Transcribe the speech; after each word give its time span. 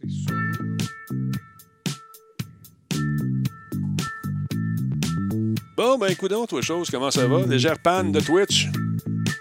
C'est 0.00 0.10
sûr. 0.10 0.34
Bon, 5.76 5.98
ben, 5.98 6.06
écoute 6.06 6.32
toi, 6.48 6.62
chose, 6.62 6.88
comment 6.90 7.10
ça 7.10 7.26
va? 7.26 7.44
Légère 7.46 7.78
panne 7.78 8.12
de 8.12 8.20
Twitch. 8.20 8.68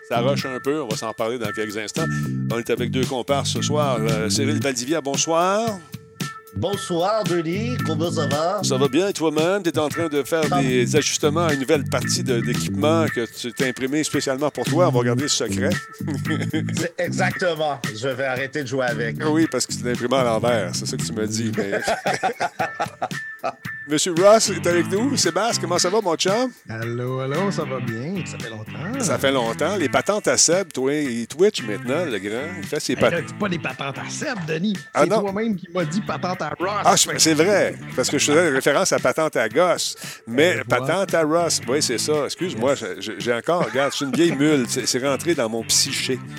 Ça 0.10 0.20
rush 0.22 0.46
un 0.46 0.60
peu, 0.60 0.82
on 0.82 0.88
va 0.88 0.96
s'en 0.98 1.14
parler 1.14 1.38
dans 1.38 1.52
quelques 1.52 1.78
instants. 1.78 2.06
On 2.52 2.58
est 2.58 2.70
avec 2.70 2.92
deux 2.92 3.06
comparses 3.06 3.52
ce 3.52 3.62
soir. 3.62 3.98
Euh, 4.02 4.30
Cyril 4.30 4.60
Valdivia, 4.60 5.00
bonsoir. 5.02 5.80
Bonsoir, 6.56 7.24
Denis. 7.24 7.76
Comment 7.86 8.12
ça 8.12 8.28
va? 8.28 8.62
Ça 8.64 8.78
va 8.78 8.88
bien, 8.88 9.12
toi-même? 9.12 9.64
Tu 9.64 9.70
es 9.70 9.80
en 9.80 9.90
train 9.90 10.08
de 10.08 10.22
faire 10.24 10.48
des 10.62 10.96
ajustements 10.96 11.48
à 11.48 11.54
une 11.54 11.62
nouvelle 11.62 11.84
partie 11.86 12.24
d'équipement 12.24 13.06
que 13.08 13.26
tu 13.26 13.52
t'es 13.54 13.70
imprimé 13.70 14.04
spécialement 14.04 14.52
pour 14.52 14.64
toi. 14.66 14.90
On 14.90 14.92
va 15.00 15.04
garder 15.04 15.28
ce 15.28 15.46
secret. 15.48 15.72
Exactement. 17.00 17.80
Je 17.96 18.08
vais 18.08 18.26
arrêter 18.26 18.62
de 18.64 18.68
jouer 18.68 18.86
avec. 18.86 19.18
oui, 19.28 19.48
parce 19.52 19.66
que 19.66 19.74
tu 19.74 19.90
imprimé 19.90 20.16
à 20.18 20.24
l'envers. 20.24 20.76
C'est 20.76 20.86
ça 20.86 20.96
que 20.96 21.04
tu 21.04 21.14
me 21.14 21.26
dis. 21.26 21.52
mais- 21.58 21.82
Monsieur 23.88 24.14
Ross 24.18 24.50
est 24.50 24.66
avec 24.66 24.90
nous. 24.90 25.18
Sébastien, 25.18 25.62
comment 25.62 25.78
ça 25.78 25.90
va, 25.90 26.00
mon 26.00 26.16
chum? 26.16 26.50
Allô, 26.70 27.20
allô, 27.20 27.52
ça 27.52 27.64
va 27.66 27.80
bien? 27.82 28.16
Ça 28.26 28.38
fait 28.38 28.50
longtemps. 28.50 29.00
Ça 29.02 29.18
fait 29.18 29.32
longtemps. 29.32 29.76
Les 29.76 29.90
patentes 29.90 30.28
à 30.30 30.38
Seb, 30.38 30.72
toi, 30.72 30.94
il 30.94 31.28
Twitch 31.28 31.62
maintenant, 31.64 32.06
le 32.06 32.18
grand. 32.18 32.54
Il 32.58 32.64
fait 32.66 32.80
ses 32.80 32.96
patentes. 32.96 33.38
pas 33.38 33.50
des 33.50 33.60
patentes 33.60 33.98
à 33.98 34.10
Seb, 34.10 34.38
Denis. 34.48 34.78
Ah, 34.94 35.02
C'est 35.04 35.10
toi-même 35.10 35.56
qui 35.58 35.68
m'as 35.74 35.84
dit 35.84 36.02
patente 36.02 36.42
à 36.42 36.50
Ross. 36.58 36.82
Ah, 36.86 36.96
c'est 37.18 37.34
vrai, 37.34 37.76
parce 37.96 38.10
que 38.10 38.18
je 38.18 38.26
faisais 38.32 38.50
référence 38.50 38.94
à 38.94 39.00
patente 39.00 39.36
à 39.36 39.50
gosse. 39.50 39.96
Mais 40.28 40.60
Euh, 40.60 40.64
patente 40.64 41.14
à 41.14 41.24
Ross, 41.24 41.60
oui, 41.68 41.82
c'est 41.82 41.98
ça. 41.98 42.26
Excuse-moi, 42.26 42.76
j'ai- 43.00 43.34
encore, 43.34 43.66
regarde, 43.66 43.92
je 43.92 43.98
suis 43.98 44.06
une 44.06 44.16
vieille 44.16 44.36
mule. 44.36 44.66
C'est 44.70 44.86
c'est 44.88 45.06
rentré 45.06 45.36
dans 45.36 45.50
mon 45.50 45.64
psyché. 45.64 46.20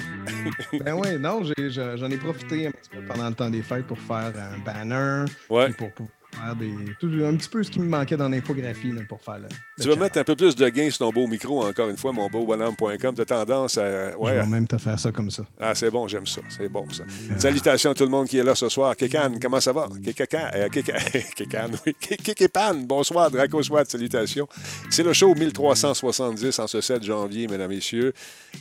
Ben 0.84 0.94
oui, 0.94 1.18
non, 1.18 1.42
j'en 1.44 2.10
ai 2.10 2.16
profité 2.16 2.66
un 2.68 2.70
petit 2.70 2.90
peu 2.90 3.02
pendant 3.06 3.28
le 3.28 3.34
temps 3.34 3.50
des 3.50 3.62
fêtes 3.62 3.86
pour 3.86 3.98
faire 3.98 4.32
un 4.36 4.58
banner. 4.64 5.24
Ouais. 5.50 5.70
Pour, 5.72 5.90
pour 5.92 6.06
faire 6.34 6.56
des, 6.56 6.72
tout- 7.00 7.24
un 7.24 7.36
petit 7.36 7.48
peu 7.48 7.62
ce 7.62 7.70
qui 7.70 7.80
me 7.80 7.86
manquait 7.88 8.16
dans 8.16 8.28
l'infographie 8.28 8.92
pour 9.08 9.20
faire 9.22 9.38
le. 9.38 9.48
Tu 9.80 9.88
vas 9.88 9.96
mettre 9.96 10.18
un 10.18 10.24
peu 10.24 10.36
plus 10.36 10.54
de 10.56 10.68
gain 10.68 10.88
sur 10.90 10.98
ton 10.98 11.10
beau 11.10 11.26
micro, 11.26 11.64
encore 11.64 11.88
une 11.88 11.96
fois, 11.96 12.12
mon 12.12 12.28
beau 12.28 12.44
bonhomme.com. 12.44 13.14
Tu 13.14 13.20
as 13.20 13.24
tendance 13.24 13.78
à. 13.78 14.10
Je 14.12 14.16
Ouais, 14.16 14.34
vais 14.36 14.46
même 14.46 14.66
te 14.66 14.78
faire 14.78 14.98
ça 14.98 15.10
comme 15.12 15.30
ça. 15.30 15.44
Ah, 15.60 15.74
c'est 15.74 15.90
bon, 15.90 16.06
j'aime 16.08 16.26
ça. 16.26 16.40
C'est 16.48 16.68
bon, 16.68 16.86
ça. 16.90 17.04
Salutations 17.38 17.90
à 17.90 17.94
tout 17.94 18.04
le 18.04 18.10
monde 18.10 18.28
qui 18.28 18.38
est 18.38 18.44
là 18.44 18.54
ce 18.54 18.68
soir. 18.68 18.96
Kékan, 18.96 19.32
comment 19.40 19.60
ça 19.60 19.72
va? 19.72 19.88
Kékan, 20.16 20.38
euh, 20.54 20.68
Kékan, 20.68 21.70
oui. 21.86 21.94
Kéképan, 21.98 22.74
bonsoir, 22.86 23.30
Draco 23.30 23.62
Swat, 23.62 23.84
salutations. 23.90 24.48
C'est 24.90 25.02
le 25.02 25.12
show 25.12 25.34
1370 25.34 26.58
en 26.58 26.66
ce 26.66 26.80
7 26.80 27.02
janvier, 27.02 27.46
mesdames, 27.48 27.70
messieurs. 27.70 28.12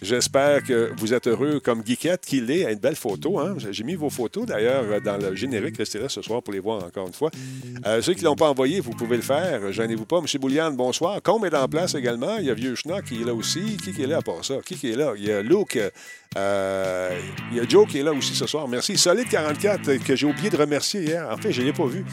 J'espère 0.01 0.63
que 0.63 0.91
vous 0.97 1.13
êtes 1.13 1.27
heureux 1.27 1.59
comme 1.59 1.83
Geekette 1.85 2.21
qu'il 2.25 2.49
est. 2.51 2.71
Une 2.71 2.79
belle 2.79 2.95
photo, 2.95 3.39
hein? 3.39 3.55
J'ai 3.71 3.83
mis 3.83 3.95
vos 3.95 4.09
photos, 4.09 4.45
d'ailleurs, 4.45 4.83
dans 5.01 5.17
le 5.17 5.35
générique. 5.35 5.77
Restez 5.77 5.99
là 5.99 6.09
ce 6.09 6.21
soir 6.21 6.41
pour 6.41 6.53
les 6.53 6.59
voir 6.59 6.83
encore 6.83 7.07
une 7.07 7.13
fois. 7.13 7.29
Euh, 7.85 8.01
ceux 8.01 8.13
qui 8.13 8.21
ne 8.21 8.25
l'ont 8.25 8.35
pas 8.35 8.49
envoyé, 8.49 8.79
vous 8.79 8.91
pouvez 8.91 9.15
le 9.15 9.21
faire. 9.21 9.71
Gênez-vous 9.71 10.05
pas. 10.05 10.19
M. 10.19 10.25
Bouliane, 10.39 10.75
bonsoir. 10.75 11.21
Combe 11.21 11.45
est 11.45 11.55
en 11.55 11.67
place 11.67 11.95
également. 11.95 12.37
Il 12.37 12.45
y 12.45 12.49
a 12.49 12.53
Vieux 12.53 12.75
Schnock 12.75 13.05
qui 13.05 13.21
est 13.21 13.25
là 13.25 13.33
aussi. 13.33 13.77
Qui, 13.77 14.01
est 14.01 14.07
là 14.07 14.17
à 14.17 14.21
part 14.21 14.43
ça? 14.43 14.55
Qui, 14.65 14.75
qui 14.75 14.91
est 14.91 14.95
là? 14.95 15.13
Il 15.17 15.25
y 15.25 15.31
a 15.31 15.41
Luke. 15.41 15.79
euh, 16.37 17.19
il 17.51 17.57
y 17.57 17.59
a 17.59 17.67
Joe 17.67 17.87
qui 17.87 17.99
est 17.99 18.03
là 18.03 18.13
aussi 18.13 18.35
ce 18.35 18.47
soir. 18.47 18.67
Merci. 18.67 18.97
Solide 18.97 19.29
44 19.29 19.87
euh, 19.89 19.97
que 19.97 20.15
j'ai 20.15 20.25
oublié 20.25 20.49
de 20.49 20.57
remercier 20.57 21.01
hier. 21.01 21.27
En 21.31 21.37
fait, 21.37 21.51
je 21.51 21.61
ne 21.61 21.67
l'ai 21.67 21.73
pas 21.73 21.85
vu. 21.85 22.05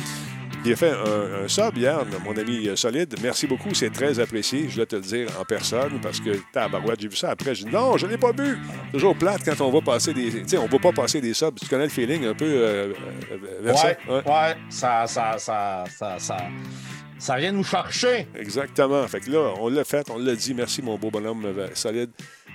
Il 0.62 0.72
a 0.72 0.76
fait 0.76 0.90
un, 0.90 1.44
un 1.44 1.48
sub 1.48 1.76
hier, 1.76 2.04
mon 2.22 2.36
ami 2.36 2.68
euh, 2.68 2.76
Solide. 2.76 3.14
Merci 3.22 3.46
beaucoup, 3.46 3.72
c'est 3.72 3.90
très 3.90 4.20
apprécié. 4.20 4.68
Je 4.68 4.76
dois 4.76 4.86
te 4.86 4.96
le 4.96 5.02
dire 5.02 5.28
en 5.40 5.44
personne 5.44 5.98
parce 6.02 6.20
que, 6.20 6.36
tabarouette, 6.52 7.00
j'ai 7.00 7.08
vu 7.08 7.16
ça 7.16 7.30
après. 7.30 7.54
Je 7.54 7.64
dis 7.64 7.72
non, 7.72 7.96
je 7.96 8.04
ne 8.04 8.10
l'ai 8.10 8.18
pas 8.18 8.32
vu. 8.32 8.58
Toujours 8.92 9.16
plate 9.16 9.40
quand 9.42 9.58
on 9.62 9.70
va 9.70 9.80
passer 9.80 10.12
des. 10.12 10.30
Tu 10.30 10.48
sais, 10.48 10.58
on 10.58 10.66
ne 10.66 10.70
va 10.70 10.78
pas 10.78 10.92
passer 10.92 11.22
des 11.22 11.32
subs. 11.32 11.58
Tu 11.58 11.66
connais 11.66 11.84
le 11.84 11.90
feeling 11.90 12.26
un 12.26 12.34
peu 12.34 12.44
euh, 12.44 12.92
euh, 13.32 13.38
vers 13.62 13.78
ça? 13.78 13.88
Ouais, 14.06 14.14
ouais, 14.16 14.56
ça, 14.68 15.06
ça, 15.06 15.38
ça, 15.38 15.84
ça, 15.88 16.18
ça, 16.18 16.36
ça 17.18 17.36
vient 17.36 17.52
nous 17.52 17.64
chercher. 17.64 18.28
Exactement. 18.38 19.06
Fait 19.08 19.20
que 19.20 19.30
là, 19.30 19.54
on 19.58 19.70
l'a 19.70 19.84
fait, 19.84 20.10
on 20.10 20.18
l'a 20.18 20.34
dit. 20.34 20.52
Merci, 20.52 20.82
mon 20.82 20.98
beau 20.98 21.10
bonhomme 21.10 21.46
solide. 21.72 22.10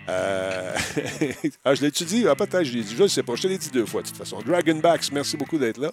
Euh, 0.08 0.76
ah, 1.66 1.74
je 1.74 1.82
l'ai-tu 1.82 2.04
dit? 2.04 2.28
Ah, 2.30 2.36
peut-être, 2.36 2.64
je 2.64 2.74
l'ai 2.74 2.84
dit. 2.84 2.96
Je 2.96 3.02
ne 3.02 3.08
sais 3.08 3.24
pas. 3.24 3.34
Je 3.36 3.42
te 3.42 3.48
l'ai 3.48 3.58
dit 3.58 3.72
deux 3.72 3.86
fois, 3.88 4.04
de 4.04 4.08
toute 4.08 4.18
façon. 4.18 4.40
Dragonbacks, 4.46 5.12
merci 5.12 5.38
beaucoup 5.38 5.58
d'être 5.58 5.80
là. 5.80 5.92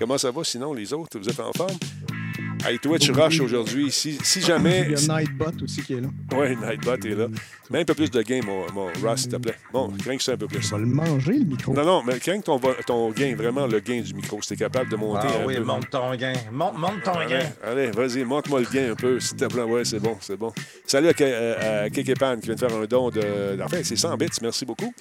Comment 0.00 0.16
ça 0.16 0.30
va 0.30 0.42
sinon, 0.44 0.72
les 0.72 0.94
autres? 0.94 1.18
Vous 1.18 1.28
êtes 1.28 1.38
en 1.40 1.52
forme? 1.52 1.76
Hey, 2.66 2.78
Twitch. 2.78 3.10
Rush 3.10 3.40
aujourd'hui. 3.40 3.90
Si, 3.90 4.18
si 4.22 4.40
jamais. 4.40 4.86
Il 4.90 4.98
y 4.98 5.10
a 5.10 5.14
Nightbot 5.20 5.64
aussi 5.64 5.82
qui 5.82 5.94
est 5.94 6.00
là. 6.00 6.08
Oui, 6.36 6.56
Nightbot 6.56 6.94
est 6.94 7.14
là. 7.14 7.26
Mets 7.70 7.80
un 7.80 7.84
peu 7.84 7.94
plus 7.94 8.10
de 8.10 8.20
gain, 8.22 8.40
mon, 8.44 8.66
mon 8.72 8.86
Ross, 9.02 9.20
s'il 9.22 9.30
te 9.30 9.36
plaît. 9.36 9.54
Bon, 9.72 9.88
crains 10.02 10.16
que 10.16 10.22
ça 10.22 10.32
un 10.32 10.36
peu 10.36 10.48
plus. 10.48 10.60
Je 10.60 10.70
vais 10.74 10.80
le 10.80 10.86
manger, 10.86 11.34
le 11.34 11.44
micro. 11.44 11.72
Non, 11.72 11.84
non, 11.84 12.02
mais 12.04 12.18
crains 12.18 12.40
ton, 12.40 12.60
ton 12.84 13.10
gain, 13.12 13.34
vraiment 13.36 13.66
le 13.68 13.78
gain 13.78 14.00
du 14.00 14.12
micro. 14.12 14.42
Si 14.42 14.48
t'es 14.48 14.56
capable 14.56 14.90
de 14.90 14.96
monter 14.96 15.28
Ah 15.30 15.42
un 15.42 15.46
oui, 15.46 15.54
peu. 15.54 15.62
monte 15.62 15.88
ton 15.88 16.12
gain. 16.16 16.32
Monte, 16.50 16.78
monte 16.78 17.02
ton 17.04 17.12
Allez, 17.12 17.30
gain. 17.30 17.52
allez, 17.64 17.90
vas-y, 17.92 18.24
monte-moi 18.24 18.60
le 18.60 18.66
gain 18.66 18.90
un 18.90 18.94
peu, 18.96 19.20
s'il 19.20 19.36
te 19.36 19.44
plaît. 19.44 19.62
Ouais, 19.62 19.84
c'est 19.84 20.00
bon, 20.00 20.16
c'est 20.20 20.36
bon. 20.36 20.52
Salut 20.84 21.08
à, 21.08 21.12
euh, 21.20 21.84
à 21.86 21.90
Kekepan 21.90 22.36
qui 22.40 22.46
vient 22.46 22.54
de 22.56 22.60
faire 22.60 22.74
un 22.74 22.84
don 22.86 23.08
de. 23.10 23.60
Enfin, 23.64 23.78
c'est 23.84 23.96
100 23.96 24.16
bits, 24.16 24.26
merci 24.42 24.64
beaucoup. 24.66 24.92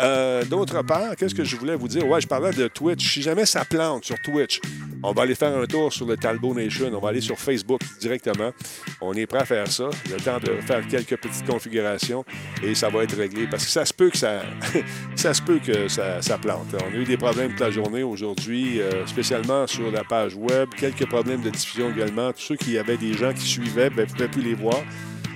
Euh, 0.00 0.44
D'autre 0.44 0.82
part, 0.82 1.14
qu'est-ce 1.16 1.34
que 1.34 1.44
je 1.44 1.56
voulais 1.56 1.76
vous 1.76 1.88
dire? 1.88 2.06
Ouais, 2.08 2.20
je 2.20 2.26
parlais 2.26 2.50
de 2.52 2.66
Twitch. 2.66 3.14
Si 3.14 3.22
jamais 3.22 3.46
ça 3.46 3.64
plante 3.64 4.04
sur 4.04 4.16
Twitch, 4.20 4.60
on 5.04 5.12
va 5.12 5.22
aller 5.22 5.36
faire 5.36 5.56
un 5.56 5.64
tour 5.66 5.92
sur 5.92 6.06
le 6.06 6.16
Talbot 6.16 6.54
Nation. 6.54 6.90
On 6.92 6.98
va 6.98 7.05
aller 7.06 7.20
sur 7.20 7.38
Facebook 7.38 7.80
directement. 8.00 8.52
On 9.00 9.12
est 9.14 9.26
prêt 9.26 9.40
à 9.40 9.44
faire 9.44 9.70
ça. 9.70 9.88
Il 10.04 10.10
y 10.10 10.14
a 10.14 10.16
le 10.16 10.22
temps 10.22 10.38
de 10.38 10.60
faire 10.60 10.86
quelques 10.86 11.16
petites 11.16 11.46
configurations 11.46 12.24
et 12.62 12.74
ça 12.74 12.88
va 12.88 13.02
être 13.04 13.16
réglé. 13.16 13.46
Parce 13.46 13.64
que 13.64 13.70
ça 13.70 13.84
se 13.84 13.92
peut 13.92 14.10
que 14.10 14.18
ça, 15.16 15.34
se 15.34 15.42
peut 15.42 15.58
que 15.64 15.88
ça, 15.88 16.22
ça 16.22 16.38
plante. 16.38 16.74
On 16.74 16.94
a 16.94 16.96
eu 16.96 17.04
des 17.04 17.16
problèmes 17.16 17.50
toute 17.50 17.60
la 17.60 17.70
journée 17.70 18.02
aujourd'hui, 18.02 18.80
euh, 18.80 19.06
spécialement 19.06 19.66
sur 19.66 19.90
la 19.90 20.04
page 20.04 20.34
web. 20.34 20.68
Quelques 20.76 21.06
problèmes 21.06 21.42
de 21.42 21.50
diffusion 21.50 21.90
également. 21.90 22.32
Tous 22.32 22.42
ceux 22.42 22.56
qui 22.56 22.78
avaient 22.78 22.96
des 22.96 23.14
gens 23.14 23.32
qui 23.32 23.46
suivaient 23.46 23.90
ne 23.90 24.04
pouvaient 24.04 24.28
plus 24.28 24.42
les 24.42 24.54
voir. 24.54 24.82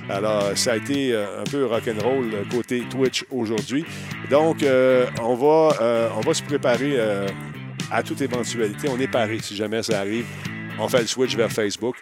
Alors, 0.08 0.56
ça 0.56 0.72
a 0.72 0.76
été 0.76 1.12
euh, 1.12 1.40
un 1.40 1.44
peu 1.44 1.66
rock'n'roll 1.66 2.34
euh, 2.34 2.42
côté 2.50 2.82
Twitch 2.90 3.24
aujourd'hui. 3.30 3.84
Donc, 4.28 4.62
euh, 4.62 5.06
on, 5.22 5.34
va, 5.34 5.76
euh, 5.80 6.32
se 6.32 6.42
préparer 6.42 6.94
euh, 6.94 7.26
à 7.90 8.02
toute 8.02 8.20
éventualité. 8.20 8.88
On 8.88 8.98
est 8.98 9.10
paré 9.10 9.38
si 9.40 9.56
jamais 9.56 9.82
ça 9.82 10.00
arrive. 10.00 10.26
On 10.80 10.88
fait 10.88 11.02
le 11.02 11.06
switch 11.06 11.36
vers 11.36 11.52
Facebook. 11.52 11.96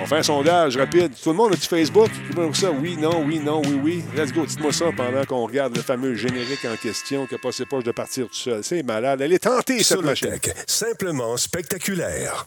On 0.00 0.06
fait 0.06 0.16
un 0.16 0.22
sondage 0.22 0.76
rapide. 0.76 1.12
Tout 1.22 1.30
le 1.30 1.36
monde 1.36 1.52
a 1.52 1.56
du 1.56 1.62
Facebook? 1.62 2.10
Ça? 2.52 2.70
Oui, 2.70 2.96
non, 2.96 3.24
oui, 3.24 3.38
non, 3.38 3.62
oui, 3.64 3.80
oui. 3.82 4.04
Let's 4.16 4.32
go. 4.32 4.44
Dites-moi 4.44 4.72
ça 4.72 4.86
pendant 4.96 5.24
qu'on 5.24 5.46
regarde 5.46 5.76
le 5.76 5.82
fameux 5.82 6.14
générique 6.14 6.64
en 6.64 6.76
question 6.76 7.26
qui 7.26 7.34
n'a 7.34 7.38
pas 7.38 7.52
ses 7.52 7.64
poches 7.64 7.84
de 7.84 7.92
partir 7.92 8.26
tout 8.26 8.34
seul. 8.34 8.64
C'est 8.64 8.82
malade. 8.82 9.20
Elle 9.20 9.32
est 9.32 9.38
tentée, 9.38 9.82
cette 9.84 10.02
machine. 10.02 10.36
Simplement 10.66 11.36
spectaculaire. 11.36 12.46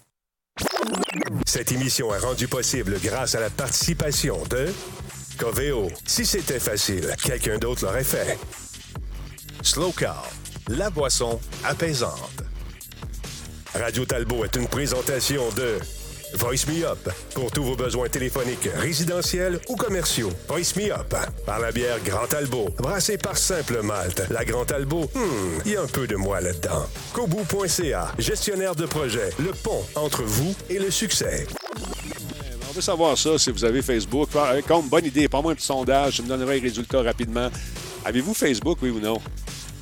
Cette 1.46 1.72
émission 1.72 2.14
est 2.14 2.20
rendue 2.20 2.50
possible 2.50 2.98
grâce 3.02 3.36
à 3.36 3.40
la 3.40 3.50
participation 3.50 4.44
de 4.50 4.68
Coveo. 5.38 5.90
Si 6.06 6.26
c'était 6.26 6.60
facile, 6.60 7.16
quelqu'un 7.24 7.58
d'autre 7.58 7.86
l'aurait 7.86 8.04
fait. 8.04 8.38
Slow 9.62 9.92
Car, 9.92 10.28
la 10.68 10.90
boisson 10.90 11.40
apaisante. 11.64 12.44
Radio 13.74 14.06
Talbot 14.06 14.44
est 14.44 14.56
une 14.58 14.68
présentation 14.68 15.44
de 15.56 15.78
Voice 16.34 16.68
Me 16.68 16.86
Up 16.86 17.10
pour 17.34 17.52
tous 17.52 17.64
vos 17.64 17.76
besoins 17.78 18.10
téléphoniques, 18.10 18.70
résidentiels 18.76 19.60
ou 19.70 19.78
commerciaux. 19.78 20.30
Voice 20.50 20.76
Me 20.76 20.92
Up 20.92 21.16
par 21.46 21.60
la 21.60 21.72
bière 21.72 21.98
Grand 22.04 22.28
Talbot, 22.28 22.70
brassée 22.78 23.18
par 23.18 23.38
Simple 23.38 23.82
Malte. 23.82 24.24
La 24.30 24.44
Grand 24.44 24.66
Talbot, 24.66 25.10
hmm, 25.16 25.62
il 25.66 25.72
y 25.72 25.76
a 25.78 25.84
un 25.84 25.88
peu 25.88 26.06
de 26.06 26.18
moi 26.18 26.42
là-dedans. 26.42 26.86
Kobu.ca, 27.14 28.12
gestionnaire 28.20 28.76
de 28.76 28.86
projet, 28.86 29.30
le 29.40 29.52
pont 29.52 29.84
entre 29.96 30.24
vous 30.24 30.54
et 30.70 30.78
le 30.78 30.92
succès. 30.92 31.48
On 32.70 32.74
veut 32.74 32.82
savoir 32.82 33.18
ça 33.18 33.38
si 33.38 33.52
vous 33.52 33.64
avez 33.64 33.82
Facebook. 33.82 34.30
Comme 34.68 34.90
bonne 34.90 35.06
idée, 35.06 35.30
pas-moi 35.30 35.54
un 35.54 35.56
petit 35.56 35.66
sondage, 35.66 36.18
je 36.18 36.22
me 36.24 36.28
donnerai 36.28 36.56
les 36.56 36.68
résultats 36.68 37.02
rapidement. 37.02 37.50
Avez-vous 38.04 38.34
Facebook, 38.34 38.80
oui 38.82 38.90
ou 38.90 39.00
non? 39.00 39.22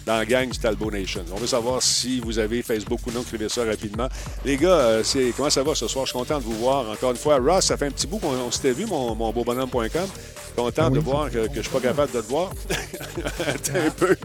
Dans 0.10 0.18
la 0.18 0.26
gang 0.26 0.50
du 0.50 0.58
Talbot 0.58 0.90
Nation. 0.90 1.24
On 1.32 1.36
veut 1.36 1.46
savoir 1.46 1.84
si 1.84 2.20
vous 2.20 2.40
avez 2.40 2.64
Facebook 2.64 3.00
ou 3.06 3.12
non. 3.12 3.22
Écrivez 3.22 3.48
ça 3.48 3.64
rapidement. 3.64 4.08
Les 4.44 4.58
gars, 4.58 4.70
euh, 4.70 5.04
c'est 5.04 5.32
comment 5.38 5.52
ça 5.52 5.62
va 5.62 5.76
ce 5.76 5.88
soir? 5.88 6.08
Je 6.08 6.10
suis 6.10 6.18
content 6.18 6.40
de 6.40 6.46
vous 6.46 6.56
voir 6.56 6.90
encore 6.90 7.12
une 7.12 7.18
fois. 7.18 7.38
Ross, 7.38 7.66
ça 7.66 7.78
fait 7.78 7.86
un 7.86 7.92
petit 7.92 8.08
bout 8.08 8.18
qu'on 8.18 8.34
on 8.34 8.50
s'était 8.50 8.72
vu, 8.72 8.88
mon, 8.88 9.14
mon 9.14 9.32
beau 9.32 9.44
bonhomme.com. 9.44 10.10
Content 10.56 10.90
de 10.90 10.98
voir 10.98 11.30
que, 11.30 11.48
que 11.48 11.58
je 11.58 11.62
suis 11.62 11.70
pas 11.70 11.80
capable 11.80 12.12
de 12.12 12.22
te 12.22 12.26
voir. 12.26 12.50
Attends 13.46 13.86
un 13.86 13.92
peu. 13.92 14.16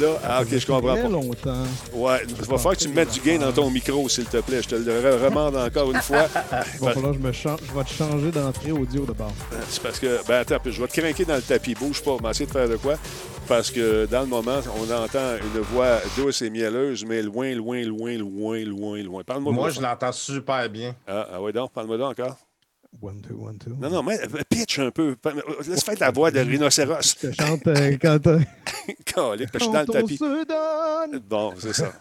Là, 0.00 0.18
ah, 0.24 0.42
ok, 0.42 0.48
je 0.58 0.66
comprends 0.66 0.92
Très 0.94 1.02
pas. 1.02 1.08
longtemps. 1.08 1.62
Ouais, 1.92 2.18
il 2.28 2.34
va 2.34 2.56
falloir 2.58 2.74
que 2.76 2.80
tu 2.82 2.88
me 2.88 2.94
mettes 2.94 3.12
du 3.12 3.20
gain 3.20 3.38
dans 3.38 3.52
ton 3.52 3.70
micro, 3.70 4.08
s'il 4.08 4.24
te 4.26 4.38
plaît. 4.38 4.60
Je 4.62 4.68
te 4.68 4.74
le 4.74 5.24
remande 5.24 5.56
encore 5.56 5.92
une 5.92 6.00
fois. 6.02 6.26
Il 6.74 6.80
va 6.80 6.92
falloir 6.92 7.12
que 7.12 7.18
je 7.18 7.26
me 7.26 7.32
change. 7.32 7.60
Je 7.68 7.72
vais 7.78 7.84
te 7.84 7.90
changer 7.92 8.30
d'entrée 8.32 8.72
audio 8.72 9.04
de 9.06 9.12
base. 9.12 9.30
C'est 9.68 9.82
parce 9.82 10.00
que, 10.00 10.26
ben 10.26 10.40
attends, 10.40 10.58
puis 10.62 10.72
je 10.72 10.80
vais 10.82 10.88
te 10.88 11.00
craquer 11.00 11.24
dans 11.24 11.36
le 11.36 11.42
tapis. 11.42 11.74
Bouge 11.74 12.02
pas, 12.02 12.12
on 12.12 12.16
va 12.16 12.30
essayer 12.30 12.46
de 12.46 12.50
faire 12.50 12.68
de 12.68 12.76
quoi? 12.76 12.94
Parce 13.46 13.70
que 13.70 14.06
dans 14.06 14.20
le 14.22 14.26
moment, 14.26 14.58
on 14.78 14.90
entend 14.90 15.36
une 15.54 15.60
voix 15.60 15.98
douce 16.16 16.42
et 16.42 16.50
mielleuse, 16.50 17.04
mais 17.06 17.22
loin, 17.22 17.54
loin, 17.54 17.82
loin, 17.84 18.16
loin, 18.16 18.64
loin, 18.64 19.02
loin. 19.02 19.22
Parle-moi 19.24 19.52
Moi, 19.52 19.68
de 19.68 19.74
je 19.74 19.80
l'entends 19.82 20.12
super 20.12 20.68
bien. 20.68 20.94
Ah, 21.06 21.28
ah 21.34 21.42
ouais, 21.42 21.52
donc, 21.52 21.70
parle-moi 21.72 21.98
donc 21.98 22.18
encore. 22.18 22.36
One, 23.02 23.20
two, 23.20 23.34
one, 23.36 23.58
two. 23.58 23.74
Non, 23.78 23.90
non, 23.90 24.02
mais 24.02 24.18
euh, 24.20 24.42
pitch 24.48 24.78
un 24.78 24.90
peu. 24.90 25.16
Laisse 25.68 25.84
faire 25.84 25.96
la 26.00 26.10
voix 26.10 26.30
de 26.30 26.40
rhinocéros. 26.40 27.16
Je 27.20 27.28
te 27.28 27.32
chante 27.32 27.66
euh, 27.66 27.96
quand, 28.00 28.26
euh, 28.26 28.40
Calique, 29.04 29.48
je 29.52 29.58
suis 29.58 29.72
dans 29.72 29.80
le 29.80 29.86
tapis. 29.86 30.16
se 30.16 30.44
donne. 31.10 31.20
Bon, 31.20 31.52
c'est 31.58 31.74
ça. 31.74 31.92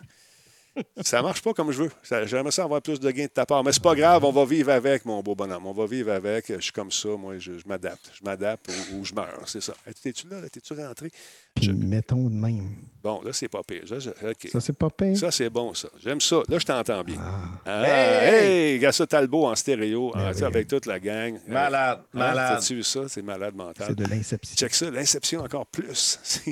ça 1.01 1.21
marche 1.21 1.41
pas 1.41 1.53
comme 1.53 1.71
je 1.71 1.83
veux. 1.83 1.91
J'aimerais 2.25 2.51
ça 2.51 2.63
avoir 2.63 2.81
plus 2.81 2.99
de 2.99 3.11
gains 3.11 3.25
de 3.25 3.29
ta 3.29 3.45
part. 3.45 3.63
Mais 3.63 3.71
c'est 3.71 3.83
pas 3.83 3.95
grave, 3.95 4.23
on 4.23 4.31
va 4.31 4.45
vivre 4.45 4.71
avec, 4.71 5.05
mon 5.05 5.21
beau 5.21 5.35
bonhomme. 5.35 5.65
On 5.65 5.73
va 5.73 5.85
vivre 5.85 6.11
avec. 6.11 6.45
Je 6.55 6.61
suis 6.61 6.71
comme 6.71 6.91
ça, 6.91 7.09
moi, 7.09 7.37
je, 7.37 7.51
m'adapte. 7.65 8.11
Je 8.17 8.23
m'adapte 8.23 8.69
ou, 8.91 8.97
ou 8.97 9.05
je 9.05 9.13
meurs, 9.13 9.43
c'est 9.45 9.61
ça. 9.61 9.73
T'es-tu 10.01 10.27
là? 10.29 10.37
T'es-tu 10.49 10.73
rentré? 10.73 11.11
Puis 11.55 11.65
Je- 11.65 11.71
mettons 11.71 12.29
de 12.29 12.35
même. 12.35 12.75
Bon, 13.03 13.21
là, 13.21 13.33
c'est 13.33 13.49
pas 13.49 13.61
pire. 13.63 13.81
Ça, 13.85 13.99
je- 13.99 14.09
OK. 14.11 14.47
Ça, 14.49 14.61
c'est 14.61 14.77
pas 14.77 14.89
pire. 14.89 15.17
Ça, 15.17 15.29
c'est 15.29 15.49
bon, 15.49 15.73
ça. 15.73 15.89
J'aime 16.01 16.21
ça. 16.21 16.37
Là, 16.47 16.57
je 16.57 16.65
t'entends 16.65 17.03
bien. 17.03 17.17
Ah, 17.19 17.59
Ah, 17.65 17.83
Hey! 17.85 18.73
hey! 18.75 18.79
Gassa 18.79 19.05
Talbot 19.05 19.45
en 19.47 19.55
stéréo, 19.55 20.11
Ben 20.13 20.21
hein, 20.33 20.43
avec 20.43 20.67
toute 20.69 20.85
la 20.85 20.99
gang. 21.01 21.37
Malade, 21.47 21.99
Hein, 21.99 22.05
malade. 22.17 22.59
T'as-tu 22.59 22.75
vu 22.75 22.83
ça? 22.83 23.01
C'est 23.09 23.21
malade 23.21 23.55
mental. 23.55 23.87
c'est 23.89 23.95
de 23.97 24.05
l'inception. 24.05 24.55
Check 24.55 24.73
ça, 24.73 24.89
l'inception 24.89 25.41
encore 25.41 25.65
plus. 25.65 26.17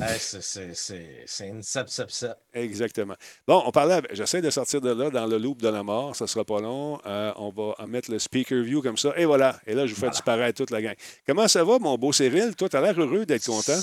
Hey, 0.00 0.18
c'est- 0.18 1.48
une 1.48 1.62
sep, 1.62 1.88
sep, 1.88 2.10
sep. 2.10 2.32
Exactement. 2.52 3.14
Bon, 3.46 3.62
on 3.66 3.70
parlait, 3.70 3.94
avec- 3.94 4.14
j'essaie 4.14 4.42
de 4.42 4.50
sortir 4.50 4.80
de 4.80 4.90
là 4.90 5.08
dans 5.10 5.26
le 5.26 5.38
loop 5.38 5.62
de 5.62 5.68
la 5.68 5.82
mort, 5.82 6.14
ça 6.16 6.26
sera 6.26 6.44
pas 6.44 6.60
long. 6.60 6.98
Euh, 7.06 7.32
on 7.36 7.50
va 7.50 7.74
en 7.78 7.86
mettre 7.86 8.10
le 8.10 8.18
speaker 8.18 8.62
view 8.62 8.82
comme 8.82 8.96
ça, 8.98 9.12
et 9.16 9.24
voilà. 9.24 9.58
Et 9.66 9.74
là, 9.74 9.86
je 9.86 9.94
vous 9.94 10.00
fais 10.00 10.10
disparaître 10.10 10.58
toute 10.58 10.70
la 10.70 10.82
gang. 10.82 10.94
Comment 11.26 11.48
ça 11.48 11.64
va, 11.64 11.78
mon 11.78 11.96
beau 11.96 12.12
Cyril? 12.12 12.54
Toi, 12.56 12.68
tu 12.68 12.76
as 12.76 12.80
l'air 12.82 12.98
heureux 13.00 13.24
d'être 13.24 13.46
content. 13.46 13.78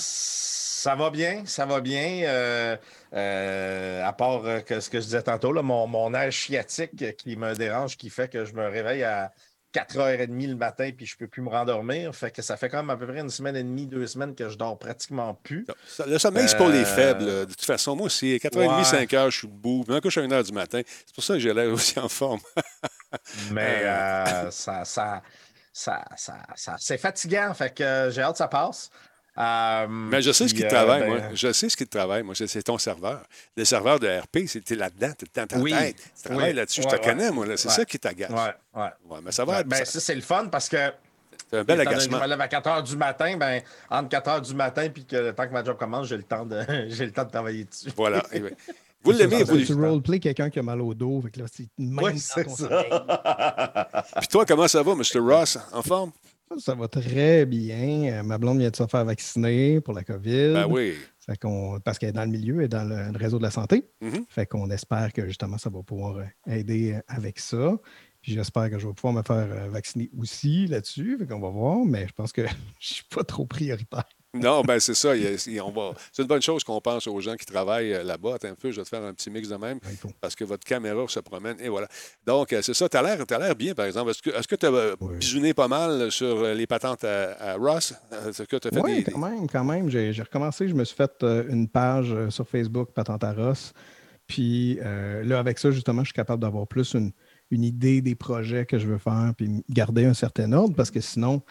Ça 0.82 0.96
va 0.96 1.10
bien, 1.10 1.44
ça 1.46 1.66
va 1.66 1.82
bien. 1.82 2.22
euh, 2.24 2.78
euh, 3.14 4.06
à 4.06 4.14
part 4.14 4.46
euh, 4.46 4.62
que 4.62 4.80
ce 4.80 4.90
que 4.90 5.00
je 5.00 5.06
disais 5.06 5.22
tantôt, 5.22 5.52
là, 5.52 5.62
mon, 5.62 5.88
mon 5.88 6.14
air 6.14 6.32
chiatique 6.32 7.18
qui 7.18 7.36
me 7.36 7.54
dérange, 7.54 7.98
qui 7.98 8.10
fait 8.10 8.30
que 8.32 8.46
je 8.46 8.54
me 8.54 8.66
réveille 8.66 9.04
à 9.04 9.32
4h30 9.74 10.48
le 10.48 10.56
matin 10.56 10.90
puis 10.96 11.06
je 11.06 11.16
ne 11.16 11.20
peux 11.20 11.28
plus 11.28 11.42
me 11.42 11.50
rendormir. 11.50 12.16
Fait 12.16 12.32
que 12.32 12.42
ça 12.42 12.56
fait 12.56 12.70
quand 12.70 12.78
même 12.78 12.90
à 12.92 12.96
peu 12.96 13.06
près 13.08 13.20
une 13.20 13.30
semaine 13.30 13.58
et 13.58 13.64
demie, 13.64 13.88
deux 13.88 14.08
semaines 14.08 14.34
que 14.36 14.48
je 14.48 14.58
dors 14.58 14.80
pratiquement 14.80 15.34
plus. 15.34 15.68
Ça- 15.86 16.06
Le 16.08 16.18
sommeil, 16.18 16.48
c'est 16.48 16.56
pour 16.58 16.70
les 16.70 16.86
faibles. 16.86 17.26
De 17.26 17.46
toute 17.46 17.66
façon, 17.66 17.96
moi, 17.98 18.10
c'est 18.10 18.38
4h30, 18.38 18.78
Ouais. 18.78 18.84
5 18.86 19.14
heures, 19.16 19.32
je 19.32 19.38
suis 19.40 19.48
debout. 19.50 19.84
Je 19.86 19.94
me 19.94 20.00
couche 20.00 20.18
à 20.18 20.22
1h 20.22 20.44
du 20.46 20.54
matin. 20.54 20.82
C'est 21.06 21.14
pour 21.14 21.24
ça 21.26 21.34
que 21.34 21.40
j'ai 21.40 21.54
l'air 21.54 21.70
aussi 21.74 22.00
en 22.00 22.08
forme. 22.08 22.40
Mais 23.52 23.84
ça, 24.52 24.86
ça, 24.86 25.22
ça, 25.74 26.76
c'est 26.80 26.98
fatigant. 26.98 27.54
Fait 27.54 27.74
que 27.76 28.10
j'ai 28.12 28.22
hâte 28.22 28.32
que 28.34 28.38
ça 28.38 28.48
passe. 28.48 28.90
Euh, 29.40 29.88
Mais 29.90 30.22
je 30.22 30.32
sais 30.32 30.48
ce 30.48 30.54
puis, 30.54 30.62
qui 30.64 30.66
euh, 30.68 30.70
travaille, 30.70 31.02
ben, 31.02 31.08
moi. 31.10 31.20
Je 31.34 31.52
sais 31.54 31.70
ce 31.70 31.78
qui 31.78 31.88
travaille, 31.88 32.24
moi. 32.24 32.36
C'est 32.36 32.62
ton 32.64 32.78
serveur. 32.78 33.22
Le 33.56 33.64
serveur 33.64 34.00
de 34.00 34.08
RP, 34.08 34.48
c'était 34.48 34.76
là-dedans, 34.76 35.12
tu 35.18 35.26
dans 35.34 35.48
ta 35.48 35.58
Oui. 35.58 35.72
tête. 35.72 35.96
Tu 36.18 36.24
travailles 36.30 36.50
Oui. 36.50 36.54
là-dessus. 36.56 36.82
Ouais, 36.82 36.88
je 36.92 36.96
te 36.98 37.02
ouais. 37.02 37.08
connais, 37.10 37.32
moi. 37.32 37.46
là. 37.46 37.56
C'est 37.58 37.70
Ouais. 37.70 37.74
ça 37.76 37.86
qui 37.86 37.98
t'agace. 38.00 38.30
Ouais, 38.32 38.54
ouais. 38.82 38.90
Ouais, 39.10 39.20
mais 39.24 39.32
ça 39.32 39.46
va 39.46 39.54
Ouais, 39.54 39.60
être. 39.62 39.68
ben, 39.68 39.78
ça- 39.78 39.86
ça, 39.86 40.00
c'est 40.02 40.16
le 40.16 40.22
fun 40.22 40.48
parce 40.52 40.68
que 40.68 40.92
c'est 41.50 41.58
un 41.60 41.64
bel 41.64 41.80
agacement. 41.80 42.18
Je 42.18 42.24
me 42.24 42.28
lève 42.28 42.42
à 42.42 42.48
4 42.50 42.68
h 42.70 42.84
du 42.84 42.98
matin, 42.98 43.38
ben, 43.38 43.62
entre 43.90 44.10
4 44.10 44.30
h 44.30 44.42
du 44.42 44.54
matin 44.56 44.90
puis 44.90 45.06
que 45.06 45.16
le 45.16 45.34
temps 45.34 45.48
que 45.48 45.54
ma 45.54 45.64
job 45.64 45.78
commence, 45.78 46.08
j'ai 46.08 46.18
le 46.18 46.24
temps 46.24 46.46
de, 46.46 46.62
j'ai 46.90 47.06
le 47.06 47.12
temps 47.12 47.24
de 47.24 47.32
travailler 47.32 47.64
dessus. 47.64 47.90
Voilà. 47.96 48.22
Eh. 48.34 48.42
Vous 49.02 49.14
l'aimez, 49.14 49.44
vous. 49.46 49.58
Tu 49.64 49.74
roleplay 49.74 50.20
quelqu'un 50.20 50.50
qui 50.50 50.60
a 50.60 50.62
mal 50.62 50.82
au 50.82 50.94
dos. 50.94 51.22
Fait 51.22 51.32
que 51.32 51.40
là, 51.40 51.46
c'est 51.50 51.70
même 51.78 52.04
Oui, 52.04 52.20
c'est 52.20 52.50
ça. 52.50 52.68
Puis 54.20 54.28
toi, 54.28 54.46
comment 54.46 54.68
ça 54.68 54.84
va, 54.84 54.94
Mr. 54.94 55.20
Ross? 55.20 55.58
En 55.72 55.82
forme? 55.82 56.12
Ça 56.58 56.76
va 56.76 56.88
très 56.88 57.46
bien. 57.46 58.12
Euh, 58.12 58.24
Ma 58.24 58.38
blonde 58.38 58.60
vient 58.60 58.70
de 58.72 58.76
se 58.76 58.86
faire 58.88 59.06
vacciner 59.06 59.82
pour 59.82 59.94
la 59.94 60.04
COVID. 60.04 60.54
Ben 60.54 60.68
oui. 60.70 60.94
Fait 61.20 61.38
qu'on- 61.38 61.80
parce 61.80 62.00
qu'elle 62.00 62.10
est 62.10 62.14
dans 62.14 62.26
le 62.26 62.32
milieu 62.32 62.62
et 62.64 62.68
dans 62.68 62.84
le, 62.84 63.12
le 63.12 63.18
réseau 63.18 63.38
de 63.38 63.44
la 63.44 63.52
santé. 63.52 63.88
Mhm. 64.02 64.26
Fait 64.30 64.46
qu'on 64.48 64.70
espère 64.72 65.14
que 65.14 65.28
justement, 65.28 65.58
ça 65.58 65.70
va 65.70 65.84
pouvoir 65.84 66.18
euh, 66.18 66.26
aider 66.48 66.94
euh, 66.94 67.02
avec 67.08 67.40
ça. 67.40 67.78
Puis 68.22 68.34
j'espère 68.34 68.70
que 68.70 68.80
je 68.80 68.88
vais 68.88 68.94
pouvoir 68.94 69.14
me 69.14 69.22
faire 69.24 69.70
vacciner 69.70 70.10
aussi 70.18 70.68
là-dessus. 70.68 71.18
Fait 71.20 71.26
qu'on 71.28 71.40
va 71.40 71.50
voir, 71.50 71.86
mais 71.86 72.06
je 72.08 72.14
pense 72.14 72.34
que 72.34 72.42
je 72.80 72.94
suis 72.96 73.06
pas 73.10 73.24
trop 73.24 73.46
prioritaire. 73.46 74.04
Non, 74.36 74.62
ben 74.62 74.80
c'est 74.80 74.94
ça. 74.94 75.16
il 75.16 75.38
il- 75.48 75.62
on 75.62 75.72
va... 75.72 75.94
C'est 76.12 76.22
une 76.22 76.28
bonne 76.28 76.42
chose 76.42 76.64
qu'on 76.64 76.80
pense 76.80 77.08
aux 77.08 77.20
gens 77.20 77.36
qui 77.36 77.46
travaillent 77.48 77.94
euh, 77.94 78.04
là-bas. 78.04 78.36
Attends 78.36 78.50
un 78.50 78.54
peu, 78.56 78.70
je 78.72 78.78
vais 78.78 78.84
te 78.84 78.90
faire 78.90 79.04
un 79.04 79.14
petit 79.14 79.32
mix 79.32 79.50
de 79.50 79.56
même 79.56 79.80
parce 80.22 80.36
que 80.36 80.44
votre 80.44 80.64
caméra 80.64 81.04
se 81.08 81.20
promène 81.20 81.58
et 81.60 81.68
voilà. 81.68 81.88
Donc, 82.28 82.54
euh, 82.54 82.62
c'est 82.62 82.76
ça. 82.76 82.88
Tu 82.88 82.98
as 82.98 83.02
l'air 83.02 83.56
bien, 83.56 83.74
par 83.74 83.86
exemple. 83.88 84.12
Est-ce 84.12 84.48
que 84.48 84.56
tu 84.56 84.66
as 84.68 84.72
Oui. 85.02 85.16
bisouné 85.18 85.54
pas 85.56 85.68
mal 85.68 86.12
sur 86.12 86.42
euh, 86.44 86.54
les 86.54 86.68
patentes 86.68 87.04
à, 87.06 87.54
à 87.54 87.56
Ross? 87.56 87.94
Est-ce 88.28 88.44
que 88.44 88.56
as 88.58 88.70
fait 88.70 88.80
Oui, 88.82 89.04
des. 89.04 89.12
quand 89.12 89.18
même, 89.20 89.48
quand 89.50 89.64
même. 89.64 89.90
J'ai 89.90 90.12
recommencé, 90.22 90.68
je 90.68 90.76
me 90.76 90.84
suis 90.84 90.96
fait 90.96 91.24
une 91.24 91.68
page 91.68 92.14
sur 92.30 92.48
Facebook, 92.48 92.92
Patente 92.94 93.24
à 93.24 93.34
Ross. 93.34 93.74
Puis 94.28 94.78
euh, 94.84 95.24
là, 95.24 95.40
avec 95.40 95.58
ça, 95.58 95.72
justement, 95.72 96.02
je 96.04 96.10
suis 96.10 96.14
capable 96.14 96.44
d'avoir 96.44 96.68
plus 96.68 96.94
une, 96.94 97.12
une 97.50 97.64
idée 97.64 98.02
des 98.02 98.14
projets 98.14 98.68
que 98.68 98.78
je 98.78 98.86
veux 98.86 99.00
faire, 99.00 99.34
puis 99.36 99.64
garder 99.72 100.06
un 100.06 100.14
certain 100.14 100.54
ordre, 100.54 100.76
parce 100.76 100.92
que 100.92 101.02
sinon, 101.02 101.42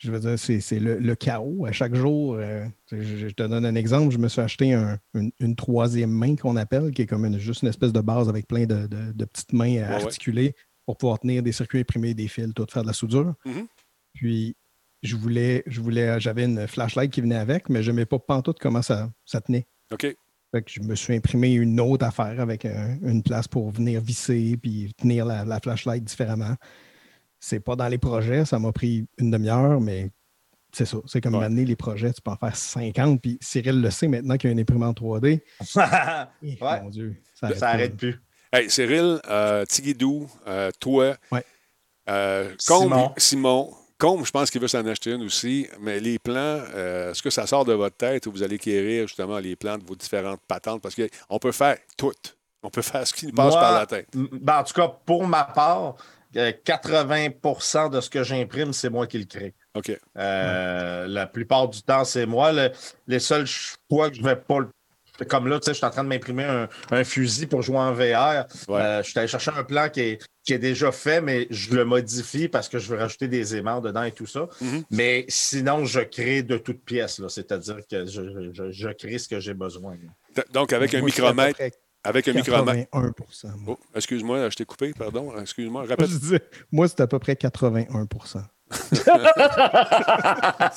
je 0.00 0.10
veux 0.10 0.18
dire, 0.18 0.38
c'est 0.38 0.80
le, 0.80 0.98
le 0.98 1.14
chaos. 1.14 1.66
À 1.66 1.72
chaque 1.72 1.94
jour, 1.94 2.34
euh, 2.34 2.66
je, 2.90 3.00
je 3.02 3.28
te 3.28 3.42
donne 3.42 3.64
un 3.64 3.74
exemple, 3.74 4.12
je 4.12 4.18
me 4.18 4.28
suis 4.28 4.40
acheté 4.40 4.72
un- 4.72 4.98
une, 5.14 5.30
une 5.40 5.54
troisième 5.54 6.10
main 6.10 6.34
qu'on 6.36 6.56
appelle, 6.56 6.90
qui 6.90 7.02
est 7.02 7.06
comme 7.06 7.24
une, 7.26 7.38
juste 7.38 7.62
une 7.62 7.68
espèce 7.68 7.92
de 7.92 8.00
base 8.00 8.28
avec 8.28 8.48
plein 8.48 8.64
de, 8.66 8.86
de- 8.86 9.12
de 9.12 9.24
petites 9.26 9.52
mains 9.52 9.74
ouais. 9.74 9.82
articulées 9.82 10.54
pour 10.86 10.96
pouvoir 10.96 11.18
tenir 11.20 11.42
des 11.42 11.52
circuits 11.52 11.80
imprimés, 11.80 12.14
des 12.14 12.28
fils, 12.28 12.52
tout, 12.54 12.66
faire 12.68 12.82
de 12.82 12.88
la 12.88 12.92
soudure. 12.94 13.34
Mhm. 13.44 13.66
Puis 14.14 14.56
je 15.02 15.16
voulais, 15.16 15.62
je 15.66 15.80
voulais, 15.80 16.18
j'avais 16.18 16.44
une 16.44 16.66
flashlight 16.66 17.10
qui 17.12 17.20
venait 17.20 17.36
avec, 17.36 17.68
mais 17.68 17.82
je 17.82 17.90
n'aimais 17.90 18.06
pas 18.06 18.18
pantoute 18.18 18.58
comment 18.58 18.82
ça, 18.82 19.10
ça 19.24 19.40
tenait. 19.40 19.66
OK. 19.92 20.16
Fait 20.52 20.62
que 20.62 20.70
je 20.70 20.80
me 20.80 20.96
suis 20.96 21.14
imprimé 21.14 21.52
une 21.52 21.78
autre 21.78 22.04
affaire 22.04 22.40
avec 22.40 22.64
un- 22.64 22.98
une 23.02 23.22
place 23.22 23.46
pour 23.46 23.70
venir 23.70 24.00
visser 24.00 24.56
puis 24.60 24.92
tenir 24.96 25.24
la, 25.26 25.44
la 25.44 25.60
flashlight 25.60 26.02
différemment. 26.02 26.56
C'est 27.40 27.60
pas 27.60 27.74
dans 27.74 27.88
les 27.88 27.98
projets, 27.98 28.44
ça 28.44 28.58
m'a 28.58 28.70
pris 28.72 29.06
une 29.18 29.30
demi-heure, 29.30 29.80
mais 29.80 30.10
c'est 30.72 30.84
ça. 30.84 30.98
C'est 31.06 31.20
comme 31.20 31.34
Ouais. 31.36 31.44
amener 31.46 31.64
les 31.64 31.74
projets, 31.76 32.12
tu 32.12 32.20
peux 32.20 32.30
en 32.30 32.36
faire 32.36 32.54
50. 32.54 33.20
Puis 33.20 33.38
Cyril 33.40 33.80
le 33.80 33.90
sait 33.90 34.08
maintenant 34.08 34.36
qu'il 34.36 34.48
y 34.48 34.50
a 34.50 34.52
une 34.52 34.60
imprimante 34.60 35.00
3D. 35.00 35.40
Eh, 36.42 36.58
Ouais. 36.62 36.80
Mon 36.82 36.90
Dieu, 36.90 37.16
ça 37.34 37.48
arrête 37.68 37.96
plus. 37.96 38.20
Hey, 38.52 38.68
Cyril, 38.70 39.20
euh, 39.28 39.64
Tigidou, 39.64 40.28
euh, 40.46 40.70
toi, 40.80 41.16
Ouais. 41.32 41.44
euh, 42.08 42.54
Combe, 42.66 42.82
Simon. 42.82 43.12
Simon. 43.16 43.74
Combe, 43.98 44.24
je 44.24 44.30
pense 44.30 44.50
qu'il 44.50 44.60
veut 44.60 44.68
s'en 44.68 44.84
acheter 44.86 45.12
une 45.12 45.22
aussi. 45.22 45.68
Mais 45.80 46.00
les 46.00 46.18
plans, 46.18 46.34
euh, 46.74 47.10
est-ce 47.12 47.22
que 47.22 47.30
ça 47.30 47.46
sort 47.46 47.64
de 47.64 47.72
votre 47.74 47.96
tête 47.96 48.26
ou 48.26 48.32
vous 48.32 48.42
allez 48.42 48.58
quérir 48.58 49.06
justement 49.06 49.38
les 49.38 49.56
plans 49.56 49.76
de 49.78 49.84
vos 49.84 49.94
différentes 49.94 50.40
patentes? 50.48 50.80
Parce 50.82 50.94
qu'on 50.94 51.38
peut 51.38 51.52
faire 51.52 51.76
tout. 51.96 52.12
On 52.62 52.70
peut 52.70 52.82
faire 52.82 53.06
ce 53.06 53.12
qui 53.14 53.26
nous 53.26 53.32
passe 53.32 53.52
Moi, 53.52 53.60
par 53.60 53.72
la 53.78 53.86
tête. 53.86 54.08
ben, 54.14 54.58
en 54.60 54.64
tout 54.64 54.74
cas, 54.74 54.88
pour 54.88 55.26
ma 55.26 55.44
part, 55.44 55.88
euh, 55.88 55.92
80% 56.34 57.90
de 57.90 58.00
ce 58.00 58.10
que 58.10 58.22
j'imprime, 58.22 58.72
c'est 58.72 58.90
moi 58.90 59.06
qui 59.06 59.18
le 59.18 59.24
crée. 59.24 59.54
OK. 59.74 59.92
Euh, 60.18 61.06
La 61.08 61.26
plupart 61.26 61.68
du 61.68 61.82
temps, 61.82 62.04
c'est 62.04 62.26
moi. 62.26 62.52
Le- 62.52 62.70
les 63.06 63.18
seuls 63.18 63.46
fois 63.90 64.10
que 64.10 64.16
je 64.16 64.22
vais 64.22 64.36
pas 64.36 64.60
le- 64.60 64.68
Comme 65.28 65.48
là, 65.48 65.58
tu 65.60 65.66
sais, 65.66 65.72
je 65.72 65.76
suis 65.76 65.84
en 65.84 65.90
train 65.90 66.02
de 66.02 66.08
m'imprimer 66.08 66.44
un, 66.44 66.66
un 66.90 67.04
fusil 67.04 67.46
pour 67.46 67.60
jouer 67.60 67.76
en 67.76 67.92
VR. 67.92 68.46
Ouais. 68.68 68.80
Euh, 68.80 69.02
je 69.02 69.10
suis 69.10 69.18
allé 69.18 69.28
chercher 69.28 69.50
un 69.54 69.64
plan 69.64 69.90
qui 69.90 70.00
est, 70.00 70.22
qui 70.44 70.54
est 70.54 70.58
déjà 70.58 70.90
fait, 70.92 71.20
mais 71.20 71.46
je 71.50 71.74
le 71.74 71.84
modifie 71.84 72.48
parce 72.48 72.70
que 72.70 72.78
je 72.78 72.88
veux 72.88 72.96
rajouter 72.98 73.28
des 73.28 73.54
aimants 73.54 73.82
dedans 73.82 74.02
et 74.04 74.12
tout 74.12 74.24
ça. 74.26 74.48
Mhm. 74.62 74.82
Mais 74.90 75.26
sinon, 75.28 75.84
je 75.84 76.00
crée 76.00 76.42
de 76.42 76.56
toutes 76.56 76.82
pièces. 76.82 77.20
C'est-à-dire 77.28 77.80
que 77.90 78.06
je, 78.06 78.50
je- 78.54 78.70
je 78.72 78.88
crée 78.90 79.18
ce 79.18 79.28
que 79.28 79.40
j'ai 79.40 79.52
besoin. 79.52 79.94
Donc, 80.54 80.72
avec 80.72 80.94
un 80.94 81.02
micromètre. 81.02 81.60
Avec 82.04 82.26
un 82.28 82.32
micromètre. 82.32 82.88
81 82.90 83.12
moi. 83.58 83.76
Oh, 83.76 83.78
excuse-moi, 83.94 84.48
je 84.50 84.56
t'ai 84.56 84.64
coupé, 84.64 84.92
pardon. 84.98 85.32
Excuse-moi, 85.38 85.84
Je 85.84 85.90
répète. 85.90 86.08
disais, 86.08 86.40
moi, 86.72 86.88
c'est 86.88 87.00
à 87.00 87.06
peu 87.06 87.18
près 87.18 87.34
81% 87.34 88.42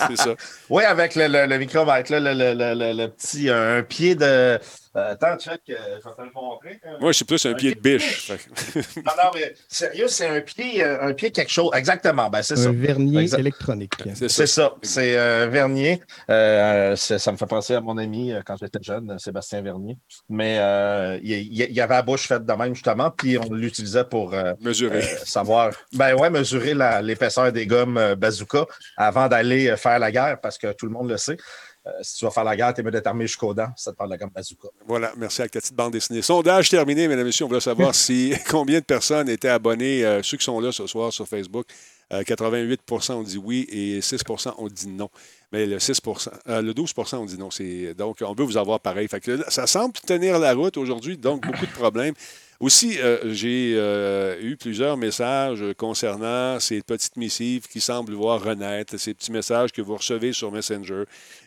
C'est 0.07 0.17
ça. 0.17 0.35
Oui, 0.69 0.83
avec 0.83 1.15
le, 1.15 1.27
le, 1.27 1.45
le 1.45 1.57
micromètre, 1.57 2.11
le, 2.11 2.19
le, 2.19 2.33
le, 2.33 2.73
le- 2.73 2.93
le 2.93 3.07
petit 3.07 3.49
un 3.49 3.83
pied 3.83 4.15
de. 4.15 4.59
Euh, 4.95 5.13
attends, 5.13 5.37
check, 5.39 5.61
euh, 5.69 5.73
je 6.03 6.07
vais 6.07 6.15
te 6.15 6.21
le 6.21 6.29
montrer. 6.35 6.79
hein. 6.85 6.97
Moi, 7.01 7.11
je 7.11 7.15
suis 7.15 7.25
plus 7.25 7.43
un 7.47 7.51
Un 7.51 7.53
pied 7.55 7.73
de 7.73 7.79
pied 7.79 7.93
de 7.93 7.97
biche. 7.97 8.31
Que- 8.31 8.79
Non, 9.01 9.11
non, 9.23 9.31
mais 9.33 9.55
sérieux, 9.67 10.07
c'est 10.07 10.27
un 10.27 10.39
pied, 10.41 10.83
euh, 10.83 11.01
un 11.01 11.13
pied 11.13 11.31
quelque 11.31 11.51
chose. 11.51 11.71
Exactement, 11.73 12.29
ben 12.29 12.43
c'est 12.43 12.55
ça. 12.55 12.69
Un 12.69 12.73
vernier 12.73 13.21
Exact. 13.21 13.39
électronique. 13.39 13.93
C'est 14.13 14.29
ça. 14.29 14.45
ça, 14.45 14.73
c'est 14.83 15.17
euh, 15.17 15.47
Vernier. 15.49 15.99
Euh, 16.29 16.95
ça 16.95 17.31
me 17.31 17.37
fait 17.37 17.45
penser 17.47 17.73
à 17.73 17.81
mon 17.81 17.97
ami 17.97 18.33
quand 18.45 18.55
j'étais 18.57 18.79
jeune, 18.83 19.17
Sébastien 19.17 19.61
Vernier. 19.63 19.97
Mais 20.29 20.57
euh, 20.59 21.17
il 21.23 21.31
y, 21.31 21.63
il 21.63 21.71
y 21.73 21.81
avait 21.81 21.95
la 21.95 22.01
bouche 22.03 22.27
faite 22.27 22.45
de 22.45 22.53
même, 22.53 22.75
justement, 22.75 23.09
puis 23.09 23.37
on 23.39 23.51
l'utilisait 23.51 24.03
pour 24.05 24.33
euh, 24.35 24.53
Mesurer. 24.61 24.99
euh, 24.99 25.17
savoir, 25.25 25.71
ben 25.93 26.13
ouais, 26.15 26.29
mesurer 26.29 26.75
l'épaisseur 27.01 27.51
des 27.51 27.65
gommes 27.65 28.15
bazooka 28.15 28.65
avant 28.97 29.27
d'aller 29.27 29.75
faire 29.75 29.97
la 29.97 30.11
guerre, 30.11 30.39
parce 30.39 30.57
que 30.59 30.71
tout 30.73 30.85
le 30.85 30.91
monde 30.91 31.09
le 31.09 31.17
sait. 31.17 31.37
Euh, 31.85 31.91
si 32.01 32.15
tu 32.15 32.25
vas 32.25 32.31
faire 32.31 32.45
la 32.45 32.55
guerre, 32.55 32.73
t'es 32.73 32.81
mieux 32.81 32.91
d'être 32.91 33.07
armé 33.07 33.27
jusqu'aux 33.27 33.53
dents, 33.53 33.71
ça 33.75 33.91
te 33.91 33.97
parle 33.97 34.09
de 34.09 34.13
la 34.13 34.17
gomme 34.17 34.29
bazooka. 34.29 34.69
Voilà, 34.87 35.11
merci 35.17 35.41
à 35.41 35.45
la 35.45 35.49
petite 35.49 35.75
bande 35.75 35.91
dessinée. 35.91 36.21
Sondage 36.21 36.69
terminé, 36.69 37.07
mesdames 37.07 37.21
et 37.21 37.25
messieurs. 37.25 37.45
On 37.45 37.49
voulait 37.49 37.59
savoir 37.59 37.93
si 37.93 38.33
combien 38.49 38.79
de 38.79 38.85
personnes 38.85 39.27
étaient 39.27 39.49
abonnées, 39.49 40.05
euh, 40.05 40.23
ceux 40.23 40.37
qui 40.37 40.45
sont 40.45 40.59
là 40.59 40.71
ce 40.71 40.87
soir 40.87 41.11
sur 41.11 41.27
Facebook. 41.27 41.65
Euh, 42.13 42.21
88% 42.21 43.13
ont 43.13 43.23
dit 43.23 43.37
oui 43.37 43.67
et 43.69 43.99
6% 43.99 44.53
ont 44.57 44.67
dit 44.67 44.87
non. 44.87 45.09
Mais 45.51 45.65
le 45.65 45.79
6 45.79 45.99
euh, 46.47 46.61
le 46.61 46.73
12% 46.73 47.15
ont 47.15 47.25
dit 47.25 47.37
non. 47.37 47.49
Donc, 47.97 48.17
on 48.21 48.33
veut 48.33 48.45
vous 48.45 48.57
avoir 48.57 48.79
pareil. 48.79 49.07
Ça 49.49 49.67
semble 49.67 49.93
tenir 49.93 50.39
la 50.39 50.53
route 50.53 50.77
aujourd'hui, 50.77 51.17
donc 51.17 51.45
beaucoup 51.45 51.65
de 51.65 51.71
problèmes. 51.71 52.13
Aussi, 52.59 52.99
euh, 52.99 53.33
j'ai 53.33 53.73
euh, 53.75 54.39
eu 54.41 54.55
plusieurs 54.55 54.95
messages 54.97 55.63
concernant 55.77 56.59
ces 56.59 56.81
petites 56.81 57.17
missives 57.17 57.67
qui 57.67 57.81
semblent 57.81 58.13
voir 58.13 58.41
renaître, 58.41 58.97
ces 58.99 59.13
petits 59.13 59.31
messages 59.31 59.71
que 59.71 59.81
vous 59.81 59.95
recevez 59.95 60.33
sur 60.33 60.51
Messenger 60.51 61.03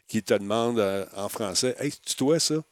qui 0.08 0.22
te 0.22 0.34
demandent 0.34 0.78
euh, 0.78 1.04
en 1.16 1.28
français 1.28 1.74
Hey, 1.78 1.92
c'est 2.04 2.16
toi 2.16 2.38
ça 2.38 2.62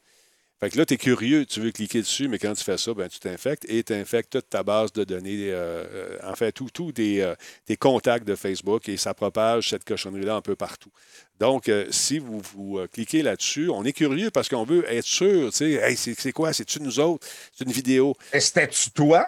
Fait 0.59 0.69
que 0.69 0.77
là, 0.77 0.85
tu 0.85 0.93
es 0.93 0.97
curieux, 0.97 1.45
tu 1.45 1.59
veux 1.59 1.71
cliquer 1.71 1.99
dessus, 1.99 2.29
mais 2.29 2.39
quand 2.39 2.53
tu 2.53 2.63
fais 2.63 2.77
ça, 2.77 2.93
ben, 2.93 3.09
tu 3.09 3.19
t'infectes 3.19 3.65
et 3.67 3.83
tu 3.83 3.93
infectes 3.93 4.31
toute 4.31 4.49
ta 4.49 4.63
base 4.63 4.93
de 4.93 5.03
données, 5.03 5.51
euh, 5.51 5.83
euh, 5.91 6.17
en 6.23 6.33
fait, 6.35 6.53
tous 6.53 6.69
tout 6.69 6.93
tes, 6.93 7.33
tes, 7.65 7.75
contacts 7.75 8.25
de 8.25 8.35
Facebook 8.35 8.87
et 8.87 8.95
ça 8.95 9.13
propage 9.13 9.69
cette 9.69 9.83
cochonnerie-là 9.83 10.35
un 10.35 10.41
peu 10.41 10.55
partout. 10.55 10.91
Donc, 11.39 11.69
si 11.89 12.19
vous, 12.19 12.39
vous 12.53 12.79
cliquez 12.93 13.21
là-dessus, 13.21 13.69
on 13.69 13.83
est 13.83 13.91
curieux 13.91 14.31
parce 14.31 14.47
qu'on 14.47 14.63
veut 14.63 14.89
être 14.89 15.05
sûr, 15.05 15.51
tu 15.51 15.57
sais, 15.57 15.71
hey, 15.71 15.97
c'est 15.97 16.31
quoi, 16.31 16.53
c'est-tu 16.53 16.81
nous 16.81 17.01
autres? 17.01 17.27
C'est 17.53 17.65
une 17.65 17.73
vidéo. 17.73 18.15
C'était-tu 18.33 18.91
toi? 18.91 19.25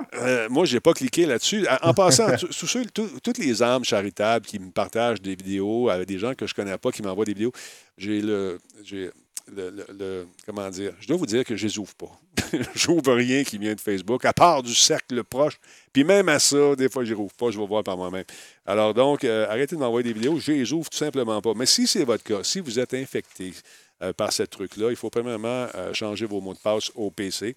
moi, 0.49 0.63
je 0.63 0.75
n'ai 0.75 0.79
pas 0.79 0.93
cliqué 0.93 1.25
là-dessus. 1.25 1.67
En, 1.81 1.93
passant, 1.93 2.27
toutes 3.23 3.37
les 3.37 3.61
âmes 3.61 3.83
charitables 3.83 4.45
qui 4.45 4.59
me 4.59 4.71
partagent 4.71 5.21
des 5.21 5.35
vidéos, 5.35 5.89
avec 5.89 6.07
des 6.07 6.19
gens 6.19 6.33
que 6.33 6.47
je 6.47 6.53
ne 6.53 6.55
connais 6.55 6.77
pas 6.77 6.91
qui 6.91 7.01
m'envoient 7.01 7.25
des 7.25 7.33
vidéos, 7.33 7.51
j'ai 7.97 8.21
le 8.21 8.59
le, 9.55 10.25
comment 10.45 10.69
dire, 10.69 10.93
je 10.99 11.07
dois 11.07 11.17
vous 11.17 11.25
dire 11.25 11.43
que 11.43 11.55
je 11.55 11.67
les 11.67 11.77
ouvre 11.77 11.93
pas. 11.95 12.19
J'ouvre 12.75 13.13
rien 13.13 13.43
qui 13.43 13.57
vient 13.57 13.73
de 13.73 13.81
Facebook, 13.81 14.25
à 14.25 14.33
part 14.33 14.63
du 14.63 14.73
cercle 14.73 15.23
proche. 15.23 15.59
Puis 15.91 16.03
même 16.03 16.29
à 16.29 16.39
ça, 16.39 16.75
des 16.75 16.89
fois, 16.89 17.03
je 17.03 17.13
les 17.13 17.19
ouvre 17.19 17.33
pas, 17.33 17.51
je 17.51 17.59
vais 17.59 17.65
voir 17.65 17.83
par 17.83 17.97
moi-même. 17.97 18.25
Alors 18.65 18.93
donc, 18.93 19.23
euh, 19.23 19.47
arrêtez 19.49 19.75
de 19.75 19.81
m'envoyer 19.81 20.03
des 20.03 20.13
vidéos, 20.13 20.39
je 20.39 20.51
les 20.51 20.73
ouvre 20.73 20.89
tout 20.89 20.97
simplement 20.97 21.41
pas. 21.41 21.53
Mais 21.55 21.65
si 21.65 21.87
c'est 21.87 22.03
votre 22.03 22.23
cas, 22.23 22.43
si 22.43 22.59
vous 22.59 22.79
êtes 22.79 22.93
infecté 22.93 23.53
euh, 24.01 24.13
par 24.13 24.31
ce 24.31 24.43
truc-là, 24.43 24.89
il 24.89 24.95
faut 24.95 25.09
premièrement 25.09 25.67
euh, 25.75 25.93
changer 25.93 26.25
vos 26.25 26.41
mots 26.41 26.53
de 26.53 26.59
passe 26.59 26.91
au 26.95 27.11
PC 27.11 27.55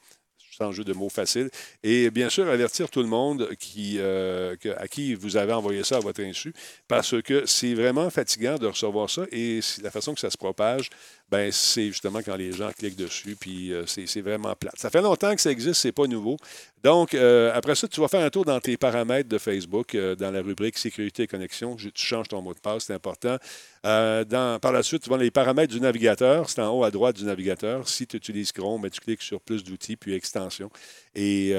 sans 0.53 0.73
jeu 0.73 0.85
de 0.85 0.93
mots 0.93 1.09
facile. 1.09 1.49
Et 1.83 2.11
bien 2.11 2.29
sûr, 2.29 2.47
avertir 2.47 2.91
tout 2.91 3.01
le 3.01 3.09
monde 3.09 3.49
qui, 3.59 3.99
à 3.99 4.89
qui 4.89 5.15
vous 5.15 5.39
avez 5.39 5.55
envoyé 5.55 5.83
ça 5.85 5.97
à 5.97 6.01
votre 6.01 6.21
insu, 6.21 6.53
parce 6.87 7.23
que 7.23 7.47
c'est 7.47 7.73
vraiment 7.73 8.11
fatigant 8.11 8.59
de 8.59 8.67
recevoir 8.67 9.09
ça 9.09 9.23
et 9.33 9.61
la 9.81 9.91
façon 9.91 10.13
que 10.13 10.21
ça 10.21 10.29
se 10.29 10.37
propage, 10.37 10.91
ben 11.31 11.53
c'est 11.53 11.87
justement 11.87 12.21
quand 12.25 12.35
les 12.35 12.53
gens 12.53 12.71
cliquent 12.73 12.97
dessus, 12.97 13.37
puis 13.39 13.73
euh, 13.73 13.85
c'est 13.87 14.21
vraiment 14.21 14.55
plate. 14.57 14.75
Ça 14.79 14.91
fait 14.91 15.01
longtemps 15.01 15.35
que 15.35 15.41
ça 15.41 15.51
existe, 15.51 15.81
c'est 15.81 15.93
pas 15.93 16.07
nouveau. 16.07 16.37
Donc, 16.83 17.15
euh, 17.15 17.53
après 17.55 17.75
ça, 17.75 17.87
tu 17.87 18.01
vas 18.01 18.09
faire 18.09 18.25
un 18.25 18.31
tour 18.31 18.45
dans 18.45 18.59
tes 18.59 18.77
paramètres 18.77 19.29
de 19.29 19.39
Facebook, 19.39 19.95
euh, 19.95 20.17
dans 20.17 20.31
la 20.31 20.41
rubrique 20.43 20.77
Sécurité 20.77 21.25
et 21.25 21.27
connexion. 21.27 21.77
Tu 21.77 21.91
changes 21.95 22.29
ton 22.29 22.43
mot 22.43 22.55
de 22.55 22.59
passe, 22.59 22.85
c'est 22.85 22.95
important. 22.95 23.37
par 23.83 24.73
la 24.73 24.83
suite, 24.83 25.03
tu 25.03 25.11
vas 25.11 25.17
dans 25.17 25.23
les 25.23 25.31
paramètres 25.31 25.73
du 25.73 25.81
navigateur. 25.81 26.51
C'est 26.51 26.61
en 26.63 26.71
haut 26.71 26.85
à 26.85 26.91
droite 26.91 27.17
du 27.17 27.25
navigateur. 27.25 27.89
Si 27.89 28.07
tu 28.07 28.17
utilises 28.17 28.51
Chrome, 28.51 28.83
ben, 28.83 28.91
tu 28.91 29.01
cliques 29.01 29.23
sur 29.23 29.41
plus 29.41 29.63
d'outils, 29.63 29.97
puis 29.97 30.15
extensions. 30.15 30.71
Et 31.15 31.55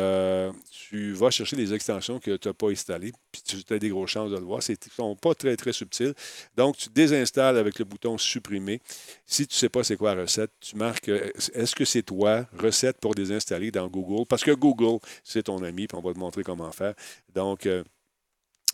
tu 0.72 1.13
vas 1.13 1.30
chercher 1.30 1.56
les 1.56 1.74
extensions 1.74 2.20
que 2.20 2.36
tu 2.36 2.48
n'as 2.48 2.54
pas 2.54 2.70
installées, 2.70 3.13
puis 3.32 3.42
tu 3.42 3.74
as 3.74 3.80
des 3.80 3.90
grosses 3.90 4.12
chances 4.12 4.32
de 4.32 4.38
le 4.38 4.44
voir. 4.44 4.62
Ils 4.68 4.72
ne 4.72 4.92
sont 4.92 5.16
pas 5.16 5.34
très, 5.34 5.56
très 5.56 5.74
subtils. 5.74 6.14
Donc, 6.56 6.78
tu 6.78 6.90
désinstalles 6.90 7.58
avec 7.58 7.80
le 7.80 7.86
bouton 7.86 8.18
Supprimer. 8.18 8.82
Si 9.26 9.48
tu 9.48 9.56
ne 9.56 9.58
sais 9.58 9.70
pas 9.70 9.84
c'est 9.84 9.98
quoi 9.98 10.14
recette, 10.14 10.52
tu 10.60 10.76
marques 10.76 11.10
est-ce 11.10 11.76
que 11.76 11.86
c'est 11.86 12.04
toi, 12.04 12.46
recette 12.58 13.00
pour 13.00 13.16
désinstaller 13.16 13.72
dans 13.72 13.88
Google, 13.88 14.26
parce 14.26 14.44
que 14.44 14.52
Google, 14.52 15.00
c'est 15.24 15.44
ton 15.44 15.64
ami, 15.64 15.88
puis 15.88 15.98
on 15.98 16.02
va 16.02 16.14
te 16.14 16.20
montrer 16.20 16.44
comment 16.44 16.72
faire. 16.72 16.94
Donc, 17.34 17.66
euh, 17.66 17.84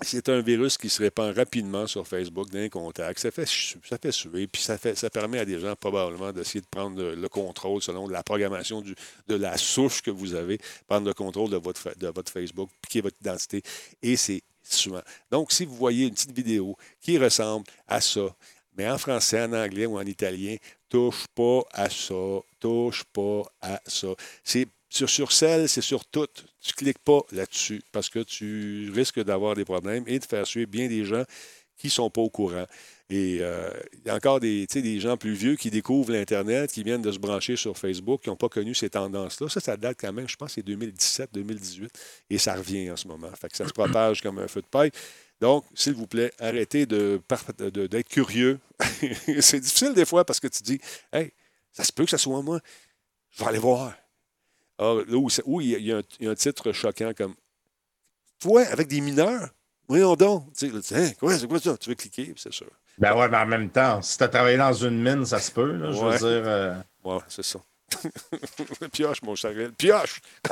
c'est 0.02 0.30
un 0.30 0.42
virus 0.42 0.78
qui 0.78 0.90
se 0.90 1.02
répand 1.02 1.36
rapidement 1.36 1.88
sur 1.88 2.08
Facebook 2.08 2.50
d'un 2.50 2.70
contact. 2.70 3.20
Ça 3.20 3.32
fait, 3.32 3.48
ça 3.48 3.98
fait 3.98 4.12
suer, 4.12 4.48
puis 4.48 4.62
ça, 4.62 4.78
fait, 4.78 4.96
ça 4.96 5.10
permet 5.10 5.40
à 5.40 5.46
des 5.46 5.60
gens 5.60 5.76
probablement 5.76 6.32
d'essayer 6.32 6.62
de 6.62 6.68
prendre 6.68 7.02
le, 7.02 7.30
contrôle 7.30 7.82
selon 7.82 8.08
la 8.08 8.22
programmation 8.22 8.82
de 8.82 9.36
la 9.36 9.58
souche 9.58 10.02
que 10.02 10.12
vous 10.12 10.36
avez, 10.36 10.60
prendre 10.88 11.08
le 11.08 11.14
contrôle 11.14 11.50
de 11.50 11.58
votre, 11.58 11.98
de 11.98 12.08
votre 12.10 12.32
Facebook, 12.32 12.70
piquer 12.82 13.02
votre 13.02 13.18
identité. 13.22 13.64
Et 14.04 14.16
c'est 14.16 14.44
souvent. 14.64 15.02
Donc, 15.32 15.52
si 15.52 15.66
vous 15.66 15.76
voyez 15.76 16.08
une 16.08 16.14
petite 16.14 16.36
vidéo 16.36 16.76
qui 17.02 17.18
ressemble 17.18 17.66
à 17.88 18.00
ça, 18.00 18.36
mais 18.78 18.88
en 18.88 19.00
français, 19.00 19.42
en 19.42 19.54
anglais 19.54 19.88
ou 19.88 19.98
en 19.98 20.06
italien, 20.06 20.56
touche 20.90 21.26
pas 21.34 21.62
à 21.72 21.90
ça, 21.90 22.40
touche 22.60 23.04
pas 23.06 23.42
à 23.62 23.82
ça. 23.88 24.10
C'est 24.44 24.68
sur, 24.90 25.10
sur 25.10 25.32
celle, 25.32 25.68
c'est 25.68 25.82
sur 25.82 26.06
tout. 26.06 26.28
Tu 26.62 26.72
ne 26.72 26.74
cliques 26.74 27.00
pas 27.00 27.22
là-dessus 27.32 27.82
parce 27.92 28.10
que 28.10 28.20
tu 28.20 28.92
risques 28.94 29.24
d'avoir 29.24 29.56
des 29.56 29.66
problèmes 29.66 30.04
et 30.08 30.20
de 30.20 30.26
faire 30.26 30.48
suivre 30.48 30.70
bien 30.70 30.88
des 30.88 31.06
gens 31.06 31.24
qui 31.78 31.88
ne 31.88 31.92
sont 31.92 32.10
pas 32.10 32.22
au 32.22 32.30
courant. 32.30 32.66
Et 33.10 33.38
euh, 33.40 33.70
il 33.94 34.08
y 34.08 34.10
a 34.10 34.16
encore 34.16 34.40
des, 34.40 34.66
des 34.66 35.00
gens 35.00 35.16
plus 35.16 35.34
vieux 35.34 35.56
qui 35.56 35.70
découvrent 35.70 36.12
l'Internet, 36.12 36.72
qui 36.72 36.84
viennent 36.84 37.02
de 37.02 37.12
se 37.12 37.20
brancher 37.20 37.56
sur 37.56 37.78
Facebook, 37.78 38.24
qui 38.24 38.30
n'ont 38.30 38.36
pas 38.36 38.50
connu 38.50 38.76
ces 38.76 38.90
tendances-là. 38.90 39.48
Ça, 39.48 39.62
ça 39.62 39.78
date 39.78 39.98
quand 40.00 40.12
même, 40.12 40.28
je 40.28 40.36
pense, 40.36 40.54
c'est 40.54 40.64
2017, 40.64 41.30
2018, 41.34 41.90
et 42.32 42.38
ça 42.38 42.56
revient 42.56 42.92
en 42.92 42.98
ce 42.98 43.08
moment. 43.08 43.30
Fait 43.40 43.50
que 43.50 43.56
ça 43.56 43.68
se 43.68 43.74
propage 43.74 44.22
comme 44.22 44.40
un 44.40 44.48
feu 44.48 44.62
de 44.62 44.68
paille. 44.68 44.92
Donc, 45.40 45.64
s'il 45.76 45.94
vous 45.94 46.08
plaît, 46.08 46.34
arrêtez 46.40 46.86
d'être 46.86 47.54
de, 47.58 47.88
d'être 47.88 48.10
curieux. 48.10 48.60
c'est 49.40 49.60
difficile 49.60 49.94
des 49.94 50.06
fois 50.06 50.26
parce 50.26 50.40
que 50.40 50.48
tu 50.48 50.64
dis, 50.64 50.80
hey, 51.14 51.32
ça 51.72 51.84
se 51.84 51.94
peut 51.94 52.06
que 52.06 52.12
ce 52.12 52.18
soit 52.18 52.42
moi. 52.42 52.60
Je 53.30 53.44
vais 53.44 53.50
aller 53.50 53.60
voir. 53.60 53.94
Ah, 54.80 54.96
là 55.08 55.18
où, 55.46 55.62
il, 55.62 55.82
y 55.82 55.92
a 55.92 56.02
un, 56.30 56.36
titre 56.36 56.72
choquant 56.72 57.12
comme 57.18 57.34
Toi, 58.40 58.62
avec 58.72 58.88
des 58.88 59.02
mineurs, 59.02 59.50
voyons 59.88 60.16
donc. 60.16 60.54
Tu 60.54 60.72
sais, 60.82 60.96
hein, 60.96 61.12
quoi, 61.20 61.38
c'est 61.38 61.48
quoi 61.48 61.60
ça? 61.60 61.78
Tu 61.78 61.90
veux 61.90 61.96
cliquer, 61.96 62.34
c'est 62.38 62.54
sûr. 62.54 62.70
Ben 62.98 63.16
ouais, 63.16 63.28
mais 63.30 63.38
en 63.38 63.46
même 63.46 63.70
temps, 63.70 64.02
si 64.02 64.18
tu 64.18 64.24
as 64.24 64.28
travaillé 64.28 64.58
dans 64.58 64.74
une 64.74 65.02
mine, 65.02 65.26
ça 65.26 65.40
se 65.40 65.52
peut, 65.52 65.72
là, 65.72 65.92
je 65.92 66.00
veux 66.00 66.18
dire. 66.18 66.48
Euh... 66.48 66.76
Ouais, 67.04 67.20
c'est 67.28 67.44
ça. 67.44 67.60
pioche, 68.92 69.22
mon 69.22 69.36
serveur. 69.36 69.72
Pioche! 69.78 70.20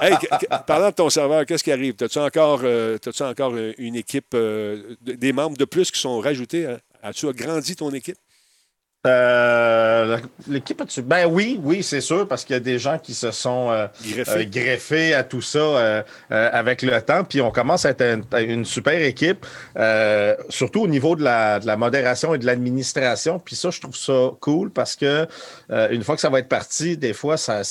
hey, 0.00 0.16
parlant 0.66 0.88
de 0.88 0.94
ton 0.94 1.10
serveur, 1.10 1.44
qu'est-ce 1.44 1.64
qui 1.64 1.72
arrive? 1.72 1.94
As-tu 2.00 2.18
encore, 2.18 2.60
euh, 2.64 2.98
as 3.04 3.20
encore 3.22 3.52
euh, 3.54 3.72
une 3.78 3.94
équipe, 3.94 4.34
euh, 4.34 4.96
des 5.02 5.32
membres 5.32 5.56
de 5.56 5.64
plus 5.64 5.90
qui 5.90 6.00
sont 6.00 6.18
rajoutés? 6.20 6.76
As-tu 7.02 7.28
agrandi 7.28 7.76
ton 7.76 7.90
équipe? 7.92 8.16
Euh, 9.06 10.18
l'équipe 10.48 10.82
Ben 11.04 11.26
oui, 11.26 11.60
oui, 11.62 11.84
c'est 11.84 12.00
sûr, 12.00 12.26
parce 12.26 12.44
qu'il 12.44 12.54
y 12.54 12.56
a 12.56 12.60
des 12.60 12.80
gens 12.80 12.98
qui 12.98 13.14
se 13.14 13.30
sont 13.30 13.70
euh, 13.70 13.86
euh, 14.04 14.44
greffés. 14.44 15.14
à 15.14 15.22
tout 15.22 15.40
ça 15.40 16.04
avec 16.30 16.82
le 16.82 17.00
temps. 17.00 17.22
Puis 17.22 17.40
on 17.40 17.52
commence 17.52 17.86
à 17.86 17.90
être 17.90 18.02
une, 18.40 18.64
super 18.64 19.00
équipe, 19.00 19.46
surtout 20.48 20.82
au 20.82 20.88
niveau 20.88 21.14
de 21.14 21.22
la, 21.22 21.60
de 21.60 21.66
la 21.66 21.76
modération 21.76 22.34
et 22.34 22.38
de 22.38 22.46
l'administration. 22.46 23.38
Puis 23.38 23.54
ça, 23.54 23.70
je 23.70 23.80
trouve 23.80 23.96
ça 23.96 24.30
cool 24.40 24.70
parce 24.70 24.96
que 24.96 25.26
une 25.70 26.02
fois 26.02 26.16
que 26.16 26.20
ça 26.20 26.30
va 26.30 26.40
être 26.40 26.48
parti, 26.48 26.96
des 26.96 27.12
fois, 27.12 27.36
ça, 27.36 27.62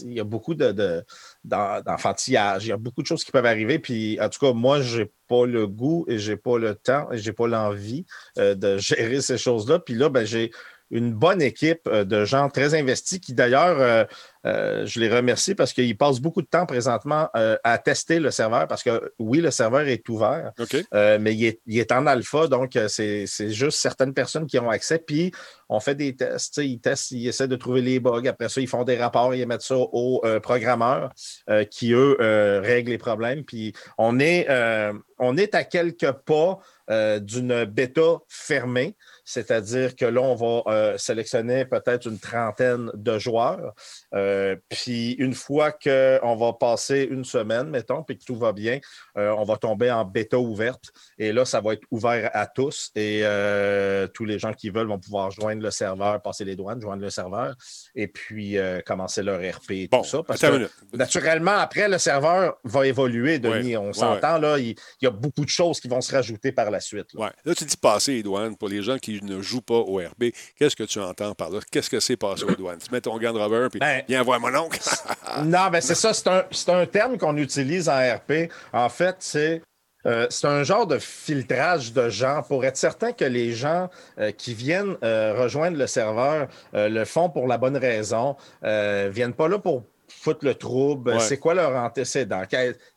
il 0.00 0.14
y 0.14 0.20
a 0.20 0.24
beaucoup 0.24 0.54
de 0.54 1.04
d'enfantillage. 1.44 2.64
Il 2.64 2.68
y 2.68 2.72
a 2.72 2.76
beaucoup 2.76 3.02
de 3.02 3.06
choses 3.06 3.24
qui 3.24 3.30
peuvent 3.30 3.46
arriver. 3.46 3.78
Puis, 3.78 4.18
en 4.20 4.28
tout 4.28 4.40
cas, 4.40 4.52
moi, 4.52 4.80
je 4.80 5.02
n'ai 5.02 5.12
pas 5.28 5.46
le 5.46 5.66
goût 5.66 6.04
et 6.08 6.18
je 6.18 6.32
n'ai 6.32 6.36
pas 6.36 6.58
le 6.58 6.74
temps 6.74 7.10
et 7.12 7.18
je 7.18 7.28
n'ai 7.28 7.34
pas 7.34 7.46
l'envie 7.46 8.06
euh, 8.38 8.54
de 8.54 8.78
gérer 8.78 9.20
ces 9.20 9.38
choses-là. 9.38 9.78
Puis 9.78 9.94
là, 9.94 10.08
ben, 10.08 10.24
j'ai 10.24 10.50
une 10.94 11.12
bonne 11.12 11.42
équipe 11.42 11.88
euh, 11.88 12.04
de 12.04 12.24
gens 12.24 12.48
très 12.48 12.74
investis 12.74 13.18
qui, 13.18 13.34
d'ailleurs, 13.34 13.80
euh, 13.80 14.04
euh, 14.46 14.86
je 14.86 15.00
les 15.00 15.14
remercie 15.14 15.56
parce 15.56 15.72
qu'ils 15.72 15.98
passent 15.98 16.20
beaucoup 16.20 16.40
de 16.40 16.46
temps 16.46 16.66
présentement 16.66 17.28
à 17.32 17.78
tester 17.78 18.20
le 18.20 18.30
serveur 18.30 18.68
parce 18.68 18.82
que 18.82 19.12
oui, 19.18 19.40
le 19.40 19.50
serveur 19.50 19.88
est 19.88 20.06
ouvert, 20.10 20.52
mais 20.92 21.34
il 21.34 21.78
est, 21.78 21.92
en 21.92 22.06
alpha, 22.06 22.46
donc 22.46 22.78
c'est 22.88 23.26
juste 23.48 23.78
certaines 23.78 24.12
personnes 24.12 24.46
qui 24.46 24.58
ont 24.58 24.68
accès. 24.68 24.98
Puis 24.98 25.32
on 25.70 25.80
fait 25.80 25.94
des 25.94 26.14
tests, 26.14 26.58
ils 26.58 26.78
testent, 26.78 27.12
ils 27.12 27.26
essaient 27.26 27.48
de 27.48 27.56
trouver 27.56 27.80
les 27.80 28.00
bugs. 28.00 28.26
Après 28.26 28.50
ça, 28.50 28.60
ils 28.60 28.68
font 28.68 28.84
des 28.84 28.98
rapports, 28.98 29.34
ils 29.34 29.46
mettent 29.46 29.62
ça 29.62 29.78
aux 29.78 30.22
programmeurs 30.42 31.10
qui, 31.70 31.92
eux, 31.94 32.18
règlent 32.62 32.90
les 32.90 32.98
problèmes. 32.98 33.44
Puis 33.44 33.72
on 33.96 34.20
est, 34.20 34.46
on 35.18 35.38
est 35.38 35.54
à 35.54 35.64
quelques 35.64 36.12
pas 36.12 36.58
d'une 37.18 37.64
bêta 37.64 38.18
fermée. 38.28 38.94
C'est-à-dire 39.24 39.96
que 39.96 40.04
là, 40.04 40.20
on 40.20 40.34
va 40.34 40.62
euh, 40.72 40.98
sélectionner 40.98 41.64
peut-être 41.64 42.06
une 42.06 42.18
trentaine 42.18 42.90
de 42.94 43.18
joueurs. 43.18 43.74
Euh, 44.14 44.56
puis 44.68 45.12
une 45.12 45.34
fois 45.34 45.72
qu'on 45.72 46.36
va 46.36 46.52
passer 46.52 47.06
une 47.10 47.24
semaine, 47.24 47.68
mettons, 47.68 48.02
puis 48.02 48.18
que 48.18 48.24
tout 48.24 48.36
va 48.36 48.52
bien, 48.52 48.78
euh, 49.16 49.34
on 49.36 49.44
va 49.44 49.56
tomber 49.56 49.90
en 49.90 50.04
bêta 50.04 50.38
ouverte. 50.38 50.90
Et 51.18 51.32
là, 51.32 51.44
ça 51.44 51.60
va 51.60 51.74
être 51.74 51.84
ouvert 51.90 52.30
à 52.32 52.46
tous. 52.46 52.90
Et 52.94 53.22
tous 54.14 54.24
les 54.24 54.38
gens 54.38 54.52
qui 54.52 54.70
veulent 54.70 54.88
vont 54.88 54.98
pouvoir 54.98 55.30
joindre 55.30 55.62
le 55.62 55.70
serveur, 55.70 56.20
passer 56.22 56.44
les 56.44 56.56
douanes, 56.56 56.80
joindre 56.80 57.02
le 57.02 57.10
serveur, 57.10 57.54
et 57.94 58.08
puis 58.08 58.56
commencer 58.86 59.22
leur 59.22 59.40
RP 59.40 59.70
et 59.70 59.88
tout 59.88 60.04
ça. 60.04 60.22
Parce 60.22 60.40
que 60.40 60.68
naturellement, 60.92 61.56
après, 61.58 61.88
le 61.88 61.98
serveur 61.98 62.56
va 62.64 62.86
évoluer, 62.86 63.38
Denis. 63.38 63.76
on 63.76 63.92
s'entend, 63.92 64.38
là, 64.38 64.58
il, 64.58 64.74
y 65.02 65.06
a 65.06 65.10
beaucoup 65.10 65.44
de 65.44 65.50
choses 65.50 65.80
qui 65.80 65.88
vont 65.88 66.00
se 66.00 66.14
rajouter 66.14 66.52
par 66.52 66.70
la 66.70 66.80
suite. 66.80 67.12
Là, 67.14 67.32
là 67.44 67.54
tu 67.54 67.64
dis 67.64 67.76
passer 67.76 68.12
les 68.12 68.22
douanes 68.22 68.56
pour 68.56 68.68
les 68.68 68.82
gens 68.82 68.98
qui 68.98 69.22
ne 69.22 69.40
joue 69.40 69.60
pas 69.60 69.74
au 69.74 69.96
RB. 69.96 70.30
Qu'est-ce 70.56 70.76
que 70.76 70.84
tu 70.84 70.98
entends 71.00 71.34
par 71.34 71.50
là? 71.50 71.60
Qu'est-ce 71.70 71.90
que 71.90 72.00
c'est 72.00 72.16
passer 72.16 72.44
aux 72.44 72.54
douanes? 72.54 72.78
Tu 72.78 72.92
mets 72.92 73.00
ton 73.00 73.16
gun 73.18 73.32
rover 73.32 73.68
puis 73.70 73.80
ben, 73.80 74.03
viens 74.08 74.22
voir 74.22 74.40
mon 74.40 74.54
oncle. 74.54 74.78
non, 75.44 75.68
ben 75.70 75.80
c'est 75.80 75.94
ça. 75.94 76.12
C'est 76.14 76.68
un, 76.68 76.86
terme 76.86 77.18
qu'on 77.18 77.36
utilise 77.36 77.88
en 77.88 77.98
RP. 77.98 78.50
En 78.72 78.88
fait, 78.88 79.16
c'est 79.20 79.62
euh, 80.06 80.26
c'est 80.28 80.46
un 80.46 80.64
genre 80.64 80.86
de 80.86 80.98
filtrage 80.98 81.92
de 81.92 82.10
gens 82.10 82.42
pour 82.42 82.64
être 82.64 82.76
certain 82.76 83.12
que 83.12 83.24
les 83.24 83.52
gens 83.52 83.88
euh, 84.18 84.32
qui 84.32 84.52
viennent 84.52 84.96
euh, 85.02 85.34
rejoindre 85.34 85.78
le 85.78 85.86
serveur 85.86 86.48
le 86.74 87.04
font 87.04 87.30
pour 87.30 87.46
la 87.46 87.58
bonne 87.58 87.76
raison, 87.76 88.36
viennent 88.62 89.34
pas 89.34 89.48
là 89.48 89.58
pour 89.58 89.84
foutent 90.08 90.42
le 90.42 90.54
trouble? 90.54 91.12
Ouais. 91.12 91.20
C'est 91.20 91.38
quoi 91.38 91.54
leur 91.54 91.74
antécédent? 91.76 92.42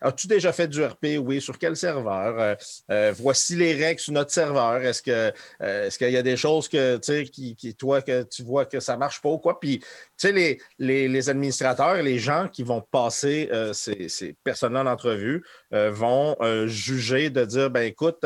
As-tu 0.02 0.28
déjà 0.28 0.52
fait 0.52 0.68
du 0.68 0.84
RP? 0.84 1.18
Oui. 1.20 1.42
Sur 1.42 1.58
quel 1.58 1.76
serveur? 1.76 2.40
Euh, 2.40 2.56
euh, 2.92 3.14
voici 3.18 3.56
les 3.56 3.74
règles 3.74 4.00
sur 4.00 4.14
notre 4.14 4.32
serveur. 4.32 4.78
Est-ce 4.78 5.02
que 5.02 5.34
euh, 5.62 5.88
est-ce 5.88 5.98
qu'il 5.98 6.12
y 6.12 6.18
a 6.18 6.24
des 6.24 6.38
choses 6.38 6.68
que 6.68 6.98
qui, 7.24 7.56
qui, 7.56 7.76
toi, 7.76 8.02
que 8.02 8.24
tu 8.24 8.44
vois 8.44 8.66
que 8.66 8.80
ça 8.80 8.98
marche 8.98 9.22
pas 9.22 9.30
ou 9.30 9.38
quoi? 9.38 9.60
Puis, 9.60 9.82
sais, 10.18 10.32
les, 10.32 10.60
les, 10.80 11.08
les 11.08 11.30
administrateurs, 11.30 12.02
les 12.02 12.20
gens 12.20 12.48
qui 12.52 12.64
vont 12.64 12.82
passer 12.82 13.50
euh, 13.52 13.74
ces, 13.74 14.10
ces 14.10 14.36
personnes-là 14.44 14.82
en 14.82 14.88
entrevue 14.88 15.44
euh, 15.74 15.92
vont 15.92 16.36
euh, 16.42 16.68
juger 16.68 17.30
de 17.30 17.46
dire 17.46 17.70
ben 17.70 17.82
écoute, 17.82 18.26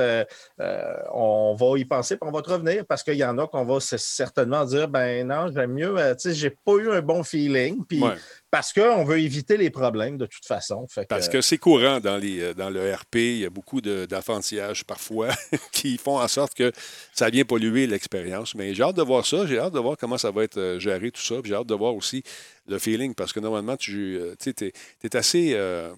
on 1.13 1.55
va 1.59 1.77
y 1.77 1.85
penser 1.85 2.17
puis 2.17 2.27
on 2.27 2.31
va 2.31 2.41
te 2.41 2.49
revenir 2.49 2.85
parce 2.85 3.03
qu'il 3.03 3.15
y 3.15 3.23
en 3.23 3.37
a 3.37 3.47
qu'on 3.47 3.65
va 3.65 3.79
certainement 3.79 4.65
dire 4.65 4.87
ben 4.87 5.27
non, 5.27 5.51
j'aime 5.53 5.73
mieux, 5.73 5.95
tu 6.19 6.29
sais, 6.29 6.33
j'ai 6.33 6.49
pas 6.49 6.73
eu 6.73 6.91
un 6.91 7.01
bon 7.01 7.23
feeling. 7.23 7.83
Puis 7.87 8.01
Ouais. 8.01 8.15
parce 8.49 8.73
qu'on 8.73 9.03
veut 9.03 9.19
éviter 9.19 9.57
les 9.57 9.69
problèmes 9.69 10.17
de 10.17 10.25
toute 10.25 10.45
façon. 10.45 10.87
Fait 10.89 11.07
Parce 11.07 11.29
que 11.29 11.39
c'est 11.41 11.57
courant 11.57 11.99
dans, 11.99 12.17
les, 12.17 12.53
dans 12.55 12.69
le 12.69 12.93
RP, 12.93 13.15
il 13.15 13.39
y 13.39 13.45
a 13.45 13.49
beaucoup 13.49 13.79
d'enfantillages 13.81 14.83
parfois 14.85 15.29
qui 15.71 15.97
font 15.97 16.19
en 16.19 16.27
sorte 16.27 16.53
que 16.53 16.71
ça 17.13 17.29
vient 17.29 17.43
polluer 17.43 17.85
l'expérience. 17.85 18.55
Mais 18.55 18.73
j'ai 18.73 18.83
hâte 18.83 18.95
de 18.95 19.03
voir 19.03 19.25
ça, 19.25 19.45
j'ai 19.45 19.59
hâte 19.59 19.73
de 19.73 19.79
voir 19.79 19.97
comment 19.97 20.17
ça 20.17 20.31
va 20.31 20.43
être 20.43 20.77
géré, 20.79 21.11
tout 21.11 21.21
ça. 21.21 21.35
J'ai 21.43 21.53
hâte 21.53 21.67
de 21.67 21.75
aussi 21.89 22.23
le 22.67 22.77
feeling, 22.77 23.15
parce 23.15 23.33
que 23.33 23.39
normalement, 23.39 23.75
tu 23.75 24.17
es, 24.17 25.15
assez. 25.15 25.53
euh, 25.53 25.91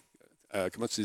euh, 0.56 0.70
comment 0.72 0.88
tu 0.88 1.02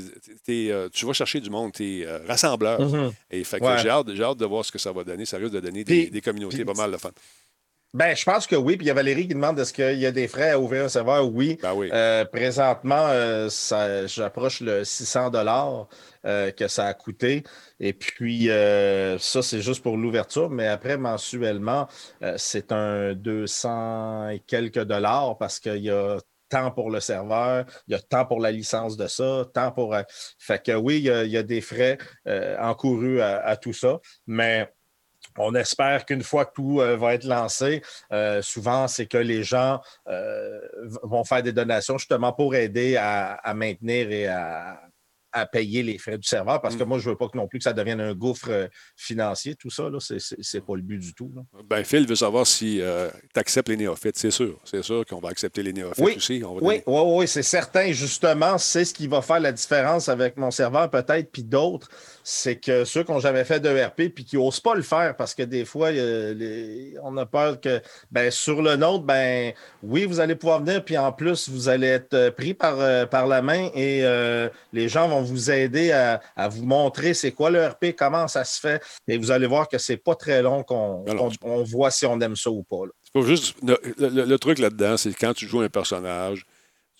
dis? 0.47 0.71
Euh, 0.71 0.89
tu 0.93 1.05
vas 1.07 1.13
chercher 1.15 1.41
du 1.41 1.51
monde, 1.51 1.73
tu 1.73 2.01
es 2.03 2.07
rassembleur. 2.27 2.81
Mhm. 2.81 3.13
Et 3.31 3.43
fait 3.45 3.59
que 3.59 3.65
Ouais. 3.65 3.79
j'ai, 3.83 3.89
hâte, 3.89 4.07
de 4.07 4.45
voir 4.47 4.65
ce 4.65 4.71
que 4.71 4.79
ça 4.79 4.93
va 4.93 5.05
donner. 5.05 5.25
Ça 5.27 5.39
risque 5.39 5.53
de 5.53 5.61
donner 5.61 5.85
des, 5.85 6.03
Puis- 6.05 6.11
des 6.11 6.21
communautés 6.21 6.57
puis- 6.57 6.65
pas 6.65 6.75
mal 6.75 6.93
de 6.93 6.97
fun. 6.99 7.11
Ben, 7.95 8.15
je 8.15 8.23
pense 8.25 8.47
que 8.47 8.55
oui. 8.55 8.77
Puis 8.77 8.85
il 8.85 8.89
y 8.89 8.91
a 8.91 8.95
Valérie 8.95 9.27
qui 9.29 9.35
demande 9.35 9.59
est-ce 9.59 9.73
qu'il 9.73 9.99
y 9.99 10.05
a 10.05 10.13
des 10.13 10.29
frais 10.29 10.51
à 10.51 10.61
ouvrir 10.61 10.85
un 10.85 10.89
serveur? 10.89 11.27
Oui. 11.33 11.59
Ben 11.63 11.73
oui. 11.75 11.89
Euh, 11.93 12.25
présentement, 12.27 13.07
euh, 13.09 13.49
ça- 13.49 14.07
j'approche 14.07 14.61
le 14.61 14.85
600 14.85 15.31
dollars 15.31 15.89
euh, 16.27 16.51
que 16.51 16.69
ça 16.69 16.85
a 16.87 16.93
coûté. 16.95 17.45
Et 17.81 17.95
puis, 17.95 18.51
euh, 18.51 19.19
ça, 19.19 19.41
c'est 19.43 19.63
juste 19.63 19.83
pour 19.83 19.97
l'ouverture. 19.97 20.51
Mais 20.51 20.67
après, 20.67 20.99
mensuellement, 20.99 21.89
euh, 22.23 22.35
c'est 22.37 22.73
un 22.73 23.15
200 23.15 24.29
et 24.29 24.41
quelques 24.41 24.83
dollars 24.85 25.39
parce 25.39 25.59
qu'il 25.59 25.79
y 25.83 25.91
a 25.91 26.19
tant 26.51 26.71
pour 26.71 26.91
le 26.91 27.01
serveur, 27.01 27.67
il 27.89 27.93
y 27.93 27.95
a 27.95 28.01
tant 28.01 28.25
pour 28.25 28.41
la 28.41 28.51
licence 28.51 28.97
de 28.97 29.07
ça, 29.07 29.45
tant 29.53 29.71
pour... 29.71 29.95
euh, 29.95 30.03
fait 30.39 30.63
que 30.65 30.73
oui, 30.73 30.97
il 30.99 31.05
y 31.05 31.11
a, 31.11 31.25
il 31.25 31.31
y 31.31 31.37
a 31.37 31.43
des 31.43 31.61
frais 31.61 31.99
euh, 32.27 32.57
encourus 32.59 33.21
à, 33.21 33.39
à 33.45 33.57
tout 33.57 33.73
ça. 33.75 34.01
Mais 34.27 34.71
on 35.39 35.55
espère 35.55 36.05
qu'une 36.07 36.23
fois 36.23 36.45
que 36.45 36.53
tout 36.55 36.81
euh, 36.81 36.97
va 36.97 37.15
être 37.15 37.25
lancé, 37.25 37.83
euh, 38.13 38.43
souvent, 38.43 38.89
c'est 38.89 39.07
que 39.07 39.19
les 39.19 39.43
gens 39.43 39.81
euh, 40.09 40.61
vont 41.03 41.25
faire 41.25 41.43
des 41.43 41.53
donations 41.53 41.99
justement 41.99 42.33
pour 42.33 42.55
aider 42.55 42.97
à, 42.97 43.35
à 43.35 43.55
maintenir 43.55 44.11
et 44.11 44.27
à, 44.27 44.81
à 45.31 45.45
payer 45.45 45.83
les 45.83 45.99
frais 45.99 46.17
du 46.17 46.27
serveur. 46.27 46.61
Parce 46.63 46.75
que 46.75 46.85
Mm. 46.85 46.89
moi, 46.89 46.99
je 46.99 47.05
ne 47.05 47.11
veux 47.11 47.17
pas 47.19 47.29
que 47.29 47.37
non 47.37 47.47
plus 47.47 47.59
que 47.59 47.65
ça 47.65 47.75
devienne 47.75 48.01
un 48.01 48.15
gouffre 48.15 48.49
euh, 48.51 48.67
financier, 48.97 49.55
tout 49.57 49.69
ça. 49.69 49.85
Ce 50.01 50.57
n'est 50.57 50.61
pas 50.63 50.75
le 50.75 50.81
but 50.83 50.99
du 50.99 51.13
tout. 51.15 51.31
là. 51.37 51.43
Ben, 51.69 51.85
Phil 51.85 52.07
veut 52.07 52.15
savoir 52.17 52.47
si 52.47 52.81
tu 53.35 53.39
acceptes 53.41 53.69
les 53.69 53.77
néophytes. 53.77 54.17
C'est 54.17 54.31
sûr. 54.31 54.59
C'est 54.65 54.83
sûr 54.83 55.05
qu'on 55.05 55.21
va 55.21 55.29
accepter 55.29 55.63
les 55.63 55.75
néophytes 55.75 56.03
Oui, 56.05 56.15
aussi. 56.17 56.43
On 56.45 56.55
va 56.55 56.61
Oui, 56.63 56.83
donner- 56.87 56.99
oui, 57.01 57.17
oui, 57.21 57.29
c'est 57.29 57.43
certain. 57.43 57.93
Justement, 57.93 58.57
c'est 58.57 58.87
ce 58.87 58.95
qui 58.95 59.07
va 59.07 59.21
faire 59.21 59.39
la 59.41 59.53
différence 59.53 60.09
avec 60.09 60.39
mon 60.39 60.51
serveur, 60.51 60.89
peut-être, 60.91 61.31
puis 61.31 61.45
d'autres. 61.45 61.89
C'est 62.31 62.57
que 62.57 62.85
ceux 62.85 63.05
qui 63.05 63.11
n'ont 63.11 63.21
jamais 63.21 63.43
fait 63.45 63.59
de 63.59 63.71
ERP 63.71 64.11
puis 64.15 64.23
qui 64.27 64.37
n'osent 64.37 64.61
pas 64.61 64.75
le 64.75 64.83
faire 64.83 65.17
parce 65.17 65.35
que 65.35 65.43
des 65.43 65.65
fois, 65.65 65.89
euh, 65.89 66.35
les- 66.35 66.95
on 67.03 67.17
a 67.17 67.25
peur 67.25 67.59
que 67.59 67.81
ben, 68.11 68.31
sur 68.31 68.61
le 68.61 68.77
nôtre, 68.77 69.05
ben 69.05 69.55
oui, 69.83 70.05
vous 70.05 70.21
allez 70.21 70.35
pouvoir 70.35 70.63
venir, 70.63 70.85
puis 70.85 70.99
en 70.99 71.11
plus, 71.11 71.49
vous 71.49 71.71
allez 71.71 71.87
être 71.87 72.13
euh, 72.13 72.31
pris 72.31 72.53
par, 72.53 72.79
euh, 72.81 73.07
par 73.07 73.27
la 73.27 73.41
main 73.41 73.71
et 73.75 74.01
euh, 74.05 74.51
les 74.75 74.91
gens 74.91 75.09
vont 75.09 75.23
vous 75.23 75.51
aider 75.51 75.91
à, 75.91 76.21
à 76.37 76.49
vous 76.49 76.67
montrer 76.67 77.15
c'est 77.15 77.33
quoi 77.33 77.49
le 77.49 77.61
ERP, 77.61 77.95
comment 77.97 78.29
ça 78.29 78.45
se 78.45 78.61
fait. 78.61 78.83
Et 79.09 79.17
vous 79.17 79.31
allez 79.31 79.47
voir 79.47 79.67
que 79.67 79.79
c'est 79.79 79.97
pas 79.97 80.15
très 80.15 80.43
long 80.43 80.63
qu'on 80.65 81.07
on 81.43 81.63
voit 81.63 81.91
si 81.91 82.05
on 82.05 82.21
aime 82.21 82.37
ça 82.37 82.51
ou 82.51 82.63
pas. 82.63 82.85
là. 82.85 83.23
Juste, 83.23 83.57
le, 83.67 83.79
le- 83.99 84.25
le 84.27 84.39
truc 84.39 84.59
là-dedans, 84.59 84.99
c'est 84.99 85.15
quand 85.15 85.33
tu 85.33 85.47
joues 85.47 85.63
un 85.63 85.71
personnage, 85.71 86.45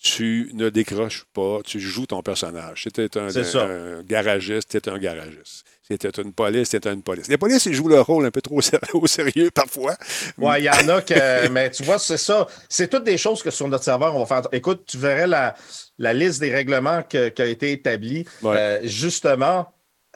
tu 0.01 0.49
ne 0.53 0.69
décroches 0.69 1.25
pas, 1.33 1.59
tu 1.65 1.79
joues 1.79 2.05
ton 2.05 2.21
personnage. 2.21 2.87
Es 2.97 3.17
un, 3.17 3.29
ça. 3.29 3.63
un 3.63 4.01
garagiste, 4.03 4.69
tu 4.71 4.77
es 4.77 4.89
un 4.89 4.97
garagiste. 4.97 5.65
Tu 5.89 6.21
une 6.21 6.33
police, 6.33 6.69
tu 6.69 6.77
es 6.77 6.87
une 6.87 7.01
police. 7.01 7.27
Les 7.27 7.37
polices, 7.37 7.65
ils 7.65 7.73
jouent 7.73 7.89
leur 7.89 8.05
rôle 8.05 8.25
un 8.25 8.31
peu 8.31 8.41
trop 8.41 8.59
au 8.93 9.07
sérieux 9.07 9.49
parfois. 9.51 9.95
Oui, 10.37 10.53
il 10.59 10.63
y 10.65 10.69
en 10.69 10.87
a 10.87 11.01
que. 11.01 11.47
mais 11.51 11.71
tu 11.71 11.83
vois, 11.83 11.99
c'est 11.99 12.17
ça. 12.17 12.47
C'est 12.69 12.87
toutes 12.89 13.03
des 13.03 13.17
choses 13.17 13.43
que 13.43 13.51
sur 13.51 13.67
notre 13.67 13.83
serveur, 13.83 14.15
on 14.15 14.23
va 14.23 14.25
faire. 14.25 14.47
Écoute, 14.53 14.83
tu 14.85 14.97
verrais 14.97 15.27
la, 15.27 15.55
la 15.97 16.13
liste 16.13 16.39
des 16.39 16.53
règlements 16.53 17.03
qui 17.03 17.17
a 17.17 17.45
été 17.45 17.71
établie, 17.71 18.25
Ouais. 18.41 18.55
euh, 18.57 18.79
justement, 18.83 19.73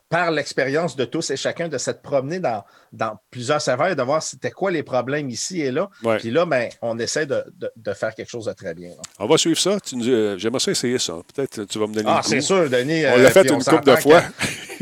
par 0.10 0.30
l'expérience 0.32 0.96
de 0.96 1.06
tous 1.06 1.32
et 1.32 1.36
chacun 1.38 1.68
de 1.68 1.78
s'être 1.78 2.04
promené 2.04 2.40
dans, 2.40 2.64
dans 2.94 3.18
plusieurs 3.32 3.60
serveurs 3.60 3.88
et 3.88 3.96
de 3.96 4.02
voir 4.04 4.22
c'était 4.24 4.52
quoi 4.52 4.70
les 4.72 4.84
problèmes 4.84 5.30
ici 5.30 5.62
et 5.62 5.72
là. 5.72 5.90
Ouais. 6.04 6.18
Puis 6.20 6.30
là, 6.32 6.46
ben, 6.46 6.70
on 6.82 6.98
essaie 7.00 7.26
de, 7.26 7.44
de- 7.58 7.72
de 7.76 7.94
faire 7.94 8.14
quelque 8.16 8.30
chose 8.30 8.46
de 8.46 8.54
très 8.54 8.74
bien. 8.76 8.90
là. 8.90 8.96
On 9.20 9.26
va 9.28 9.38
suivre 9.38 9.60
ça. 9.60 9.80
Tu 9.80 9.96
nous- 9.98 10.08
euh, 10.08 10.38
J'aimerais 10.38 10.60
ça 10.60 10.72
essayer 10.72 11.00
ça. 11.00 11.14
Peut-être 11.36 11.64
tu 11.66 11.80
vas 11.80 11.88
me 11.88 11.94
donner 11.94 12.08
Ah, 12.10 12.22
le 12.24 12.30
c'est 12.30 12.42
sûr, 12.42 12.70
Denis. 12.70 13.04
On 13.08 13.18
euh, 13.18 13.24
l'a 13.24 13.32
fait 13.32 13.50
une 13.50 13.64
couple 13.64 13.84
de 13.86 13.96
fois. 13.98 14.22
que- 14.22 14.28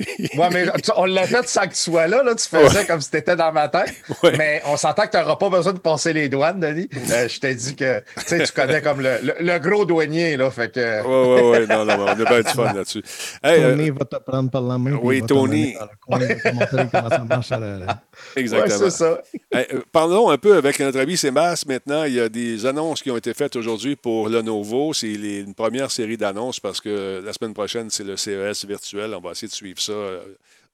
Ouais, 0.38 0.50
mais 0.52 0.65
tu- 0.84 0.91
on 0.95 1.06
l'a 1.06 1.26
fait 1.28 1.47
sans 1.47 1.63
que 1.63 1.69
tu 1.69 1.76
sois 1.76 2.08
là. 2.08 2.21
là. 2.24 2.36
Tu 2.36 2.47
faisais 2.47 2.86
comme 2.86 3.02
si 3.02 3.10
tu 3.12 3.17
étais 3.17 3.36
dans 3.36 3.52
ma 3.52 3.67
tête. 3.69 3.93
Ouais. 4.24 4.36
Mais 4.38 4.62
on 4.65 4.76
s'entend 4.78 5.04
que 5.04 5.12
tu 5.12 5.17
n'auras 5.17 5.36
pas 5.38 5.50
besoin 5.50 5.74
de 5.74 5.80
passer 5.80 6.12
les 6.13 6.28
douanes, 6.30 6.60
Denis. 6.60 6.89
Euh, 7.12 7.28
je 7.28 7.39
t'ai 7.39 7.56
dit 7.56 7.76
que 7.76 8.04
tu 8.28 8.52
connais 8.54 8.82
comme 8.82 9.02
le, 9.02 9.17
le- 9.24 9.36
le 9.39 9.60
gros 9.60 9.86
douanier. 9.86 10.38
Là, 10.38 10.50
fait 10.52 10.71
que... 10.74 11.02
Oui, 11.06 11.41
oui, 11.41 11.60
oui. 11.62 11.67
Non, 11.69 11.86
non, 11.86 12.04
on 12.04 12.08
a 12.08 12.15
bien 12.15 12.41
du 12.41 12.47
fun 12.50 12.74
là-dessus. 12.74 13.04
Hey, 13.43 13.62
euh, 13.63 13.71
Tony 13.71 13.89
va 13.89 14.06
te 14.06 14.15
prendre 14.17 14.50
par 14.52 14.62
la 14.62 14.78
main. 14.78 15.00
oui, 15.02 15.21
Tony. 15.26 15.74
mener 15.74 15.78
dans 15.80 15.86
le 15.86 15.89
coin, 16.00 16.19
il 16.21 16.28
va 16.28 16.36
te 16.36 16.56
montrer 16.56 16.88
comment 16.91 17.10
ça 17.10 17.24
marche 17.24 17.52
à 17.52 17.60
la- 17.60 18.01
Ouais, 18.36 18.42
exactement. 18.42 18.80
c'est 18.80 18.90
ça. 18.90 19.22
Hey, 19.54 19.66
euh, 19.74 19.82
parlons 19.92 20.30
un 20.30 20.38
peu 20.38 20.56
avec 20.56 20.80
notre 20.80 21.00
ami 21.00 21.18
Sébastien 21.18 21.74
maintenant. 21.74 22.04
Il 22.06 22.14
y 22.14 22.20
a 22.20 22.30
des 22.30 22.66
annonces 22.66 23.02
qui 23.02 23.12
ont 23.12 23.18
été 23.18 23.34
faites 23.34 23.56
aujourd'hui 23.56 23.96
pour 23.96 24.30
Lenovo. 24.30 24.94
C'est 24.94 25.08
les- 25.08 25.40
une 25.40 25.54
première 25.54 25.92
série 25.92 26.16
d'annonces 26.18 26.60
parce 26.60 26.80
que 26.80 27.22
la 27.24 27.34
semaine 27.34 27.54
prochaine, 27.54 27.90
c'est 27.90 28.04
le 28.06 28.16
CES 28.18 28.66
virtuel. 28.66 29.14
On 29.14 29.20
va 29.20 29.32
essayer 29.32 29.48
de 29.50 29.54
suivre 29.54 29.82
ça 29.82 29.92
euh, 29.92 30.22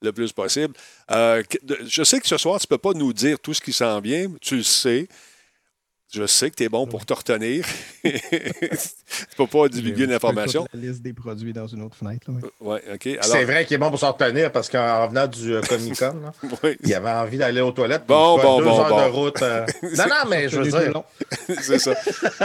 le 0.00 0.12
plus 0.12 0.32
possible. 0.32 0.74
Euh, 1.10 1.42
je 1.86 2.04
sais 2.04 2.20
que 2.20 2.28
ce 2.28 2.36
soir, 2.36 2.60
tu 2.60 2.66
ne 2.70 2.76
peux 2.76 2.78
pas 2.78 2.92
nous 2.92 3.12
dire 3.12 3.38
tout 3.40 3.52
ce 3.54 3.60
qui 3.60 3.72
s'en 3.72 4.00
vient. 4.00 4.30
Tu 4.40 4.56
le 4.58 4.62
sais. 4.62 5.08
Je 6.12 6.24
sais 6.26 6.50
que 6.50 6.56
tu 6.56 6.62
es 6.64 6.68
bon 6.68 6.86
pour 6.86 7.04
te 7.04 7.12
retenir. 7.12 7.66
tu 9.08 9.24
ne 9.42 9.46
peux 9.46 9.58
pas 9.58 9.68
divulguer 9.68 10.06
l'information. 10.06 10.62
toute 10.64 10.74
La 10.80 10.88
liste 10.88 11.02
des 11.02 11.12
produits 11.12 11.52
dans 11.52 11.66
une 11.66 11.82
autre 11.82 11.96
fenêtre. 11.96 12.26
là, 12.30 12.48
OK. 12.94 13.06
Alors, 13.06 13.24
C'est 13.24 13.44
vrai 13.44 13.64
qu'il 13.64 13.74
est 13.74 13.78
bon 13.78 13.90
pour 13.90 13.98
s'en 13.98 14.12
retenir 14.12 14.52
parce 14.52 14.68
qu'en 14.68 15.08
venant 15.08 15.26
du 15.26 15.54
euh, 15.54 15.60
Comic 15.62 15.98
Con, 15.98 16.16
là, 16.22 16.32
oui, 16.62 16.76
il 16.84 16.94
avait 16.94 17.10
envie 17.10 17.38
d'aller 17.38 17.60
aux 17.60 17.72
toilettes. 17.72 18.04
Bon, 18.06 18.34
quoi, 18.36 18.42
bon, 18.44 18.58
deux 18.58 18.64
bon, 18.64 18.80
heures 18.80 18.88
bon. 18.88 19.04
de 19.06 19.10
route. 19.10 19.42
euh, 19.42 19.66
Non, 19.82 20.04
non, 20.04 20.30
mais 20.30 20.48
je 20.48 20.58
veux 20.60 20.70
dire. 20.70 21.02
c'est 21.60 21.78
ça. 21.78 21.94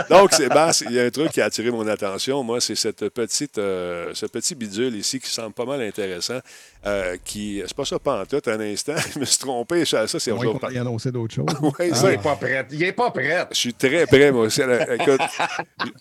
Donc, 0.09 0.33
Sébastien, 0.33 0.87
il 0.89 0.95
y 0.95 0.99
a 0.99 1.03
un 1.03 1.09
truc 1.09 1.31
qui 1.31 1.41
a 1.41 1.45
attiré 1.45 1.71
mon 1.71 1.87
attention. 1.87 2.43
Moi, 2.43 2.61
c'est 2.61 2.75
cette 2.75 3.09
petite, 3.09 3.57
euh, 3.57 4.11
ce 4.13 4.25
petit 4.25 4.55
bidule 4.55 4.95
ici 4.95 5.19
qui 5.19 5.29
semble 5.29 5.53
pas 5.53 5.65
mal 5.65 5.81
intéressant. 5.81 6.39
euh, 6.85 7.15
qui, 7.23 7.61
c'est 7.65 7.75
pas 7.75 7.85
ça 7.85 7.97
pas 7.99 8.21
en 8.21 8.25
tout, 8.25 8.41
un 8.47 8.59
instant. 8.59 8.93
Je 9.13 9.19
me 9.19 9.25
suis 9.25 9.37
trompé. 9.37 9.85
Ça, 9.85 10.07
ça, 10.07 10.19
c'est 10.19 10.31
À 10.31 10.35
moins 10.35 10.45
aujourd'hui. 10.45 10.67
qu'on 10.69 10.75
ait 10.75 10.79
annoncé 10.79 11.11
d'autres 11.11 11.33
choses. 11.33 11.45
Ouais, 11.61 11.89
Il 11.89 11.95
ça, 11.95 12.09
n'est 12.11 12.17
pas 12.17 12.35
prêt. 12.35 12.67
Il 12.71 12.79
n'est 12.79 12.91
pas 12.91 13.09
prêt. 13.11 13.47
je 13.51 13.55
suis 13.57 13.73
très 13.73 14.05
prêt, 14.05 14.31
moi 14.31 14.43
aussi. 14.45 14.61
Alors, 14.61 14.81
Écoute, 14.91 15.21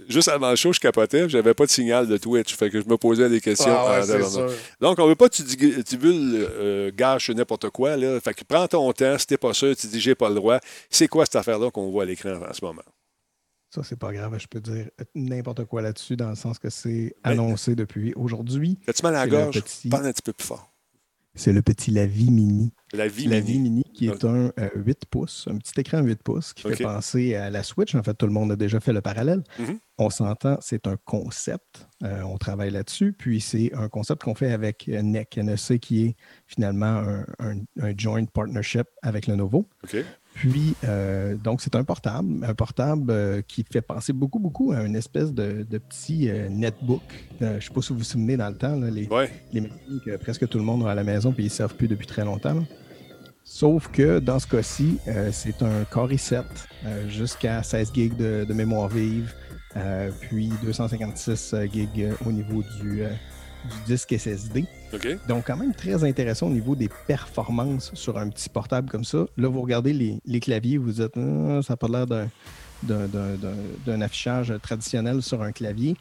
juste 0.09 0.29
avant 0.29 0.52
le 0.53 0.57
show, 0.57 0.73
je 0.73 0.81
capotais, 0.81 1.29
j'avais 1.29 1.53
pas 1.55 1.67
de 1.67 1.71
signal 1.71 2.07
de 2.07 2.17
Twitch. 2.17 2.55
Fait 2.57 2.71
que 2.71 2.81
je 2.81 2.87
me 2.88 2.97
posais 2.97 3.29
des 3.29 3.41
questions. 3.41 3.67
Ah 3.77 4.01
ouais, 4.01 4.23
sûr. 4.31 4.51
Donc, 4.81 4.99
on 4.99 5.07
veut 5.07 5.15
pas 5.17 5.29
que 5.29 5.35
tu 5.35 5.43
dig- 5.43 5.83
divulgues, 5.83 6.35
euh, 6.51 6.91
gâches 6.95 7.31
n'importe 7.31 7.69
quoi. 7.71 7.97
Là. 7.97 8.21
Fait 8.21 8.33
que 8.35 8.45
prends 8.45 8.67
ton 8.69 8.93
temps. 8.93 9.19
Si 9.19 9.27
t'es 9.27 9.37
pas 9.37 9.53
sûr, 9.53 9.75
tu 9.77 9.87
dis 9.88 10.01
j'ai 10.01 10.15
pas 10.15 10.29
le 10.29 10.37
droit. 10.37 10.59
C'est 10.88 11.09
quoi 11.09 11.25
cette 11.27 11.37
affaire-là 11.37 11.71
qu'on 11.71 11.91
voit 11.91 12.05
à 12.05 12.07
l'écran 12.07 12.35
en 12.49 12.53
ce 12.55 12.65
moment? 12.65 12.83
Ça, 13.75 13.83
c'est 13.83 13.99
pas 13.99 14.12
grave. 14.12 14.37
Je 14.38 14.47
peux 14.47 14.61
dire 14.61 14.88
n'importe 15.15 15.65
quoi 15.65 15.81
là-dessus, 15.83 16.15
dans 16.17 16.29
le 16.31 16.35
sens 16.37 16.59
que 16.59 16.69
c'est 16.71 17.15
annoncé 17.25 17.75
depuis 17.75 18.12
aujourd'hui. 18.15 18.79
As-tu 18.87 19.03
mal 19.03 19.17
à 19.17 19.25
la 19.25 19.29
gorge? 19.29 19.61
petit- 19.62 19.88
Parle 19.88 20.07
un 20.07 20.12
petit 20.12 20.23
peu 20.23 20.33
plus 20.35 20.47
fort. 20.47 20.72
C'est 21.35 21.53
le 21.53 21.62
petit 21.62 21.90
Lavi 21.90 22.31
Mini. 22.31 22.73
La 23.27 23.40
mini. 23.40 23.59
Mini, 23.59 23.85
qui 23.95 24.07
est 24.07 24.25
un 24.27 24.53
euh, 24.61 24.68
8 24.75 25.07
pouces, 25.07 25.49
un 25.51 25.57
petit 25.57 25.81
écran 25.81 26.03
8 26.03 26.23
pouces 26.23 26.53
qui 26.53 26.62
fait 26.68 26.83
penser 26.85 27.35
à 27.37 27.49
la 27.49 27.62
Switch. 27.62 27.95
En 27.95 28.03
fait, 28.03 28.12
tout 28.12 28.27
le 28.27 28.33
monde 28.33 28.53
a 28.53 28.57
déjà 28.57 28.81
fait 28.81 28.92
le 28.92 29.01
parallèle. 29.01 29.42
Mhm. 29.59 29.79
On 29.97 30.11
s'entend, 30.11 30.59
c'est 30.61 30.87
un 30.87 30.97
concept. 31.05 31.88
Euh, 32.03 32.21
on 32.23 32.37
travaille 32.37 32.71
là-dessus. 32.71 33.14
Puis 33.14 33.40
c'est 33.40 33.73
un 33.75 33.88
concept 33.88 34.23
qu'on 34.25 34.35
fait 34.35 34.53
avec 34.53 34.88
NEC, 34.88 35.38
NEC, 35.38 35.81
qui 35.81 36.05
est 36.05 36.16
finalement 36.47 36.85
un, 36.99 37.25
un- 37.38 37.61
un 37.81 37.95
joint 37.97 38.25
partnership 38.27 38.87
avec 39.03 39.27
Lenovo. 39.27 39.68
OK. 39.85 39.97
Puis, 40.35 40.75
euh, 40.85 41.37
donc, 41.37 41.61
c'est 41.61 41.77
un 41.77 41.85
portable, 41.85 42.42
un 42.45 42.55
portable 42.55 43.11
euh, 43.11 43.42
qui 43.47 43.64
fait 43.71 43.83
penser 43.83 44.12
beaucoup, 44.12 44.38
beaucoup 44.38 44.73
à 44.73 44.83
une 44.83 44.97
espèce 44.97 45.33
de, 45.33 45.64
de 45.68 45.79
petit 45.79 46.29
euh, 46.31 46.49
netbook. 46.49 47.03
Je 47.40 47.47
ne 47.47 47.61
sais 47.61 47.71
pas 47.73 47.83
si 47.83 47.92
vous 47.92 47.99
vous 47.99 48.05
souvenez 48.05 48.37
dans 48.37 48.49
le 48.49 48.57
temps, 48.57 48.75
là, 48.77 48.90
les, 48.90 49.07
Ouais. 49.09 49.31
les 49.53 49.61
machines 49.61 50.01
que 50.05 50.16
presque 50.16 50.49
tout 50.49 50.59
le 50.59 50.64
monde 50.64 50.87
a 50.87 50.90
à 50.90 50.95
la 50.95 51.05
maison 51.05 51.33
puis 51.33 51.45
ils 51.45 51.47
ne 51.49 51.53
servent 51.53 51.75
plus 51.77 51.87
depuis 51.88 52.07
très 52.07 52.25
longtemps. 52.25 52.55
là. 52.55 52.62
Sauf 53.45 53.88
que 53.88 54.18
dans 54.21 54.38
ce 54.38 54.47
cas-ci, 54.47 54.99
c'est 55.33 55.62
un 55.62 55.85
Core 55.90 56.11
i7 56.12 56.42
euh, 56.87 57.09
jusqu'à 57.09 57.62
16 57.62 57.92
gigs 57.92 58.16
de, 58.16 58.45
de 58.49 58.55
mémoire 58.55 58.88
vive, 58.88 59.35
puis 60.21 60.51
256 60.64 61.55
gigs 61.73 62.09
au 62.25 62.33
niveau 62.33 62.62
du, 62.81 63.03
du 63.64 63.92
disque 63.92 64.14
SSD. 64.18 64.64
Donc, 65.29 65.44
quand 65.46 65.57
même 65.57 65.75
très 65.75 66.05
intéressant 66.05 66.48
au 66.48 66.51
niveau 66.51 66.75
des 66.75 66.88
performances 67.07 67.90
sur 67.94 68.18
un 68.18 68.29
petit 68.29 68.48
portable 68.48 68.90
comme 68.90 69.05
ça. 69.05 69.25
Là, 69.37 69.48
vous 69.48 69.62
regardez 69.62 69.92
les, 70.25 70.40
claviers, 70.40 70.79
vous 70.79 70.92
dites, 70.92 71.16
ah, 71.16 71.61
ça 71.62 71.72
n'a 71.72 71.77
pas 71.77 71.88
l'air 71.88 72.07
d'un 72.83 74.01
affichage 74.01 74.53
traditionnel 74.62 75.22
sur 75.22 75.42
un 75.42 75.53
clavier 75.53 75.96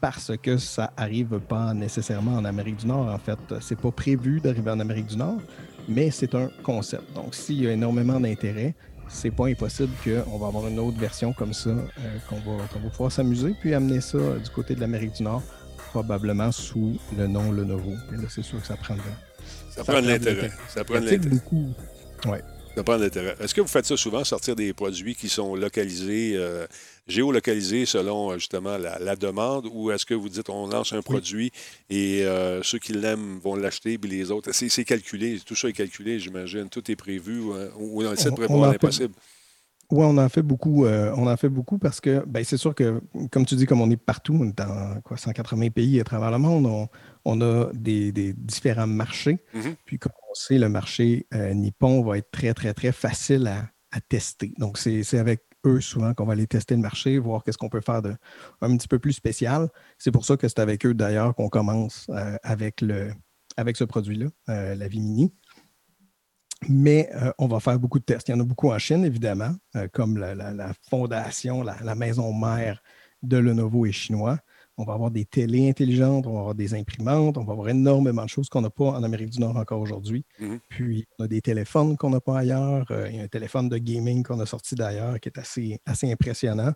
parce 0.00 0.32
que 0.42 0.58
ça 0.58 0.92
n'arrive 0.98 1.40
pas 1.40 1.72
nécessairement 1.72 2.34
en 2.34 2.44
Amérique 2.44 2.76
du 2.76 2.86
Nord. 2.86 3.08
En 3.08 3.18
fait, 3.18 3.38
c'est 3.60 3.78
pas 3.78 3.90
prévu 3.90 4.40
d'arriver 4.40 4.70
en 4.70 4.80
Amérique 4.80 5.06
du 5.06 5.16
Nord, 5.16 5.40
mais 5.88 6.10
c'est 6.10 6.34
un 6.34 6.50
concept. 6.62 7.14
Donc, 7.14 7.34
s'il 7.34 7.62
y 7.62 7.66
a 7.66 7.72
énormément 7.72 8.20
d'intérêt, 8.20 8.74
c'est 9.08 9.30
pas 9.30 9.46
impossible 9.46 9.92
qu'on 10.02 10.38
va 10.38 10.46
avoir 10.46 10.66
une 10.68 10.78
autre 10.78 10.98
version 10.98 11.32
comme 11.32 11.52
ça, 11.52 11.70
euh, 11.70 11.84
qu'on 12.28 12.36
va, 12.36 12.56
va, 12.56 12.90
pouvoir 12.90 13.12
s'amuser, 13.12 13.54
puis 13.60 13.74
amener 13.74 14.00
ça 14.00 14.18
du 14.18 14.50
côté 14.50 14.74
de 14.74 14.80
l'Amérique 14.80 15.14
du 15.14 15.22
Nord 15.22 15.42
probablement 15.94 16.50
sous 16.50 16.98
le 17.16 17.28
nom 17.28 17.52
Lenovo. 17.52 17.92
Mais 18.10 18.16
là, 18.16 18.24
c'est 18.28 18.42
sûr 18.42 18.60
que 18.60 18.66
ça 18.66 18.76
prend 18.76 18.96
de, 18.96 19.00
ça, 19.70 19.84
prend 19.84 20.02
de 20.02 20.08
l'intérêt. 20.08 20.50
Ça 20.68 20.82
prend 20.82 20.98
de 20.98 21.04
l'intérêt. 21.04 21.36
beaucoup. 21.36 21.68
Ouais. 22.26 22.42
Ça 22.74 22.82
prend 22.82 22.98
de 22.98 23.04
l'intérêt. 23.04 23.36
Est-ce 23.38 23.54
que 23.54 23.60
vous 23.60 23.68
faites 23.68 23.86
ça 23.86 23.96
souvent, 23.96 24.24
sortir 24.24 24.56
des 24.56 24.72
produits 24.72 25.14
qui 25.14 25.28
sont 25.28 25.54
localisés, 25.54 26.32
euh, 26.34 26.66
géolocalisés 27.06 27.86
selon 27.86 28.32
euh, 28.32 28.38
justement 28.38 28.76
la, 28.76 29.14
demande, 29.14 29.68
ou 29.72 29.92
est-ce 29.92 30.04
que 30.04 30.14
vous 30.14 30.28
dites 30.28 30.50
on 30.50 30.66
lance 30.66 30.92
un 30.92 31.00
produit 31.00 31.52
et 31.90 32.24
euh, 32.24 32.64
ceux 32.64 32.80
qui 32.80 32.92
l'aiment 32.92 33.38
vont 33.38 33.54
l'acheter, 33.54 33.96
puis 33.96 34.10
les 34.10 34.32
autres, 34.32 34.50
c'est 34.50 34.84
calculé, 34.84 35.38
tout 35.46 35.54
ça 35.54 35.68
est 35.68 35.72
calculé, 35.72 36.18
j'imagine, 36.18 36.68
tout 36.68 36.90
est 36.90 36.96
prévu, 36.96 37.38
ou 37.78 38.02
on 38.02 38.12
essaie 38.12 38.30
de 38.30 38.34
prévoir 38.34 38.72
l'impossible. 38.72 39.14
Oui, 39.94 40.04
on 40.04 40.18
en 40.18 40.28
fait 40.28 40.42
beaucoup. 40.42 40.86
Euh, 40.86 41.12
on 41.16 41.28
en 41.28 41.36
fait 41.36 41.48
beaucoup 41.48 41.78
parce 41.78 42.00
que 42.00 42.24
ben, 42.26 42.42
c'est 42.42 42.56
sûr 42.56 42.74
que, 42.74 43.00
comme 43.30 43.46
tu 43.46 43.54
dis, 43.54 43.64
comme 43.64 43.80
on 43.80 43.88
est 43.90 43.96
partout, 43.96 44.36
on 44.40 44.48
est 44.48 44.58
dans 44.58 45.00
quoi, 45.02 45.16
180 45.16 45.70
pays 45.70 46.00
à 46.00 46.04
travers 46.04 46.32
le 46.32 46.38
monde, 46.38 46.88
on, 47.24 47.40
a 47.40 47.70
des, 47.72 48.10
différents 48.32 48.88
marchés. 48.88 49.38
Mm-hmm. 49.54 49.74
Puis 49.84 50.00
comme 50.00 50.12
on 50.28 50.34
sait, 50.34 50.58
le 50.58 50.68
marché 50.68 51.28
euh, 51.32 51.54
nippon 51.54 52.02
va 52.02 52.18
être 52.18 52.32
très, 52.32 52.54
très, 52.54 52.74
très 52.74 52.90
facile 52.90 53.46
à, 53.46 53.70
tester. 54.08 54.52
Donc, 54.58 54.76
c'est 54.76 55.18
avec 55.18 55.42
eux 55.64 55.80
souvent 55.80 56.12
qu'on 56.14 56.24
va 56.24 56.32
aller 56.32 56.48
tester 56.48 56.74
le 56.74 56.80
marché, 56.80 57.16
voir 57.18 57.44
qu'est-ce 57.44 57.56
qu'on 57.56 57.68
peut 57.68 57.80
faire 57.80 58.02
de 58.02 58.16
un 58.60 58.76
petit 58.76 58.88
peu 58.88 58.98
plus 58.98 59.12
spécial. 59.12 59.68
C'est 59.98 60.10
pour 60.10 60.24
ça 60.24 60.36
que 60.36 60.48
c'est 60.48 60.58
avec 60.58 60.84
eux 60.84 60.94
d'ailleurs 60.94 61.36
qu'on 61.36 61.48
commence 61.48 62.06
euh, 62.08 62.36
avec, 62.42 62.80
le, 62.80 63.12
avec 63.56 63.76
ce 63.76 63.84
produit-là, 63.84 64.26
la 64.48 64.88
Vie 64.88 65.00
Mini. 65.00 65.32
Mais 66.68 67.10
euh, 67.14 67.32
on 67.38 67.46
va 67.46 67.60
faire 67.60 67.78
beaucoup 67.78 67.98
de 67.98 68.04
tests. 68.04 68.28
Il 68.28 68.32
y 68.32 68.34
en 68.34 68.40
a 68.40 68.44
beaucoup 68.44 68.70
en 68.70 68.78
Chine, 68.78 69.04
évidemment, 69.04 69.54
euh, 69.76 69.88
comme 69.92 70.16
la, 70.16 70.72
fondation, 70.88 71.62
la, 71.62 71.94
maison 71.94 72.32
mère 72.32 72.82
de 73.22 73.36
Lenovo 73.36 73.86
est 73.86 73.92
chinois. 73.92 74.38
On 74.76 74.84
va 74.84 74.94
avoir 74.94 75.10
des 75.10 75.24
télés 75.24 75.68
intelligentes, 75.68 76.26
on 76.26 76.32
va 76.32 76.40
avoir 76.40 76.54
des 76.54 76.74
imprimantes, 76.74 77.38
on 77.38 77.44
va 77.44 77.52
avoir 77.52 77.68
énormément 77.68 78.24
de 78.24 78.28
choses 78.28 78.48
qu'on 78.48 78.60
n'a 78.60 78.70
pas 78.70 78.86
en 78.86 79.04
Amérique 79.04 79.30
du 79.30 79.38
Nord 79.38 79.56
encore 79.56 79.80
aujourd'hui. 79.80 80.24
Mm-hmm. 80.40 80.58
Puis, 80.68 81.06
on 81.18 81.24
a 81.24 81.28
des 81.28 81.40
téléphones 81.40 81.96
qu'on 81.96 82.10
n'a 82.10 82.20
pas 82.20 82.38
ailleurs. 82.38 82.84
Euh, 82.90 83.08
il 83.08 83.16
y 83.16 83.20
a 83.20 83.22
un 83.22 83.28
téléphone 83.28 83.68
de 83.68 83.78
gaming 83.78 84.24
qu'on 84.24 84.40
a 84.40 84.46
sorti 84.46 84.74
d'ailleurs 84.74 85.20
qui 85.20 85.28
est 85.28 85.38
assez, 85.38 85.78
assez 85.86 86.10
impressionnant. 86.10 86.72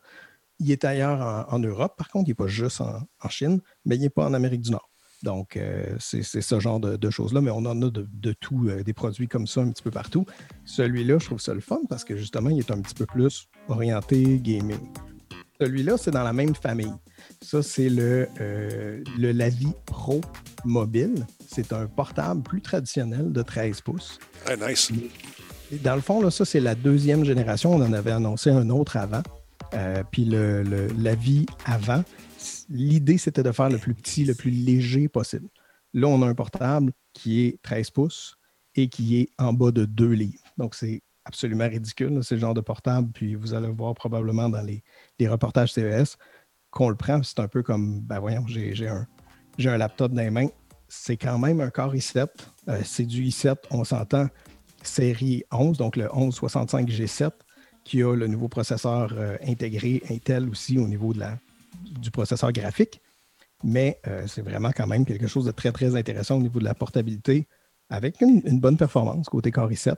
Il 0.61 0.71
est 0.71 0.85
ailleurs 0.85 1.47
en, 1.49 1.59
Europe, 1.59 1.97
par 1.97 2.09
contre, 2.09 2.29
il 2.29 2.31
n'est 2.31 2.35
pas 2.35 2.49
juste 2.49 2.81
en 2.81 3.29
Chine, 3.29 3.61
mais 3.85 3.97
il 3.97 4.03
n'est 4.03 4.11
pas 4.11 4.27
en 4.27 4.35
Amérique 4.35 4.63
du 4.63 4.73
Nord. 4.73 4.89
Donc, 5.23 5.57
euh, 5.57 5.97
c'est 5.99 6.23
ce 6.23 6.61
genre 6.61 6.79
de, 6.81 7.11
choses-là, 7.11 7.41
mais 7.41 7.51
on 7.51 7.59
en 7.59 7.83
a 7.83 7.91
de, 7.91 8.33
tout, 8.33 8.69
euh, 8.69 8.83
des 8.83 8.93
produits 8.93 9.29
comme 9.29 9.47
ça 9.47 9.61
un 9.61 9.71
petit 9.71 9.83
peu 9.83 9.91
partout. 9.91 10.25
Celui-là, 10.65 11.19
je 11.19 11.27
trouve 11.27 11.41
ça 11.41 11.55
le 11.55 11.61
fun 11.61 11.81
parce 11.89 12.05
que 12.05 12.17
justement, 12.17 12.51
il 12.51 12.59
est 12.59 12.71
un 12.71 12.81
petit 12.81 12.95
peu 12.95 13.07
plus 13.07 13.49
orienté 13.69 14.39
gaming. 14.39 14.79
Celui-là, 15.61 15.97
c'est 15.97 16.13
dans 16.13 16.23
la 16.23 16.33
même 16.33 16.55
famille. 16.55 16.93
Ça, 17.43 17.63
c'est 17.63 17.89
le, 17.89 18.29
euh, 18.41 19.03
le 19.19 19.33
Lavi 19.33 19.73
Pro 19.87 20.21
mobile. 20.65 21.27
C'est 21.49 21.73
un 21.73 21.87
portable 21.87 22.43
plus 22.43 22.61
traditionnel 22.61 23.33
de 23.33 23.43
13 23.43 23.81
pouces. 23.81 24.21
Nice. 24.49 24.93
Dans 25.83 25.97
le 25.97 26.01
fond, 26.01 26.23
là, 26.23 26.31
ça, 26.31 26.45
c'est 26.45 26.61
la 26.61 26.77
deuxième 26.77 27.25
génération. 27.25 27.75
On 27.75 27.83
en 27.83 27.93
avait 27.93 28.13
annoncé 28.13 28.51
un 28.51 28.71
autre 28.71 28.97
avant. 28.97 29.23
Puis 30.11 30.25
le, 30.25 30.63
le 30.63 30.89
Lavi 30.99 31.47
avant, 31.65 32.03
l'idée, 32.69 33.19
c'était 33.19 33.43
de 33.43 33.53
faire 33.53 33.71
le 33.71 33.79
plus 33.79 33.95
petit, 33.95 34.25
le 34.25 34.35
plus 34.35 34.51
léger 34.51 35.09
possible. 35.09 35.49
Là, 35.95 36.09
on 36.09 36.23
a 36.23 36.27
un 36.27 36.35
portable 36.35 36.93
qui 37.13 37.47
est 37.47 37.63
13 37.63 37.91
pouces 37.91 38.37
et 38.75 38.89
qui 38.89 39.21
est 39.21 39.31
en 39.39 39.53
bas 39.53 39.71
de 39.71 39.85
2 39.85 40.11
livres. 40.11 40.43
Donc, 40.57 40.75
c'est 40.75 41.03
absolument 41.25 41.69
ridicule, 41.69 42.23
ce 42.23 42.37
genre 42.37 42.55
de 42.55 42.61
portable. 42.61 43.11
Puis 43.13 43.35
vous 43.35 43.55
allez 43.55 43.69
voir 43.69 43.95
probablement 43.95 44.49
dans 44.49 44.63
les, 44.63 44.83
reportages 45.29 45.73
CES 45.73 46.17
qu'on 46.71 46.89
le 46.89 46.97
prend. 46.97 47.23
C'est 47.23 47.41
un 47.41 47.49
peu 47.49 47.63
comme, 47.63 48.01
ben 48.01 48.19
voyons, 48.19 48.45
j'ai 48.47 48.89
un, 48.89 49.07
un 49.59 49.77
laptop 49.77 50.13
dans 50.13 50.23
les 50.23 50.31
mains. 50.31 50.49
C'est 50.89 51.17
quand 51.17 51.39
même 51.39 51.61
un 51.61 51.71
Core 51.71 51.95
i7. 51.95 52.29
Euh, 52.69 52.81
c'est 52.83 53.05
du 53.05 53.25
i7, 53.25 53.57
on 53.71 53.85
s'entend, 53.85 54.29
série 54.83 55.45
11, 55.53 55.77
donc 55.77 55.97
le 55.97 56.07
1165G7, 56.07 57.31
qui 57.89 58.03
a 58.03 58.15
le 58.15 58.27
nouveau 58.27 58.49
processeur 58.49 59.15
euh, 59.17 59.37
intégré 59.47 60.03
Intel 60.11 60.49
aussi 60.51 60.79
au 60.79 60.87
niveau 60.87 61.15
de 61.15 61.21
la, 61.21 61.39
du 61.83 62.11
processeur 62.11 62.53
graphique, 62.53 63.01
mais 63.65 63.99
euh, 64.07 64.27
c'est 64.27 64.43
vraiment 64.43 64.71
quand 64.77 64.87
même 64.87 65.07
quelque 65.07 65.27
chose 65.27 65.47
de 65.47 65.53
très, 65.53 65.73
très 65.73 65.97
intéressant 65.97 66.37
au 66.37 66.43
niveau 66.43 66.61
de 66.61 66.65
la 66.65 66.75
portabilité 66.75 67.49
avec 67.89 68.21
une, 68.21 68.61
bonne 68.61 68.77
performance 68.77 69.31
côté 69.31 69.51
Core 69.51 69.71
i7. 69.71 69.97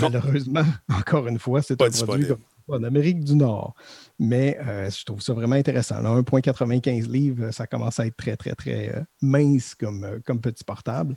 Malheureusement, 0.00 0.64
encore 0.88 1.26
une 1.26 1.40
fois, 1.40 1.60
c'est 1.60 1.82
un 1.82 1.90
produit 1.90 2.28
en 2.68 2.84
Amérique 2.84 3.24
du 3.24 3.34
Nord. 3.34 3.74
Mais 4.20 4.56
euh, 4.64 4.88
je 4.88 5.04
trouve 5.04 5.20
ça 5.20 5.34
vraiment 5.34 5.56
intéressant. 5.56 5.96
1,95 5.96 7.10
livres, 7.10 7.50
ça 7.50 7.66
commence 7.66 7.98
à 7.98 8.06
être 8.06 8.16
très, 8.16 8.36
très, 8.36 8.54
très 8.54 9.04
mince 9.20 9.74
comme, 9.74 10.20
comme 10.24 10.40
petit 10.40 10.62
portable 10.62 11.16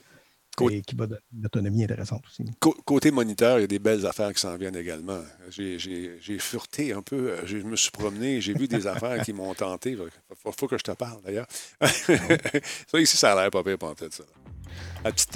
et 0.70 0.82
qui 0.82 0.96
va 0.96 1.08
donner 1.08 1.22
une 1.38 1.46
autonomie 1.46 1.84
intéressante 1.84 2.24
aussi. 2.28 2.46
Côté 2.86 3.12
moniteur, 3.12 3.60
il 3.60 3.62
y 3.62 3.64
a 3.66 3.68
des 3.68 3.80
belles 3.80 4.06
affaires 4.06 4.34
qui 4.34 4.42
s'en 4.42 4.56
viennent 4.58 4.76
également. 4.76 5.20
J'ai 5.50 6.40
fureté 6.40 6.94
un 6.94 7.02
peu, 7.02 7.32
euh, 7.32 7.46
je 7.46 7.58
me 7.58 7.76
suis 7.76 7.92
promené, 7.92 8.42
j'ai 8.42 8.54
vu 8.54 8.68
des 8.68 8.88
affaires 8.88 9.22
qui 9.24 9.34
m'ont 9.34 9.54
tenté. 9.54 9.92
Il 9.92 10.52
faut, 10.58 10.68
que 10.68 10.78
je 10.78 10.84
te 10.84 10.92
parle 10.92 11.22
d'ailleurs. 11.24 11.48
ça 11.82 13.00
ici, 13.00 13.18
ça 13.18 13.34
a 13.34 13.42
l'air 13.42 13.52
pas 13.52 13.64
pire 13.64 13.78
pour 13.78 13.94
ça. 13.98 14.24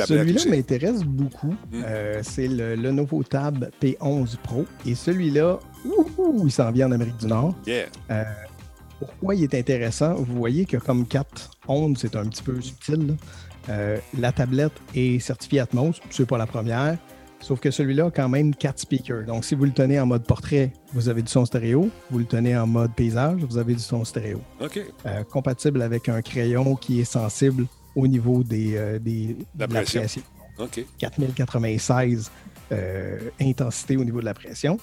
Celui-là 0.05 0.45
m'intéresse 0.49 1.03
beaucoup. 1.03 1.55
Hmm. 1.71 1.83
Euh, 1.85 2.19
c'est 2.23 2.47
le 2.47 2.75
Lenovo 2.75 3.23
Tab 3.23 3.69
P11 3.81 4.37
Pro. 4.37 4.65
Et 4.85 4.95
celui-là, 4.95 5.59
il 6.43 6.51
s'en 6.51 6.71
vient 6.71 6.87
en 6.87 6.91
Amérique 6.91 7.17
du 7.17 7.27
Nord. 7.27 7.55
Euh, 7.67 8.23
pourquoi 8.99 9.35
il 9.35 9.43
est 9.43 9.55
intéressant? 9.55 10.15
Vous 10.15 10.35
voyez 10.35 10.65
que 10.65 10.77
comme 10.77 11.07
4 11.07 11.51
ondes, 11.67 11.97
c'est 11.97 12.15
un 12.15 12.25
petit 12.27 12.43
peu 12.43 12.59
subtil. 12.61 13.15
Euh, 13.69 13.97
la 14.17 14.31
tablette 14.31 14.73
est 14.95 15.19
certifiée 15.19 15.59
Atmos, 15.59 15.99
c'est 16.09 16.25
pas 16.25 16.37
la 16.37 16.47
première. 16.47 16.97
Sauf 17.39 17.59
que 17.59 17.71
celui-là 17.71 18.05
a 18.05 18.11
quand 18.11 18.29
même 18.29 18.53
quatre 18.53 18.79
speakers. 18.79 19.25
Donc, 19.25 19.45
si 19.45 19.55
vous 19.55 19.65
le 19.65 19.71
tenez 19.71 19.99
en 19.99 20.05
mode 20.05 20.23
portrait, 20.23 20.71
vous 20.93 21.09
avez 21.09 21.23
du 21.23 21.31
son 21.31 21.43
stéréo. 21.43 21.89
Vous 22.11 22.19
le 22.19 22.25
tenez 22.25 22.55
en 22.55 22.67
mode 22.67 22.93
paysage, 22.93 23.41
vous 23.43 23.57
avez 23.57 23.73
du 23.73 23.81
son 23.81 24.05
stéréo. 24.05 24.41
OK. 24.59 24.79
Euh, 25.05 25.23
compatible 25.23 25.81
avec 25.81 26.07
un 26.07 26.21
crayon 26.21 26.75
qui 26.75 27.01
est 27.01 27.05
sensible 27.05 27.65
au 27.95 28.07
niveau 28.07 28.43
des, 28.43 28.75
euh, 28.75 28.99
des 28.99 29.35
la 29.57 29.65
de 29.65 29.73
pression. 29.73 30.21
OK. 30.59 30.85
4096 30.99 32.31
intensité 33.41 33.97
au 33.97 34.05
niveau 34.05 34.21
de 34.21 34.25
la 34.25 34.33
pression. 34.33 34.77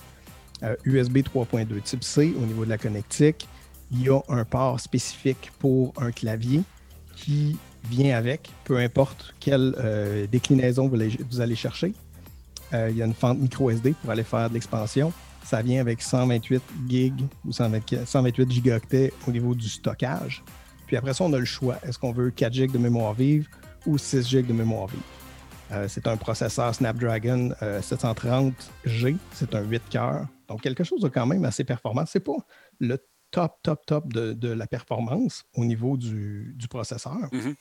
USB 0.85 1.19
3.2 1.19 1.81
type 1.81 2.05
C 2.05 2.35
au 2.37 2.45
niveau 2.45 2.65
de 2.65 2.71
la 2.71 2.77
connectique. 2.77 3.49
Il 3.91 4.03
y 4.03 4.11
a 4.11 4.21
un 4.29 4.45
port 4.45 4.79
spécifique 4.81 5.51
pour 5.59 5.95
un 5.97 6.11
clavier 6.11 6.61
qui 7.17 7.57
vient 7.89 8.17
avec, 8.17 8.51
peu 8.65 8.79
importe 8.79 9.35
quelle 9.41 9.75
euh, 9.79 10.27
déclinaison 10.27 10.89
vous 10.89 11.41
allez, 11.41 11.57
chercher. 11.57 11.93
Euh, 12.73 12.91
il 12.91 12.97
y 12.97 13.03
a 13.03 13.07
une 13.07 13.15
fente 13.15 13.39
micro 13.39 13.71
SD 13.71 13.95
pour 14.01 14.11
aller 14.11 14.25
faire 14.25 14.49
de 14.49 14.55
l'expansion. 14.55 15.13
Ça 15.45 15.63
vient 15.63 15.81
avec 15.81 16.03
128 16.03 16.63
gigs 16.89 17.25
ou 17.47 17.53
128 17.53 18.51
gigaoctets 18.51 19.13
au 19.27 19.31
niveau 19.31 19.55
du 19.55 19.69
stockage. 19.69 20.43
Puis 20.87 20.97
après 20.97 21.15
ça, 21.15 21.25
on 21.25 21.33
a 21.33 21.39
le 21.39 21.45
choix. 21.45 21.77
Est-ce 21.83 21.99
qu'on 21.99 22.13
veut 22.13 22.31
4 22.31 22.53
gigs 22.53 22.73
de 22.73 22.79
mémoire 22.79 23.15
vive 23.15 23.49
ou 23.87 23.97
6 23.97 24.29
gigs 24.29 24.47
de 24.47 24.53
mémoire 24.53 24.89
vive? 24.89 25.01
Euh, 25.71 25.87
c'est 25.89 26.07
un 26.07 26.17
processeur 26.17 26.75
Snapdragon 26.75 27.51
730G. 27.61 29.17
C'est 29.33 29.55
un 29.55 29.63
8 29.63 29.83
cœurs. 29.91 30.27
Donc, 30.49 30.63
quelque 30.63 30.85
chose 30.85 31.01
de 31.01 31.09
quand 31.09 31.27
même 31.27 31.45
assez 31.45 31.65
performant. 31.65 32.05
C'est 32.07 32.21
pas 32.21 32.37
le 32.81 32.99
top, 33.31 33.57
top, 33.63 33.87
top 33.87 34.13
de, 34.13 34.49
la 34.49 34.67
performance 34.67 35.45
au 35.55 35.65
niveau 35.65 35.97
du, 35.97 36.57
processeur. 36.69 37.29
Mm-hmm. 37.33 37.55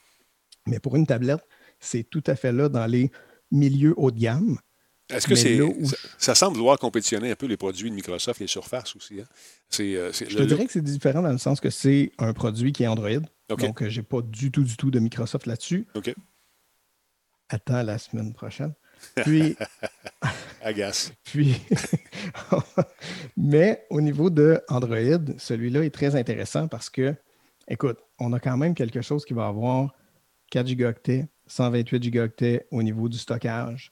Mais 0.67 0.79
pour 0.79 0.95
une 0.95 1.05
tablette, 1.05 1.41
c'est 1.79 2.03
tout 2.03 2.23
à 2.27 2.35
fait 2.35 2.51
là 2.51 2.69
dans 2.69 2.85
les 2.85 3.11
milieux 3.51 3.93
haut 3.97 4.11
de 4.11 4.19
gamme. 4.19 4.57
Est-ce 5.09 5.27
que 5.27 5.35
c'est. 5.35 5.59
Ça, 6.17 6.35
semble 6.35 6.57
vouloir 6.57 6.77
compétitionner 6.77 7.31
un 7.31 7.35
peu 7.35 7.45
les 7.45 7.55
produits 7.55 7.89
de 7.89 7.95
Microsoft, 7.95 8.41
les 8.41 8.47
surfaces 8.47 8.95
aussi. 8.95 9.21
Hein? 9.21 9.25
Euh, 9.79 10.11
je 10.11 10.37
te 10.37 10.43
dirais 10.43 10.65
que 10.65 10.71
c'est 10.71 10.83
différent 10.83 11.21
dans 11.21 11.31
le 11.31 11.37
sens 11.37 11.61
que 11.61 11.69
c'est 11.69 12.11
un 12.17 12.33
produit 12.33 12.73
qui 12.73 12.83
est 12.83 12.87
Android. 12.87 13.21
Donc, 13.47 13.81
euh, 13.81 13.89
je 13.89 14.01
n'ai 14.01 14.03
pas 14.03 14.21
du 14.21 14.51
tout, 14.51 14.63
du 14.63 14.75
tout 14.75 14.91
de 14.91 14.99
Microsoft 14.99 15.45
là-dessus. 15.45 15.87
OK. 15.95 16.13
Attends 17.49 17.83
la 17.83 17.97
semaine 17.97 18.33
prochaine. 18.33 18.73
Puis. 19.15 19.55
Agace. 20.61 21.13
puis, 21.23 21.55
Mais 23.37 23.85
au 23.89 24.01
niveau 24.01 24.29
de 24.29 24.59
Android, 24.67 25.19
celui-là 25.37 25.85
est 25.85 25.93
très 25.93 26.15
intéressant 26.15 26.67
parce 26.67 26.89
que, 26.89 27.15
écoute, 27.69 27.99
on 28.19 28.33
a 28.33 28.39
quand 28.41 28.57
même 28.57 28.75
quelque 28.75 29.01
chose 29.01 29.23
qui 29.23 29.33
va 29.33 29.47
avoir 29.47 29.93
4 30.51 30.67
gigaoctets, 30.67 31.27
128 31.47 32.03
gigaoctets 32.03 32.67
au 32.71 32.83
niveau 32.83 33.09
du 33.09 33.17
stockage, 33.17 33.91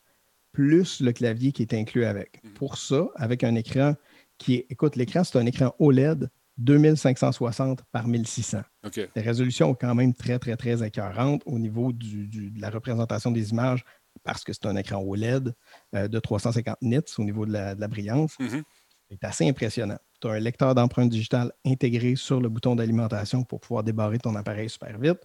plus 0.52 1.02
le 1.02 1.12
clavier 1.12 1.52
qui 1.52 1.62
est 1.64 1.74
inclus 1.74 2.06
avec. 2.06 2.42
Mhm. 2.44 2.54
Pour 2.54 2.78
ça, 2.78 3.08
avec 3.16 3.44
un 3.44 3.56
écran 3.56 3.96
qui 4.38 4.56
est, 4.56 4.66
écoute, 4.70 4.96
l'écran, 4.96 5.24
c'est 5.24 5.38
un 5.38 5.46
écran 5.46 5.74
OLED 5.80 6.30
2560 6.58 7.84
par 7.92 8.08
1600. 8.08 8.62
OK. 8.86 9.10
Les 9.16 9.22
résolutions 9.22 9.70
sont 9.70 9.76
quand 9.76 9.96
même 9.96 10.14
très, 10.14 10.40
très, 10.40 10.56
très 10.56 10.86
écœurantes 10.86 11.42
au 11.46 11.60
niveau 11.60 11.92
du- 11.92 12.28
du- 12.28 12.52
de 12.52 12.62
la 12.62 12.70
représentation 12.70 13.32
des 13.32 13.52
images 13.52 13.84
parce 14.24 14.44
que 14.44 14.54
c'est 14.54 14.66
un 14.66 14.76
écran 14.76 15.02
OLED 15.02 15.54
euh, 15.96 16.08
de 16.08 16.20
350 16.20 16.78
nits 16.82 17.00
au 17.18 17.24
niveau 17.24 17.46
de 17.46 17.52
la, 17.54 17.76
de 17.76 17.82
la 17.82 17.88
brillance. 17.88 18.36
Mhm. 18.40 18.64
C'est 19.10 19.24
assez 19.24 19.48
impressionnant. 19.48 19.98
Tu 20.22 20.28
as 20.28 20.32
un 20.32 20.40
lecteur 20.40 20.74
d'empreintes 20.74 21.10
digitales 21.10 21.52
intégré 21.66 22.16
sur 22.16 22.40
le 22.42 22.50
bouton 22.50 22.76
d'alimentation 22.76 23.44
pour 23.44 23.60
pouvoir 23.60 23.84
débarrer 23.84 24.18
ton 24.18 24.34
appareil 24.36 24.70
super 24.70 24.98
vite. 24.98 25.20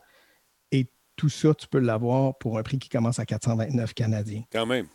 Tout 1.20 1.28
ça, 1.28 1.52
tu 1.52 1.68
peux 1.68 1.80
l'avoir 1.80 2.38
pour 2.38 2.56
un 2.56 2.62
prix 2.62 2.78
qui 2.78 2.88
commence 2.88 3.18
à 3.18 3.26
429 3.26 3.92
canadiens. 3.92 4.42
Quand 4.50 4.64
même. 4.64 4.87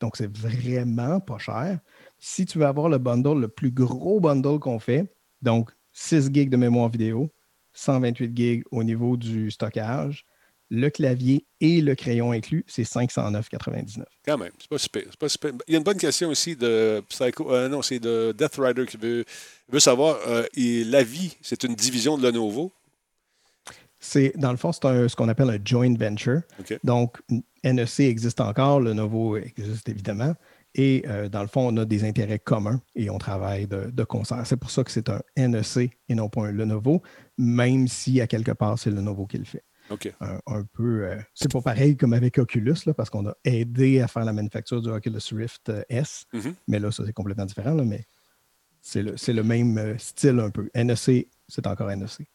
Donc, 0.00 0.18
c'est 0.18 0.30
vraiment 0.30 1.18
pas 1.18 1.38
cher. 1.38 1.78
Si 2.18 2.44
tu 2.44 2.58
veux 2.58 2.66
avoir 2.66 2.90
le 2.90 2.98
bundle, 2.98 3.40
le 3.40 3.48
plus 3.48 3.70
gros 3.70 4.20
bundle 4.20 4.58
qu'on 4.58 4.78
fait, 4.78 5.06
donc 5.40 5.70
6 5.92 6.28
gigs 6.30 6.50
de 6.50 6.58
mémoire 6.58 6.90
vidéo, 6.90 7.30
128 7.72 8.36
gigs 8.36 8.64
au 8.70 8.84
niveau 8.84 9.16
du 9.16 9.50
stockage, 9.50 10.26
le 10.68 10.90
clavier 10.90 11.46
et 11.62 11.80
le 11.80 11.94
crayon 11.94 12.32
inclus, 12.32 12.66
c'est 12.66 12.82
509,99. 12.82 14.02
Quand 14.26 14.36
même. 14.36 14.52
C'est 14.58 14.68
pas 14.68 14.76
super. 14.76 15.04
Pas. 15.18 15.28
Il 15.68 15.72
y 15.72 15.74
a 15.76 15.78
une 15.78 15.84
bonne 15.84 15.96
question 15.96 16.28
aussi 16.28 16.54
de 16.54 17.02
Psycho. 17.08 17.50
euh, 17.50 17.70
non, 17.70 17.80
c'est 17.80 17.98
de 17.98 18.34
Death 18.36 18.56
Rider 18.58 18.84
qui 18.84 18.98
veut, 18.98 19.24
veut 19.70 19.80
savoir 19.80 20.18
euh, 20.26 20.44
et 20.54 20.84
la 20.84 21.02
vie, 21.02 21.34
c'est 21.40 21.64
une 21.64 21.74
division 21.74 22.18
de 22.18 22.24
Lenovo. 22.24 22.72
C'est, 23.98 24.32
dans 24.36 24.50
le 24.50 24.56
fond, 24.56 24.72
c'est 24.72 24.84
un- 24.84 25.08
ce 25.08 25.16
qu'on 25.16 25.28
appelle 25.28 25.50
un 25.50 25.58
joint 25.64 25.94
venture. 25.96 26.42
Donc, 26.84 27.18
NEC 27.64 28.00
existe 28.00 28.40
encore, 28.40 28.80
le 28.80 28.92
Novo 28.92 29.36
existe 29.36 29.88
évidemment. 29.88 30.34
Et 30.78 31.04
euh, 31.06 31.28
dans 31.30 31.40
le 31.40 31.48
fond, 31.48 31.72
on 31.72 31.76
a 31.78 31.86
des 31.86 32.04
intérêts 32.04 32.38
communs 32.38 32.82
et 32.94 33.08
on 33.08 33.16
travaille 33.16 33.66
de, 33.66 33.90
de 33.90 34.04
concert. 34.04 34.46
C'est 34.46 34.58
pour 34.58 34.70
ça 34.70 34.84
que 34.84 34.90
c'est 34.90 35.08
un 35.08 35.22
NEC 35.36 35.90
et 36.10 36.14
non 36.14 36.28
pas 36.28 36.42
un 36.48 36.52
Lenovo, 36.52 37.02
même 37.38 37.88
si 37.88 38.20
à 38.20 38.26
quelque 38.26 38.52
part, 38.52 38.78
c'est 38.78 38.90
le 38.90 38.96
Lenovo 38.96 39.26
qui 39.26 39.38
le 39.38 39.44
fait. 39.44 39.64
Un, 40.20 40.38
un 40.46 40.64
peu. 40.64 41.04
euh, 41.06 41.16
c'est 41.32 41.50
pas 41.50 41.62
pareil 41.62 41.96
comme 41.96 42.12
avec 42.12 42.36
Oculus, 42.38 42.74
là, 42.84 42.92
parce 42.92 43.08
qu'on 43.08 43.26
a 43.26 43.34
aidé 43.44 44.00
à 44.02 44.08
faire 44.08 44.24
la 44.26 44.32
manufacture 44.34 44.82
du 44.82 44.90
Oculus 44.90 45.20
Rift 45.32 45.68
euh, 45.70 45.82
S. 45.88 46.26
Mhm. 46.34 46.54
Mais 46.68 46.78
là, 46.78 46.90
ça, 46.90 47.04
c'est 47.06 47.12
complètement 47.14 47.46
différent, 47.46 47.72
là, 47.72 47.84
mais 47.84 48.04
c'est 48.82 49.02
le, 49.02 49.14
le 49.32 49.42
même 49.42 49.98
style 49.98 50.38
un 50.40 50.50
peu. 50.50 50.68
NEC, 50.74 51.28
c'est 51.48 51.66
encore 51.66 51.88
NEC. 51.90 52.26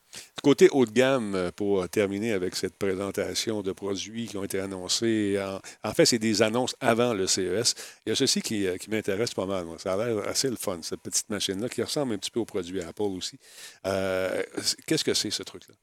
Côté 0.44 0.70
haut 0.72 0.86
de 0.86 0.92
gamme, 0.92 1.36
euh, 1.36 1.52
pour 1.56 1.88
terminer 1.90 2.34
avec 2.34 2.56
cette 2.56 2.76
présentation 2.78 3.62
de 3.62 3.72
produits 3.72 4.28
qui 4.28 4.38
ont 4.38 4.44
été 4.44 4.60
annoncés, 4.60 5.40
en, 5.40 5.60
en 5.88 5.94
fait, 5.94 6.06
c'est 6.06 6.20
des 6.20 6.42
annonces 6.42 6.76
avant 6.80 7.14
le 7.14 7.28
CES. 7.28 7.76
Il 8.06 8.10
y 8.10 8.12
a 8.12 8.16
ceci 8.16 8.42
qui, 8.42 8.66
euh, 8.68 8.78
qui 8.78 8.90
m'intéresse 8.90 9.34
pas 9.34 9.46
mal. 9.46 9.66
moi. 9.66 9.78
Ça 9.78 9.94
a 9.94 9.98
l'air 9.98 10.28
assez 10.28 10.50
le 10.50 10.56
fun, 10.56 10.80
cette 10.82 11.02
petite 11.02 11.30
machine-là, 11.30 11.70
qui 11.70 11.84
ressemble 11.84 12.14
un 12.14 12.18
petit 12.18 12.32
peu 12.32 12.40
aux 12.40 12.46
produits 12.46 12.82
Apple 12.82 13.04
aussi. 13.04 13.38
Euh, 13.86 14.42
Qu'est-ce 14.88 15.04
que 15.04 15.14
c'est, 15.14 15.32
ce 15.32 15.44
truc-là? 15.44 15.76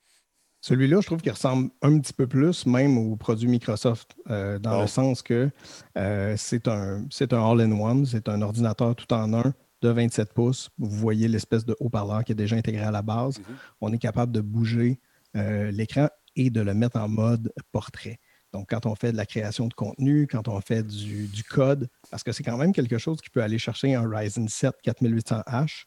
Celui-là, 0.61 1.01
je 1.01 1.07
trouve 1.07 1.21
qu'il 1.21 1.31
ressemble 1.31 1.71
un 1.83 1.99
petit 2.01 2.13
peu 2.13 2.27
plus 2.27 2.67
même 2.67 2.99
aux 2.99 3.15
produits 3.17 3.49
Microsoft, 3.49 4.17
euh, 4.29 4.59
dans 4.59 4.81
le 4.81 4.89
sens 4.89 5.23
que 5.23 5.51
euh, 5.97 6.35
c'est 6.37 6.67
un, 6.67 7.07
c'est 7.11 7.33
un 7.33 7.43
all-in-one, 7.49 8.05
c'est 8.07 8.29
un 8.29 8.43
ordinateur 8.43 8.97
tout 8.97 9.13
en 9.13 9.33
un 9.35 9.55
de 9.83 9.89
27 9.89 10.33
pouces. 10.33 10.71
Vous 10.79 10.91
voyez 10.91 11.29
l'espèce 11.29 11.65
de 11.65 11.77
haut-parleur 11.81 12.25
qui 12.25 12.33
est 12.33 12.37
déjà 12.37 12.57
intégré 12.57 12.83
à 12.83 12.91
la 12.91 13.03
base. 13.03 13.39
Mhm. 13.39 13.45
On 13.81 13.93
est 13.93 13.99
capable 13.99 14.33
de 14.33 14.41
bouger 14.41 15.01
euh, 15.37 15.71
l'écran 15.71 16.09
et 16.37 16.51
de 16.51 16.61
le 16.61 16.75
mettre 16.75 16.99
en 16.99 17.09
mode 17.09 17.53
portrait. 17.73 18.19
Donc, 18.53 18.71
quand 18.71 18.87
on 18.87 18.95
fait 18.95 19.13
de 19.13 19.17
la 19.17 19.27
création 19.27 19.67
de 19.67 19.75
contenu, 19.75 20.27
quand 20.27 20.49
on 20.49 20.61
fait 20.61 20.83
du, 20.83 21.27
du 21.27 21.45
code, 21.45 21.89
parce 22.11 22.23
que 22.23 22.33
c'est 22.33 22.43
quand 22.43 22.57
même 22.57 22.73
quelque 22.73 22.97
chose 22.97 23.21
qui 23.21 23.29
peut 23.29 23.43
aller 23.43 23.59
chercher 23.59 23.95
un 23.95 24.09
Ryzen 24.09 24.49
7 24.49 24.75
4800H 24.85 25.85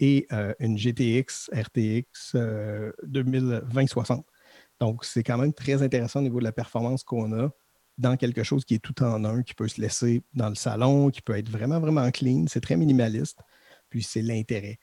et 0.00 0.26
euh, 0.32 0.52
une 0.58 0.76
GTX 0.76 1.50
RTX 1.52 2.32
euh, 2.34 2.90
2020-60. 3.06 4.24
Donc, 4.80 5.04
c'est 5.04 5.22
quand 5.22 5.38
même 5.38 5.52
très 5.52 5.82
intéressant 5.82 6.20
au 6.20 6.22
niveau 6.22 6.40
de 6.40 6.44
la 6.44 6.52
performance 6.52 7.04
qu'on 7.04 7.32
a 7.38 7.50
dans 8.00 8.16
quelque 8.16 8.42
chose 8.42 8.64
qui 8.64 8.74
est 8.74 8.78
tout 8.78 9.02
en 9.02 9.24
un, 9.24 9.42
qui 9.42 9.54
peut 9.54 9.68
se 9.68 9.80
laisser 9.80 10.22
dans 10.34 10.48
le 10.48 10.54
salon, 10.54 11.10
qui 11.10 11.22
peut 11.22 11.36
être 11.36 11.48
vraiment, 11.48 11.80
vraiment 11.80 12.10
clean. 12.10 12.46
C'est 12.48 12.60
très 12.60 12.76
minimaliste. 12.76 13.38
Puis, 13.90 14.02
c'est 14.02 14.22
l'intérêt. 14.22 14.78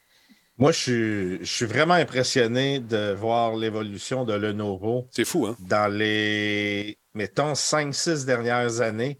Moi, 0.59 0.71
je 0.71 0.77
suis, 0.77 1.37
je 1.45 1.53
suis 1.53 1.65
vraiment 1.65 1.93
impressionné 1.93 2.79
de 2.79 3.13
voir 3.13 3.55
l'évolution 3.55 4.25
de 4.25 4.33
Lenovo 4.33 5.07
C'est 5.11 5.25
fou, 5.25 5.45
hein? 5.45 5.55
dans 5.59 5.91
les, 5.91 6.97
mettons, 7.13 7.53
5-6 7.53 8.25
dernières 8.25 8.81
années. 8.81 9.19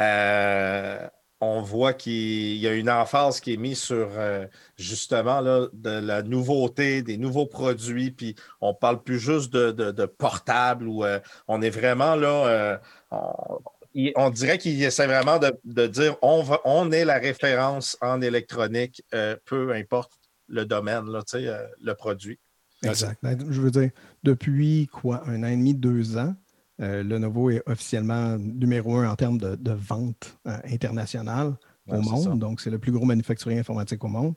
Euh, 0.00 1.06
on 1.40 1.60
voit 1.60 1.92
qu'il 1.92 2.56
y 2.56 2.66
a 2.66 2.72
une 2.72 2.88
emphase 2.88 3.40
qui 3.40 3.52
est 3.52 3.58
mise 3.58 3.80
sur 3.80 4.08
euh, 4.16 4.46
justement 4.76 5.40
là, 5.40 5.68
de 5.72 5.90
la 5.90 6.22
nouveauté, 6.22 7.02
des 7.02 7.18
nouveaux 7.18 7.46
produits, 7.46 8.10
puis 8.10 8.34
on 8.60 8.74
parle 8.74 9.02
plus 9.02 9.20
juste 9.20 9.52
de, 9.52 9.70
de, 9.70 9.92
de 9.92 10.06
portable 10.06 10.88
ou 10.88 11.04
euh, 11.04 11.20
on 11.48 11.60
est 11.60 11.70
vraiment 11.70 12.16
là. 12.16 12.80
On, 13.10 13.58
il- 13.94 14.12
on 14.16 14.30
dirait 14.30 14.58
qu'il 14.58 14.82
essaie 14.82 15.06
vraiment 15.06 15.38
de, 15.38 15.52
de 15.64 15.86
dire 15.86 16.16
on, 16.22 16.42
va, 16.42 16.60
on 16.64 16.90
est 16.92 17.04
la 17.04 17.18
référence 17.18 17.96
en 18.00 18.20
électronique, 18.20 19.02
euh, 19.14 19.36
peu 19.44 19.72
importe 19.72 20.12
le 20.48 20.64
domaine, 20.64 21.06
là, 21.10 21.20
euh, 21.34 21.66
le 21.82 21.94
produit. 21.94 22.38
Exact. 22.82 23.18
Ben, 23.22 23.36
Je 23.50 23.60
veux 23.60 23.70
dire, 23.70 23.90
depuis 24.22 24.86
quoi, 24.92 25.22
un 25.26 25.42
an 25.42 25.48
et 25.48 25.56
demi, 25.56 25.74
deux 25.74 26.16
ans, 26.16 26.34
euh, 26.80 27.02
Lenovo 27.02 27.50
est 27.50 27.62
officiellement 27.66 28.36
numéro 28.38 28.96
un 28.96 29.10
en 29.10 29.16
termes 29.16 29.38
de, 29.38 29.56
de 29.56 29.72
vente 29.72 30.38
internationale 30.64 31.56
Ouais, 31.88 31.96
au 31.98 32.02
monde. 32.02 32.22
ça. 32.22 32.30
Donc, 32.34 32.60
c'est 32.60 32.70
le 32.70 32.78
plus 32.78 32.92
gros 32.92 33.04
manufacturier 33.06 33.58
informatique 33.58 34.04
au 34.04 34.08
monde. 34.08 34.34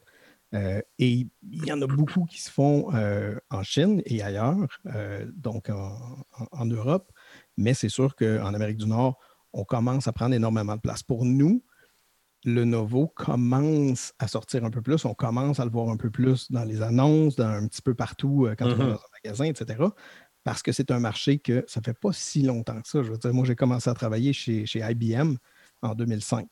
Euh, 0.53 0.81
et 0.99 1.27
il 1.51 1.65
y 1.65 1.71
en 1.71 1.81
a 1.81 1.87
beaucoup 1.87 2.25
qui 2.25 2.41
se 2.41 2.49
font 2.51 2.93
euh, 2.95 3.35
en 3.49 3.61
Chine 3.63 4.01
et 4.05 4.21
ailleurs, 4.23 4.55
euh, 4.87 5.25
donc 5.35 5.69
en, 5.69 5.97
en- 6.39 6.47
en 6.51 6.65
Europe. 6.65 7.10
Mais 7.57 7.73
c'est 7.73 7.89
sûr 7.89 8.15
qu'en 8.15 8.53
Amérique 8.53 8.77
du 8.77 8.87
Nord, 8.87 9.17
on 9.53 9.63
commence 9.63 10.07
à 10.07 10.13
prendre 10.13 10.33
énormément 10.33 10.75
de 10.75 10.81
place. 10.81 11.03
Pour 11.03 11.25
nous, 11.25 11.63
le 12.43 12.63
Novo 12.65 13.07
commence 13.07 14.13
à 14.17 14.27
sortir 14.27 14.63
un 14.65 14.71
peu 14.71 14.81
plus. 14.81 15.05
On 15.05 15.13
commence 15.13 15.59
à 15.59 15.65
le 15.65 15.71
voir 15.71 15.89
un 15.89 15.97
peu 15.97 16.09
plus 16.09 16.51
dans 16.51 16.63
les 16.63 16.81
annonces, 16.81 17.35
dans 17.35 17.47
un 17.47 17.67
petit 17.67 17.81
peu 17.81 17.93
partout 17.93 18.47
euh, 18.47 18.55
quand 18.57 18.65
on 18.65 18.75
va 18.75 18.83
Mhm. 18.85 18.89
dans 18.91 18.95
un 18.95 19.09
magasin, 19.23 19.45
etc. 19.45 19.83
Parce 20.43 20.63
que 20.63 20.71
c'est 20.71 20.89
un 20.89 20.99
marché 20.99 21.37
que 21.37 21.63
ça 21.67 21.81
fait 21.81 21.93
pas 21.93 22.11
si 22.13 22.41
longtemps 22.41 22.81
que 22.81 22.87
ça. 22.87 23.03
Je 23.03 23.11
veux 23.11 23.17
dire, 23.17 23.33
moi, 23.33 23.45
j'ai 23.45 23.55
commencé 23.55 23.89
à 23.89 23.93
travailler 23.93 24.33
chez, 24.33 24.65
chez 24.65 24.79
IBM 24.79 25.35
en 25.83 25.93
2005. 25.93 26.47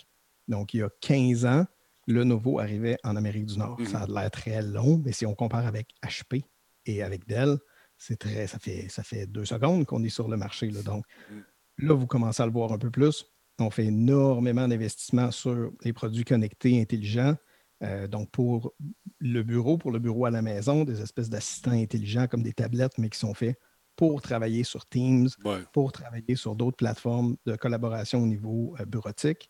Donc, 0.48 0.74
il 0.76 0.82
y 0.82 0.84
a 0.84 0.90
15 1.02 1.46
ans, 1.46 1.66
le 2.06 2.24
Novo 2.24 2.60
arrivait 2.60 2.98
en 3.04 3.16
Amérique 3.16 3.46
du 3.48 3.58
Nord. 3.58 3.78
Ça 3.88 4.02
a 4.02 4.08
l'air 4.08 4.30
très 4.30 4.62
long, 4.62 5.02
mais 5.04 5.12
si 5.12 5.26
on 5.26 5.34
compare 5.34 5.66
avec 5.66 5.90
HP 6.04 6.44
et 6.86 7.02
avec 7.02 7.28
Dell, 7.28 7.58
c'est 8.00 8.18
très, 8.18 8.48
ça 8.48 8.58
fait, 8.58 8.88
ça 8.90 9.04
fait 9.04 9.28
deux 9.28 9.46
secondes 9.46 9.86
qu'on 9.86 10.02
est 10.04 10.10
sur 10.10 10.28
le 10.28 10.38
marché. 10.38 10.72
là. 10.72 10.82
Donc, 10.82 11.06
Mhm. 11.30 11.44
là, 11.90 11.94
vous 11.94 12.08
commencez 12.08 12.42
à 12.42 12.46
le 12.48 12.52
voir 12.52 12.72
un 12.74 12.80
peu 12.80 12.90
plus. 12.90 13.26
On 13.60 13.70
fait 13.70 13.86
énormément 13.88 14.68
d'investissements 14.68 15.32
sur 15.32 15.72
les 15.84 15.94
produits 15.94 16.24
connectés 16.24 16.82
intelligents. 16.82 17.36
Euh, 17.84 18.08
donc, 18.08 18.32
pour 18.32 18.74
le 19.20 19.44
bureau, 19.44 19.78
pour 19.78 19.92
le 19.92 20.00
bureau 20.00 20.26
à 20.26 20.32
la 20.32 20.42
maison, 20.42 20.84
des 20.86 21.02
espèces 21.02 21.30
d'assistants 21.30 21.72
intelligents 21.72 22.28
comme 22.28 22.42
des 22.42 22.54
tablettes, 22.54 22.98
mais 22.98 23.10
qui 23.10 23.20
sont 23.20 23.34
faits 23.34 23.58
pour 23.98 24.22
travailler 24.22 24.64
sur 24.64 24.88
Teams, 24.88 25.28
Ouais. 25.44 25.60
pour 25.74 25.92
travailler 25.92 26.36
sur 26.38 26.56
d'autres 26.56 26.78
plateformes 26.78 27.36
de 27.46 27.58
collaboration 27.58 28.24
au 28.24 28.28
niveau 28.28 28.76
euh, 28.80 28.86
bureautique. 28.86 29.50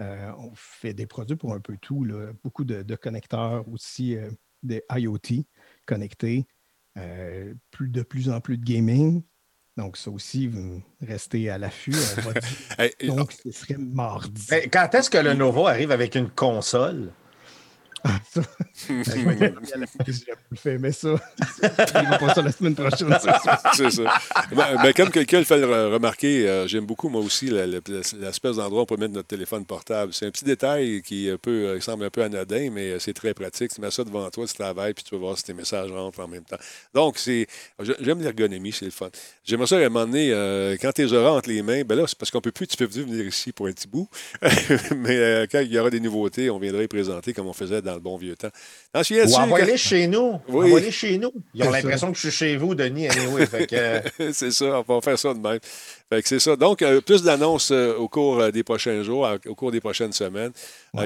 Euh, 0.00 0.30
on 0.38 0.52
fait 0.54 0.94
des 0.94 1.06
produits 1.06 1.36
pour 1.36 1.52
un 1.52 1.58
peu 1.60 1.76
tout, 1.76 2.04
là. 2.04 2.32
beaucoup 2.44 2.62
de, 2.64 2.82
de 2.84 2.94
connecteurs 2.94 3.68
aussi, 3.68 4.16
des 4.62 4.82
IoT 4.94 5.44
connectés, 5.86 6.46
euh, 6.98 7.54
plus, 7.70 7.88
de 7.88 8.02
plus 8.02 8.28
en 8.30 8.40
plus 8.40 8.58
de 8.58 8.64
gaming. 8.64 9.22
Donc, 9.76 9.96
ça 9.96 10.10
aussi, 10.10 10.48
vous 10.48 10.82
restez 11.00 11.50
à 11.50 11.58
l'affût. 11.58 11.94
Donc, 13.06 13.32
ce 13.32 13.52
serait 13.52 13.78
mardi. 13.78 14.46
Mais 14.50 14.68
quand 14.68 14.92
est-ce 14.94 15.08
que 15.08 15.18
Lenovo 15.18 15.66
arrive 15.66 15.92
avec 15.92 16.16
une 16.16 16.28
console? 16.28 17.12
Ah, 18.04 18.20
ça. 18.32 18.42
Fait 20.56 20.92
ça. 20.92 21.08
Il 22.02 22.08
va 22.08 22.18
pas 22.18 22.34
ça 22.34 22.42
la 22.42 22.52
semaine 22.52 22.74
prochaine, 22.74 23.16
c'est 23.20 23.30
ça. 23.30 23.60
C'est 23.74 23.90
ça. 23.90 24.20
Ben, 24.52 24.76
ben, 24.82 24.92
comme 24.92 25.10
quelqu'un 25.10 25.38
le 25.38 25.44
fait 25.44 25.58
le 25.58 25.88
remarquer, 25.88 26.48
euh, 26.48 26.66
j'aime 26.66 26.86
beaucoup, 26.86 27.08
moi 27.08 27.20
aussi, 27.20 27.50
l'espèce 27.50 28.56
d'endroit 28.56 28.80
où 28.80 28.82
on 28.82 28.86
peut 28.86 28.96
mettre 28.96 29.14
notre 29.14 29.28
téléphone 29.28 29.64
portable. 29.64 30.12
C'est 30.14 30.26
un 30.26 30.30
petit 30.30 30.44
détail 30.44 31.02
qui, 31.02 31.28
euh, 31.28 31.80
semble 31.80 32.04
un 32.04 32.10
peu 32.10 32.22
anodin, 32.22 32.70
mais 32.72 32.90
euh, 32.92 32.98
c'est 32.98 33.14
très 33.14 33.34
pratique. 33.34 33.72
Tu 33.74 33.80
mets 33.80 33.90
ça 33.90 34.04
devant 34.04 34.28
toi, 34.30 34.46
tu 34.46 34.54
travailles, 34.54 34.94
puis 34.94 35.04
tu 35.04 35.14
vas 35.14 35.20
voir 35.20 35.38
si 35.38 35.44
tes 35.44 35.54
messages 35.54 35.90
rentrent 35.90 36.20
en 36.20 36.28
même 36.28 36.44
temps. 36.44 36.58
Donc, 36.94 37.18
c'est 37.18 37.46
j'aime 38.00 38.20
l'ergonomie, 38.20 38.72
c'est 38.72 38.84
le 38.84 38.90
fun. 38.90 39.08
J'aimerais 39.44 39.66
ça, 39.66 39.76
à 39.76 39.80
un 39.80 39.88
moment 39.88 40.06
donné, 40.06 40.30
euh, 40.32 40.76
quand 40.80 40.96
les 40.98 41.12
auras 41.12 41.30
entre 41.30 41.48
les 41.48 41.62
mains, 41.62 41.82
ben 41.82 41.96
là, 41.96 42.04
c'est 42.06 42.18
parce 42.18 42.30
qu'on 42.30 42.40
peut 42.40 42.52
plus, 42.52 42.66
tu 42.66 42.76
peux 42.76 42.86
venir 42.86 43.26
ici 43.26 43.52
pour 43.52 43.66
un 43.66 43.72
petit 43.72 43.88
bout. 43.88 44.08
mais 44.96 45.16
euh, 45.16 45.46
quand 45.50 45.60
il 45.60 45.72
y 45.72 45.78
aura 45.78 45.90
des 45.90 46.00
nouveautés, 46.00 46.50
on 46.50 46.58
viendra 46.58 46.80
les 46.80 46.88
présenter 46.88 47.32
comme 47.32 47.46
on 47.46 47.52
faisait 47.52 47.82
dans 47.82 47.87
le 47.94 48.00
bon 48.00 48.16
vieux 48.16 48.36
temps. 48.36 48.48
T'en 48.92 49.02
souviens-tu, 49.02 49.32
Ou 49.32 49.36
envoyez-les 49.36 49.76
chez 49.76 50.06
nous. 50.06 50.40
Oui. 50.48 50.66
Envoyez-les 50.66 50.90
chez 50.90 51.18
nous. 51.18 51.32
Ils 51.54 51.62
ont 51.64 51.70
l'impression 51.70 52.10
que 52.12 52.16
je 52.18 52.28
suis 52.28 52.30
chez 52.36 52.56
vous, 52.56 52.74
Denis, 52.74 53.08
anyway. 53.08 53.46
Fait 53.46 53.66
que, 53.66 53.76
euh, 53.76 54.00
c'est 54.32 54.50
ça, 54.50 54.82
on 54.86 54.94
va 54.94 55.00
faire 55.00 55.18
ça 55.18 55.34
de 55.34 55.38
même. 55.38 55.58
Fait 56.10 56.22
que 56.22 56.28
c'est 56.28 56.38
ça. 56.38 56.56
Donc, 56.56 56.80
euh, 56.82 57.00
plus 57.00 57.22
d'annonces 57.22 57.70
euh, 57.70 57.94
au 57.96 58.08
cours 58.08 58.50
des 58.50 58.62
prochains 58.62 59.02
jours, 59.02 59.26
euh, 59.26 59.36
au 59.46 59.54
cours 59.54 59.70
des 59.72 59.80
prochaines 59.80 60.12
semaines. 60.12 60.52
Euh, 60.96 61.02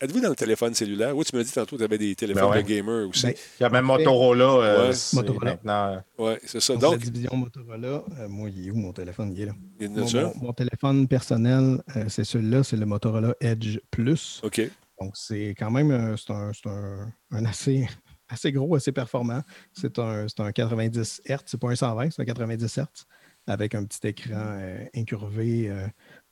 Êtes-vous 0.00 0.20
dans 0.20 0.30
le 0.30 0.34
téléphone 0.34 0.74
cellulaire? 0.74 1.16
Oui, 1.16 1.24
tu 1.24 1.36
me 1.36 1.44
dis 1.44 1.52
tantôt 1.52 1.76
que 1.76 1.80
tu 1.80 1.84
avais 1.84 1.98
des 1.98 2.14
téléphones 2.14 2.42
Ben 2.44 2.50
ouais. 2.50 2.62
de 2.62 2.68
gamer 2.68 3.08
aussi. 3.08 3.26
Ben, 3.26 3.34
il 3.60 3.62
y 3.62 3.66
a 3.66 3.68
même 3.70 3.84
Motorola. 3.84 4.44
euh, 4.44 4.90
Ouais. 4.90 4.96
Motorola. 5.14 5.50
Maintenant, 5.52 6.02
oui, 6.18 6.32
c'est 6.44 6.60
ça. 6.60 6.74
Donc, 6.76 6.92
la 6.92 6.98
division 6.98 7.36
Motorola, 7.36 8.02
euh, 8.20 8.28
moi, 8.28 8.48
il 8.54 8.66
est 8.66 8.70
où 8.70 8.76
mon 8.76 8.92
téléphone? 8.92 9.32
Il 9.36 9.42
est 9.42 9.46
là. 9.46 9.52
il 9.80 9.90
Mon, 9.90 10.04
mon- 10.10 10.32
mon 10.42 10.52
téléphone 10.52 11.06
personnel, 11.08 11.78
euh, 11.96 12.04
c'est 12.08 12.24
celui-là, 12.24 12.62
c'est 12.64 12.76
le 12.76 12.86
Motorola 12.86 13.34
Edge 13.40 13.78
Plus. 13.90 14.40
OK. 14.42 14.60
Donc, 15.00 15.16
c'est 15.16 15.50
quand 15.58 15.70
même 15.70 15.90
euh, 15.90 16.16
c'est 16.16 16.32
un, 16.32 16.52
c'est 16.52 16.68
un- 16.68 17.12
un 17.32 17.44
assez, 17.44 17.86
assez 18.28 18.52
gros, 18.52 18.74
assez 18.76 18.92
performant. 18.92 19.42
C'est 19.72 19.98
un, 19.98 20.26
c'est 20.28 20.40
un 20.40 20.52
90 20.52 21.22
Hz, 21.26 21.38
c'est 21.46 21.60
pas 21.60 21.68
un 21.70 21.76
120, 21.76 22.10
c'est 22.10 22.22
un 22.22 22.24
90 22.24 22.64
Hz 22.78 22.86
avec 23.46 23.74
un 23.74 23.84
petit 23.84 24.06
écran 24.08 24.32
euh, 24.34 24.84
incurvé. 24.94 25.70
euh, 25.70 25.86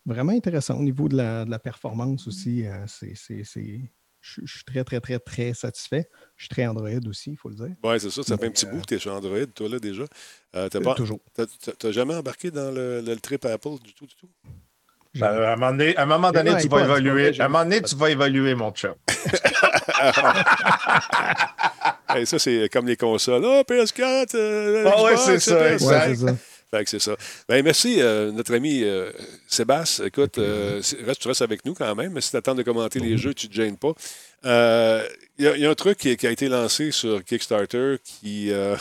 vraiment 0.06 0.32
intéressant 0.32 0.78
au 0.78 0.82
niveau 0.82 1.08
de 1.08 1.16
la, 1.16 1.44
de 1.44 1.50
la 1.50 1.58
performance 1.58 2.26
aussi. 2.26 2.66
euh, 2.66 2.84
c'est, 2.86 3.14
c'est- 3.14 3.44
c'est- 3.44 3.80
je 4.20 4.40
je 4.44 4.54
suis 4.54 4.64
très, 4.64 4.82
très, 4.84 5.00
très, 5.00 5.18
très 5.18 5.52
satisfait. 5.52 6.08
Je 6.36 6.44
suis 6.44 6.48
très 6.48 6.66
Android 6.66 6.88
aussi, 7.06 7.32
il 7.32 7.36
faut 7.36 7.50
le 7.50 7.56
dire. 7.56 7.76
Oui, 7.84 8.00
c'est 8.00 8.08
ça. 8.10 8.22
Ça 8.22 8.38
fait 8.38 8.46
un 8.46 8.50
petit 8.50 8.64
bout 8.66 8.80
que 8.80 8.86
tu 8.86 8.94
es 8.94 8.98
sur 8.98 9.12
Android, 9.14 9.44
toi, 9.54 9.68
là, 9.68 9.78
déjà. 9.78 10.04
T'as 10.50 10.60
Euh, 10.66 10.80
pas- 10.80 10.94
toujours. 10.94 11.20
t'as- 11.34 11.46
t'as 11.46 11.90
jamais 11.92 12.14
embarqué 12.14 12.50
dans 12.50 12.70
le, 12.74 13.02
le 13.02 13.16
trip 13.16 13.44
Apple 13.44 13.78
du 13.84 13.92
tout, 13.94 14.06
du 14.06 14.14
tout? 14.16 14.30
Ben, 15.14 15.26
à 15.26 15.52
un 15.52 15.56
moment 15.56 15.70
donné, 15.72 15.96
à 15.96 16.02
un 16.02 16.06
moment 16.06 16.32
donné, 16.32 16.50
Non, 16.52 16.58
tu 16.58 16.68
vas 16.68 16.80
évoluer. 16.82 17.40
À 17.40 17.44
un 17.44 17.48
moment 17.48 17.64
donné, 17.64 17.82
tu 17.82 17.94
vas 17.96 18.10
évoluer, 18.10 18.54
mon 18.54 18.70
chum. 18.72 18.94
Hey, 22.08 22.26
ça, 22.26 22.38
c'est 22.38 22.68
comme 22.72 22.86
les 22.86 22.96
consoles. 22.96 23.44
Ah, 23.44 23.62
PS4! 23.68 24.36
euh, 24.36 24.84
Ah 24.94 25.02
ouais, 25.02 25.16
c'est 25.16 25.40
ça, 25.40 25.56
PS5. 25.56 26.08
exact. 26.10 26.36
Ouais, 26.72 26.84
c'est 26.86 27.00
ça. 27.00 27.16
Ben, 27.48 27.62
merci, 27.64 28.00
euh, 28.00 28.30
notre 28.32 28.54
ami 28.54 28.82
euh, 28.84 29.10
Sébastien. 29.48 30.06
Écoute, 30.06 30.38
euh, 30.38 30.80
reste, 31.06 31.20
tu 31.22 31.28
restes 31.28 31.42
avec 31.42 31.64
nous 31.64 31.74
quand 31.74 31.92
même, 31.94 32.12
mais 32.12 32.20
si 32.20 32.30
tu 32.30 32.36
attends 32.36 32.54
de 32.54 32.62
commenter 32.62 33.00
les 33.00 33.16
jeux, 33.16 33.32
tu 33.34 33.46
ne 33.46 33.50
te 33.50 33.56
gênes 33.56 33.76
pas. 33.76 33.92
Euh, 34.44 35.02
Il 35.38 35.44
y, 35.44 35.48
a- 35.48 35.56
il 35.56 35.62
y 35.62 35.66
a 35.66 35.70
un 35.70 35.74
truc 35.74 35.98
qui, 35.98 36.16
qui 36.16 36.26
a 36.26 36.30
été 36.30 36.48
lancé 36.48 36.90
sur 36.92 37.24
Kickstarter 37.24 37.96
qui, 38.04 38.52
euh, 38.52 38.76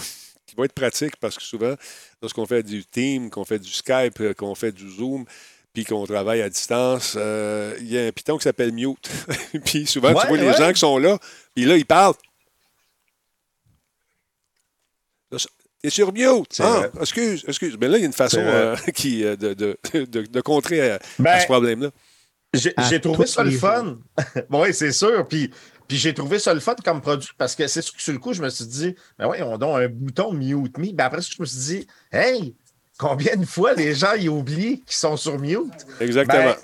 qui 0.45 0.55
va 0.55 0.65
être 0.65 0.73
pratique 0.73 1.15
parce 1.19 1.35
que 1.37 1.43
souvent, 1.43 1.73
lorsqu'on 2.21 2.45
fait 2.45 2.61
du 2.63 2.85
Team, 2.85 3.29
qu'on 3.31 3.45
fait 3.45 3.59
du 3.59 3.71
Skype, 3.71 4.19
euh, 4.21 4.33
qu'on 4.33 4.53
fait 4.55 4.71
du 4.71 4.89
Zoom, 4.89 5.25
puis 5.73 5.85
qu'on 5.85 6.05
travaille 6.05 6.41
à 6.41 6.49
distance, 6.49 7.15
euh, 7.17 7.75
il 7.79 7.91
y 7.91 7.97
a 7.97 8.05
un 8.05 8.11
piton 8.11 8.37
qui 8.37 8.43
s'appelle 8.43 8.71
Mute. 8.71 9.09
puis 9.65 9.85
souvent, 9.87 10.13
Ouais, 10.13 10.21
tu 10.21 10.27
vois 10.27 10.37
les 10.37 10.53
gens 10.53 10.71
qui 10.71 10.79
sont 10.79 10.97
là, 10.99 11.17
puis 11.55 11.65
là, 11.65 11.75
ils 11.77 11.85
parlent. 11.85 12.13
T'es 15.81 15.89
sur 15.89 16.13
mute. 16.13 16.61
Ah, 16.61 16.85
excuse, 17.01 17.43
excuse. 17.45 17.77
Mais 17.79 17.89
là, 17.89 17.97
il 17.97 18.01
y 18.01 18.03
a 18.03 18.07
une 18.07 18.13
façon 18.13 18.39
euh, 18.39 18.75
qui, 18.95 19.25
euh, 19.25 19.35
de, 19.35 19.53
de, 19.53 19.77
de, 19.93 20.21
de 20.21 20.41
contrer 20.41 20.91
à, 20.91 20.95
à 20.95 20.99
Ben, 21.19 21.39
ce 21.41 21.45
problème-là. 21.45 21.89
J'ai 22.53 23.01
trouvé 23.01 23.25
ça 23.25 23.43
le 23.43 23.51
fun. 23.51 23.97
oui, 24.49 24.73
c'est 24.73 24.93
sûr. 24.93 25.27
Puis, 25.27 25.51
puis 25.87 25.97
j'ai 25.97 26.13
trouvé 26.13 26.39
ça 26.39 26.53
le 26.53 26.61
fun 26.61 26.75
comme 26.85 27.01
produit 27.01 27.31
parce 27.37 27.53
que 27.53 27.67
c'est 27.67 27.81
sûr 27.81 27.93
que 27.95 28.01
sur 28.01 28.13
le 28.13 28.19
coup, 28.19 28.31
je 28.31 28.41
me 28.41 28.49
suis 28.49 28.65
dit, 28.65 28.95
ben 29.19 29.27
oui, 29.27 29.39
on 29.41 29.57
a 29.57 29.83
un 29.83 29.89
bouton 29.89 30.31
mute 30.31 30.77
me. 30.77 30.93
Ben 30.93 31.05
après, 31.05 31.21
je 31.21 31.35
me 31.41 31.45
suis 31.45 31.59
dit, 31.59 31.87
hey, 32.13 32.55
combien 32.97 33.35
de 33.35 33.45
fois 33.45 33.73
les 33.73 33.93
gens 33.93 34.13
y 34.13 34.29
oublient 34.29 34.81
qu'ils 34.81 34.95
sont 34.95 35.17
sur 35.17 35.39
mute? 35.39 35.85
Exactement. 35.99 36.43
Ben, 36.43 36.55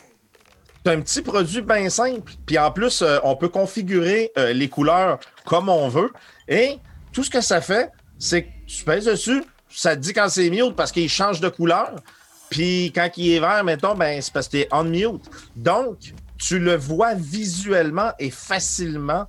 c'est 0.85 0.91
un 0.93 1.01
petit 1.01 1.21
produit 1.21 1.61
bien 1.61 1.89
simple. 1.89 2.31
Puis 2.45 2.57
en 2.57 2.71
plus, 2.71 3.01
euh, 3.01 3.19
on 3.23 3.35
peut 3.35 3.49
configurer 3.49 4.31
euh, 4.37 4.53
les 4.53 4.69
couleurs 4.69 5.19
comme 5.45 5.69
on 5.69 5.89
veut. 5.89 6.11
Et 6.47 6.77
tout 7.11 7.23
ce 7.23 7.29
que 7.29 7.41
ça 7.41 7.61
fait, 7.61 7.91
c'est 8.17 8.43
que 8.43 8.49
tu 8.65 8.83
pèses 8.83 9.05
dessus, 9.05 9.43
ça 9.69 9.95
te 9.95 10.01
dit 10.01 10.13
quand 10.13 10.29
c'est 10.29 10.49
mute 10.49 10.75
parce 10.75 10.91
qu'il 10.91 11.09
change 11.09 11.41
de 11.41 11.49
couleur. 11.49 11.95
Puis 12.49 12.91
quand 12.95 13.09
il 13.17 13.33
est 13.33 13.39
vert, 13.39 13.63
mettons, 13.63 13.95
ben, 13.95 14.21
c'est 14.21 14.33
parce 14.33 14.47
que 14.47 14.57
tu 14.57 14.59
es 14.59 14.67
on 14.71 14.83
mute. 14.83 15.29
Donc, 15.55 15.97
tu 16.37 16.59
le 16.59 16.75
vois 16.75 17.13
visuellement 17.13 18.11
et 18.17 18.31
facilement. 18.31 19.25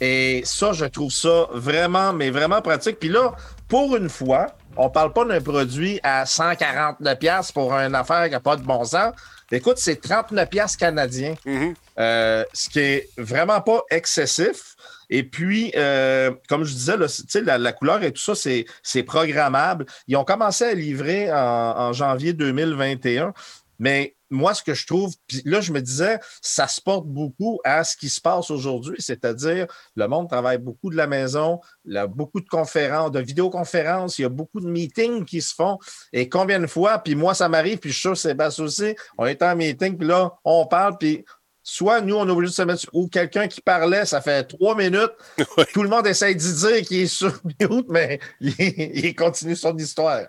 Et 0.00 0.42
ça, 0.44 0.72
je 0.72 0.84
trouve 0.84 1.12
ça 1.12 1.48
vraiment, 1.52 2.12
mais 2.12 2.30
vraiment 2.30 2.60
pratique. 2.60 2.98
Puis 2.98 3.08
là, 3.08 3.34
pour 3.68 3.96
une 3.96 4.08
fois, 4.08 4.46
on 4.76 4.90
parle 4.90 5.12
pas 5.12 5.24
d'un 5.24 5.40
produit 5.40 6.00
à 6.02 6.24
149$ 6.24 7.16
piastres 7.18 7.52
pour 7.52 7.72
une 7.74 7.94
affaire 7.94 8.24
qui 8.26 8.30
n'a 8.32 8.40
pas 8.40 8.56
de 8.56 8.62
bon 8.62 8.84
sens. 8.84 9.12
Écoute, 9.50 9.76
c'est 9.78 10.00
39$ 10.00 10.46
piastres 10.48 10.78
canadiens, 10.78 11.34
Mhm. 11.44 11.74
euh, 11.98 12.42
ce 12.54 12.68
qui 12.70 12.80
est 12.80 13.08
vraiment 13.18 13.60
pas 13.60 13.82
excessif. 13.90 14.74
Et 15.10 15.24
puis, 15.24 15.72
euh, 15.76 16.30
comme 16.48 16.64
je 16.64 16.72
disais, 16.72 16.96
la, 17.42 17.58
la 17.58 17.72
couleur 17.72 18.02
et 18.02 18.12
tout 18.12 18.22
ça, 18.22 18.34
c'est 18.34 18.64
c'est 18.82 19.02
programmable. 19.02 19.84
Ils 20.08 20.16
ont 20.16 20.24
commencé 20.24 20.64
à 20.64 20.72
livrer 20.74 21.30
en, 21.30 21.36
en 21.36 21.92
janvier 21.92 22.32
2021. 22.32 23.34
Mais 23.78 24.14
moi, 24.32 24.54
ce 24.54 24.62
que 24.62 24.74
je 24.74 24.86
trouve, 24.86 25.14
puis 25.26 25.42
là, 25.44 25.60
je 25.60 25.72
me 25.72 25.80
disais, 25.80 26.18
ça 26.40 26.66
se 26.66 26.80
porte 26.80 27.06
beaucoup 27.06 27.60
à 27.64 27.84
ce 27.84 27.96
qui 27.96 28.08
se 28.08 28.20
passe 28.20 28.50
aujourd'hui, 28.50 28.96
c'est-à-dire 28.98 29.66
le 29.94 30.08
monde 30.08 30.28
travaille 30.28 30.58
beaucoup 30.58 30.90
de 30.90 30.96
la 30.96 31.06
maison, 31.06 31.60
il 31.84 31.94
y 31.94 31.98
a 31.98 32.06
beaucoup 32.06 32.40
de 32.40 32.48
conférences, 32.48 33.12
de 33.12 33.20
vidéoconférences, 33.20 34.18
il 34.18 34.22
y 34.22 34.24
a 34.24 34.28
beaucoup 34.28 34.60
de 34.60 34.68
meetings 34.68 35.24
qui 35.24 35.40
se 35.42 35.54
font. 35.54 35.78
Et 36.12 36.28
combien 36.28 36.58
de 36.60 36.66
fois, 36.66 36.98
puis 36.98 37.14
moi, 37.14 37.34
ça 37.34 37.48
m'arrive, 37.48 37.78
puis 37.78 37.90
je 37.90 37.94
suis 37.94 38.00
sûr, 38.02 38.16
Sébastien 38.16 38.64
aussi, 38.64 38.96
on 39.18 39.26
est 39.26 39.42
en 39.42 39.54
meeting, 39.54 39.96
puis 39.96 40.08
là, 40.08 40.32
on 40.44 40.66
parle, 40.66 40.96
puis 40.98 41.24
soit 41.62 42.00
nous, 42.00 42.16
on 42.16 42.26
est 42.26 42.30
obligé 42.30 42.50
de 42.50 42.54
se 42.54 42.62
mettre 42.62 42.80
sur- 42.80 42.94
ou 42.94 43.08
quelqu'un 43.08 43.46
qui 43.46 43.60
parlait, 43.60 44.04
ça 44.04 44.20
fait 44.20 44.44
trois 44.44 44.74
minutes, 44.74 45.12
tout 45.74 45.82
le 45.82 45.88
monde 45.88 46.06
essaie 46.06 46.34
d'y 46.34 46.52
dire 46.54 46.82
qu'il 46.82 47.00
est 47.02 47.06
sur 47.06 47.38
mute, 47.60 47.86
mais 47.88 48.18
il, 48.40 48.54
il 48.58 49.14
continue 49.14 49.54
son 49.56 49.76
histoire. 49.76 50.22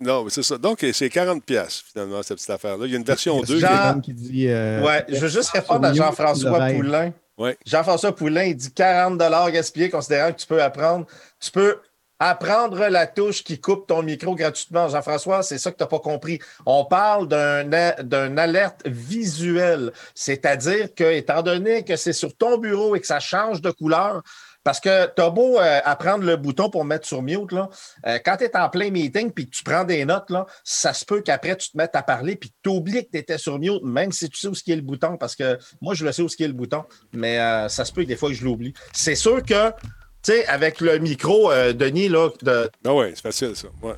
Non, 0.00 0.24
mais 0.24 0.30
c'est 0.30 0.42
ça. 0.42 0.58
Donc, 0.58 0.78
c'est 0.92 1.08
40$, 1.08 1.40
piastres, 1.40 1.84
finalement, 1.92 2.22
cette 2.22 2.36
petite 2.36 2.50
affaire-là. 2.50 2.86
Il 2.86 2.92
y 2.92 2.94
a 2.94 2.98
une 2.98 3.04
version 3.04 3.40
2. 3.40 3.58
Jean- 3.58 4.00
qui 4.00 4.12
dit. 4.14 4.46
euh, 4.48 4.82
Ouais, 4.82 5.04
je 5.08 5.16
veux 5.18 5.28
juste 5.28 5.50
répondre 5.50 5.86
à 5.86 5.92
Jean-François. 5.92 6.68
Poulain. 6.70 7.12
Ouais. 7.36 7.56
Jean-François 7.66 8.14
Poulain, 8.14 8.44
il 8.44 8.56
dit 8.56 8.72
40 8.72 9.18
gaspillés, 9.52 9.90
considérant 9.90 10.32
que 10.32 10.38
tu 10.38 10.46
peux 10.46 10.62
apprendre. 10.62 11.06
Tu 11.40 11.50
peux 11.50 11.78
apprendre 12.20 12.78
la 12.88 13.06
touche 13.06 13.44
qui 13.44 13.60
coupe 13.60 13.86
ton 13.86 14.02
micro 14.02 14.34
gratuitement. 14.34 14.88
Jean-François, 14.88 15.44
c'est 15.44 15.56
ça 15.58 15.70
que 15.70 15.76
tu 15.76 15.84
n'as 15.84 15.88
pas 15.88 16.00
compris. 16.00 16.40
On 16.66 16.84
parle 16.84 17.28
d'un 17.28 18.36
alerte 18.36 18.82
visuelle, 18.86 19.92
c'est-à-dire 20.14 20.94
que, 20.94 21.04
étant 21.12 21.42
donné 21.42 21.84
que 21.84 21.94
c'est 21.96 22.12
sur 22.12 22.36
ton 22.36 22.58
bureau 22.58 22.96
et 22.96 23.00
que 23.00 23.06
ça 23.06 23.20
change 23.20 23.60
de 23.62 23.70
couleur, 23.70 24.22
parce 24.64 24.80
que 24.80 25.06
tu 25.14 25.22
as 25.22 25.30
beau 25.30 25.58
euh, 25.58 25.80
apprendre 25.84 26.24
le 26.24 26.36
bouton 26.36 26.68
pour 26.68 26.84
mettre 26.84 27.06
sur 27.06 27.22
mute, 27.22 27.52
là, 27.52 27.68
euh, 28.06 28.18
quand 28.24 28.36
tu 28.36 28.44
es 28.44 28.56
en 28.56 28.68
plein 28.68 28.90
meeting 28.90 29.30
puis 29.30 29.48
que 29.48 29.56
tu 29.56 29.62
prends 29.62 29.84
des 29.84 30.04
notes, 30.04 30.30
là, 30.30 30.46
ça 30.64 30.92
se 30.92 31.04
peut 31.04 31.20
qu'après 31.20 31.56
tu 31.56 31.70
te 31.70 31.76
mettes 31.76 31.94
à 31.94 32.02
parler 32.02 32.36
puis 32.36 32.52
tu 32.62 32.68
oublies 32.68 33.06
que 33.06 33.10
tu 33.12 33.18
étais 33.18 33.38
sur 33.38 33.58
mute, 33.58 33.82
même 33.82 34.12
si 34.12 34.28
tu 34.28 34.38
sais 34.38 34.48
où 34.48 34.52
est 34.52 34.76
le 34.76 34.82
bouton, 34.82 35.16
parce 35.16 35.36
que 35.36 35.58
moi, 35.80 35.94
je 35.94 36.04
le 36.04 36.12
sais 36.12 36.22
où 36.22 36.26
est 36.26 36.46
le 36.46 36.52
bouton, 36.52 36.84
mais 37.12 37.38
euh, 37.38 37.68
ça 37.68 37.84
se 37.84 37.92
peut 37.92 38.02
que 38.02 38.08
des 38.08 38.16
fois 38.16 38.32
je 38.32 38.44
l'oublie. 38.44 38.74
C'est 38.92 39.14
sûr 39.14 39.42
que, 39.42 39.70
tu 39.70 40.32
sais, 40.32 40.46
avec 40.46 40.80
le 40.80 40.98
micro, 40.98 41.50
euh, 41.50 41.72
Denis, 41.72 42.08
là, 42.08 42.30
de, 42.42 42.70
Ah 42.84 42.94
ouais, 42.94 43.12
c'est 43.14 43.22
facile, 43.22 43.56
ça. 43.56 43.68
Ouais. 43.82 43.94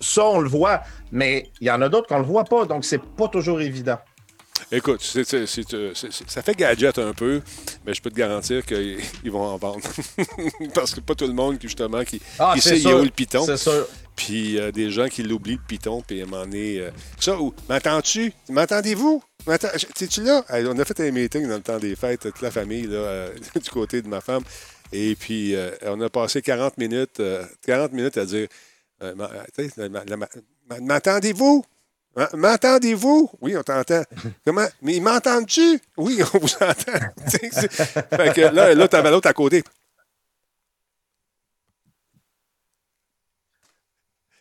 ça, 0.00 0.24
on 0.24 0.40
le 0.40 0.48
voit, 0.48 0.82
mais 1.12 1.50
il 1.60 1.66
y 1.66 1.70
en 1.70 1.80
a 1.82 1.88
d'autres 1.88 2.08
qu'on 2.08 2.16
ne 2.18 2.22
le 2.22 2.26
voit 2.28 2.44
pas, 2.44 2.66
donc 2.66 2.84
c'est 2.84 3.02
pas 3.02 3.28
toujours 3.28 3.60
évident. 3.60 3.98
Écoute, 4.72 5.02
ça 5.02 6.42
fait 6.42 6.54
gadget 6.54 6.98
un 6.98 7.12
peu, 7.12 7.40
mais 7.84 7.92
je 7.92 8.00
peux 8.00 8.10
te 8.10 8.14
garantir 8.14 8.64
qu'ils 8.64 9.00
ils 9.24 9.30
vont 9.30 9.42
en 9.42 9.56
vendre. 9.56 9.80
Parce 10.74 10.94
que 10.94 11.00
pas 11.00 11.14
tout 11.16 11.26
le 11.26 11.32
monde, 11.32 11.58
qui, 11.58 11.66
justement, 11.66 12.04
qui, 12.04 12.20
Ah, 12.38 12.52
qui 12.54 12.60
sait 12.60 12.78
il 12.78 12.86
où 12.94 13.02
le 13.02 13.10
piton. 13.10 13.44
C'est 13.44 13.56
sûr. 13.56 13.86
Puis 14.14 14.58
euh, 14.58 14.70
des 14.70 14.90
gens 14.90 15.08
qui 15.08 15.22
l'oublient, 15.22 15.54
le 15.54 15.66
piton, 15.66 16.02
puis 16.06 16.20
à 16.20 16.24
un 16.24 16.26
moment 16.26 16.44
donné... 16.44 16.78
euh, 16.78 16.90
ça, 17.18 17.40
ou 17.40 17.52
m'entends-tu? 17.68 18.32
M'entendez-vous? 18.48 19.22
T'es-tu 19.94 20.22
là? 20.22 20.44
On 20.50 20.78
a 20.78 20.84
fait 20.84 21.00
un 21.00 21.10
meeting 21.10 21.48
dans 21.48 21.56
le 21.56 21.62
temps 21.62 21.78
des 21.78 21.96
fêtes, 21.96 22.20
toute 22.20 22.42
la 22.42 22.50
famille, 22.50 22.86
là, 22.86 22.98
euh, 22.98 23.34
du 23.60 23.70
côté 23.70 24.02
de 24.02 24.08
ma 24.08 24.20
femme. 24.20 24.44
Et 24.92 25.16
puis, 25.16 25.54
on 25.82 26.00
a 26.00 26.08
passé 26.10 26.42
40 26.42 26.78
minutes, 26.78 27.20
euh, 27.20 27.44
40 27.66 27.92
minutes 27.92 28.18
à 28.18 28.24
dire... 28.24 28.46
M'entendez-vous? 30.80 31.64
Hein? 32.16 32.28
M'entendez-vous? 32.34 33.30
Oui, 33.40 33.56
on 33.56 33.62
t'entend. 33.62 34.02
Comment? 34.44 34.66
Mais 34.82 34.98
m'entends-tu? 35.00 35.80
Oui, 35.96 36.20
on 36.34 36.38
vous 36.38 36.54
entend. 36.54 36.98
fait 37.30 38.34
que 38.34 38.54
là, 38.54 38.74
là 38.74 38.88
tu 38.88 38.96
avais 38.96 39.10
l'autre 39.10 39.28
à 39.28 39.32
côté. 39.32 39.62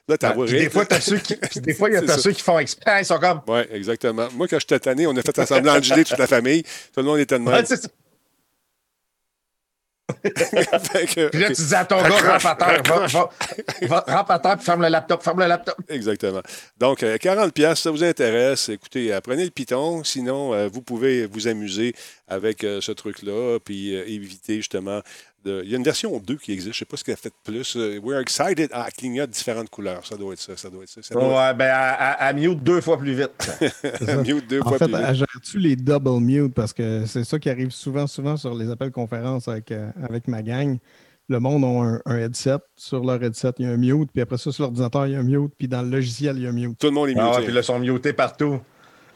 Là, 0.07 0.17
t'as 0.17 0.35
ouais, 0.35 0.47
des 0.47 0.69
fois, 0.71 0.85
as 0.89 1.01
ceux 1.01 1.19
qui, 1.19 1.35
des 1.61 1.73
fois, 1.75 1.87
il 1.87 1.93
y 1.93 1.97
a 1.97 2.17
ceux 2.17 2.31
qui 2.31 2.41
font 2.41 2.57
exprès. 2.57 3.03
Ils 3.03 3.05
sont 3.05 3.19
comme. 3.19 3.41
Oui, 3.47 3.59
exactement. 3.69 4.27
Moi, 4.33 4.47
quand 4.47 4.59
j'étais 4.59 4.79
tanné, 4.79 5.05
on 5.05 5.15
a 5.15 5.21
fait 5.21 5.37
un 5.37 5.45
semblant 5.45 5.75
de 5.75 6.03
toute 6.03 6.17
la 6.17 6.25
famille. 6.25 6.63
Tout 6.63 7.01
le 7.01 7.03
monde 7.03 7.19
était 7.19 7.37
de 7.37 7.43
même. 7.43 7.63
Puis 10.23 11.39
là, 11.39 11.47
tu 11.47 11.61
dis 11.61 11.75
à 11.75 11.85
ton 11.85 12.01
gars, 12.01 12.09
rampe 12.09 12.45
à 12.45 12.55
terre, 12.55 12.81
va, 12.83 13.29
va, 13.87 14.03
rampe 14.07 14.31
à 14.31 14.39
terre, 14.39 14.55
puis 14.57 14.65
ferme 14.65 14.81
le 14.81 14.89
laptop, 14.89 15.23
ferme 15.23 15.39
le 15.39 15.47
laptop. 15.47 15.75
Exactement. 15.87 16.41
Donc, 16.77 17.05
40 17.19 17.47
euh, 17.47 17.51
pièces, 17.51 17.79
ça 17.79 17.91
vous 17.91 18.03
intéresse, 18.03 18.69
écoutez, 18.69 19.13
euh, 19.13 19.21
prenez 19.21 19.43
le 19.43 19.51
piton, 19.51 20.03
sinon, 20.03 20.53
euh, 20.53 20.67
vous 20.71 20.81
pouvez 20.81 21.25
vous 21.27 21.47
amuser 21.47 21.93
avec 22.27 22.61
ce 22.61 22.91
truc-là, 22.91 23.57
puis 23.63 23.93
éviter 23.93 24.57
justement 24.57 25.01
il 25.45 25.69
y 25.69 25.73
a 25.73 25.77
une 25.77 25.83
version 25.83 26.17
2 26.17 26.35
qui 26.35 26.51
existe. 26.51 26.73
Je 26.73 26.77
ne 26.77 26.79
sais 26.79 26.85
pas 26.85 26.97
ce 26.97 27.03
qu'elle 27.03 27.13
a 27.13 27.17
fait 27.17 27.29
de 27.29 27.51
plus. 27.51 27.75
Euh, 27.75 27.99
We're 28.01 28.19
excited. 28.19 28.69
Ah, 28.73 28.89
clignote 28.95 29.29
différentes 29.29 29.69
couleurs. 29.69 30.05
Ça 30.05 30.15
doit 30.15 30.33
être 30.33 30.39
ça. 30.39 30.57
Ça 30.57 30.69
doit 30.69 30.83
être 30.83 30.89
ça. 30.89 31.17
ouais, 31.17 31.53
ben, 31.53 31.71
à, 31.71 32.33
mute 32.33 32.63
deux 32.63 32.81
fois 32.81 32.97
plus 32.97 33.13
vite. 33.13 33.31
mute 34.25 34.49
deux 34.49 34.59
en 34.61 34.69
fois 34.69 34.77
fait, 34.77 34.85
plus 34.87 34.97
vite. 34.97 35.13
gère-tu 35.13 35.59
les 35.59 35.75
double 35.75 36.19
mute? 36.19 36.53
Parce 36.53 36.73
que 36.73 37.05
c'est 37.05 37.23
ça 37.23 37.39
qui 37.39 37.49
arrive 37.49 37.71
souvent, 37.71 38.07
souvent 38.07 38.37
sur 38.37 38.53
les 38.53 38.69
appels 38.69 38.91
conférences 38.91 39.47
avec, 39.47 39.71
euh, 39.71 39.89
avec 40.03 40.27
ma 40.27 40.41
gang. 40.41 40.77
Le 41.27 41.39
monde 41.39 41.63
a 41.63 42.11
un, 42.11 42.17
headset. 42.17 42.57
Sur 42.75 43.03
leur 43.03 43.23
headset, 43.23 43.53
il 43.59 43.65
y 43.65 43.69
a 43.69 43.71
un 43.71 43.77
mute. 43.77 44.09
Puis 44.11 44.21
après 44.21 44.37
ça, 44.37 44.51
sur 44.51 44.63
l'ordinateur, 44.63 45.05
il 45.07 45.13
y 45.13 45.15
a 45.15 45.19
un 45.19 45.23
mute. 45.23 45.53
Puis 45.57 45.67
dans 45.67 45.83
le 45.83 45.89
logiciel, 45.89 46.37
il 46.37 46.43
y 46.43 46.47
a 46.47 46.49
un 46.49 46.53
mute. 46.53 46.77
Tout 46.79 46.87
le 46.87 46.93
monde 46.93 47.09
est 47.09 47.15
ah, 47.17 47.29
muté. 47.29 47.43
puis 47.43 47.53
là, 47.53 47.61
ils 47.61 47.63
sont 47.63 47.79
mutés 47.79 48.13
partout 48.13 48.59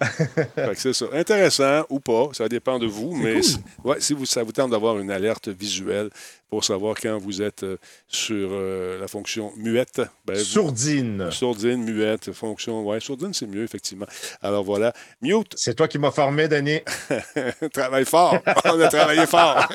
c'est 0.75 0.93
ça. 0.93 1.05
Intéressant 1.13 1.85
ou 1.89 1.99
pas, 1.99 2.29
ça 2.33 2.47
dépend 2.49 2.79
de 2.79 2.87
vous, 2.87 3.15
mais 3.15 3.39
ouais, 3.83 3.99
si 3.99 4.13
vous, 4.13 4.25
ça 4.25 4.43
vous 4.43 4.51
tente 4.51 4.71
d'avoir 4.71 4.99
une 4.99 5.11
alerte 5.11 5.49
visuelle 5.49 6.09
pour 6.53 6.63
savoir 6.63 6.95
quand 7.01 7.17
vous 7.17 7.41
êtes 7.41 7.63
euh, 7.63 7.77
sur 8.07 8.49
euh, 8.51 8.99
la 8.99 9.07
fonction 9.07 9.51
muette. 9.57 10.03
Ben, 10.23 10.35
sourdine. 10.35 11.31
sourdine, 11.31 11.83
muette, 11.83 12.31
fonction. 12.31 12.87
Oui, 12.87 13.01
sourdine, 13.01 13.33
c'est 13.33 13.47
mieux, 13.47 13.63
effectivement. 13.63 14.05
Alors 14.39 14.63
voilà. 14.63 14.93
Mute. 15.23 15.53
C'est 15.55 15.73
toi 15.73 15.87
qui 15.87 15.97
m'as 15.97 16.11
formé, 16.11 16.47
Denis. 16.47 16.81
Travaille 17.73 18.05
fort. 18.05 18.37
On 18.65 18.79
a 18.79 18.87
travaillé 18.87 19.25
fort. 19.25 19.67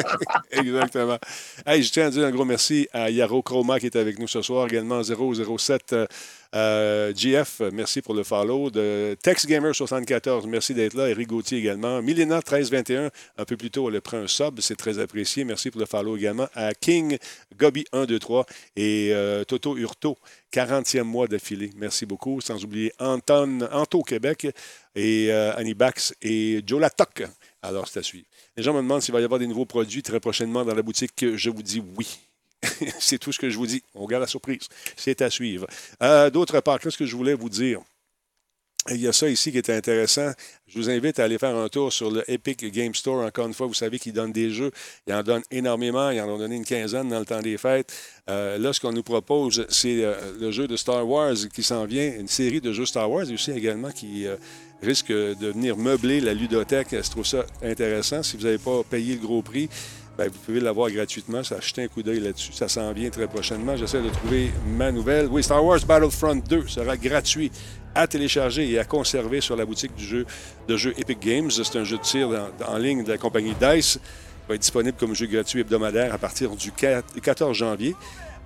Exactement. 0.50 1.16
Hey, 1.64 1.82
je 1.82 1.90
tiens 1.90 2.08
à 2.08 2.10
dire 2.10 2.26
un 2.26 2.30
gros 2.30 2.44
merci 2.44 2.86
à 2.92 3.08
Yaro 3.08 3.40
Chroma 3.40 3.80
qui 3.80 3.86
est 3.86 3.96
avec 3.96 4.18
nous 4.18 4.28
ce 4.28 4.42
soir, 4.42 4.66
également 4.66 5.02
007. 5.02 5.94
Euh, 6.54 7.12
GF, 7.14 7.60
merci 7.72 8.00
pour 8.00 8.14
le 8.14 8.22
follow. 8.22 8.70
De 8.70 9.16
TexGamer74, 9.22 10.46
merci 10.46 10.74
d'être 10.74 10.94
là. 10.94 11.08
Eric 11.08 11.28
Gauthier 11.28 11.58
également. 11.58 12.00
Milena1321, 12.02 13.10
un 13.36 13.44
peu 13.44 13.56
plus 13.56 13.70
tôt, 13.70 13.88
elle 13.88 13.96
a 13.96 14.00
pris 14.00 14.16
un 14.16 14.26
sub, 14.26 14.60
c'est 14.60 14.76
très 14.76 14.98
apprécié. 14.98 15.44
Merci 15.44 15.70
pour 15.70 15.80
le 15.80 15.86
follow 15.86 16.16
également. 16.16 16.25
À 16.54 16.74
King, 16.74 17.18
Gobi123 17.58 18.44
et 18.76 19.10
euh, 19.12 19.44
Toto 19.44 19.76
Hurto, 19.76 20.16
40e 20.52 21.02
mois 21.02 21.26
d'affilée. 21.26 21.70
Merci 21.76 22.06
beaucoup. 22.06 22.40
Sans 22.40 22.62
oublier 22.64 22.92
Anton, 22.98 23.68
Anto 23.72 24.02
Québec 24.02 24.48
et 24.94 25.28
euh, 25.30 25.54
Annie 25.56 25.74
Bax 25.74 26.14
et 26.22 26.62
Joe 26.66 26.80
Latoc. 26.80 27.24
Alors, 27.62 27.88
c'est 27.88 28.00
à 28.00 28.02
suivre. 28.02 28.26
Les 28.56 28.62
gens 28.62 28.72
me 28.72 28.80
demandent 28.80 29.02
s'il 29.02 29.14
va 29.14 29.20
y 29.20 29.24
avoir 29.24 29.40
des 29.40 29.46
nouveaux 29.46 29.66
produits 29.66 30.02
très 30.02 30.20
prochainement 30.20 30.64
dans 30.64 30.74
la 30.74 30.82
boutique. 30.82 31.12
Je 31.36 31.50
vous 31.50 31.62
dis 31.62 31.82
oui. 31.96 32.18
c'est 32.98 33.18
tout 33.18 33.32
ce 33.32 33.38
que 33.38 33.50
je 33.50 33.56
vous 33.56 33.66
dis. 33.66 33.82
On 33.94 34.06
garde 34.06 34.22
la 34.22 34.26
surprise. 34.26 34.68
C'est 34.96 35.22
à 35.22 35.30
suivre. 35.30 35.66
Euh, 36.02 36.30
d'autre 36.30 36.60
part, 36.60 36.80
qu'est-ce 36.80 36.98
que 36.98 37.06
je 37.06 37.16
voulais 37.16 37.34
vous 37.34 37.48
dire? 37.48 37.80
Il 38.90 39.00
y 39.00 39.08
a 39.08 39.12
ça 39.12 39.28
ici 39.28 39.50
qui 39.50 39.58
est 39.58 39.70
intéressant. 39.70 40.30
Je 40.68 40.78
vous 40.78 40.88
invite 40.90 41.18
à 41.18 41.24
aller 41.24 41.38
faire 41.38 41.56
un 41.56 41.68
tour 41.68 41.92
sur 41.92 42.10
le 42.10 42.28
Epic 42.30 42.64
Game 42.72 42.94
Store. 42.94 43.24
Encore 43.24 43.46
une 43.46 43.54
fois, 43.54 43.66
vous 43.66 43.74
savez 43.74 43.98
qu'il 43.98 44.12
donne 44.12 44.32
des 44.32 44.50
jeux. 44.50 44.70
Il 45.06 45.14
en 45.14 45.22
donne 45.22 45.42
énormément. 45.50 46.10
Il 46.10 46.20
en 46.20 46.34
a 46.34 46.38
donné 46.38 46.56
une 46.56 46.64
quinzaine 46.64 47.08
dans 47.08 47.18
le 47.18 47.24
temps 47.24 47.40
des 47.40 47.58
fêtes. 47.58 47.92
Euh, 48.28 48.58
là, 48.58 48.72
ce 48.72 48.80
qu'on 48.80 48.92
nous 48.92 49.02
propose, 49.02 49.66
c'est 49.68 50.04
euh, 50.04 50.14
le 50.38 50.50
jeu 50.50 50.68
de 50.68 50.76
Star 50.76 51.08
Wars 51.08 51.34
qui 51.52 51.62
s'en 51.62 51.84
vient. 51.84 52.12
Une 52.18 52.28
série 52.28 52.60
de 52.60 52.72
jeux 52.72 52.86
Star 52.86 53.10
Wars 53.10 53.26
aussi 53.32 53.50
également 53.50 53.90
qui 53.90 54.26
risque 54.82 55.10
de 55.10 55.48
venir 55.48 55.76
meubler 55.76 56.20
la 56.20 56.34
ludothèque. 56.34 56.88
Je 56.92 57.10
trouve 57.10 57.26
ça 57.26 57.44
intéressant. 57.62 58.22
Si 58.22 58.36
vous 58.36 58.44
n'avez 58.44 58.58
pas 58.58 58.82
payé 58.88 59.14
le 59.14 59.20
gros 59.20 59.42
prix, 59.42 59.68
ben, 60.16 60.28
vous 60.28 60.38
pouvez 60.38 60.60
l'avoir 60.60 60.90
gratuitement. 60.90 61.42
Ça 61.42 61.60
jeter 61.60 61.84
un 61.84 61.88
coup 61.88 62.02
d'œil 62.02 62.20
là-dessus. 62.20 62.52
Ça 62.52 62.68
s'en 62.68 62.92
vient 62.92 63.10
très 63.10 63.26
prochainement. 63.26 63.76
J'essaie 63.76 64.00
de 64.00 64.08
trouver 64.08 64.50
ma 64.66 64.90
nouvelle. 64.90 65.26
Oui, 65.30 65.42
Star 65.42 65.64
Wars 65.64 65.80
Battlefront 65.86 66.36
2 66.36 66.68
sera 66.68 66.96
gratuit 66.96 67.50
à 67.94 68.06
télécharger 68.06 68.70
et 68.70 68.78
à 68.78 68.84
conserver 68.84 69.40
sur 69.40 69.56
la 69.56 69.64
boutique 69.64 69.94
du 69.94 70.04
jeu 70.04 70.26
de 70.68 70.76
jeu 70.76 70.94
Epic 70.98 71.20
Games. 71.20 71.50
C'est 71.50 71.78
un 71.78 71.84
jeu 71.84 71.98
de 71.98 72.02
tir 72.02 72.28
en 72.66 72.78
ligne 72.78 73.04
de 73.04 73.10
la 73.10 73.18
compagnie 73.18 73.54
DICE. 73.60 73.98
Il 73.98 74.48
va 74.48 74.54
être 74.54 74.60
disponible 74.60 74.96
comme 74.98 75.14
jeu 75.14 75.26
gratuit 75.26 75.60
hebdomadaire 75.60 76.14
à 76.14 76.18
partir 76.18 76.50
du 76.56 76.72
14 76.72 77.56
janvier. 77.56 77.94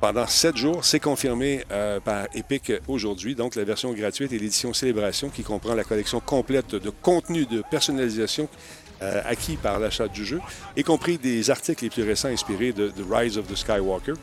Pendant 0.00 0.26
sept 0.26 0.56
jours, 0.56 0.82
c'est 0.82 0.98
confirmé 0.98 1.62
euh, 1.70 2.00
par 2.00 2.24
Epic 2.34 2.72
aujourd'hui. 2.88 3.34
Donc, 3.34 3.54
la 3.54 3.64
version 3.64 3.92
gratuite 3.92 4.32
et 4.32 4.38
l'édition 4.38 4.72
Célébration 4.72 5.28
qui 5.28 5.42
comprend 5.42 5.74
la 5.74 5.84
collection 5.84 6.20
complète 6.20 6.74
de 6.74 6.88
contenu 6.88 7.44
de 7.44 7.62
personnalisation 7.70 8.48
euh, 9.02 9.22
acquis 9.24 9.56
par 9.56 9.78
l'achat 9.78 10.08
du 10.08 10.24
jeu, 10.24 10.40
y 10.76 10.82
compris 10.82 11.18
des 11.18 11.50
articles 11.50 11.84
les 11.84 11.90
plus 11.90 12.02
récents 12.02 12.28
inspirés 12.28 12.72
de 12.72 12.88
The 12.88 13.04
Rise 13.10 13.38
of 13.38 13.46
the 13.46 13.56
Skywalker. 13.56 14.14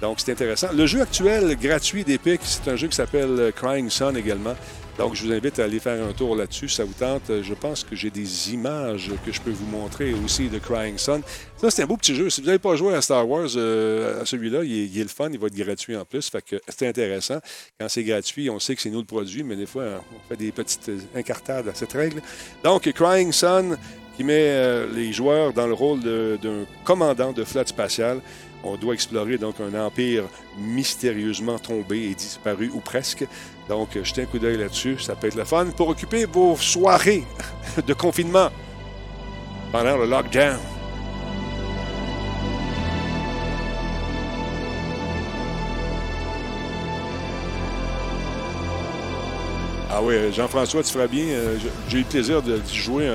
Donc, 0.00 0.20
c'est 0.20 0.32
intéressant. 0.32 0.68
Le 0.74 0.86
jeu 0.86 1.00
actuel 1.00 1.56
gratuit 1.56 2.04
d'Epic, 2.04 2.40
c'est 2.42 2.68
un 2.68 2.76
jeu 2.76 2.88
qui 2.88 2.96
s'appelle 2.96 3.38
euh, 3.38 3.50
Crying 3.50 3.88
Sun 3.88 4.16
également. 4.16 4.54
Donc, 4.98 5.14
je 5.14 5.24
vous 5.24 5.32
invite 5.32 5.58
à 5.58 5.64
aller 5.64 5.78
faire 5.78 6.02
un 6.02 6.12
tour 6.12 6.34
là-dessus. 6.34 6.68
Ça 6.68 6.84
vous 6.84 6.94
tente? 6.94 7.30
Je 7.42 7.54
pense 7.54 7.84
que 7.84 7.94
j'ai 7.94 8.10
des 8.10 8.54
images 8.54 9.10
que 9.26 9.32
je 9.32 9.40
peux 9.42 9.50
vous 9.50 9.66
montrer 9.66 10.14
aussi 10.14 10.48
de 10.48 10.58
Crying 10.58 10.96
Sun. 10.96 11.20
Ça, 11.58 11.70
c'est 11.70 11.82
un 11.82 11.86
beau 11.86 11.98
petit 11.98 12.14
jeu. 12.14 12.30
Si 12.30 12.40
vous 12.40 12.46
n'avez 12.46 12.58
pas 12.58 12.76
joué 12.76 12.94
à 12.94 13.02
Star 13.02 13.28
Wars, 13.28 13.48
euh, 13.56 14.22
à 14.22 14.24
celui-là, 14.24 14.64
il, 14.64 14.98
est 14.98 15.02
le 15.02 15.08
fun. 15.08 15.28
Il 15.30 15.38
va 15.38 15.48
être 15.48 15.56
gratuit 15.56 15.96
en 15.96 16.04
plus. 16.06 16.30
Fait 16.30 16.42
que 16.42 16.56
c'est 16.68 16.88
intéressant. 16.88 17.40
Quand 17.78 17.88
c'est 17.90 18.04
gratuit, 18.04 18.48
on 18.48 18.58
sait 18.58 18.74
que 18.74 18.80
c'est 18.80 18.90
nous 18.90 19.00
le 19.00 19.04
produit, 19.04 19.42
mais 19.42 19.56
des 19.56 19.66
fois, 19.66 20.02
on 20.14 20.28
fait 20.28 20.36
des 20.36 20.50
petites 20.50 20.90
incartades 21.14 21.68
à 21.68 21.74
cette 21.74 21.92
règle. 21.92 22.22
Donc, 22.64 22.90
Crying 22.90 23.32
Sun, 23.32 23.76
qui 24.16 24.24
met 24.24 24.48
euh, 24.48 24.86
les 24.94 25.12
joueurs 25.12 25.52
dans 25.52 25.66
le 25.66 25.74
rôle 25.74 26.00
d'un 26.00 26.64
commandant 26.84 27.32
de 27.32 27.44
flotte 27.44 27.68
spatiale. 27.68 28.20
On 28.64 28.76
doit 28.76 28.94
explorer 28.94 29.36
donc 29.36 29.56
un 29.60 29.78
empire 29.78 30.24
mystérieusement 30.58 31.58
tombé 31.58 32.10
et 32.10 32.14
disparu, 32.14 32.70
ou 32.72 32.80
presque. 32.80 33.26
Donc, 33.68 33.90
jetez 34.02 34.22
un 34.22 34.26
coup 34.26 34.38
d'œil 34.38 34.56
là-dessus, 34.56 34.98
ça 34.98 35.14
peut 35.14 35.26
être 35.26 35.36
le 35.36 35.44
fun 35.44 35.66
pour 35.76 35.88
occuper 35.88 36.24
vos 36.24 36.56
soirées 36.56 37.24
de 37.86 37.92
confinement 37.92 38.48
pendant 39.70 39.96
le 39.98 40.06
lockdown. 40.06 40.58
Ah 49.90 50.02
oui, 50.02 50.14
Jean-François, 50.32 50.82
tu 50.82 50.92
feras 50.92 51.06
bien. 51.06 51.24
Euh, 51.24 51.56
j'ai 51.88 51.98
eu 51.98 52.00
le 52.00 52.06
plaisir 52.06 52.42
d'y 52.42 52.74
jouer 52.74 53.08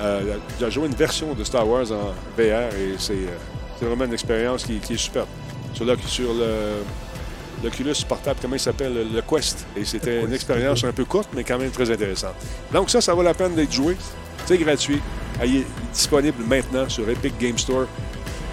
euh, 0.00 0.36
a 0.60 0.70
joué 0.70 0.86
une 0.86 0.94
version 0.94 1.34
de 1.34 1.44
Star 1.44 1.68
Wars 1.68 1.90
en 1.92 2.12
VR 2.36 2.74
et 2.74 2.94
c'est 2.98 3.14
euh, 3.14 3.86
vraiment 3.86 4.04
une 4.04 4.12
expérience 4.12 4.64
qui, 4.64 4.76
est 4.76 4.96
superbe. 4.96 5.28
Sur, 5.74 5.86
sur 6.08 6.34
le 6.34 6.82
l'Oculus 7.62 7.94
portable, 8.06 8.38
comment 8.40 8.56
il 8.56 8.60
s'appelle, 8.60 8.92
le 9.12 9.22
Quest. 9.22 9.66
Et 9.76 9.84
c'était 9.84 10.22
une 10.22 10.32
expérience 10.32 10.84
un 10.84 10.92
peu 10.92 11.04
courte, 11.04 11.30
mais 11.34 11.44
quand 11.44 11.58
même 11.58 11.70
très 11.70 11.90
intéressante. 11.90 12.34
Donc 12.72 12.90
ça, 12.90 13.00
ça 13.00 13.14
vaut 13.14 13.22
la 13.22 13.34
peine 13.34 13.54
d'être 13.54 13.72
joué. 13.72 13.96
C'est 14.44 14.58
gratuit. 14.58 15.00
Il 15.44 15.56
est 15.58 15.66
disponible 15.92 16.42
maintenant 16.44 16.88
sur 16.88 17.08
Epic 17.08 17.34
Game 17.38 17.58
Store. 17.58 17.86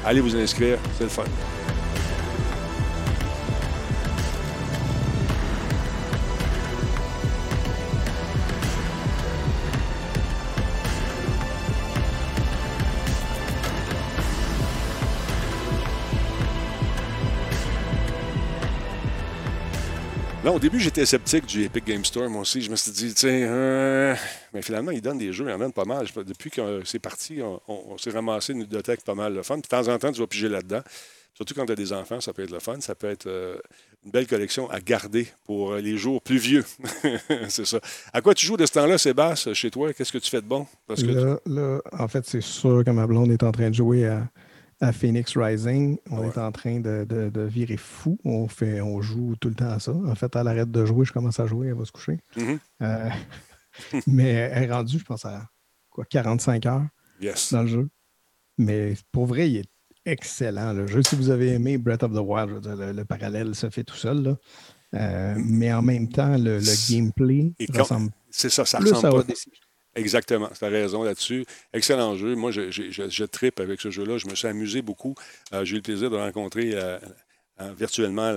Allez 0.05 0.21
vous 0.21 0.35
inscrire, 0.35 0.77
c'est 0.97 1.03
le 1.03 1.09
fun. 1.09 1.23
Là, 20.43 20.51
au 20.51 20.59
début, 20.59 20.77
j'étais 20.77 21.05
sceptique 21.05 21.45
du 21.45 21.63
Epic 21.63 21.85
Game 21.85 22.03
Store, 22.03 22.29
moi 22.29 22.41
aussi. 22.41 22.61
Je 22.61 22.69
me 22.69 22.75
suis 22.75 22.91
dit, 22.91 23.13
tiens, 23.13 23.29
euh, 23.29 24.13
mais 24.53 24.61
finalement, 24.61 24.91
ils 24.91 25.01
donnent 25.01 25.17
des 25.17 25.31
jeux, 25.31 25.45
ils 25.47 25.53
en 25.53 25.57
donnent 25.57 25.71
pas 25.71 25.85
mal. 25.85 26.05
Depuis 26.27 26.49
que 26.49 26.81
c'est 26.83 26.99
parti, 26.99 27.39
on, 27.69 27.97
s'est 27.97 28.09
ramassé 28.09 28.51
une 28.51 28.63
bibliothèque 28.63 29.05
pas 29.05 29.15
mal 29.15 29.33
de 29.33 29.41
fun. 29.41 29.55
de 29.55 29.61
temps 29.61 29.87
en 29.87 29.97
temps, 29.97 30.11
tu 30.11 30.19
vas 30.19 30.27
piger 30.27 30.49
là-dedans. 30.49 30.81
Surtout 31.33 31.53
quand 31.53 31.65
tu 31.65 31.71
as 31.71 31.75
des 31.75 31.93
enfants, 31.93 32.19
ça 32.19 32.33
peut 32.33 32.43
être 32.43 32.51
le 32.51 32.59
fun. 32.59 32.75
Ça 32.81 32.93
peut 32.93 33.07
être 33.07 33.25
euh, 33.27 33.55
une 34.03 34.11
belle 34.11 34.27
collection 34.27 34.69
à 34.69 34.81
garder 34.81 35.29
pour 35.45 35.71
euh, 35.71 35.79
les 35.79 35.95
jours 35.95 36.21
plus 36.21 36.39
vieux. 36.39 36.65
c'est 37.47 37.65
ça. 37.65 37.79
À 38.11 38.19
quoi 38.19 38.33
tu 38.33 38.45
joues 38.45 38.57
de 38.57 38.65
ce 38.65 38.73
temps-là, 38.73 38.97
Sébastien, 38.97 39.53
chez 39.53 39.71
toi? 39.71 39.93
Qu'est-ce 39.93 40.11
que 40.11 40.17
tu 40.17 40.29
fais 40.29 40.41
de 40.41 40.47
bon? 40.47 40.67
Parce 40.87 41.03
que 41.03 41.39
là, 41.45 41.79
en 41.97 42.07
fait, 42.09 42.25
c'est 42.27 42.41
sûr 42.41 42.83
que 42.85 42.91
ma 42.91 43.07
blonde 43.07 43.31
est 43.31 43.43
en 43.43 43.53
train 43.53 43.69
de 43.69 43.75
jouer 43.75 44.07
à 44.07 44.27
à 44.83 44.91
Phoenix 44.91 45.37
Rising. 45.37 45.97
On 46.11 46.23
est 46.23 46.37
en 46.37 46.51
train 46.51 46.79
de, 46.79 47.05
de, 47.05 47.41
virer 47.41 47.77
fou. 47.77 48.19
On, 48.25 48.47
fait, 48.49 48.81
on 48.81 49.01
joue 49.01 49.35
tout 49.39 49.47
le 49.47 49.55
temps 49.55 49.69
à 49.69 49.79
ça. 49.79 49.93
En 49.93 50.15
fait, 50.15 50.35
elle 50.35 50.47
arrête 50.47 50.71
de 50.71 50.85
jouer, 50.85 51.05
je 51.05 51.13
commence 51.13 51.39
à 51.39 51.47
jouer, 51.47 51.67
elle 51.67 51.75
va 51.75 51.85
se 51.85 51.91
coucher. 51.91 52.19
Mm-hmm. 52.35 52.59
Euh, 52.81 53.09
mais 54.07 54.29
elle 54.29 54.63
est 54.63 54.71
rendue, 54.71 54.99
je 54.99 55.05
pense, 55.05 55.25
à 55.25 55.47
quoi, 55.89 56.05
45 56.05 56.65
heures 56.65 56.85
dans 57.51 57.61
le 57.61 57.67
jeu. 57.67 57.89
Mais 58.57 58.95
pour 59.11 59.25
vrai, 59.25 59.49
il 59.49 59.57
est 59.57 59.69
excellent. 60.05 60.73
Le 60.73 60.85
jeu, 60.85 61.01
si 61.01 61.15
vous 61.15 61.29
avez 61.29 61.53
aimé 61.53 61.77
Breath 61.77 62.03
of 62.03 62.11
the 62.11 62.21
Wild, 62.21 62.65
le, 62.65 63.03
parallèle 63.05 63.55
se 63.55 63.69
fait 63.69 63.85
tout 63.85 63.95
seul. 63.95 64.35
Euh, 64.93 65.33
mais 65.37 65.73
en 65.73 65.81
même 65.81 66.09
temps, 66.09 66.37
le, 66.37 66.59
gameplay 66.89 67.53
ressemble 67.73 68.11
C'est 68.29 68.49
ça, 68.49 68.65
ça 68.65 68.79
plus 68.79 68.91
ressemble 68.91 69.21
à 69.21 69.23
pas. 69.23 69.33
Exactement, 69.95 70.49
tu 70.57 70.65
as 70.65 70.69
raison 70.69 71.03
là-dessus. 71.03 71.45
Excellent 71.73 72.15
jeu. 72.15 72.35
Moi, 72.35 72.51
je, 72.51 72.71
je, 72.71 72.89
je, 72.89 73.23
tripe 73.25 73.59
avec 73.59 73.79
ce 73.79 73.91
jeu-là. 73.91 74.17
Je 74.17 74.27
me 74.27 74.35
suis 74.35 74.47
amusé 74.47 74.81
beaucoup. 74.81 75.13
Euh, 75.53 75.65
j'ai 75.65 75.73
eu 75.73 75.77
le 75.77 75.83
plaisir 75.83 76.09
de 76.09 76.17
rencontrer 76.17 76.71
euh, 76.73 76.97
virtuellement 77.77 78.35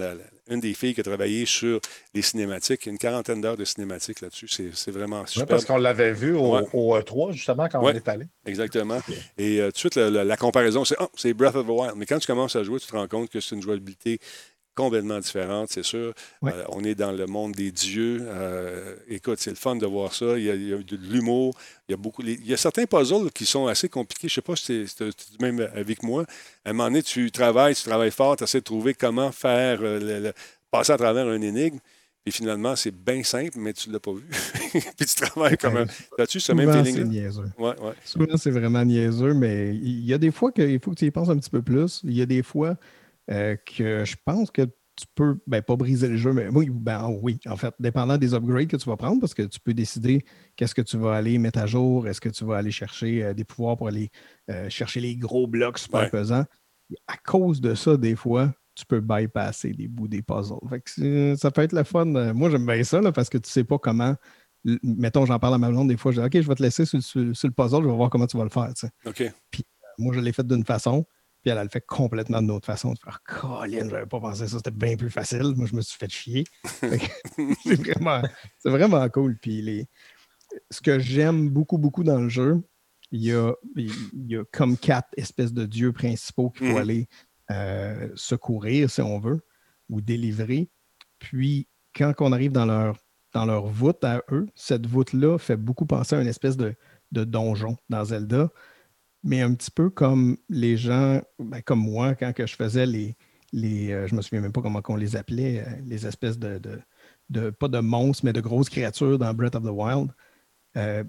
une 0.48 0.60
des 0.60 0.74
filles 0.74 0.94
qui 0.94 1.00
a 1.00 1.04
travaillé 1.04 1.46
sur 1.46 1.80
les 2.14 2.20
cinématiques. 2.20 2.84
Une 2.86 2.98
quarantaine 2.98 3.40
d'heures 3.40 3.56
de 3.56 3.64
cinématiques 3.64 4.20
là-dessus. 4.20 4.48
C'est 4.48 4.90
vraiment 4.90 5.24
super. 5.26 5.46
parce 5.46 5.64
qu'on 5.64 5.78
l'avait 5.78 6.12
vu 6.12 6.34
au, 6.34 6.58
E3, 6.58 7.32
justement, 7.32 7.68
quand 7.68 7.80
on 7.82 7.88
est 7.88 8.06
allé. 8.06 8.26
Exactement. 8.44 9.00
Et 9.38 9.60
euh, 9.60 9.66
tout 9.66 9.88
de 9.88 9.94
suite, 9.94 9.96
la, 9.96 10.36
comparaison, 10.36 10.84
c'est 10.84 10.96
oh, 11.00 11.08
c'est 11.16 11.32
Breath 11.32 11.56
of 11.56 11.66
the 11.66 11.70
Wild. 11.70 11.94
Mais 11.96 12.04
quand 12.04 12.18
tu 12.18 12.26
commences 12.26 12.56
à 12.56 12.62
jouer, 12.62 12.78
tu 12.78 12.86
te 12.86 12.96
rends 12.96 13.08
compte 13.08 13.30
que 13.30 13.40
c'est 13.40 13.54
une 13.54 13.62
jouabilité 13.62 14.20
complètement 14.76 15.18
différente, 15.18 15.70
c'est 15.70 15.82
sûr. 15.82 16.12
Euh, 16.44 16.64
on 16.68 16.84
est 16.84 16.94
dans 16.94 17.10
le 17.10 17.26
monde 17.26 17.52
des 17.52 17.72
dieux. 17.72 18.20
Euh, 18.22 18.94
écoute, 19.08 19.38
c'est 19.40 19.50
le 19.50 19.56
fun 19.56 19.74
de 19.74 19.86
voir 19.86 20.14
ça. 20.14 20.38
Il 20.38 20.44
y 20.44 20.50
a, 20.50 20.76
de 20.76 20.96
l'humour. 20.96 21.54
Il 21.88 21.92
y 21.92 21.94
a 21.94 21.96
beaucoup. 21.96 22.22
Il 22.22 22.46
y 22.46 22.52
a 22.52 22.56
certains 22.56 22.84
puzzles 22.84 23.32
qui 23.32 23.46
sont 23.46 23.66
assez 23.66 23.88
compliqués. 23.88 24.28
Je 24.28 24.32
ne 24.32 24.34
sais 24.34 24.42
pas 24.42 24.54
si 24.54 24.86
tu 24.94 25.04
es, 25.04 25.10
même 25.40 25.68
avec 25.74 26.02
moi. 26.02 26.24
À 26.64 26.70
un 26.70 26.72
moment 26.74 26.88
donné, 26.88 27.02
tu 27.02 27.30
travailles, 27.30 27.74
tu 27.74 27.82
travailles 27.82 28.10
fort, 28.10 28.36
tu 28.36 28.44
essaies 28.44 28.60
de 28.60 28.64
trouver 28.64 28.94
comment 28.94 29.32
faire 29.32 29.78
euh, 29.82 30.30
passer 30.70 30.92
à 30.92 30.98
travers 30.98 31.26
un 31.26 31.40
énigme. 31.40 31.78
Et 32.28 32.30
finalement, 32.32 32.74
c'est 32.74 32.90
bien 32.90 33.22
simple, 33.22 33.56
mais 33.56 33.72
tu 33.72 33.88
ne 33.88 33.94
l'as 33.94 34.00
pas 34.00 34.12
vu. 34.12 34.24
Puis 34.72 35.06
tu 35.06 35.14
travailles 35.14 35.56
comme 35.56 35.76
un. 35.76 35.86
As-tu 36.18 36.38
ce 36.38 36.52
même 36.52 36.70
feeling? 36.70 36.96
C'est 36.96 37.04
niaiseux. 37.04 37.50
Ouais, 37.56 37.80
ouais. 37.80 37.94
Souvent, 38.04 38.36
c'est 38.36 38.50
vraiment 38.50 38.84
niaiseux, 38.84 39.32
mais 39.32 39.74
il 39.74 40.04
y 40.04 40.12
a 40.12 40.18
des 40.18 40.32
fois 40.32 40.52
qu'il 40.52 40.78
faut 40.80 40.90
que 40.90 40.96
tu 40.96 41.06
y 41.06 41.10
penses 41.10 41.30
un 41.30 41.38
petit 41.38 41.50
peu 41.50 41.62
plus. 41.62 42.02
Il 42.04 42.12
y 42.12 42.20
a 42.20 42.26
des 42.26 42.42
fois 42.42 42.76
euh, 43.30 43.56
que 43.56 44.04
je 44.04 44.16
pense 44.24 44.50
que 44.50 44.62
tu 44.62 45.06
peux, 45.14 45.38
ben, 45.46 45.62
pas 45.62 45.76
briser 45.76 46.08
le 46.08 46.16
jeu, 46.16 46.32
mais 46.32 46.48
oui, 46.48 46.70
ben, 46.70 47.08
oui, 47.22 47.38
en 47.46 47.56
fait, 47.56 47.74
dépendant 47.78 48.16
des 48.16 48.32
upgrades 48.32 48.66
que 48.66 48.76
tu 48.76 48.88
vas 48.88 48.96
prendre, 48.96 49.20
parce 49.20 49.34
que 49.34 49.42
tu 49.42 49.60
peux 49.60 49.74
décider 49.74 50.24
qu'est-ce 50.56 50.74
que 50.74 50.82
tu 50.82 50.96
vas 50.96 51.14
aller 51.14 51.36
mettre 51.38 51.58
à 51.58 51.66
jour, 51.66 52.08
est-ce 52.08 52.20
que 52.20 52.30
tu 52.30 52.44
vas 52.44 52.56
aller 52.56 52.70
chercher 52.70 53.22
euh, 53.22 53.34
des 53.34 53.44
pouvoirs 53.44 53.76
pour 53.76 53.88
aller 53.88 54.10
euh, 54.50 54.70
chercher 54.70 55.00
les 55.00 55.16
gros 55.16 55.46
blocs 55.46 55.78
super 55.78 56.10
pesants. 56.10 56.44
à 57.06 57.16
cause 57.18 57.60
de 57.60 57.74
ça, 57.74 57.96
des 57.96 58.16
fois, 58.16 58.54
tu 58.74 58.86
peux 58.86 59.00
bypasser 59.00 59.72
des 59.72 59.88
bouts 59.88 60.08
des 60.08 60.22
puzzles. 60.22 61.36
ça 61.36 61.50
peut 61.50 61.62
être 61.62 61.72
le 61.72 61.84
fun. 61.84 62.04
Moi, 62.04 62.50
j'aime 62.50 62.66
bien 62.66 62.82
ça 62.84 63.00
parce 63.12 63.28
que 63.28 63.38
tu 63.38 63.50
sais 63.50 63.64
pas 63.64 63.78
comment. 63.78 64.14
Mettons, 64.82 65.26
j'en 65.26 65.38
parle 65.38 65.54
à 65.54 65.58
ma 65.58 65.70
blonde 65.70 65.88
des 65.88 65.96
fois, 65.96 66.12
je 66.12 66.20
dis 66.20 66.26
OK, 66.26 66.42
je 66.42 66.48
vais 66.48 66.54
te 66.54 66.62
laisser 66.62 66.84
sur, 66.84 66.98
le 66.98 67.50
puzzle, 67.50 67.82
je 67.82 67.88
vais 67.88 67.96
voir 67.96 68.10
comment 68.10 68.26
tu 68.26 68.36
vas 68.36 68.44
le 68.44 68.50
faire. 68.50 68.70
OK. 69.04 69.32
Puis 69.50 69.64
moi, 69.98 70.14
je 70.14 70.20
l'ai 70.20 70.32
fait 70.32 70.46
d'une 70.46 70.64
façon. 70.64 71.06
Puis 71.46 71.52
elle, 71.52 71.58
a 71.58 71.62
le 71.62 71.70
fait 71.70 71.86
complètement 71.86 72.42
d'une 72.42 72.50
autre 72.50 72.66
façon. 72.66 72.92
De 72.92 72.98
faire 72.98 73.22
Colin, 73.22 73.88
j'avais 73.88 74.06
pas 74.06 74.18
pensé 74.18 74.48
ça, 74.48 74.56
c'était 74.56 74.72
bien 74.72 74.96
plus 74.96 75.10
facile. 75.10 75.52
Moi, 75.54 75.68
je 75.70 75.76
me 75.76 75.80
suis 75.80 75.96
fait 75.96 76.10
chier. 76.10 76.42
c'est 76.64 77.76
vraiment, 77.76 78.20
vraiment 78.64 79.08
cool. 79.10 79.38
Puis 79.40 79.62
les, 79.62 79.86
ce 80.72 80.80
que 80.80 80.98
j'aime 80.98 81.48
beaucoup, 81.48 81.78
beaucoup 81.78 82.02
dans 82.02 82.20
le 82.20 82.28
jeu, 82.28 82.60
il 83.12 83.22
y 83.22 83.32
a, 83.32 83.52
il 83.76 83.92
y 84.26 84.36
a 84.36 84.42
comme 84.52 84.76
quatre 84.76 85.08
espèces 85.16 85.52
de 85.52 85.66
dieux 85.66 85.92
principaux 85.92 86.50
qu'il 86.50 86.66
faut 86.66 86.72
mhm. 86.72 86.80
aller 86.80 87.08
euh, 87.52 88.10
secourir, 88.16 88.90
si 88.90 89.00
on 89.00 89.20
veut, 89.20 89.40
ou 89.88 90.00
délivrer. 90.00 90.68
Puis, 91.20 91.68
quand 91.94 92.12
on 92.18 92.32
arrive 92.32 92.50
dans 92.50 92.66
leur, 92.66 92.96
dans 93.32 93.46
leur 93.46 93.66
voûte 93.66 94.02
à 94.02 94.24
eux, 94.32 94.48
cette 94.56 94.88
voûte-là 94.88 95.38
fait 95.38 95.56
beaucoup 95.56 95.86
penser 95.86 96.16
à 96.16 96.20
une 96.20 96.26
espèce 96.26 96.56
de, 96.56 96.74
de 97.12 97.22
donjon 97.22 97.76
dans 97.88 98.04
Zelda 98.04 98.50
mais 99.26 99.42
un 99.42 99.52
petit 99.54 99.72
peu 99.72 99.90
comme 99.90 100.36
les 100.48 100.76
gens, 100.76 101.20
ben, 101.40 101.60
comme 101.60 101.80
moi, 101.80 102.14
quand 102.14 102.32
que 102.32 102.46
je 102.46 102.54
faisais 102.54 102.86
les. 102.86 103.16
les 103.52 103.92
euh, 103.92 104.06
je 104.06 104.14
me 104.14 104.22
souviens 104.22 104.40
même 104.40 104.52
pas 104.52 104.62
comment 104.62 104.80
on 104.88 104.96
les 104.96 105.16
appelait, 105.16 105.64
euh, 105.66 105.70
les 105.84 106.06
espèces 106.06 106.38
de, 106.38 106.60
de, 107.28 107.50
Pas 107.50 107.66
de 107.66 107.80
monstres, 107.80 108.24
mais 108.24 108.32
de 108.32 108.40
grosses 108.40 108.70
créatures 108.70 109.18
dans 109.18 109.34
Breath 109.34 109.56
of 109.56 109.64
the 109.64 109.70
Wild. 109.70 110.12
Euh, 110.76 111.02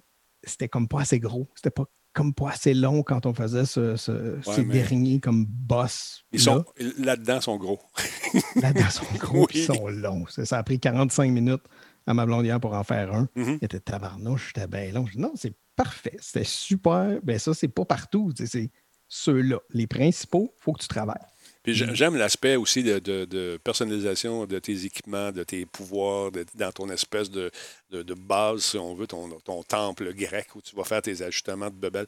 c'était 0.44 0.68
comme 0.68 0.88
pas 0.88 1.02
assez 1.02 1.20
gros. 1.20 1.48
C'était 1.56 1.70
pas 1.70 1.86
comme 2.14 2.34
pas 2.34 2.50
assez 2.50 2.74
long 2.74 3.04
quand 3.04 3.28
on 3.28 3.34
faisait 3.36 3.66
ces 3.66 4.64
derniers 4.64 5.20
comme 5.20 5.46
boss. 5.46 6.26
Ils 6.32 6.40
sont 6.40 6.66
là-dedans 6.98 7.40
sont 7.40 7.58
gros. 7.58 7.80
là-dedans 8.56 8.90
sont 8.90 9.06
gros, 9.20 9.48
ils 9.54 9.64
sont 9.64 9.88
longs. 9.90 10.26
Ça, 10.28 10.58
a 10.58 10.64
pris 10.64 10.80
45 10.80 11.32
minutes 11.32 11.62
à 12.08 12.14
ma 12.14 12.26
blondière 12.26 12.60
pour 12.60 12.74
en 12.74 12.84
faire 12.84 13.14
un. 13.14 13.28
Mm-hmm. 13.36 13.58
Il 13.62 13.66
était 13.66 13.80
tabarnouche, 13.80 14.54
j'étais 14.56 14.68
bien 14.68 14.92
long. 14.92 15.06
non, 15.16 15.34
c'est 15.36 15.54
parfait, 15.76 16.18
c'était 16.20 16.46
super. 16.46 17.20
Ben 17.24 17.38
ça, 17.38 17.54
c'est 17.54 17.68
pas 17.68 17.86
partout. 17.86 18.34
C'est 18.36 18.72
ceux-là. 19.08 19.60
Les 19.72 19.88
principaux, 19.88 20.54
il 20.58 20.64
faut 20.64 20.74
que 20.74 20.82
tu 20.82 20.88
travailles. 20.88 21.16
Puis 21.64 21.74
j'aime 21.74 22.16
l'aspect 22.16 22.56
aussi 22.56 22.82
de, 22.84 23.58
personnalisation 23.58 24.46
de 24.46 24.60
tes 24.60 24.86
équipements, 24.86 25.32
de 25.32 25.44
tes 25.44 25.66
pouvoirs, 25.66 26.32
dans 26.56 26.72
ton 26.72 26.90
espèce 26.90 27.30
de, 27.30 27.52
base, 28.14 28.64
si 28.64 28.78
on 28.78 28.96
veut, 28.96 29.08
ton, 29.08 29.64
temple 29.68 30.14
grec 30.14 30.56
où 30.56 30.62
tu 30.62 30.76
vas 30.76 30.86
faire 30.86 31.02
tes 31.02 31.22
ajustements 31.22 31.70
de 31.70 31.76
bebel. 31.76 32.06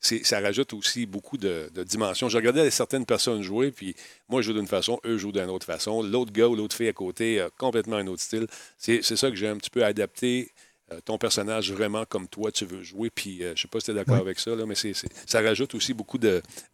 Ça 0.00 0.40
rajoute 0.40 0.72
aussi 0.74 1.06
beaucoup 1.06 1.36
de, 1.36 1.70
dimensions. 1.84 2.28
Je 2.28 2.36
regardais 2.36 2.70
certaines 2.70 3.04
personnes 3.04 3.42
jouer, 3.42 3.70
puis 3.70 3.94
moi, 4.28 4.42
je 4.42 4.46
joue 4.46 4.58
d'une 4.58 4.68
façon, 4.68 5.00
eux 5.04 5.18
jouent 5.18 5.32
d'une 5.32 5.50
autre 5.50 5.66
façon. 5.66 6.02
L'autre 6.02 6.32
gars 6.32 6.46
ou 6.46 6.54
l'autre 6.54 6.76
fille 6.76 6.88
à 6.88 6.92
côté 6.92 7.40
a 7.40 7.50
complètement 7.50 7.96
un 7.96 8.06
autre 8.06 8.22
style. 8.22 8.46
C'est 8.78 9.02
ça 9.02 9.30
que 9.30 9.36
j'ai 9.36 9.48
un 9.48 9.56
petit 9.56 9.70
peu 9.70 9.84
adapté 9.84 10.52
euh, 10.90 11.00
ton 11.04 11.18
personnage 11.18 11.70
vraiment 11.70 12.06
comme 12.06 12.28
toi 12.28 12.50
tu 12.50 12.64
veux 12.64 12.82
jouer. 12.82 13.10
Puis 13.10 13.42
euh, 13.42 13.48
je 13.48 13.50
ne 13.50 13.56
sais 13.56 13.68
pas 13.68 13.78
si 13.80 13.86
tu 13.86 13.90
es 13.90 13.94
d'accord 13.94 14.16
avec 14.16 14.38
ça, 14.38 14.54
là, 14.54 14.64
mais 14.66 14.74
ça 14.74 15.40
rajoute 15.42 15.74
aussi 15.74 15.92
beaucoup 15.92 16.18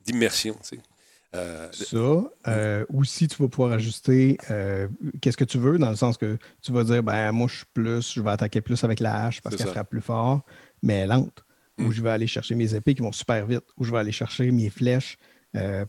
d'immersion. 0.05 0.57
Euh, 1.35 1.69
ça. 1.73 2.87
aussi, 2.95 3.27
tu 3.27 3.43
vas 3.43 3.49
pouvoir 3.49 3.73
ajuster 3.73 4.39
qu'est-ce 5.21 5.37
que 5.37 5.45
tu 5.45 5.59
veux, 5.59 5.79
dans 5.79 5.91
le 5.91 5.97
sens 5.97 6.17
que 6.17 6.39
tu 6.63 6.71
vas 6.71 6.85
dire 6.85 7.03
ben 7.03 7.33
moi 7.33 7.49
je 7.49 7.57
suis 7.57 7.67
plus, 7.75 8.13
je 8.13 8.21
vais 8.21 8.31
attaquer 8.31 8.61
plus 8.61 8.85
avec 8.85 9.01
la 9.01 9.25
hache 9.25 9.41
parce 9.41 9.57
qu'elle 9.57 9.67
frappe 9.67 9.91
plus 9.91 10.03
fort, 10.03 10.43
mais 10.83 11.07
lente. 11.07 11.45
Ou 11.79 11.85
mm. 11.85 11.93
je 11.93 12.03
vais 12.03 12.11
aller 12.11 12.27
chercher 12.27 12.55
mes 12.55 12.75
épées 12.75 12.95
qui 12.95 13.03
vont 13.03 13.13
super 13.13 13.47
vite, 13.47 13.65
ou 13.77 13.85
je 13.85 13.91
vais 13.91 13.99
aller 13.99 14.13
chercher 14.13 14.51
mes 14.51 14.71
flèches 14.71 15.17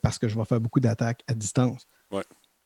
parce 0.04 0.20
que 0.20 0.28
je 0.28 0.38
vais 0.38 0.46
faire 0.46 0.62
beaucoup 0.62 0.80
d'attaques 0.80 1.24
à 1.28 1.34
distance. 1.34 1.88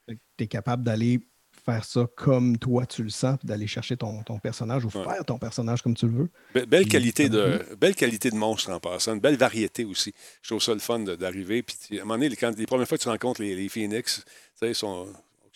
Tu 0.08 0.18
es 0.44 0.48
capable 0.48 0.84
d'aller 0.84 1.22
faire 1.66 1.84
ça 1.86 2.08
comme 2.16 2.58
toi 2.58 2.86
tu 2.86 3.04
le 3.04 3.10
sens, 3.10 3.38
d'aller 3.44 3.68
chercher 3.68 3.98
ton, 3.98 4.24
personnage 4.42 4.86
ou 4.86 4.90
faire 4.90 5.24
ton 5.26 5.38
personnage 5.38 5.82
comme 5.82 5.96
tu 5.96 6.08
le 6.08 6.14
veux. 6.54 6.66
belle, 6.66 6.88
qualité 6.88 7.30
de, 7.30 7.64
belle 7.80 7.96
qualité 7.96 8.30
de 8.32 8.36
monstre 8.36 8.72
en 8.72 8.80
passant, 8.80 9.14
une 9.14 9.20
belle 9.20 9.38
variété 9.38 9.86
aussi. 9.86 10.14
Je 10.42 10.50
trouve 10.50 10.62
ça 10.62 10.74
le 10.74 10.80
fun 10.80 11.00
d'arriver. 11.00 11.64
Puis 11.64 12.00
à 12.00 12.02
un 12.02 12.06
moment 12.06 12.16
donné, 12.16 12.36
quand, 12.36 12.58
les 12.58 12.66
premières 12.66 12.88
fois 12.88 12.98
que 12.98 13.04
tu 13.04 13.10
rencontres 13.10 13.42
les, 13.42 13.56
les 13.56 13.70
Phoenix, 13.70 14.24
ils 14.62 14.76
sont, 14.76 15.08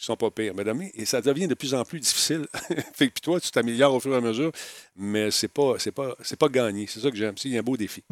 ils 0.04 0.06
sont 0.06 0.18
pas 0.18 0.30
pires. 0.32 0.54
Mais, 0.54 0.92
et 0.96 1.06
ça 1.06 1.22
devient 1.22 1.48
de 1.48 1.54
plus 1.54 1.74
en 1.74 1.86
plus 1.86 2.00
difficile. 2.00 2.46
puis 2.98 3.10
toi, 3.22 3.40
tu 3.40 3.50
t'améliores 3.52 3.94
au 3.94 4.00
fur 4.02 4.14
et 4.14 4.18
à 4.18 4.22
mesure, 4.22 4.52
mais 4.98 5.32
c'est 5.32 5.48
pas, 5.48 5.76
c'est 5.80 5.94
pas, 5.94 6.16
c'est 6.22 6.38
pas 6.38 6.50
gagné. 6.50 6.88
C'est 6.88 7.00
ça 7.00 7.10
que 7.10 7.16
j'aime. 7.16 7.36
Il 7.46 7.52
y 7.52 7.56
a 7.56 7.62
un 7.62 7.64
beau 7.64 7.78
défi. 7.78 8.04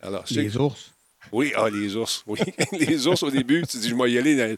Alors, 0.00 0.24
les 0.30 0.56
ours. 0.56 0.92
Oui, 1.32 1.52
ah, 1.56 1.68
les 1.68 1.96
ours, 1.96 2.22
oui. 2.28 2.38
les 2.72 3.08
ours, 3.08 3.20
au 3.24 3.30
début, 3.30 3.64
tu 3.66 3.78
dis, 3.78 3.88
je 3.88 3.96
vais 3.96 4.12
y 4.12 4.18
aller. 4.18 4.56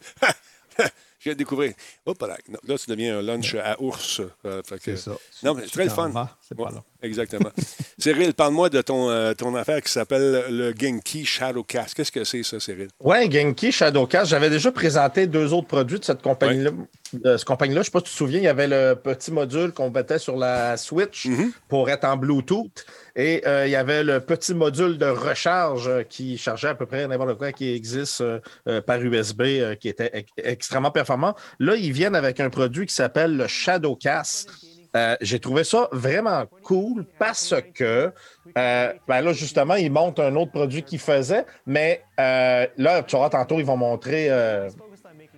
viens 1.29 1.33
de 1.33 1.39
découvrir. 1.39 1.73
Hop 2.05 2.21
là, 2.21 2.37
là, 2.67 2.77
tu 2.77 2.89
deviens 2.89 3.19
un 3.19 3.21
lunch 3.21 3.55
à 3.55 3.81
ours. 3.81 4.21
Euh, 4.45 4.61
c'est 4.81 4.97
ça. 4.97 5.11
Non, 5.43 5.53
mais 5.53 5.63
très 5.63 5.85
le 5.85 5.89
fun. 5.89 6.11
c'est 6.41 6.57
pas. 6.57 6.69
Exactement. 7.01 7.49
Cyril, 7.97 8.33
parle-moi 8.33 8.69
de 8.69 8.81
ton, 8.81 9.09
euh, 9.09 9.33
ton 9.33 9.55
affaire 9.55 9.81
qui 9.81 9.91
s'appelle 9.91 10.45
le 10.49 10.73
Genki 10.77 11.25
Shadowcast. 11.25 11.93
Qu'est-ce 11.95 12.11
que 12.11 12.23
c'est, 12.23 12.43
ça, 12.43 12.59
Cyril? 12.59 12.89
Oui, 12.99 13.31
Genki 13.31 13.71
Shadowcast. 13.71 14.29
J'avais 14.29 14.49
déjà 14.49 14.71
présenté 14.71 15.27
deux 15.27 15.53
autres 15.53 15.67
produits 15.67 15.99
de 15.99 16.05
cette 16.05 16.21
compagnie-là. 16.21 16.71
De 17.13 17.37
cette 17.37 17.47
compagnie-là. 17.47 17.77
Je 17.77 17.79
ne 17.79 17.83
sais 17.85 17.91
pas 17.91 17.99
si 17.99 18.05
tu 18.05 18.11
te 18.11 18.17
souviens, 18.17 18.39
il 18.39 18.43
y 18.43 18.47
avait 18.47 18.67
le 18.67 18.95
petit 18.95 19.31
module 19.31 19.71
qu'on 19.71 19.89
mettait 19.89 20.19
sur 20.19 20.37
la 20.37 20.77
Switch 20.77 21.25
mm-hmm. 21.25 21.51
pour 21.67 21.89
être 21.89 22.05
en 22.05 22.17
Bluetooth. 22.17 22.85
Et 23.15 23.41
euh, 23.47 23.67
il 23.67 23.71
y 23.71 23.75
avait 23.75 24.03
le 24.03 24.19
petit 24.19 24.53
module 24.53 24.97
de 24.97 25.07
recharge 25.07 25.89
qui 26.09 26.37
chargeait 26.37 26.69
à 26.69 26.75
peu 26.75 26.85
près 26.85 27.07
n'importe 27.07 27.37
quoi 27.37 27.51
qui 27.51 27.73
existe 27.73 28.21
euh, 28.21 28.81
par 28.81 29.01
USB, 29.01 29.75
qui 29.79 29.89
était 29.89 30.25
extrêmement 30.37 30.91
performant. 30.91 31.35
Là, 31.59 31.75
ils 31.75 31.91
viennent 31.91 32.15
avec 32.15 32.39
un 32.39 32.49
produit 32.49 32.85
qui 32.85 32.93
s'appelle 32.93 33.35
le 33.35 33.47
Shadowcast 33.47 34.49
euh, 34.95 35.15
j'ai 35.21 35.39
trouvé 35.39 35.63
ça 35.63 35.87
vraiment 35.91 36.45
cool 36.63 37.05
parce 37.19 37.53
que 37.75 38.11
euh, 38.57 38.93
ben 39.07 39.21
là, 39.21 39.33
justement, 39.33 39.75
ils 39.75 39.91
montrent 39.91 40.23
un 40.23 40.35
autre 40.35 40.51
produit 40.51 40.81
qu'ils 40.81 40.99
faisaient, 40.99 41.45
mais 41.67 42.01
euh, 42.19 42.65
là, 42.77 43.03
tu 43.03 43.15
vois, 43.15 43.29
tantôt, 43.29 43.59
ils 43.59 43.65
vont 43.65 43.77
montrer. 43.77 44.29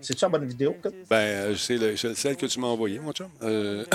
C'est-tu 0.01 0.25
une 0.25 0.31
bonne 0.31 0.45
vidéo? 0.45 0.75
Ben, 1.09 1.55
c'est 1.57 1.77
celle 2.15 2.35
que 2.35 2.45
tu 2.45 2.59
m'as 2.59 2.67
envoyée, 2.67 2.99
mon 2.99 3.11
chum. 3.11 3.27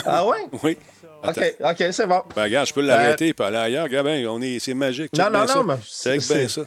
Ah 0.05 0.27
ouais? 0.27 0.39
oui. 0.63 0.79
OK, 1.27 1.55
OK, 1.61 1.85
c'est 1.91 2.07
bon. 2.07 2.23
Ben, 2.35 2.45
regarde, 2.45 2.67
je 2.69 2.75
peux 2.75 2.83
l'arrêter 2.83 3.29
et 3.37 3.43
aller 3.43 3.57
ailleurs. 3.57 3.85
Regarde, 3.85 4.07
ben, 4.07 4.27
on 4.29 4.41
est, 4.41 4.59
c'est 4.59 4.75
magique. 4.75 5.13
Non, 5.17 5.31
non, 5.31 5.45
non, 5.47 5.65
mais 5.65 5.75
c'est 5.87 6.19
bien 6.19 6.49
ça. 6.49 6.63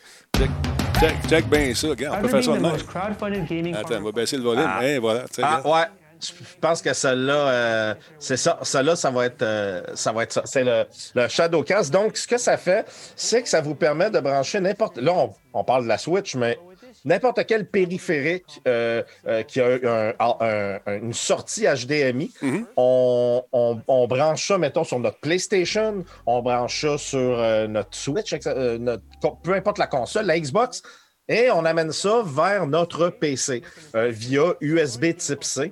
Check, 0.99 1.15
check 1.29 1.49
bien 1.49 1.73
ça. 1.73 1.87
Regarde, 1.89 2.17
on 2.17 2.21
peut 2.21 2.27
faire 2.27 2.43
ça 2.43 2.53
de 2.53 2.59
même. 2.59 3.75
Attends, 3.75 3.95
on 3.99 4.03
va 4.03 4.11
baisser 4.11 4.35
le 4.37 4.43
volume. 4.43 4.65
Ah. 4.67 4.79
Hein, 4.81 4.99
voilà. 4.99 5.23
Ah, 5.41 5.57
regarde. 5.61 5.65
ouais. 5.67 5.95
Je 6.21 6.33
pense 6.59 6.81
que 6.81 6.91
celle-là, 6.93 7.33
euh, 7.33 7.95
c'est 8.19 8.35
ça. 8.35 8.59
Celle-là, 8.61 8.97
ça 8.97 9.09
va 9.09 9.25
être, 9.27 9.41
euh, 9.41 9.81
ça 9.93 10.11
va 10.11 10.23
être 10.23 10.33
ça. 10.33 10.41
C'est 10.43 10.65
le, 10.65 10.83
le 11.15 11.27
Shadowcast. 11.29 11.93
Donc, 11.93 12.17
ce 12.17 12.27
que 12.27 12.37
ça 12.37 12.57
fait, 12.57 12.85
c'est 13.15 13.41
que 13.41 13.47
ça 13.47 13.61
vous 13.61 13.73
permet 13.75 14.09
de 14.09 14.19
brancher 14.19 14.59
n'importe. 14.59 14.97
Là, 14.97 15.13
on, 15.13 15.33
on 15.53 15.63
parle 15.63 15.83
de 15.83 15.87
la 15.87 15.97
Switch, 15.97 16.35
mais 16.35 16.59
n'importe 17.05 17.45
quel 17.45 17.67
périphérique 17.67 18.61
euh, 18.67 19.03
euh, 19.27 19.43
qui 19.43 19.59
a 19.61 19.67
un- 19.67 20.13
un- 20.19 20.79
un- 20.85 20.97
une 20.97 21.13
sortie 21.13 21.65
HDMI, 21.65 22.33
on, 22.77 23.43
on- 23.51 23.81
on 23.87 24.07
branche 24.07 24.47
ça, 24.47 24.57
mettons, 24.57 24.83
sur 24.83 24.99
notre 24.99 25.19
PlayStation, 25.19 26.03
on 26.25 26.41
branche 26.41 26.81
ça 26.81 26.97
sur 26.97 27.19
euh, 27.19 27.67
notre 27.67 27.95
Switch, 27.95 28.33
notre- 28.79 29.03
peu 29.43 29.53
importe 29.53 29.77
la 29.77 29.87
console, 29.87 30.25
la 30.25 30.39
Xbox, 30.39 30.81
et 31.27 31.51
on 31.51 31.63
amène 31.65 31.91
ça 31.91 32.23
vers 32.25 32.65
notre 32.67 33.09
PC 33.09 33.61
via 33.93 34.53
USB 34.61 35.15
type 35.15 35.43
C. 35.43 35.71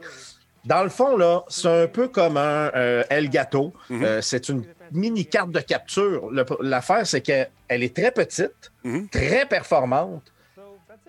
Dans 0.66 0.84
le 0.84 0.90
fond, 0.90 1.16
là, 1.18 1.44
c'est 1.48 1.84
un 1.84 1.88
peu 1.88 2.08
comme 2.10 2.38
un 2.38 2.70
Elgato. 3.10 3.74
Euh, 4.04 4.22
c'est 4.22 4.50
une 4.50 4.66
mini 4.92 5.26
carte 5.26 5.52
de 5.52 5.60
capture. 5.60 6.30
L'affaire, 6.62 7.08
c'est 7.08 7.22
qu'elle 7.22 7.50
elle 7.70 7.84
est 7.84 7.96
très 7.96 8.12
petite, 8.12 8.72
très 9.12 9.46
performante. 9.46 10.24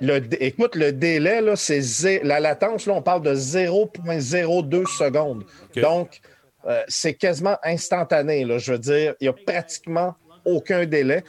Le, 0.01 0.21
écoute, 0.41 0.77
le 0.77 0.93
délai, 0.93 1.41
là, 1.41 1.57
c'est 1.57 1.81
zé- 1.81 2.21
la 2.23 2.39
latence, 2.41 2.87
là, 2.87 2.95
on 2.95 3.03
parle 3.03 3.23
de 3.23 3.35
0,02 3.35 4.85
secondes. 4.87 5.45
Donc, 5.83 6.21
euh, 6.67 6.83
c'est 6.89 7.15
quasiment 7.15 7.57
instantané. 7.65 8.45
Là, 8.45 8.59
je 8.59 8.73
veux 8.73 8.79
dire, 8.79 9.15
il 9.21 9.25
n'y 9.25 9.29
a 9.29 9.33
pratiquement 9.33 10.15
aucun 10.45 10.87
délai. 10.87 11.25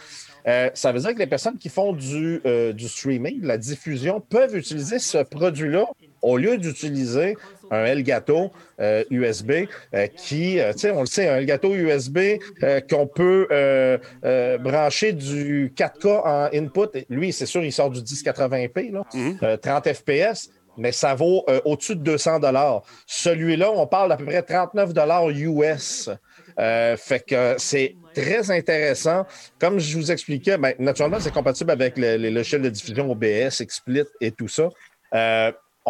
Euh, 0.47 0.69
ça 0.73 0.91
veut 0.91 0.99
dire 0.99 1.13
que 1.13 1.19
les 1.19 1.27
personnes 1.27 1.57
qui 1.57 1.69
font 1.69 1.93
du, 1.93 2.41
euh, 2.45 2.71
du 2.73 2.87
streaming, 2.87 3.41
de 3.41 3.47
la 3.47 3.57
diffusion, 3.57 4.21
peuvent 4.21 4.55
utiliser 4.55 4.97
ce 4.99 5.17
produit-là 5.19 5.85
au 6.21 6.37
lieu 6.37 6.57
d'utiliser 6.57 7.35
un 7.71 7.85
Elgato 7.85 8.51
euh, 8.79 9.03
USB 9.09 9.51
euh, 9.93 10.07
qui, 10.07 10.59
euh, 10.59 10.71
tu 10.73 10.79
sais, 10.79 10.91
on 10.91 11.01
le 11.01 11.05
sait, 11.05 11.27
un 11.29 11.37
Elgato 11.37 11.73
USB 11.73 12.17
euh, 12.63 12.81
qu'on 12.81 13.07
peut 13.07 13.47
euh, 13.51 13.97
euh, 14.25 14.57
brancher 14.57 15.13
du 15.13 15.73
4K 15.75 16.07
en 16.25 16.49
input. 16.53 17.05
Lui, 17.09 17.33
c'est 17.33 17.45
sûr, 17.45 17.63
il 17.63 17.71
sort 17.71 17.89
du 17.89 17.99
1080p, 18.01 18.91
là, 18.91 19.03
euh, 19.43 19.57
30 19.57 19.93
FPS, 19.93 20.49
mais 20.77 20.91
ça 20.91 21.13
vaut 21.15 21.43
euh, 21.49 21.59
au-dessus 21.65 21.95
de 21.95 22.01
200 22.03 22.39
Celui-là, 23.05 23.71
on 23.71 23.85
parle 23.87 24.09
d'à 24.09 24.17
peu 24.17 24.25
près 24.25 24.41
39 24.41 24.91
US. 25.35 26.09
Euh, 26.59 26.97
fait 26.97 27.19
que 27.25 27.55
c'est 27.57 27.95
très 28.13 28.51
intéressant. 28.51 29.25
Comme 29.59 29.79
je 29.79 29.97
vous 29.97 30.11
expliquais, 30.11 30.57
ben, 30.57 30.73
naturellement, 30.79 31.19
c'est 31.19 31.33
compatible 31.33 31.71
avec 31.71 31.97
le- 31.97 32.17
les 32.17 32.31
logiciels 32.31 32.61
de 32.61 32.69
diffusion 32.69 33.09
OBS, 33.11 33.61
XSplit 33.61 34.03
et 34.19 34.31
tout 34.31 34.47
ça. 34.47 34.69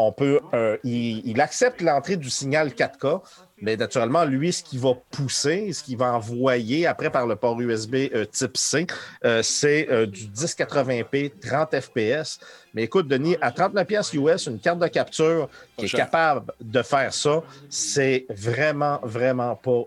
On 0.02 0.14
peut, 0.14 0.40
euh, 0.54 0.78
il, 0.86 1.22
il 1.26 1.42
accepte 1.42 1.82
l'entrée 1.82 2.16
du 2.16 2.30
signal 2.30 2.70
4K, 2.70 3.22
mais 3.62 3.76
naturellement, 3.76 4.24
lui, 4.24 4.54
ce 4.54 4.64
qu'il 4.64 4.80
va 4.80 4.94
pousser, 5.12 5.74
ce 5.74 5.84
qu'il 5.84 5.98
va 5.98 6.14
envoyer 6.14 6.88
après 6.88 7.10
par 7.10 7.28
le 7.28 7.36
port 7.36 7.60
USB 7.60 7.96
euh, 8.16 8.24
type 8.24 8.56
C, 8.56 8.88
euh, 9.26 9.44
c'est 9.44 10.08
du 10.08 10.28
1080p 10.28 11.34
30 11.42 11.82
FPS. 11.82 12.40
Mais 12.74 12.84
écoute, 12.84 13.10
Denis, 13.10 13.36
à 13.42 13.52
39 13.52 13.86
pièces 13.86 14.14
US, 14.14 14.48
une 14.48 14.60
carte 14.60 14.80
de 14.80 14.88
capture 14.88 15.50
qui 15.76 15.88
est 15.88 15.94
capable 15.94 16.54
de 16.62 16.82
faire 16.82 17.14
ça, 17.14 17.44
c'est 17.68 18.26
vraiment, 18.30 19.02
vraiment 19.04 19.58
pas 19.58 19.84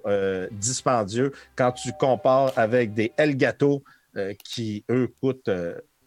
dispendieux 0.51 1.33
quand 1.57 1.73
tu 1.73 1.91
compares 1.99 2.53
avec 2.57 2.93
des 2.93 3.13
Elgato 3.17 3.83
qui, 4.45 4.85
eux, 4.91 5.09
coûtent 5.23 5.49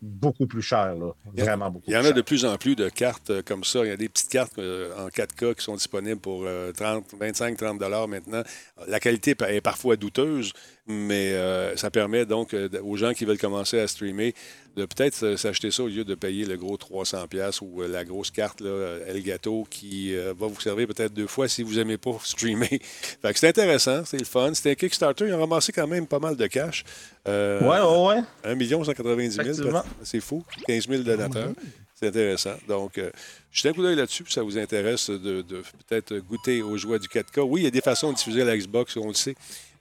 beaucoup 0.06 0.45
plus 0.45 0.62
cher. 0.62 0.95
Là. 0.95 1.12
Vraiment 1.36 1.72
beaucoup 1.72 1.86
Il 1.88 1.93
y 1.93 1.97
en 1.97 2.06
a 2.06 2.12
de 2.12 2.22
plus 2.22 2.45
en 2.45 2.58
plus 2.58 2.76
de 2.76 2.89
cartes 2.89 3.30
euh, 3.30 3.41
comme 3.43 3.64
ça. 3.64 3.84
Il 3.84 3.88
y 3.88 3.91
a 3.91 3.97
des 3.97 4.10
petites 4.10 4.30
cartes 4.30 4.58
euh, 4.60 4.93
en 4.97 5.08
4K 5.10 5.56
qui 5.56 5.64
sont 5.64 5.76
disponibles 5.76 6.20
pour 6.20 6.43
euh, 6.45 6.72
30, 6.72 7.06
25, 7.20 7.58
30 7.58 7.80
dollars 7.80 8.08
maintenant. 8.08 8.43
La 8.88 8.99
qualité 8.99 9.36
est 9.47 9.62
parfois 9.62 9.95
douteuse, 9.95 10.53
mais 10.88 11.34
euh, 11.34 11.76
ça 11.76 11.89
permet 11.89 12.26
donc 12.26 12.56
aux 12.84 12.95
gens 12.95 13.14
qui 13.14 13.26
veulent 13.26 13.39
commencer 13.39 13.80
à 13.80 13.88
streamer 13.88 14.34
de 14.76 14.86
peut-être 14.86 15.38
s'acheter 15.38 15.71
ça 15.71 15.84
au 15.84 15.88
lieu 15.88 16.03
de 16.03 16.15
payer 16.15 16.45
le 16.45 16.57
gros 16.57 16.76
300 16.78 17.28
pièces 17.28 17.61
ou 17.61 17.82
euh, 17.82 17.88
la 17.88 18.03
grosse 18.03 18.30
carte 18.32 18.59
là, 18.61 18.97
Elgato 19.07 19.65
qui 19.69 20.15
euh, 20.15 20.34
va 20.38 20.47
vous 20.47 20.59
servir 20.59 20.88
peut-être 20.88 21.13
deux 21.13 21.28
fois 21.28 21.47
si 21.47 21.63
vous 21.63 21.76
n'aimez 21.76 21.97
pas 21.97 22.17
streamer. 22.23 22.67
fait 22.67 23.34
que 23.34 23.39
c'est 23.39 23.47
intéressant, 23.47 24.03
c'est 24.05 24.17
le 24.19 24.26
fun. 24.26 24.53
C'était 24.53 24.71
un 24.71 24.76
Kickstarter, 24.76 25.28
ils 25.28 25.34
ont 25.34 25.39
ramassé 25.39 25.71
quand 25.71 25.88
même 25.88 26.07
pas 26.07 26.19
mal 26.19 26.36
de 26.36 26.47
cash. 26.47 26.84
Euh, 27.28 27.59
Ouais, 27.61 27.80
ouais, 28.13 28.21
ouais. 28.43 28.53
1 28.80 28.84
190 28.84 29.32
000, 29.36 29.47
Effectivement. 29.47 29.84
c'est 30.03 30.19
fou. 30.19 30.43
15 30.67 30.88
000 30.89 31.03
donateurs. 31.03 31.53
C'est 31.97 32.07
intéressant. 32.07 32.55
Donc, 32.67 32.97
euh, 32.97 33.09
jetez 33.53 33.69
un 33.69 33.73
coup 33.73 33.82
d'œil 33.82 33.95
là-dessus, 33.95 34.23
puis 34.26 34.34
ça 34.34 34.43
vous 34.43 34.57
intéresse 34.57 35.09
de, 35.09 35.41
de 35.41 35.63
peut-être 35.88 36.17
goûter 36.17 36.61
aux 36.61 36.76
joies 36.76 36.99
du 36.99 37.07
4K. 37.07 37.39
Oui, 37.39 37.61
il 37.61 37.63
y 37.63 37.67
a 37.67 37.71
des 37.71 37.80
façons 37.80 38.11
de 38.11 38.17
diffuser 38.17 38.41
à 38.41 38.45
la 38.45 38.57
Xbox, 38.57 38.97
on 38.97 39.07
le 39.07 39.13
sait, 39.13 39.36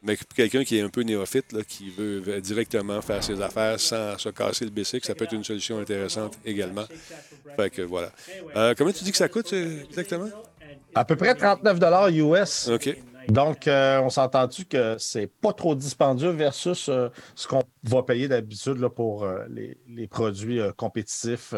mais 0.04 0.16
quelqu'un 0.36 0.64
qui 0.64 0.78
est 0.78 0.82
un 0.82 0.88
peu 0.88 1.02
néophyte, 1.02 1.52
là, 1.52 1.62
qui 1.66 1.90
veut 1.90 2.40
directement 2.40 3.00
faire 3.00 3.22
ses 3.24 3.40
affaires 3.40 3.80
sans 3.80 4.18
se 4.18 4.28
casser 4.28 4.64
le 4.64 4.70
bicycle, 4.70 5.06
ça 5.06 5.14
peut 5.14 5.24
être 5.24 5.32
une 5.32 5.44
solution 5.44 5.78
intéressante 5.78 6.38
également. 6.44 6.84
Fait 7.56 7.70
que 7.70 7.82
voilà. 7.82 8.10
Euh, 8.56 8.74
comment 8.76 8.92
tu 8.92 9.04
dis 9.04 9.10
que 9.10 9.16
ça 9.16 9.28
coûte 9.28 9.52
euh, 9.52 9.82
exactement? 9.88 10.28
À 10.94 11.04
peu 11.04 11.16
près 11.16 11.34
39 11.34 11.78
US. 12.12 12.68
OK. 12.68 12.96
Donc, 13.28 13.68
euh, 13.68 14.00
on 14.00 14.10
s'entend-tu 14.10 14.64
que 14.64 14.96
c'est 14.98 15.26
pas 15.26 15.52
trop 15.52 15.74
dispendieux 15.74 16.30
versus 16.30 16.88
euh, 16.88 17.08
ce 17.34 17.48
qu'on 17.48 17.62
va 17.84 18.02
payer 18.02 18.28
d'habitude 18.28 18.86
pour 18.88 19.24
euh, 19.24 19.44
les, 19.48 19.78
les 19.88 20.06
produits 20.06 20.60
compétitifs 20.76 21.54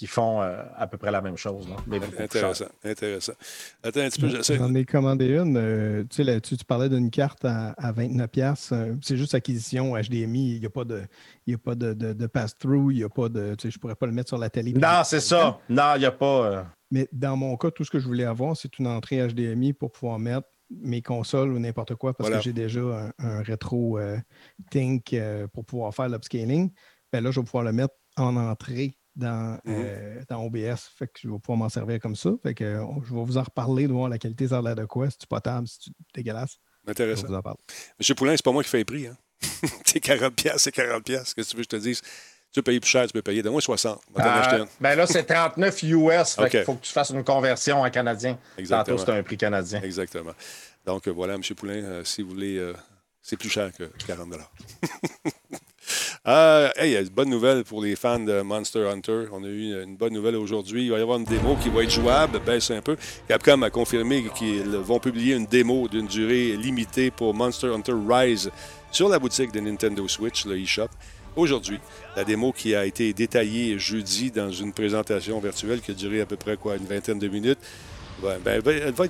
qui 0.00 0.06
font 0.06 0.40
euh, 0.40 0.62
à 0.78 0.86
peu 0.86 0.96
près 0.96 1.10
la 1.10 1.20
même 1.20 1.36
chose. 1.36 1.68
là, 1.68 1.76
mais. 1.86 2.00
Intéressant, 2.18 2.64
intéressant. 2.82 3.34
Attends 3.82 4.00
un 4.00 4.08
petit 4.08 4.18
peu, 4.18 4.28
j'essaie. 4.30 4.56
J'en 4.56 4.74
ai 4.74 4.86
commandé 4.86 5.26
une. 5.36 5.58
euh, 5.58 6.04
tu 6.04 6.16
sais, 6.16 6.24
là-dessus, 6.24 6.56
tu 6.56 6.64
parlais 6.64 6.88
d'une 6.88 7.10
carte 7.10 7.44
à, 7.44 7.72
à 7.72 7.92
29$. 7.92 8.26
piastres, 8.28 8.72
euh, 8.72 8.94
c'est 9.02 9.18
juste 9.18 9.34
acquisition 9.34 9.94
HDMI. 9.94 10.54
Il 10.54 10.60
n'y 10.60 10.64
a 10.64 10.70
pas 10.70 10.84
de, 10.84 11.02
il 11.46 11.50
y 11.50 11.54
a 11.54 11.58
pas 11.58 11.74
de, 11.74 11.92
de- 11.92 12.14
de 12.14 12.26
pass-through. 12.26 12.92
Il 12.92 12.98
y 13.00 13.04
a 13.04 13.10
pas 13.10 13.28
de. 13.28 13.54
Tu 13.56 13.64
sais, 13.64 13.70
je 13.70 13.76
ne 13.76 13.80
pourrais 13.82 13.94
pas 13.94 14.06
le 14.06 14.12
mettre 14.12 14.28
sur 14.28 14.38
la 14.38 14.48
télé. 14.48 14.72
Non, 14.72 15.02
c'est 15.04 15.20
ça. 15.20 15.58
Non, 15.68 15.92
il 15.96 15.98
n'y 15.98 16.06
a 16.06 16.12
pas. 16.12 16.46
euh, 16.46 16.62
Mais 16.90 17.06
dans 17.12 17.36
mon 17.36 17.54
cas, 17.58 17.70
tout 17.70 17.84
ce 17.84 17.90
que 17.90 17.98
je 17.98 18.06
voulais 18.06 18.24
avoir, 18.24 18.56
c'est 18.56 18.78
une 18.78 18.86
entrée 18.86 19.18
HDMI 19.28 19.74
pour 19.74 19.92
pouvoir 19.92 20.18
mettre 20.18 20.48
mes 20.70 21.02
consoles 21.02 21.52
ou 21.52 21.58
n'importe 21.58 21.94
quoi 21.96 22.14
parce 22.14 22.30
Voilà. 22.30 22.38
que 22.38 22.44
j'ai 22.44 22.54
déjà 22.54 22.80
un, 22.80 23.10
un 23.18 23.42
rétro 23.42 23.98
euh, 23.98 24.16
Think 24.70 25.12
euh, 25.12 25.46
pour 25.48 25.66
pouvoir 25.66 25.94
faire 25.94 26.08
l'upscaling. 26.08 26.70
Ben 27.12 27.22
là, 27.22 27.30
je 27.32 27.38
vais 27.40 27.44
pouvoir 27.44 27.64
le 27.64 27.72
mettre 27.72 27.94
en 28.16 28.34
entrée 28.36 28.94
dans, 29.16 29.58
euh, 29.66 30.22
dans 30.28 30.44
OBS. 30.44 30.90
Fait 30.96 31.06
que 31.06 31.20
je 31.22 31.28
vais 31.28 31.38
pouvoir 31.38 31.58
m'en 31.58 31.68
servir 31.68 32.00
comme 32.00 32.16
ça. 32.16 32.30
Fait 32.42 32.54
que 32.54 32.64
euh, 32.64 32.84
je 33.04 33.14
vais 33.14 33.24
vous 33.24 33.38
en 33.38 33.42
reparler, 33.42 33.86
de 33.86 33.92
voir 33.92 34.08
la 34.08 34.18
qualité 34.18 34.48
ça 34.48 34.58
a 34.58 34.62
l'air 34.62 34.76
de 34.76 34.84
quoi, 34.84 35.10
si 35.10 35.16
c'est 35.20 35.28
potable, 35.28 35.66
si 35.68 35.78
c'est 35.84 35.92
dégueulasse? 36.14 36.58
Je 36.86 36.90
Intéressant. 36.90 37.26
vous 37.26 37.34
en 37.34 37.42
parler. 37.42 37.58
Monsieur 37.98 38.14
Poulain, 38.14 38.36
c'est 38.36 38.44
pas 38.44 38.52
moi 38.52 38.62
qui 38.62 38.70
fais 38.70 38.78
les 38.78 38.84
prix. 38.84 39.06
Hein? 39.06 39.16
c'est 39.84 40.00
40 40.00 40.34
pièces, 40.34 40.62
c'est 40.62 40.72
40 40.72 41.04
pièces. 41.04 41.34
Qu'est-ce 41.34 41.48
que 41.48 41.50
tu 41.50 41.56
veux 41.56 41.64
que 41.64 41.76
je 41.76 41.76
te 41.78 41.82
dise? 41.82 42.00
Tu 42.52 42.58
veux 42.58 42.62
payer 42.62 42.80
plus 42.80 42.88
cher, 42.88 43.06
tu 43.06 43.12
peux 43.12 43.22
payer. 43.22 43.42
60. 43.42 44.00
Va 44.12 44.22
t'en 44.24 44.30
acheter 44.30 44.56
euh, 44.56 44.64
une. 44.64 44.68
ben 44.80 44.96
là, 44.96 45.06
c'est 45.06 45.22
39 45.22 45.82
US. 45.84 46.36
Qu'il 46.50 46.64
faut 46.64 46.74
que 46.74 46.84
tu 46.84 46.92
fasses 46.92 47.10
une 47.10 47.22
conversion 47.22 47.82
en 47.82 47.90
canadien. 47.90 48.36
Exactement. 48.58 48.96
Tantôt, 48.96 49.12
c'est 49.12 49.18
un 49.18 49.22
prix 49.22 49.36
canadien. 49.36 49.80
Exactement. 49.82 50.32
Donc 50.84 51.06
euh, 51.06 51.10
voilà, 51.10 51.34
M. 51.34 51.42
Poulain, 51.56 51.74
euh, 51.74 52.04
si 52.04 52.22
vous 52.22 52.30
voulez, 52.30 52.56
euh, 52.56 52.74
c'est 53.22 53.36
plus 53.36 53.50
cher 53.50 53.70
que 53.72 53.84
40 54.06 54.28
Euh, 56.26 56.68
hey, 56.76 56.90
il 56.90 56.92
y 56.92 56.96
a 56.96 57.00
une 57.00 57.08
bonne 57.08 57.30
nouvelle 57.30 57.64
pour 57.64 57.82
les 57.82 57.96
fans 57.96 58.20
de 58.20 58.42
Monster 58.42 58.88
Hunter. 58.88 59.24
On 59.32 59.42
a 59.44 59.48
eu 59.48 59.82
une 59.82 59.96
bonne 59.96 60.12
nouvelle 60.12 60.36
aujourd'hui. 60.36 60.84
Il 60.84 60.90
va 60.90 60.98
y 60.98 61.02
avoir 61.02 61.18
une 61.18 61.24
démo 61.24 61.56
qui 61.56 61.68
va 61.68 61.82
être 61.82 61.90
jouable. 61.90 62.40
Baisse 62.44 62.70
un 62.70 62.82
peu. 62.82 62.96
Capcom 63.28 63.62
a 63.62 63.70
confirmé 63.70 64.24
qu'ils 64.34 64.62
vont 64.62 64.98
publier 64.98 65.34
une 65.34 65.46
démo 65.46 65.88
d'une 65.88 66.06
durée 66.06 66.56
limitée 66.56 67.10
pour 67.10 67.34
Monster 67.34 67.68
Hunter 67.68 67.94
Rise 68.08 68.50
sur 68.90 69.08
la 69.08 69.18
boutique 69.18 69.52
de 69.52 69.60
Nintendo 69.60 70.06
Switch, 70.08 70.44
le 70.46 70.58
eShop. 70.58 70.88
Aujourd'hui, 71.36 71.78
la 72.16 72.24
démo 72.24 72.52
qui 72.52 72.74
a 72.74 72.84
été 72.84 73.12
détaillée 73.12 73.78
jeudi 73.78 74.32
dans 74.32 74.50
une 74.50 74.72
présentation 74.72 75.38
virtuelle 75.38 75.80
qui 75.80 75.92
a 75.92 75.94
duré 75.94 76.20
à 76.20 76.26
peu 76.26 76.36
près 76.36 76.56
quoi, 76.56 76.76
une 76.76 76.86
vingtaine 76.86 77.20
de 77.20 77.28
minutes. 77.28 77.60
Ben, 78.22 78.38
elle 78.46 78.92
va- 78.92 79.04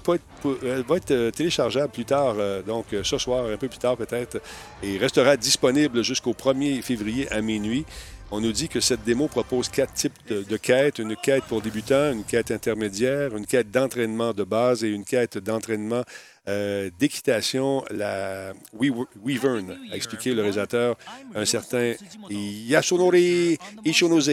être, 0.96 1.10
euh, 1.10 1.30
téléchargeable 1.30 1.92
plus 1.92 2.04
tard, 2.04 2.36
euh, 2.38 2.62
donc 2.62 2.86
euh, 2.92 3.02
ce 3.02 3.18
soir, 3.18 3.46
un 3.46 3.56
peu 3.56 3.68
plus 3.68 3.78
tard 3.78 3.96
peut-être, 3.96 4.40
et 4.82 4.96
restera 4.98 5.36
disponible 5.36 6.02
jusqu'au 6.04 6.32
1er 6.32 6.80
février 6.82 7.30
à 7.32 7.40
minuit. 7.40 7.84
On 8.32 8.40
nous 8.40 8.52
dit 8.52 8.68
que 8.68 8.78
cette 8.78 9.02
démo 9.02 9.26
propose 9.26 9.68
quatre 9.68 9.92
types 9.92 10.12
de 10.28 10.56
quêtes. 10.56 11.00
Une 11.00 11.16
quête 11.16 11.42
pour 11.44 11.60
débutants, 11.60 12.12
une 12.12 12.22
quête 12.22 12.52
intermédiaire, 12.52 13.36
une 13.36 13.44
quête 13.44 13.72
d'entraînement 13.72 14.32
de 14.32 14.44
base 14.44 14.84
et 14.84 14.88
une 14.88 15.04
quête 15.04 15.38
d'entraînement 15.38 16.04
euh, 16.48 16.90
d'équitation. 16.98 17.84
La 17.90 18.52
We- 18.72 18.92
Weavern 19.24 19.76
a 19.92 19.96
expliqué 19.96 20.32
le 20.34 20.40
réalisateur, 20.42 20.96
un 21.34 21.44
certain 21.44 21.94
Yasunori 22.30 23.58
Ishonose, 23.84 24.30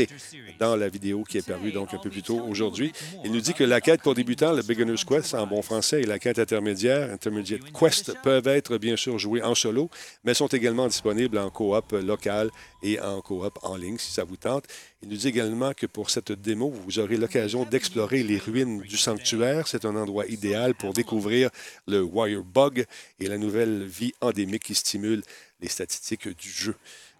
dans 0.60 0.76
la 0.76 0.90
vidéo 0.90 1.24
qui 1.24 1.38
est 1.38 1.46
parue 1.48 1.72
donc 1.72 1.94
un 1.94 1.98
peu 1.98 2.10
plus 2.10 2.24
tôt 2.24 2.42
aujourd'hui. 2.48 2.92
Il 3.24 3.32
nous 3.32 3.42
dit 3.42 3.54
que 3.54 3.64
la 3.64 3.82
quête 3.82 4.02
pour 4.02 4.16
débutants, 4.16 4.54
le 4.54 4.64
Beginner's 4.64 5.04
Quest 5.04 5.34
en 5.36 5.46
bon 5.48 5.62
français, 5.62 6.02
et 6.02 6.06
la 6.06 6.20
quête 6.20 6.40
intermédiaire, 6.40 7.12
Intermediate 7.12 7.62
Quest, 7.78 8.14
peuvent 8.24 8.48
être 8.48 8.78
bien 8.78 8.96
sûr 8.96 9.18
jouées 9.20 9.44
en 9.44 9.56
solo, 9.56 9.90
mais 10.24 10.34
sont 10.34 10.48
également 10.48 10.88
disponibles 10.88 11.38
en 11.38 11.50
coop 11.50 11.92
local 11.92 12.50
et 12.84 13.00
en 13.00 13.22
coop 13.22 13.58
en 13.64 13.76
ligne 13.76 13.98
si 13.98 14.12
ça 14.12 14.24
vous 14.24 14.38
tente. 14.38 14.66
Il 15.04 15.10
nous 15.10 15.18
dit 15.18 15.28
également 15.28 15.74
que 15.74 15.86
pour 15.86 16.10
cette 16.10 16.32
démo, 16.32 16.72
vous 16.72 16.98
aurez 16.98 17.18
l'occasion 17.18 17.66
d'explorer 17.66 18.24
les 18.24 18.40
ruines 18.40 18.82
du 18.82 18.98
sanctuaire. 18.98 19.68
C'est 19.68 19.86
un 19.86 19.96
endroit 19.96 20.26
idéal 20.26 20.74
pour 20.74 20.94
découvrir 20.94 21.52
le 21.88 22.02
Wire 22.02 22.44
Bug 22.44 22.86
et 23.20 23.28
la 23.28 23.38
nouvelle 23.38 23.84
vie 23.84 24.14
endémique 24.22 24.64
qui 24.64 24.74
stimule 24.74 25.22
les 25.62 25.68
statistiques 25.68 26.28
du 26.28 26.50
jeu. 26.50 26.76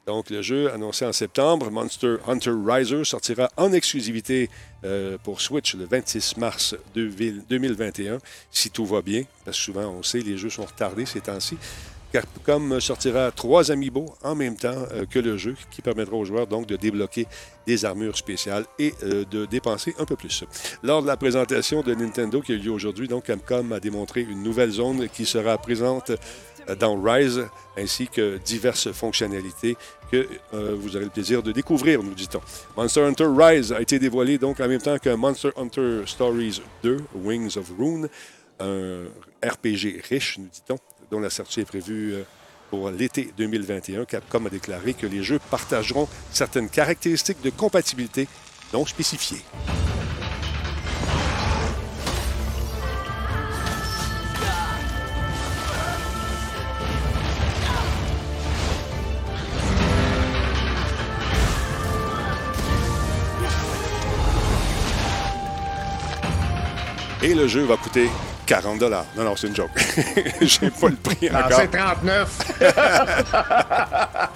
Donc, 0.08 0.30
le 0.32 0.42
jeu 0.42 0.72
annoncé 0.72 1.06
en 1.06 1.14
septembre, 1.14 1.70
Monster 1.70 2.16
Hunter 2.26 2.54
Riser, 2.66 3.04
sortira 3.04 3.52
en 3.58 3.74
exclusivité 3.74 4.50
euh, 4.84 5.18
pour 5.22 5.42
Switch 5.42 5.76
le 5.76 5.86
26 5.86 6.38
mars 6.38 6.76
2021, 6.96 8.18
si 8.50 8.72
tout 8.72 8.86
va 8.86 9.02
bien, 9.02 9.24
parce 9.44 9.58
que 9.58 9.64
souvent, 9.64 9.88
on 9.90 10.02
sait, 10.04 10.22
les 10.22 10.38
jeux 10.38 10.50
sont 10.50 10.66
retardés 10.66 11.06
ces 11.06 11.20
temps-ci. 11.20 11.58
Capcom 12.12 12.80
sortira 12.80 13.32
trois 13.32 13.72
amiibo 13.72 14.06
en 14.24 14.36
même 14.36 14.56
temps 14.56 14.86
euh, 14.94 15.06
que 15.06 15.20
le 15.20 15.38
jeu, 15.38 15.56
qui 15.72 15.82
permettra 15.82 16.16
aux 16.16 16.26
joueurs 16.26 16.48
donc 16.48 16.66
de 16.66 16.76
débloquer 16.76 17.28
des 17.66 17.86
armures 17.86 18.18
spéciales 18.18 18.66
et 18.80 18.94
euh, 19.04 19.26
de 19.26 19.46
dépenser 19.46 19.94
un 20.00 20.06
peu 20.06 20.16
plus. 20.16 20.44
Lors 20.84 21.02
de 21.02 21.08
la 21.08 21.18
présentation 21.18 21.82
de 21.82 21.94
Nintendo 21.94 22.42
qui 22.42 22.54
a 22.54 22.56
eu 22.56 22.60
lieu 22.60 22.72
aujourd'hui, 22.72 23.08
donc 23.08 23.26
Capcom 23.26 23.72
a 23.72 23.80
démontré 23.80 24.22
une 24.22 24.42
nouvelle 24.42 24.72
zone 24.72 25.10
qui 25.10 25.26
sera 25.26 25.58
présente 25.58 26.12
dans 26.76 27.02
Rise, 27.02 27.46
ainsi 27.78 28.08
que 28.08 28.38
diverses 28.38 28.92
fonctionnalités 28.92 29.78
que 30.12 30.28
euh, 30.54 30.76
vous 30.78 30.96
aurez 30.96 31.06
le 31.06 31.12
plaisir 31.12 31.44
de 31.44 31.52
découvrir, 31.52 32.04
nous 32.04 32.14
dit-on. 32.14 32.42
Monster 32.76 33.02
Hunter 33.02 33.28
Rise 33.28 33.72
a 33.72 33.82
été 33.82 34.00
dévoilé 34.00 34.38
donc 34.38 34.60
en 34.60 34.68
même 34.68 34.82
temps 34.82 34.98
que 34.98 35.10
Monster 35.10 35.50
Hunter 35.58 36.02
Stories 36.06 36.62
2, 36.84 36.98
Wings 37.16 37.58
of 37.58 37.72
Rune, 37.78 38.10
un 38.60 39.04
RPG 39.44 40.02
riche, 40.10 40.38
nous 40.40 40.48
dit-on, 40.48 40.78
dont 41.12 41.20
la 41.20 41.30
sortie 41.30 41.62
est 41.62 41.66
prévue 41.66 42.14
euh, 42.14 42.24
pour 42.70 42.90
l'été 42.90 43.32
2021. 43.38 44.06
Capcom 44.06 44.46
a 44.46 44.50
déclaré 44.50 44.94
que 44.94 45.08
les 45.08 45.24
jeux 45.24 45.40
partageront 45.50 46.08
certaines 46.32 46.70
caractéristiques 46.70 47.42
de 47.42 47.50
compatibilité 47.50 48.28
non 48.74 48.86
spécifiées. 48.86 49.44
Et 67.24 67.34
le 67.34 67.48
jeu 67.48 67.64
va 67.64 67.76
coûter 67.78 68.10
40 68.48 68.80
dollars. 68.80 69.06
Non, 69.16 69.24
non, 69.26 69.36
c'est 69.36 69.48
une 69.48 69.56
joke. 69.56 69.70
J'ai 70.42 70.72
pas 70.72 70.88
le 70.88 70.96
prix 70.96 71.30
Non, 71.32 71.40
encore. 71.40 71.60
c'est 71.60 71.68
39. 71.68 72.38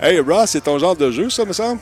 Hey, 0.00 0.20
Ross, 0.20 0.50
c'est 0.50 0.60
ton 0.60 0.78
genre 0.78 0.96
de 0.96 1.10
jeu, 1.10 1.30
ça, 1.30 1.44
me 1.44 1.52
semble? 1.52 1.80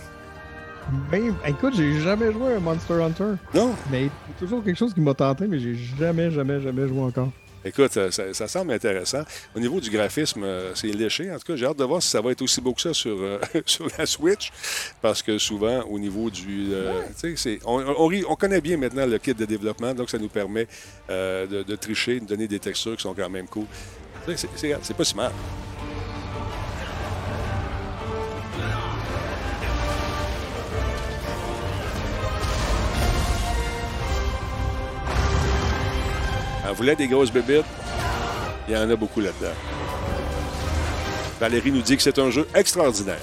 Ben, 1.10 1.34
écoute, 1.46 1.74
j'ai 1.76 2.00
jamais 2.00 2.32
joué 2.32 2.54
à 2.54 2.60
Monster 2.60 3.02
Hunter. 3.02 3.32
Non? 3.54 3.74
Mais 3.90 4.10
c'est 4.28 4.44
toujours 4.44 4.62
quelque 4.62 4.76
chose 4.76 4.92
qui 4.92 5.00
m'a 5.00 5.14
tenté, 5.14 5.46
mais 5.46 5.58
j'ai 5.58 5.74
jamais, 5.98 6.30
jamais, 6.30 6.60
jamais 6.60 6.86
joué 6.86 7.00
encore. 7.00 7.30
Écoute, 7.64 7.92
ça, 7.92 8.10
ça- 8.10 8.34
ça 8.34 8.46
semble 8.48 8.72
intéressant. 8.72 9.22
Au 9.56 9.60
niveau 9.60 9.80
du 9.80 9.90
graphisme, 9.90 10.42
euh, 10.44 10.74
c'est 10.74 10.88
léché. 10.88 11.30
En 11.30 11.38
tout 11.38 11.44
cas, 11.46 11.56
j'ai 11.56 11.66
hâte 11.66 11.78
de 11.78 11.84
voir 11.84 12.02
si 12.02 12.08
ça 12.10 12.20
va 12.20 12.30
être 12.32 12.42
aussi 12.42 12.60
beau 12.60 12.72
que 12.74 12.80
ça 12.82 12.92
sur, 12.92 13.16
euh, 13.20 13.38
sur 13.66 13.86
la 13.98 14.06
Switch. 14.06 14.50
Parce 15.00 15.22
que 15.22 15.38
souvent, 15.38 15.82
au 15.88 15.98
niveau 15.98 16.30
du. 16.30 16.68
euh, 16.72 17.00
tu 17.20 17.36
sais, 17.36 17.36
c'est- 17.36 17.60
on, 17.64 17.82
on 18.28 18.36
connaît 18.36 18.60
bien 18.60 18.76
maintenant 18.76 19.06
le 19.06 19.18
kit 19.18 19.34
de 19.34 19.44
développement, 19.44 19.94
donc 19.94 20.10
ça 20.10 20.18
nous 20.18 20.28
permet 20.28 20.66
euh, 21.10 21.46
de, 21.46 21.62
de 21.62 21.76
tricher, 21.76 22.20
de 22.20 22.26
donner 22.26 22.46
des 22.48 22.58
textures 22.58 22.96
qui 22.96 23.02
sont 23.02 23.14
quand 23.14 23.30
même 23.30 23.46
cool. 23.48 23.66
C'est 24.26 24.96
pas 24.96 25.04
si 25.04 25.14
mal. 25.16 25.32
Elle 36.66 36.74
voulait 36.74 36.96
des 36.96 37.08
grosses 37.08 37.30
bébites. 37.30 37.64
Il 38.68 38.74
y 38.74 38.76
en 38.76 38.88
a 38.88 38.96
beaucoup 38.96 39.20
là-dedans. 39.20 39.52
Valérie 41.38 41.72
nous 41.72 41.82
dit 41.82 41.96
que 41.96 42.02
c'est 42.02 42.18
un 42.18 42.30
jeu 42.30 42.48
extraordinaire. 42.54 43.18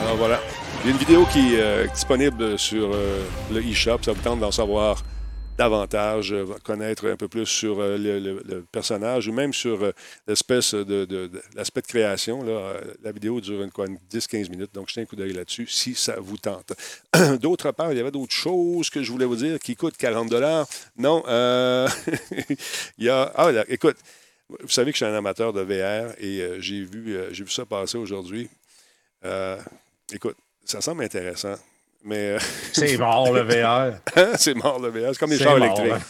Alors 0.00 0.16
voilà. 0.16 0.40
Il 0.82 0.86
y 0.86 0.88
a 0.88 0.92
une 0.92 0.98
vidéo 0.98 1.26
qui 1.32 1.56
euh, 1.56 1.84
est 1.84 1.88
disponible 1.88 2.58
sur 2.58 2.90
euh, 2.94 3.24
le 3.52 3.62
eShop. 3.62 3.98
Ça 4.02 4.12
vous 4.12 4.22
tente 4.22 4.40
d'en 4.40 4.52
savoir 4.52 5.02
davantage, 5.56 6.32
euh, 6.32 6.46
connaître 6.62 7.08
un 7.08 7.16
peu 7.16 7.28
plus 7.28 7.46
sur 7.46 7.80
euh, 7.80 7.96
le, 7.96 8.64
personnage 8.70 9.28
ou 9.28 9.32
même 9.32 9.52
sur 9.52 9.82
euh, 9.82 9.92
l'espèce 10.26 10.74
de, 10.74 11.30
l'aspect 11.54 11.82
de 11.82 11.86
création. 11.86 12.44
La 13.02 13.12
vidéo 13.12 13.40
dure 13.40 13.62
une, 13.62 13.70
quoi, 13.70 13.86
une 13.86 13.98
10-15 14.10 14.50
minutes, 14.50 14.74
donc 14.74 14.88
jetez 14.88 15.02
un 15.02 15.04
coup 15.06 15.16
d'œil 15.16 15.32
là-dessus 15.32 15.66
si 15.66 15.94
ça 15.94 16.16
vous 16.18 16.36
tente. 16.36 16.72
D'autre 17.40 17.72
part, 17.72 17.92
il 17.92 17.98
y 17.98 18.00
avait 18.00 18.10
d'autres 18.10 18.34
choses 18.34 18.90
que 18.90 19.02
je 19.02 19.10
voulais 19.10 19.24
vous 19.24 19.36
dire 19.36 19.58
qui 19.58 19.76
coûtent 19.76 19.96
40 19.96 20.32
Non, 20.98 21.22
euh, 21.26 21.88
il 22.98 23.04
y 23.04 23.08
a... 23.08 23.32
Ah, 23.34 23.50
écoute, 23.68 23.96
vous 24.48 24.68
savez 24.68 24.92
que 24.92 24.98
je 24.98 25.04
suis 25.04 25.12
un 25.12 25.16
amateur 25.16 25.52
de 25.52 25.62
VR 25.62 26.14
et 26.18 26.60
j'ai 26.60 26.84
vu, 26.84 27.16
j'ai 27.32 27.44
vu 27.44 27.50
ça 27.50 27.64
passer 27.64 27.98
aujourd'hui. 27.98 28.48
Écoute, 30.12 30.36
ça 30.64 30.80
semble 30.80 31.02
intéressant, 31.02 31.56
mais 32.06 32.16
euh, 32.16 32.38
C'est 32.72 32.96
mort, 32.98 33.32
le 33.32 33.42
VR. 33.42 33.96
c'est 34.38 34.54
mort 34.54 34.78
le 34.80 34.88
VR. 34.88 35.08
C'est 35.12 35.18
comme 35.18 35.30
les 35.30 35.38
chars 35.38 35.58
mort, 35.58 35.78
électriques. 35.80 36.06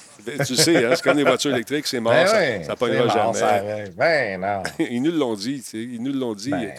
Tu 0.46 0.56
sais, 0.56 0.84
hein, 0.84 0.90
c'est 0.94 1.02
comme 1.02 1.16
les 1.18 1.24
voitures 1.24 1.52
électriques, 1.54 1.86
c'est 1.86 2.00
mort, 2.00 2.12
Ben 2.12 2.26
ça, 2.26 2.36
ouais, 2.36 2.62
ça 2.66 2.76
pognera 2.76 3.08
ça 3.32 3.32
jamais. 3.58 3.84
Ben 3.96 4.40
non. 4.40 4.62
Ils 4.90 5.00
nous 5.02 5.12
l'ont 5.12 5.34
dit, 5.34 5.62
tu 5.62 5.70
sais, 5.70 5.78
ils 5.78 6.02
nous 6.02 6.12
l'ont 6.12 6.34
dit. 6.34 6.50
Ben. 6.50 6.72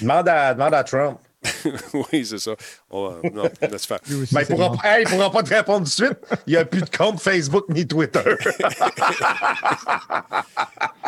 Demande 0.00 0.28
à, 0.28 0.54
demande 0.54 0.74
à 0.74 0.84
Trump. 0.84 1.18
oui, 2.12 2.24
c'est 2.24 2.38
ça. 2.38 2.52
On 2.90 3.08
va- 3.08 3.16
non, 3.30 3.42
laisse 3.70 3.84
faire. 3.84 3.98
Aussi, 4.06 4.34
Mais 4.34 4.42
il 4.42 4.46
c'est 4.46 4.54
pourra, 4.54 4.76
hey, 4.98 5.04
pourra 5.04 5.30
pas 5.30 5.42
te 5.42 5.52
répondre 5.54 5.80
tout 5.80 6.02
de 6.02 6.06
suite. 6.06 6.18
Il 6.46 6.52
n'y 6.52 6.56
a 6.56 6.64
plus 6.64 6.80
de 6.80 6.88
compte 6.96 7.20
Facebook 7.20 7.66
ni 7.68 7.86
Twitter. 7.86 8.20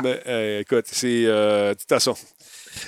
Mais 0.02 0.20
euh, 0.26 0.61
écoute, 0.61 0.84
c'est. 0.90 1.24
euh, 1.24 1.70
de 1.72 1.78
toute 1.78 1.88
façon, 1.88 2.14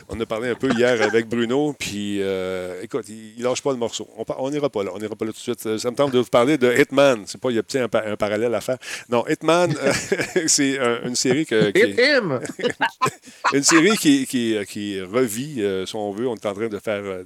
on 0.09 0.19
a 0.21 0.27
parlé 0.27 0.49
un 0.49 0.55
peu 0.55 0.71
hier 0.73 1.01
avec 1.03 1.29
Bruno, 1.29 1.75
puis 1.79 2.19
euh, 2.23 2.81
écoute, 2.83 3.07
il, 3.09 3.43
lâche 3.43 3.63
pas 3.63 3.73
le 3.73 3.79
morceau. 3.79 4.09
On 4.39 4.51
n'ira 4.51 4.69
pas 4.69 4.83
là, 4.85 4.91
on 4.95 4.99
n'ira 4.99 5.15
pas 5.17 5.25
là 5.25 5.33
tout 5.33 5.39
de 5.39 5.43
suite. 5.61 5.79
Ça 5.79 5.91
me 5.91 5.97
tente 5.97 6.13
de 6.13 6.19
vous 6.19 6.25
parler 6.27 6.59
de 6.59 6.73
Hitman. 6.73 7.25
C'est 7.27 7.41
pas, 7.41 7.51
il 7.51 7.57
y 7.57 7.59
a 7.59 7.63
peut-être 7.63 7.95
un, 7.95 8.13
un 8.13 8.17
parallèle 8.17 8.55
à 8.55 8.61
faire. 8.61 8.79
Non, 9.09 9.25
Hitman, 9.29 9.75
euh, 9.83 9.93
c'est 10.47 10.79
un- 10.79 11.03
une 11.05 11.17
série 11.17 11.47
que, 11.47 11.71
qui 11.71 11.81
Hit 11.81 11.99
him! 11.99 12.41
une 13.55 13.63
série 13.63 13.97
qui, 13.97 14.27
qui, 14.27 14.57
qui 14.69 15.01
revit, 15.01 15.63
euh, 15.63 15.87
si 15.87 15.97
on 15.97 16.13
veut. 16.13 16.29
On 16.29 16.35
est 16.35 16.47
en 16.47 16.55
train 16.55 16.69
de 16.69 16.79
faire. 16.79 17.03
euh, 17.05 17.25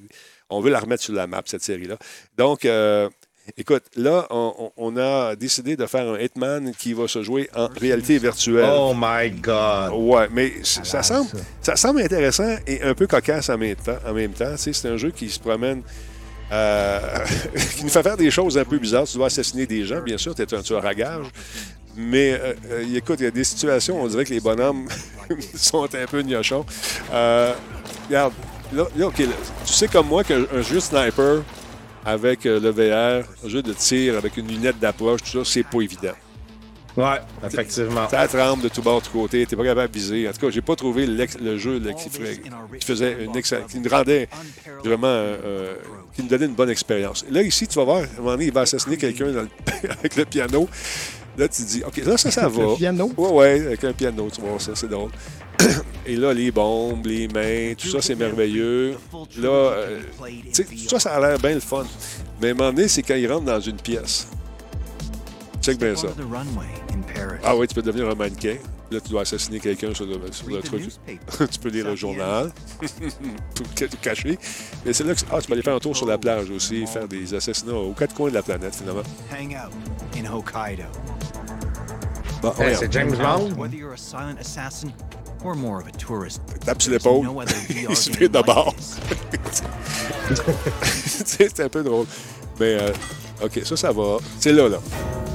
on 0.51 0.61
veut 0.61 0.71
la 0.71 0.81
remettre 0.81 1.03
sur 1.03 1.15
la 1.15 1.27
map, 1.27 1.43
cette 1.47 1.63
série-là. 1.63 1.97
Donc, 2.37 2.65
euh, 2.67 3.09
écoute, 3.57 3.85
là, 3.97 4.27
on, 4.31 4.97
a 4.97 5.35
décidé 5.37 5.77
de 5.77 5.87
faire 5.87 6.09
un 6.09 6.19
Hitman 6.19 6.73
qui 6.79 6.93
va 6.93 7.09
se 7.09 7.23
jouer 7.23 7.49
en 7.55 7.69
réalité 7.69 8.19
virtuelle. 8.19 8.71
Oh 8.73 8.95
my 8.97 9.31
God! 9.31 9.93
Ouais, 9.95 10.29
mais 10.33 10.53
c- 10.63 10.81
ça 10.85 11.03
semble, 11.03 11.29
ça 11.61 11.77
semble 11.77 12.01
intéressant 12.03 12.57
et 12.67 12.83
un 12.83 12.95
peu 12.95 13.07
cocasse 13.07 13.49
en 13.51 13.59
même 13.59 13.77
temps. 13.77 13.99
En 14.07 14.13
même 14.13 14.33
temps. 14.33 14.55
C'est 14.57 14.87
un 14.87 14.97
jeu 14.97 15.11
qui 15.11 15.29
se 15.29 15.41
promène, 15.41 15.83
euh, 16.53 17.01
qui 17.77 17.85
nous 17.85 17.91
fait 17.91 18.03
faire 18.03 18.17
des 18.17 18.31
choses 18.31 18.57
un 18.59 18.65
peu 18.65 18.79
bizarres. 18.79 19.07
Tu 19.07 19.17
dois 19.17 19.27
assassiner 19.27 19.67
des 19.67 19.85
gens, 19.85 20.01
bien 20.03 20.19
sûr, 20.19 20.35
tu 20.35 20.43
es 20.43 20.55
un 20.55 20.63
tueur 20.63 20.85
à 20.85 20.95
gage. 20.95 21.27
Mais 21.97 22.33
euh, 22.33 22.55
euh, 22.71 22.97
écoute, 22.97 23.21
il 23.21 23.25
y 23.25 23.27
a 23.27 23.31
des 23.31 23.45
situations, 23.45 24.01
on 24.03 24.07
dirait 24.07 24.25
que 24.25 24.33
les 24.33 24.41
bonhommes 24.41 24.89
sont 25.55 25.85
un 25.85 26.07
peu 26.07 26.23
gnochons. 26.23 26.65
Euh, 27.13 27.53
regarde, 28.09 28.33
là, 28.73 28.87
là, 28.97 29.07
OK, 29.09 29.19
là, 29.19 29.27
tu 29.67 29.73
sais 29.73 29.89
comme 29.89 30.07
moi 30.07 30.25
qu'un 30.25 30.45
un 30.55 30.63
jeu 30.63 30.81
sniper 30.81 31.43
avec 32.05 32.47
euh, 32.47 32.59
le 32.61 32.71
VR, 32.71 33.27
un 33.45 33.49
jeu 33.49 33.63
de 33.63 33.73
tir 33.73 34.17
avec 34.17 34.37
une 34.37 34.49
lunette 34.49 34.79
d'approche, 34.79 35.23
tout 35.23 35.45
ça, 35.45 35.51
c'est 35.51 35.63
pas 35.63 35.81
évident. 35.81 36.13
Ouais, 36.97 37.21
effectivement. 37.47 38.09
Ça 38.09 38.29
tremble 38.29 38.65
de 38.65 38.69
tout 38.69 38.83
bord, 38.83 39.01
de 39.01 39.07
tout 39.07 39.13
côté. 39.13 39.47
T'es 39.47 39.57
pas 39.57 39.65
capable 39.65 39.91
de 39.93 39.99
viser. 39.99 40.29
En 40.29 40.33
tout 40.33 40.41
cas, 40.41 40.51
j'ai 40.51 40.61
pas 40.61 40.77
trouvé 40.77 41.07
le 41.07 41.59
jeu 41.59 41.79
là, 41.79 41.93
qui, 41.95 42.11
faisait 42.81 43.25
une 43.25 43.35
excellente, 43.35 43.69
qui 43.69 43.79
nous 43.81 43.89
rendait 43.89 44.29
vraiment, 44.85 45.07
euh, 45.07 45.37
euh, 45.45 45.75
qui 46.15 46.23
nous 46.23 46.29
donnait 46.29 46.47
une 46.47 46.55
bonne 46.55 46.69
expérience. 46.69 47.25
Là, 47.31 47.43
ici, 47.43 47.67
tu 47.67 47.77
vas 47.77 47.85
voir, 47.85 47.97
à 47.99 48.01
un 48.03 48.17
moment 48.19 48.33
donné, 48.33 48.47
il 48.47 48.53
va 48.53 48.63
assassiner 48.63 48.99
quelqu'un 48.99 49.27
le- 49.27 49.49
avec 49.91 50.17
le 50.17 50.25
piano. 50.27 50.69
Là, 51.39 51.49
tu 51.49 51.63
te 51.63 51.67
dis, 51.69 51.83
OK, 51.83 51.97
là, 52.05 52.19
ça, 52.19 52.31
ça 52.31 52.47
va. 52.49 52.63
Le 52.63 52.77
piano? 52.77 53.11
Ouais, 53.17 53.31
ouais, 53.31 53.67
avec 53.69 53.85
un 53.85 53.93
piano, 53.95 54.29
tu 54.31 54.43
vois 54.43 54.59
ça, 54.59 54.73
c'est 54.75 54.89
drôle. 54.89 55.11
Et 56.07 56.17
là, 56.17 56.33
les 56.35 56.51
bombes, 56.51 57.07
les 57.07 57.29
mains, 57.29 57.75
tout 57.77 57.89
ça, 57.89 58.03
c'est 58.03 58.15
merveilleux. 58.17 58.97
Là, 59.39 59.49
euh, 59.49 60.01
tu 60.47 60.53
sais, 60.53 60.65
tout 60.65 60.89
ça, 60.89 60.99
ça 60.99 61.15
a 61.15 61.21
l'air 61.21 61.39
bien 61.39 61.55
le 61.55 61.61
fun. 61.61 61.85
Mais 62.41 62.49
à 62.49 62.51
un 62.51 62.55
moment 62.55 62.73
donné, 62.73 62.89
c'est 62.89 63.03
quand 63.03 63.15
il 63.15 63.31
rentre 63.31 63.45
dans 63.45 63.61
une 63.61 63.77
pièce. 63.77 64.27
Check 65.61 65.79
bien 65.79 65.95
ça. 65.95 66.09
Ah 67.45 67.57
oui, 67.57 67.69
tu 67.69 67.75
peux 67.75 67.83
devenir 67.83 68.09
un 68.09 68.15
mannequin. 68.17 68.57
Là, 68.91 69.01
tu 69.01 69.11
dois 69.11 69.23
assassiner 69.23 69.61
quelqu'un 69.61 69.95
sur 69.95 70.05
le, 70.05 70.19
sur 70.33 70.49
le 70.49 70.61
truc. 70.61 70.83
tu 71.51 71.59
peux 71.61 71.69
lire 71.71 71.87
le 71.87 71.95
journal 71.97 72.51
pour 73.55 73.69
te 73.75 73.85
cacher. 73.97 74.37
Mais 74.85 74.93
c'est 74.93 75.05
là 75.05 75.15
que 75.15 75.21
ah, 75.31 75.41
tu 75.41 75.47
peux 75.47 75.53
aller 75.55 75.63
faire 75.63 75.77
un 75.77 75.79
tour 75.79 75.97
sur 75.97 76.07
la 76.07 76.19
plage 76.19 76.51
aussi, 76.51 76.85
faire 76.87 77.07
des 77.07 77.33
assassinats 77.33 77.75
aux 77.75 77.93
quatre 77.93 78.15
coins 78.15 78.29
de 78.29 78.35
la 78.35 78.43
planète, 78.43 78.75
finalement. 78.75 79.03
Hang 79.31 79.55
out 79.55 79.73
in 80.19 80.27
Hokkaido. 80.31 80.83
Bon, 82.43 82.53
Eh, 82.61 82.75
c'est 82.75 82.93
James 82.93 83.15
Bond. 83.17 83.51
Tape 86.65 86.81
sur 86.83 86.93
l'épaule. 86.93 87.27
Il 87.91 87.97
se 87.97 88.11
fait 88.11 88.29
de 88.29 88.35
like 88.35 88.47
bord. 88.47 88.75
this. 88.77 89.63
Tu 90.33 91.25
sais, 91.27 91.49
c'est 91.55 91.65
un 91.65 91.69
peu 91.69 91.83
drôle. 91.83 92.07
Mais, 92.61 92.77
euh, 92.81 92.93
OK, 93.43 93.61
ça, 93.65 93.77
ça 93.77 93.93
va. 93.93 94.19
C'est 94.39 94.53
là, 94.53 94.69
là. 94.69 94.79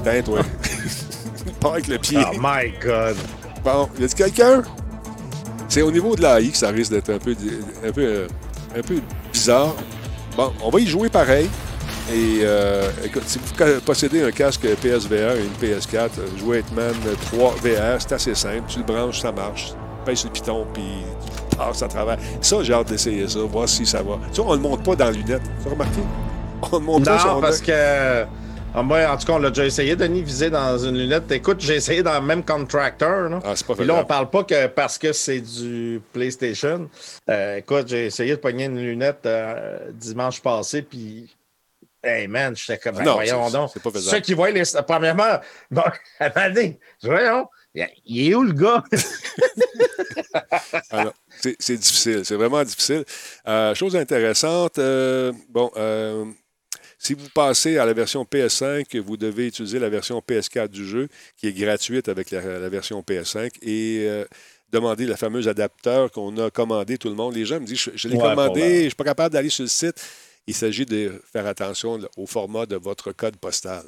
Tiens, 0.03 0.21
toi. 0.21 0.39
Pas 1.59 1.71
avec 1.73 1.87
le 1.87 1.97
pied. 1.97 2.19
Oh 2.19 2.35
my 2.39 2.71
God. 2.83 3.15
Bon, 3.63 3.89
y 3.99 4.03
a-t-il 4.03 4.15
quelqu'un? 4.15 4.63
C'est 5.69 5.81
au 5.81 5.91
niveau 5.91 6.15
de 6.15 6.21
l'AI 6.21 6.49
que 6.49 6.57
ça 6.57 6.69
risque 6.69 6.91
d'être 6.91 7.09
un 7.09 7.19
peu, 7.19 7.35
di- 7.35 7.59
un, 7.85 7.91
peu, 7.91 8.01
euh, 8.01 8.27
un 8.77 8.81
peu 8.81 9.01
bizarre. 9.33 9.75
Bon, 10.35 10.53
on 10.63 10.69
va 10.69 10.79
y 10.79 10.87
jouer 10.87 11.09
pareil. 11.09 11.49
Et 12.11 12.39
euh, 12.43 12.89
écoute, 13.03 13.23
si 13.27 13.37
vous 13.39 13.81
possédez 13.81 14.23
un 14.23 14.31
casque 14.31 14.65
PSVR 14.81 15.35
et 15.35 15.43
une 15.43 15.69
PS4, 15.69 15.95
euh, 16.19 16.37
jouer 16.39 16.59
Hitman 16.59 16.93
3 17.31 17.55
VR, 17.55 17.99
c'est 18.01 18.13
assez 18.13 18.33
simple. 18.35 18.63
Tu 18.69 18.79
le 18.79 18.85
branches, 18.85 19.19
ça 19.21 19.31
marche. 19.33 19.73
Sur 20.15 20.29
le 20.29 20.33
piton, 20.33 20.65
puis 20.73 20.83
tu 21.51 21.57
passes 21.57 21.83
à 21.83 21.87
travers. 21.87 22.17
Ça, 22.41 22.63
j'ai 22.63 22.73
hâte 22.73 22.87
d'essayer 22.87 23.27
ça, 23.27 23.39
voir 23.39 23.67
si 23.67 23.85
ça 23.85 24.01
va. 24.01 24.19
Tu 24.33 24.41
vois, 24.41 24.51
on 24.51 24.57
ne 24.57 24.63
le 24.63 24.69
monte 24.69 24.83
pas 24.83 24.95
dans 24.95 25.05
la 25.05 25.11
lunette. 25.11 25.41
Tu 25.61 25.67
as 25.67 25.71
remarqué? 25.71 26.01
On 26.71 26.79
le 26.79 26.83
monte 26.83 27.05
pas 27.05 27.19
sur 27.19 27.35
Non, 27.35 27.41
parce 27.41 27.61
que. 27.61 28.23
ah, 28.73 28.83
moi, 28.83 29.05
en 29.07 29.17
tout 29.17 29.27
cas, 29.27 29.33
on 29.33 29.39
l'a 29.39 29.49
déjà 29.49 29.65
essayé, 29.65 29.95
Denis, 29.95 30.23
viser 30.23 30.49
dans 30.49 30.77
une 30.77 30.97
lunette. 30.97 31.29
Écoute, 31.31 31.59
j'ai 31.59 31.75
essayé 31.75 32.03
dans 32.03 32.13
le 32.13 32.25
même 32.25 32.43
contractor. 32.43 33.29
Là. 33.29 33.39
Ah, 33.43 33.53
c'est 33.55 33.67
pas 33.67 33.75
Puis 33.75 33.85
là, 33.85 33.95
on 33.95 34.05
parle 34.05 34.29
pas 34.29 34.43
que 34.43 34.67
parce 34.67 34.97
que 34.97 35.11
c'est 35.11 35.41
du 35.41 36.01
PlayStation. 36.13 36.89
Euh, 37.29 37.57
écoute, 37.57 37.87
j'ai 37.87 38.05
essayé 38.05 38.31
de 38.31 38.39
pogner 38.39 38.65
une 38.65 38.79
lunette 38.79 39.25
euh, 39.25 39.77
dimanche 39.91 40.41
passé, 40.41 40.81
puis. 40.81 41.33
Hey 42.03 42.27
man, 42.27 42.55
j'étais 42.55 42.77
comme. 42.77 42.95
Ah 42.99 43.03
non, 43.03 43.13
voyons 43.15 43.49
donc. 43.49 43.71
c'est 43.73 43.83
pas 43.83 43.91
faisable. 43.91 44.15
Ceux 44.15 44.21
qui 44.21 44.33
voient 44.33 44.51
les. 44.51 44.63
Premièrement, 44.87 45.39
bon, 45.69 45.83
dis, 46.55 46.77
voyons, 47.03 47.47
il 48.05 48.29
est 48.31 48.35
où 48.35 48.43
le 48.43 48.53
gars? 48.53 48.83
Non, 50.93 51.11
c'est 51.39 51.77
difficile, 51.77 52.25
c'est 52.25 52.35
vraiment 52.35 52.63
difficile. 52.63 53.03
Euh, 53.47 53.73
chose 53.75 53.95
intéressante, 53.95 54.77
euh, 54.79 55.31
bon, 55.49 55.71
euh, 55.77 56.25
si 56.99 57.13
vous 57.13 57.27
passez 57.33 57.77
à 57.77 57.85
la 57.85 57.93
version 57.93 58.23
PS5, 58.23 58.97
vous 58.99 59.17
devez 59.17 59.47
utiliser 59.47 59.79
la 59.79 59.89
version 59.89 60.19
PS4 60.27 60.67
du 60.69 60.85
jeu, 60.87 61.07
qui 61.37 61.47
est 61.47 61.53
gratuite 61.53 62.09
avec 62.09 62.31
la, 62.31 62.59
la 62.59 62.69
version 62.69 63.01
PS5, 63.01 63.51
et 63.61 64.05
euh, 64.07 64.25
demander 64.71 65.05
le 65.05 65.15
fameux 65.15 65.47
adapteur 65.47 66.11
qu'on 66.11 66.35
a 66.37 66.49
commandé 66.49 66.97
tout 66.97 67.09
le 67.09 67.15
monde. 67.15 67.35
Les 67.35 67.45
gens 67.45 67.59
me 67.59 67.65
disent, 67.65 67.79
je, 67.79 67.91
je 67.95 68.07
l'ai 68.07 68.15
Ouais, 68.17 68.23
commandé, 68.29 68.59
la- 68.61 68.67
je 68.69 68.73
ne 68.75 68.89
suis 68.89 68.95
pas 68.95 69.03
capable 69.03 69.33
d'aller 69.33 69.49
sur 69.49 69.63
le 69.63 69.69
site. 69.69 70.03
Il 70.47 70.53
s'agit 70.55 70.85
de 70.85 71.21
faire 71.31 71.45
attention 71.45 71.99
au 72.15 72.25
format 72.25 72.65
de 72.65 72.75
votre 72.77 73.11
code 73.11 73.35
postal. 73.37 73.83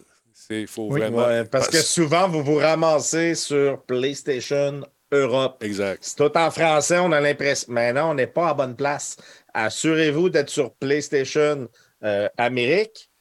Il 0.49 0.67
faut 0.67 0.87
Oui, 0.91 1.01
vraiment... 1.01 1.27
Ouais, 1.27 1.45
parce 1.45 1.67
que 1.67 1.77
souvent, 1.77 2.27
vous 2.27 2.43
vous 2.43 2.55
ramassez 2.55 3.35
sur 3.35 3.83
PlayStation 3.83 4.81
Europe. 5.11 5.63
Exact. 5.63 5.99
C'est 6.03 6.15
tout 6.15 6.37
en 6.37 6.51
français, 6.51 6.99
on 6.99 7.11
a 7.11 7.19
l'impression. 7.19 7.71
Mais 7.71 7.93
non, 7.93 8.11
on 8.11 8.13
n'est 8.13 8.27
pas 8.27 8.49
à 8.49 8.53
bonne 8.53 8.75
place. 8.75 9.17
Assurez-vous 9.53 10.29
d'être 10.29 10.49
sur 10.49 10.73
PlayStation 10.75 11.67
euh, 12.03 12.29
Amérique, 12.37 13.11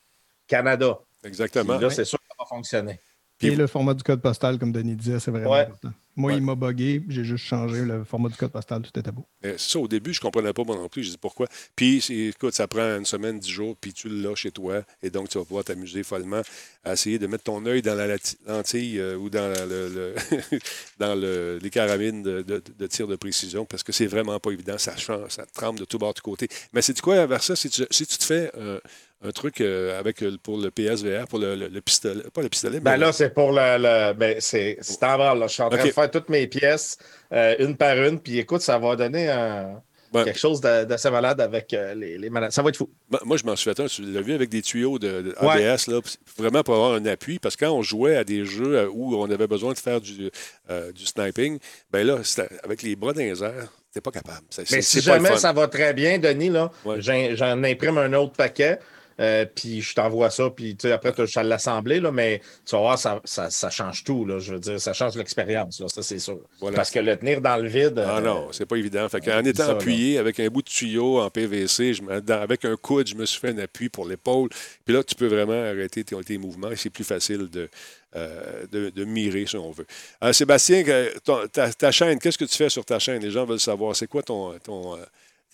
Canada. 0.47 0.99
Puis 1.23 1.29
Exactement. 1.29 1.79
là, 1.79 1.91
c'est 1.91 2.05
sûr 2.05 2.19
que 2.19 2.25
ça 2.29 2.35
va 2.39 2.47
fonctionner. 2.47 3.01
Puis 3.39 3.49
Et 3.49 3.57
le 3.57 3.67
format 3.69 3.95
du 3.95 4.03
code 4.03 4.21
postal, 4.21 4.59
comme 4.59 4.73
Denis 4.73 4.97
disait, 4.97 5.21
c'est 5.21 5.31
vraiment 5.31 5.51
Ouais. 5.53 5.61
important. 5.61 5.93
Moi, 6.17 6.33
Ouais. 6.33 6.39
il 6.39 6.43
m'a 6.43 6.57
bugué, 6.57 7.05
j'ai 7.09 7.23
juste 7.23 7.45
changé 7.45 7.85
le 7.85 8.03
format 8.03 8.29
du 8.29 8.35
code 8.35 8.51
postal, 8.51 8.83
tout 8.83 8.99
était 8.99 9.13
beau. 9.13 9.25
C'est 9.41 9.61
ça, 9.61 9.79
au 9.79 9.87
début, 9.87 10.13
je 10.13 10.19
ne 10.19 10.23
comprenais 10.23 10.53
pas 10.53 10.65
moi 10.65 10.75
non 10.75 10.89
plus. 10.89 11.05
Je 11.05 11.11
dis 11.11 11.17
pourquoi. 11.19 11.47
Puis, 11.77 12.05
écoute, 12.11 12.55
ça 12.55 12.67
prend 12.67 12.97
une 12.99 13.05
semaine, 13.05 13.39
dix 13.39 13.51
jours, 13.53 13.77
puis 13.81 13.93
tu 13.93 14.09
l'as 14.09 14.35
chez 14.35 14.51
toi. 14.51 14.83
Et 15.01 15.11
donc, 15.11 15.29
tu 15.29 15.39
vas 15.39 15.45
pouvoir 15.45 15.63
t'amuser 15.63 16.03
follement 16.03 16.43
à 16.83 16.95
essayer 16.95 17.21
de 17.21 17.29
mettre 17.29 17.45
ton 17.45 17.65
œil 17.67 17.83
dans 17.83 17.95
la 17.95 18.17
lentille 18.49 18.99
euh, 18.99 19.17
ou 19.17 19.31
dans, 19.31 19.49
le, 19.69 19.89
le- 19.89 20.15
dans 20.99 21.15
le- 21.15 21.61
les 21.63 21.71
carabines 21.71 22.25
de, 22.25 22.43
de- 22.43 22.63
de 22.77 22.87
tir 22.89 23.07
de 23.07 23.15
précision, 23.15 23.65
parce 23.65 23.85
que 23.85 23.93
c'est 23.93 24.07
vraiment 24.07 24.41
pas 24.41 24.51
évident. 24.51 24.77
Ça, 24.79 24.97
change, 24.97 25.31
ça 25.31 25.47
tremble 25.47 25.79
de 25.79 25.85
tout 25.85 25.99
bord, 25.99 26.15
de 26.15 26.21
côté. 26.21 26.49
Mais 26.73 26.83
c'est 26.83 27.01
quoi, 27.01 27.25
vers 27.27 27.43
ça, 27.45 27.55
si 27.55 27.71
tu, 27.71 27.85
si 27.93 28.07
tu 28.07 28.19
te 28.19 28.25
fais 28.25 28.51
euh, 28.57 28.81
un 29.23 29.31
truc 29.33 29.61
euh, 29.61 29.99
avec 29.99 30.23
euh, 30.23 30.37
pour 30.43 30.59
le 30.59 30.71
PSVR, 30.71 31.27
pour 31.29 31.39
le, 31.41 31.57
le- 31.57 31.69
le 31.69 31.81
pistolet, 31.81 32.23
pas 32.33 32.43
le 32.43 32.49
pistolet, 32.49 32.79
Ben 32.81 32.93
mais 32.93 32.99
là, 32.99 33.13
c'est 33.13 33.31
pour 33.35 33.51
le. 33.53 33.77
le- 33.79 34.13
ben, 34.15 34.37
c'est 34.41 34.79
en 35.03 35.17
là. 35.35 35.47
Je 35.47 35.53
suis 35.53 35.63
en 35.63 35.69
train 35.71 35.85
de 35.85 35.91
faire 35.91 36.11
toutes 36.11 36.29
mes 36.29 36.47
pièces, 36.47 36.99
euh, 37.33 37.57
une 37.59 37.77
par 37.77 37.97
une. 37.97 38.21
Puis 38.21 38.39
écoute, 38.39 38.61
ça 38.61 38.79
va 38.79 38.95
donner 38.97 39.29
un- 39.29 39.83
Ouais. 40.15 40.25
quelque 40.25 40.39
chose 40.39 40.63
de- 40.63 40.85
d'assez 40.85 41.11
malade 41.11 41.39
avec 41.39 41.75
euh, 41.75 41.95
les, 41.95 42.17
les 42.17 42.31
malades. 42.31 42.51
Ça 42.51 42.63
va 42.63 42.71
être 42.71 42.79
fou. 42.79 42.89
Ben, 43.11 43.19
Moi, 43.27 43.37
je 43.37 43.45
m'en 43.45 43.55
suis 43.57 43.69
fait 43.71 43.79
un, 43.83 43.87
tu 43.89 44.01
l'as 44.01 44.23
vu 44.23 44.33
avec 44.33 44.49
des 44.49 44.63
tuyaux 44.63 44.99
de, 44.99 45.21
de 45.21 45.35
Ouais. 45.43 45.67
ABS, 45.69 45.87
là, 45.89 46.01
vraiment 46.39 46.63
pour 46.63 46.77
avoir 46.77 46.95
un 46.95 47.05
appui, 47.05 47.39
parce 47.39 47.57
que 47.57 47.67
quand 47.67 47.73
on 47.73 47.83
jouait 47.83 48.17
à 48.17 48.25
des 48.25 48.47
jeux 48.47 48.89
où 48.91 49.15
on 49.17 49.31
avait 49.31 49.47
besoin 49.47 49.75
de 49.75 49.79
faire 49.79 50.01
du, 50.01 50.31
euh, 50.71 50.93
du 50.93 51.05
sniping, 51.05 51.59
ben 51.91 52.07
là, 52.07 52.21
avec 52.65 52.81
les 52.83 52.97
bras 52.97 53.13
dans 53.13 53.19
les 53.21 53.45
airs, 53.45 53.71
t'es 53.93 54.01
pas 54.01 54.11
capable. 54.11 54.47
Mais 54.71 54.81
si 54.81 55.03
jamais 55.03 55.37
ça 55.37 55.53
va 55.53 55.69
très 55.69 55.93
bien, 55.93 56.19
Denis, 56.19 56.49
là, 56.49 56.71
Ouais. 56.87 57.03
j'en- 57.03 57.35
j'en 57.35 57.63
imprime 57.63 57.99
un 57.99 58.13
autre 58.15 58.33
paquet. 58.33 58.79
Euh, 59.21 59.45
puis 59.53 59.81
je 59.83 59.95
t'envoie 59.95 60.31
ça, 60.31 60.51
puis 60.51 60.77
après, 60.93 61.13
tu 61.13 61.39
as 61.39 61.43
l'assemblée, 61.43 62.01
mais 62.13 62.41
tu 62.65 62.75
vas 62.77 62.81
voir, 62.83 62.99
ça, 62.99 63.21
ça, 63.25 63.51
ça 63.51 63.71
change 63.71 64.05
tout. 64.05 64.25
Là, 64.25 64.39
je 64.39 64.53
veux 64.55 64.61
dire, 64.61 64.81
ça 64.81 64.93
change 64.93 65.17
l'expérience, 65.17 65.83
ça 65.89 66.03
c'est 66.03 66.19
sûr. 66.19 66.39
Voilà. 66.61 66.77
Parce 66.77 66.91
que 66.91 66.99
le 67.01 67.17
tenir 67.17 67.41
dans 67.41 67.57
le 67.57 67.69
vide. 67.69 67.99
Ah 68.05 68.19
euh, 68.19 68.21
non, 68.21 68.49
c'est 68.53 68.67
pas 68.67 68.77
évident. 68.77 69.09
Fait 69.09 69.21
dis 69.21 69.29
étant 69.51 69.63
ça, 69.65 69.69
là. 69.69 69.75
appuyé 69.75 70.19
avec 70.19 70.39
un 70.41 70.49
bout 70.49 70.63
de 70.63 70.69
tuyau 70.69 71.21
en 71.21 71.31
PVC, 71.31 71.95
je 71.95 72.03
me- 72.03 72.21
dans- 72.21 72.41
avec 72.41 72.65
un 72.65 72.77
coude, 72.77 73.09
je 73.09 73.15
me 73.15 73.25
suis 73.27 73.41
fait 73.41 73.51
un 73.51 73.59
appui 73.59 73.89
pour 73.89 74.07
l'épaule. 74.07 74.49
Puis 74.85 74.95
là, 74.95 75.03
tu 75.03 75.15
peux 75.15 75.27
vraiment 75.27 75.53
arrêter 75.63 76.05
tes, 76.05 76.17
tes 76.23 76.39
mouvements 76.39 76.71
et 76.71 76.77
c'est 76.77 76.91
plus 76.91 77.05
facile 77.05 77.49
de, 77.51 77.69
euh, 78.17 78.67
de, 78.71 78.91
de 78.91 79.05
mirer, 79.05 79.47
si 79.47 79.57
on 79.57 79.71
veut. 79.73 79.87
Sébastien, 80.33 80.85
ton- 81.25 81.47
ta, 81.49 81.73
ta 81.73 81.91
chaîne, 81.91 82.19
qu'est-ce 82.19 82.39
que 82.39 82.45
tu 82.45 82.57
fais 82.57 82.69
sur 82.69 82.85
ta 82.85 82.99
chaîne? 82.99 83.23
Les 83.23 83.31
gens 83.31 83.45
veulent 83.45 83.61
savoir. 83.61 83.97
C'est 83.97 84.07
quoi 84.07 84.23
ton. 84.23 84.59
ton 84.61 84.97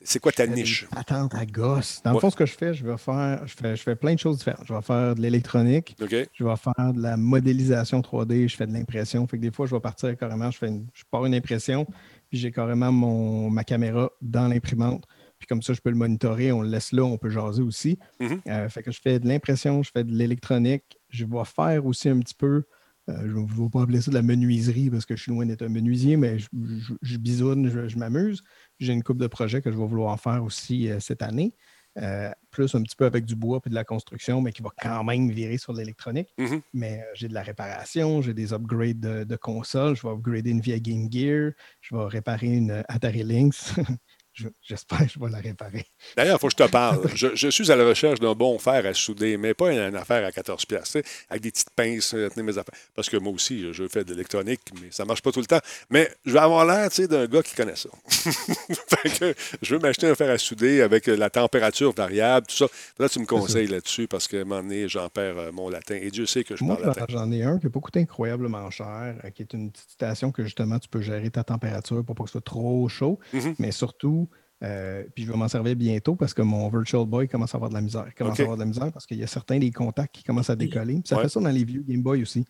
c'est 0.04 0.20
quoi 0.20 0.30
ta 0.32 0.46
niche? 0.46 0.86
Attends, 0.94 1.26
à 1.28 1.46
gosse. 1.46 2.00
Dans 2.04 2.12
le 2.12 2.20
fond, 2.20 2.30
ce 2.30 2.36
que 2.36 2.46
je 2.46 2.52
fais, 2.54 2.74
je 2.74 2.84
vais 2.86 2.96
faire, 2.98 3.46
je 3.46 3.54
fais, 3.54 3.74
je 3.76 3.82
fais 3.82 3.96
plein 3.96 4.14
de 4.14 4.18
choses 4.18 4.38
différentes. 4.38 4.64
Je 4.66 4.74
vais 4.74 4.82
faire 4.82 5.14
de 5.14 5.20
l'électronique, 5.20 5.96
OK? 6.00 6.14
je 6.32 6.44
vais 6.44 6.56
faire 6.56 6.92
de 6.92 7.00
la 7.00 7.16
modélisation 7.16 8.00
3D, 8.00 8.48
je 8.48 8.56
fais 8.56 8.66
de 8.66 8.72
l'impression. 8.72 9.26
Fait 9.26 9.36
que 9.38 9.42
des 9.42 9.50
fois, 9.50 9.66
je 9.66 9.74
vais 9.74 9.80
partir 9.80 10.16
carrément, 10.16 10.50
je 10.50 10.58
fais 10.58 10.68
une, 10.68 10.86
je 10.94 11.02
pars 11.10 11.24
une 11.26 11.34
impression, 11.34 11.84
puis 12.30 12.38
j'ai 12.38 12.52
carrément 12.52 12.92
mon, 12.92 13.50
ma 13.50 13.64
caméra 13.64 14.10
dans 14.22 14.48
l'imprimante. 14.48 15.04
Puis 15.38 15.46
comme 15.48 15.62
ça, 15.62 15.72
je 15.72 15.80
peux 15.80 15.90
le 15.90 15.96
monitorer, 15.96 16.52
on 16.52 16.62
le 16.62 16.68
laisse 16.68 16.92
là, 16.92 17.02
on 17.04 17.18
peut 17.18 17.28
jaser 17.30 17.62
aussi. 17.62 17.98
Mhm. 18.20 18.40
Euh, 18.46 18.68
fait 18.68 18.82
que 18.82 18.90
je 18.92 19.00
fais 19.00 19.18
de 19.18 19.26
l'impression, 19.28 19.82
je 19.82 19.90
fais 19.90 20.04
de 20.04 20.12
l'électronique. 20.12 20.98
Je 21.10 21.24
vais 21.24 21.44
faire 21.44 21.84
aussi 21.86 22.08
un 22.08 22.18
petit 22.20 22.34
peu, 22.34 22.62
euh, 23.10 23.14
je 23.26 23.36
ne 23.36 23.46
vais 23.46 23.68
pas 23.70 23.82
appeler 23.82 24.00
ça 24.00 24.10
de 24.10 24.16
la 24.16 24.22
menuiserie 24.22 24.88
parce 24.90 25.04
que 25.04 25.16
je 25.16 25.22
suis 25.22 25.32
loin 25.32 25.44
d'être 25.44 25.62
un 25.62 25.68
menuisier, 25.68 26.16
mais 26.16 26.38
je, 26.38 26.46
je- 26.78 26.94
je 27.02 27.16
bisoune, 27.18 27.68
je, 27.68 27.88
je 27.88 27.98
m'amuse. 27.98 28.42
J'ai 28.84 28.92
une 28.92 29.02
coupe 29.02 29.18
de 29.18 29.26
projets 29.26 29.62
que 29.62 29.70
je 29.70 29.76
vais 29.76 29.86
vouloir 29.86 30.18
faire 30.20 30.42
aussi 30.44 30.90
euh, 30.90 31.00
cette 31.00 31.22
année. 31.22 31.54
Euh, 31.96 32.30
plus 32.50 32.74
un 32.74 32.82
petit 32.82 32.96
peu 32.96 33.04
avec 33.04 33.24
du 33.24 33.36
bois 33.36 33.60
et 33.64 33.70
de 33.70 33.74
la 33.74 33.84
construction, 33.84 34.40
mais 34.40 34.50
qui 34.50 34.62
va 34.62 34.70
quand 34.80 35.04
même 35.04 35.30
virer 35.30 35.58
sur 35.58 35.72
l'électronique. 35.72 36.28
Mhm. 36.38 36.60
Mais 36.72 37.00
euh, 37.00 37.04
j'ai 37.14 37.28
de 37.28 37.34
la 37.34 37.42
réparation, 37.42 38.20
j'ai 38.20 38.34
des 38.34 38.52
upgrades 38.52 38.98
de, 38.98 39.22
de 39.22 39.36
consoles, 39.36 39.94
je 39.94 40.02
vais 40.02 40.12
upgrader 40.12 40.50
une 40.50 40.60
vieille 40.60 40.80
Game 40.80 41.08
Gear, 41.10 41.52
je 41.80 41.94
vais 41.94 42.04
réparer 42.06 42.48
une 42.48 42.82
Atari 42.88 43.22
Lynx. 43.22 43.74
Je- 44.34 44.48
J'espère 44.62 44.98
que 45.06 45.12
je 45.14 45.18
vais 45.20 45.30
la 45.30 45.38
réparer. 45.38 45.86
D'ailleurs, 46.16 46.36
il 46.36 46.40
faut 46.40 46.48
que 46.48 46.54
je 46.58 46.64
te 46.64 46.70
parle. 46.70 47.08
Je, 47.14 47.28
je 47.34 47.48
suis 47.48 47.70
à 47.70 47.76
la 47.76 47.86
recherche 47.86 48.18
d'un 48.20 48.32
bon 48.34 48.58
fer 48.58 48.84
à 48.84 48.92
souder, 48.94 49.36
mais 49.36 49.54
pas 49.54 49.72
une 49.72 49.94
affaire 49.96 50.26
à 50.26 50.32
14 50.32 50.64
pièces, 50.66 50.96
avec 51.30 51.42
des 51.42 51.50
petites 51.52 51.70
pinces, 51.70 52.14
euh, 52.14 52.28
tenir 52.28 52.44
mes 52.44 52.58
affaires. 52.58 52.74
Parce 52.94 53.08
que 53.08 53.16
moi 53.16 53.32
aussi, 53.32 53.72
je 53.72 53.86
fais 53.88 54.04
de 54.04 54.10
l'électronique, 54.10 54.60
mais 54.80 54.88
ça 54.90 55.04
marche 55.04 55.22
pas 55.22 55.30
tout 55.32 55.40
le 55.40 55.46
temps. 55.46 55.60
Mais 55.90 56.10
je 56.26 56.32
vais 56.32 56.38
avoir 56.40 56.66
l'air, 56.66 56.88
d'un 57.08 57.26
gars 57.26 57.42
qui 57.42 57.54
connaît 57.54 57.76
ça. 57.76 57.88
fait 58.08 59.10
que 59.18 59.34
je 59.62 59.74
veux 59.74 59.80
m'acheter 59.80 60.08
un 60.08 60.14
fer 60.14 60.30
à 60.30 60.38
souder 60.38 60.82
avec 60.82 61.06
la 61.06 61.30
température 61.30 61.92
variable, 61.94 62.46
tout 62.46 62.56
ça. 62.56 62.66
Là, 62.98 63.08
tu 63.08 63.18
me 63.20 63.26
conseilles 63.26 63.68
là-dessus 63.68 64.08
parce 64.08 64.26
qu'à 64.28 64.38
un 64.40 64.44
moment 64.44 64.62
donné, 64.62 64.88
j'en 64.88 65.08
perds 65.08 65.38
euh, 65.38 65.52
mon 65.52 65.68
latin. 65.68 65.94
Et 66.00 66.10
Dieu 66.10 66.26
sait 66.26 66.44
que 66.44 66.56
je 66.56 66.64
Moi, 66.64 66.76
parle 66.76 66.88
latin. 66.88 67.06
j'en 67.08 67.30
ai 67.32 67.42
un 67.42 67.58
qui 67.58 67.66
n'a 67.66 67.70
pas 67.72 67.80
coûté 67.80 68.00
incroyablement 68.00 68.70
cher, 68.70 69.14
euh, 69.24 69.30
qui 69.30 69.42
est 69.42 69.52
une 69.52 69.70
petite 69.70 69.90
station 69.90 70.32
que 70.32 70.42
justement 70.44 70.78
tu 70.78 70.88
peux 70.88 71.00
gérer 71.00 71.30
ta 71.30 71.44
température 71.44 72.04
pour 72.04 72.14
pas 72.14 72.24
que 72.24 72.30
ce 72.30 72.32
soit 72.32 72.40
trop 72.44 72.88
chaud, 72.88 73.18
Mhm. 73.32 73.54
mais 73.58 73.70
surtout, 73.72 74.23
euh, 74.62 75.04
puis 75.14 75.24
je 75.24 75.30
vais 75.32 75.36
m'en 75.36 75.48
servir 75.48 75.74
bientôt 75.76 76.14
parce 76.16 76.32
que 76.32 76.40
mon 76.42 76.68
Virtual 76.68 77.04
Boy 77.04 77.28
commence 77.28 77.54
à 77.54 77.56
avoir 77.58 77.68
de 77.70 77.74
la 77.74 77.80
misère. 77.82 78.04
Il 78.06 78.14
commence 78.14 78.38
à 78.38 78.42
avoir 78.42 78.56
de 78.56 78.62
la 78.62 78.66
misère 78.68 78.90
parce 78.92 79.04
qu'il 79.06 79.18
y 79.18 79.22
a 79.22 79.26
certains 79.26 79.58
des 79.58 79.70
contacts 79.70 80.14
qui 80.14 80.22
commencent 80.22 80.50
à 80.50 80.56
décoller. 80.56 80.94
Puis 80.94 81.02
ça 81.06 81.16
Ouais. 81.16 81.22
fait 81.24 81.28
ça 81.28 81.40
dans 81.40 81.50
les 81.50 81.64
vieux 81.64 81.84
Game 81.86 82.02
Boy 82.02 82.22
aussi. 82.22 82.44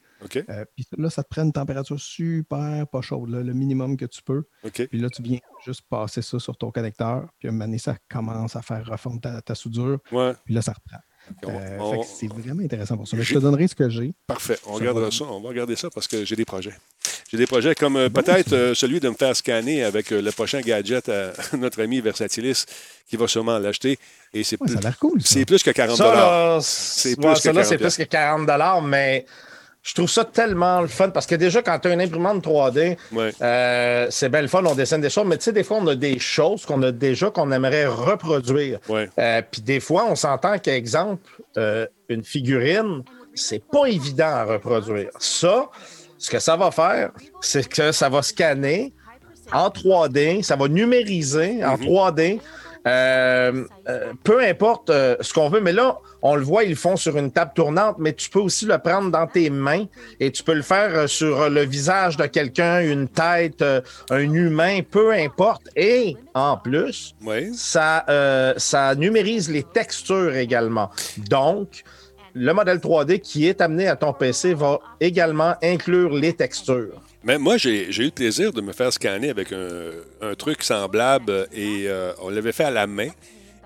Euh, 0.48 0.64
puis 0.76 0.86
là, 0.96 1.10
ça 1.10 1.22
te 1.22 1.28
prend 1.28 1.42
une 1.42 1.52
température 1.52 1.98
super 2.00 2.86
pas 2.86 3.00
chaude, 3.00 3.30
là, 3.30 3.40
le 3.42 3.52
minimum 3.52 3.96
que 3.96 4.04
tu 4.06 4.22
peux. 4.22 4.44
Puis 4.86 4.98
là, 5.00 5.08
tu 5.10 5.22
viens 5.22 5.38
juste 5.64 5.82
passer 5.88 6.22
ça 6.22 6.38
sur 6.38 6.56
ton 6.56 6.70
connecteur. 6.70 7.26
Puis 7.38 7.48
à 7.48 7.50
un 7.50 7.52
moment 7.52 7.64
donné, 7.64 7.78
ça 7.78 7.96
commence 8.08 8.54
à 8.56 8.62
faire 8.62 8.86
refondre 8.86 9.20
ta, 9.20 9.40
ta 9.42 9.54
soudure. 9.54 9.98
Ouais. 10.12 10.32
Puis 10.44 10.54
là, 10.54 10.62
ça 10.62 10.72
reprend. 10.72 10.98
Euh, 11.48 11.78
on- 11.80 12.02
c'est 12.02 12.26
vraiment 12.28 12.62
intéressant 12.62 12.96
pour 12.98 13.08
ça. 13.08 13.16
Mais 13.16 13.22
je 13.22 13.32
te 13.34 13.38
donnerai 13.38 13.66
ce 13.66 13.74
que 13.74 13.88
j'ai. 13.88 14.12
Parfait. 14.26 14.58
On 14.66 14.74
regardera 14.74 15.10
ça. 15.10 15.24
On 15.24 15.40
va 15.40 15.48
regarder 15.48 15.74
ça 15.74 15.88
parce 15.88 16.06
que 16.06 16.22
j'ai 16.24 16.36
des 16.36 16.44
projets. 16.44 16.74
J'ai 17.34 17.38
des 17.38 17.46
projets 17.48 17.74
comme 17.74 17.96
euh, 17.96 18.08
peut-être 18.08 18.52
euh, 18.52 18.74
celui 18.74 19.00
de 19.00 19.08
me 19.08 19.14
faire 19.16 19.34
scanner 19.34 19.82
avec 19.82 20.12
euh, 20.12 20.22
le 20.22 20.30
prochain 20.30 20.60
gadget 20.60 21.08
à 21.08 21.32
notre 21.56 21.82
ami 21.82 22.00
Versatilis 22.00 22.64
qui 23.10 23.16
va 23.16 23.26
sûrement 23.26 23.58
l'acheter. 23.58 23.98
Et 24.32 24.44
c'est 24.44 24.54
Ouais, 24.60 24.68
plus, 24.68 24.74
ça 24.74 24.78
a 24.78 24.82
l'air 24.82 24.98
cool. 25.00 25.20
ça. 25.20 25.28
c'est 25.34 25.44
plus 25.44 25.60
que 25.64 25.70
40 25.72 25.96
Ça, 25.96 26.04
là, 26.14 26.58
C'est 26.62 27.16
plus 27.16 27.26
ouais, 27.26 27.34
que 27.34 27.40
ça, 27.40 27.52
là, 27.52 27.64
c'est 27.64 27.76
40 27.76 27.80
plus 27.80 27.96
que 27.96 28.08
40 28.08 28.84
mais 28.86 29.26
je 29.82 29.94
trouve 29.94 30.08
ça 30.08 30.24
tellement 30.24 30.80
le 30.80 30.86
fun 30.86 31.10
parce 31.10 31.26
que 31.26 31.34
déjà, 31.34 31.60
quand 31.60 31.76
tu 31.80 31.88
as 31.88 31.92
une 31.94 32.00
imprimante 32.02 32.44
3D, 32.46 32.96
Ouais. 33.10 33.32
euh, 33.42 34.06
c'est 34.10 34.28
bien 34.28 34.40
le 34.42 34.46
fun, 34.48 34.62
on 34.64 34.76
dessine 34.76 35.00
des 35.00 35.10
choses, 35.10 35.26
mais 35.26 35.36
tu 35.36 35.42
sais, 35.42 35.52
des 35.52 35.64
fois, 35.64 35.78
on 35.78 35.86
a 35.88 35.96
des 35.96 36.20
choses 36.20 36.64
qu'on 36.64 36.80
a 36.84 36.92
déjà 36.92 37.30
qu'on 37.30 37.50
aimerait 37.50 37.86
reproduire. 37.86 38.78
Euh, 38.88 39.42
Puis 39.50 39.60
des 39.60 39.80
fois, 39.80 40.06
on 40.08 40.14
s'entend 40.14 40.56
qu'exemple, 40.60 41.28
euh, 41.58 41.84
une 42.08 42.22
figurine, 42.22 43.02
c'est 43.34 43.64
pas 43.64 43.86
évident 43.86 44.28
à 44.28 44.44
reproduire. 44.44 45.10
Ça, 45.18 45.68
ce 46.24 46.30
que 46.30 46.38
ça 46.38 46.56
va 46.56 46.70
faire, 46.70 47.10
c'est 47.42 47.68
que 47.68 47.92
ça 47.92 48.08
va 48.08 48.22
scanner 48.22 48.94
en 49.52 49.68
3D, 49.68 50.42
ça 50.42 50.56
va 50.56 50.68
numériser 50.68 51.62
en 51.62 51.74
3D. 51.76 52.40
euh, 52.86 53.64
euh, 53.88 54.12
peu 54.24 54.40
importe 54.40 54.88
euh, 54.88 55.16
ce 55.20 55.34
qu'on 55.34 55.50
veut, 55.50 55.60
mais 55.60 55.72
là, 55.72 55.98
on 56.22 56.34
le 56.34 56.42
voit, 56.42 56.64
ils 56.64 56.70
le 56.70 56.76
font 56.76 56.96
sur 56.96 57.18
une 57.18 57.30
table 57.30 57.52
tournante, 57.54 57.96
mais 57.98 58.14
tu 58.14 58.30
peux 58.30 58.40
aussi 58.40 58.64
le 58.64 58.78
prendre 58.78 59.10
dans 59.10 59.26
tes 59.26 59.50
mains 59.50 59.84
et 60.18 60.30
tu 60.30 60.42
peux 60.42 60.54
le 60.54 60.62
faire 60.62 61.08
sur 61.10 61.50
le 61.50 61.62
visage 61.62 62.16
de 62.16 62.24
quelqu'un, 62.24 62.80
une 62.80 63.08
tête, 63.08 63.62
un 64.10 64.18
humain, 64.32 64.80
peu 64.90 65.12
importe. 65.12 65.68
Et 65.76 66.16
en 66.32 66.56
plus, 66.56 67.14
ça, 67.54 68.54
ça 68.56 68.94
numérise 68.94 69.50
les 69.50 69.62
textures 69.62 70.34
également. 70.34 70.90
Donc, 71.28 71.84
le 72.34 72.52
modèle 72.52 72.78
3D 72.78 73.20
qui 73.20 73.46
est 73.46 73.60
amené 73.60 73.86
à 73.86 73.96
ton 73.96 74.12
PC 74.12 74.54
va 74.54 74.80
également 75.00 75.54
inclure 75.62 76.12
les 76.14 76.32
textures. 76.32 77.00
Mais 77.22 77.38
moi, 77.38 77.56
j'ai 77.56 77.88
eu 77.88 78.04
le 78.04 78.10
plaisir 78.10 78.52
de 78.52 78.60
me 78.60 78.72
faire 78.72 78.92
scanner 78.92 79.30
avec 79.30 79.52
un, 79.52 79.90
un 80.20 80.34
truc 80.34 80.62
semblable 80.62 81.48
et 81.54 81.84
euh, 81.86 82.12
on 82.20 82.28
l'avait 82.28 82.52
fait 82.52 82.64
à 82.64 82.70
la 82.70 82.86
main. 82.86 83.08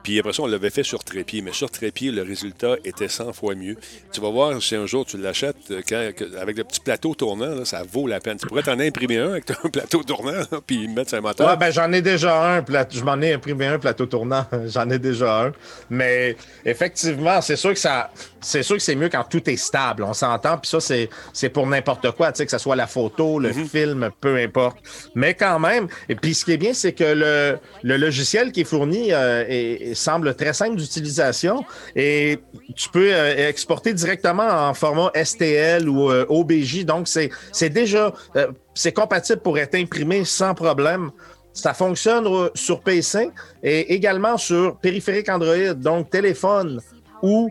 Puis 0.09 0.19
après 0.19 0.33
ça, 0.33 0.43
on 0.43 0.47
l'avait 0.47 0.71
fait 0.71 0.85
sur 0.85 1.05
trépied. 1.05 1.43
Mais 1.43 1.53
sur 1.53 1.71
trépied, 1.71 2.11
le 2.11 2.23
résultat 2.23 2.77
était 2.83 3.09
100 3.09 3.35
fois 3.35 3.55
mieux. 3.55 3.77
Tu 4.11 4.23
vas 4.23 4.31
voir 4.31 4.63
si 4.63 4.75
un 4.75 4.87
jour 4.87 5.05
tu 5.05 5.19
l'achètes 5.19 5.57
euh, 5.71 5.83
quand- 5.87 6.11
avec 6.41 6.57
le 6.57 6.65
petit 6.65 6.81
plateau 6.81 7.15
tournant, 7.15 7.55
là, 7.55 7.67
ça 7.67 7.83
vaut 7.87 8.07
la 8.07 8.19
peine. 8.19 8.39
Tu 8.39 8.47
pourrais 8.47 8.63
t'en 8.63 8.81
imprimer 8.81 9.19
un 9.19 9.33
avec 9.33 9.45
ton 9.45 9.69
plateau 9.71 10.03
tournant 10.03 10.33
là, 10.33 10.47
puis 10.67 10.89
mettre 10.89 11.13
un 11.13 11.21
moteur. 11.21 11.47
Ouais, 11.47 11.59
ben 11.59 11.71
j'en 11.71 11.93
ai 11.93 12.01
déjà 12.01 12.55
un. 12.55 12.63
pla- 12.63 12.87
Je 12.91 13.03
m'en 13.05 13.21
ai 13.21 13.35
imprimé 13.35 13.67
un 13.67 13.79
plateau 13.79 14.07
tournant. 14.07 14.47
j'en 14.69 14.89
ai 14.89 14.99
déjà 14.99 15.45
un. 15.49 15.53
Mais 15.91 16.37
effectivement, 16.65 17.43
c'est 17.43 17.57
sûr 17.57 17.75
que 17.75 17.79
ça. 17.79 18.11
C'est 18.41 18.63
sûr 18.63 18.77
que 18.77 18.83
c'est 18.83 18.95
mieux 18.95 19.09
quand 19.11 19.25
tout 19.29 19.51
est 19.51 19.57
stable. 19.57 20.05
On 20.05 20.15
s'entend. 20.15 20.57
Puis 20.57 20.71
ça, 20.71 20.81
c'est, 20.81 21.11
c'est 21.35 21.49
pour 21.51 21.67
n'importe 21.67 22.11
quoi. 22.13 22.33
Tu 22.33 22.39
sais, 22.39 22.45
que 22.47 22.51
ce 22.53 22.59
soit 22.59 22.77
la 22.77 22.87
photo, 22.87 23.39
le 23.41 23.53
film, 23.53 24.11
peu 24.21 24.37
importe. 24.37 24.79
Mais 25.15 25.35
quand 25.35 25.59
même. 25.59 25.89
Et 26.09 26.15
puis 26.15 26.33
ce 26.35 26.45
qui 26.47 26.53
est 26.53 26.57
bien, 26.57 26.73
c'est 26.73 26.93
que 26.93 27.05
le, 27.05 27.59
le 27.83 27.97
logiciel 27.99 28.53
qui 28.53 28.61
est 28.63 28.65
fourni 28.65 29.13
euh, 29.13 29.45
est- 29.49 29.91
est- 29.91 29.95
semble 29.99 30.35
très 30.35 30.53
simple 30.53 30.77
d'utilisation. 30.77 31.65
Et 31.95 32.39
tu 32.77 32.89
peux 32.89 33.13
euh, 33.13 33.49
exporter 33.49 33.93
directement 33.93 34.49
en 34.69 34.75
format 34.75 35.11
STL 35.23 35.89
ou 35.89 36.11
euh, 36.11 36.27
OBJ. 36.29 36.85
Donc, 36.85 37.09
c'est, 37.09 37.31
c'est 37.53 37.71
déjà. 37.71 38.13
euh, 38.37 38.49
c'est 38.75 38.93
compatible 38.93 39.41
pour 39.41 39.59
être 39.59 39.75
imprimé 39.75 40.25
sans 40.25 40.55
problème. 40.55 41.11
Ça 41.53 41.75
fonctionne 41.75 42.29
sur 42.55 42.81
PC 42.81 43.31
et 43.65 43.93
également 43.93 44.37
sur 44.37 44.77
périphérique 44.77 45.29
Android, 45.29 45.75
donc 45.75 46.11
téléphone 46.11 46.81
ou 47.21 47.51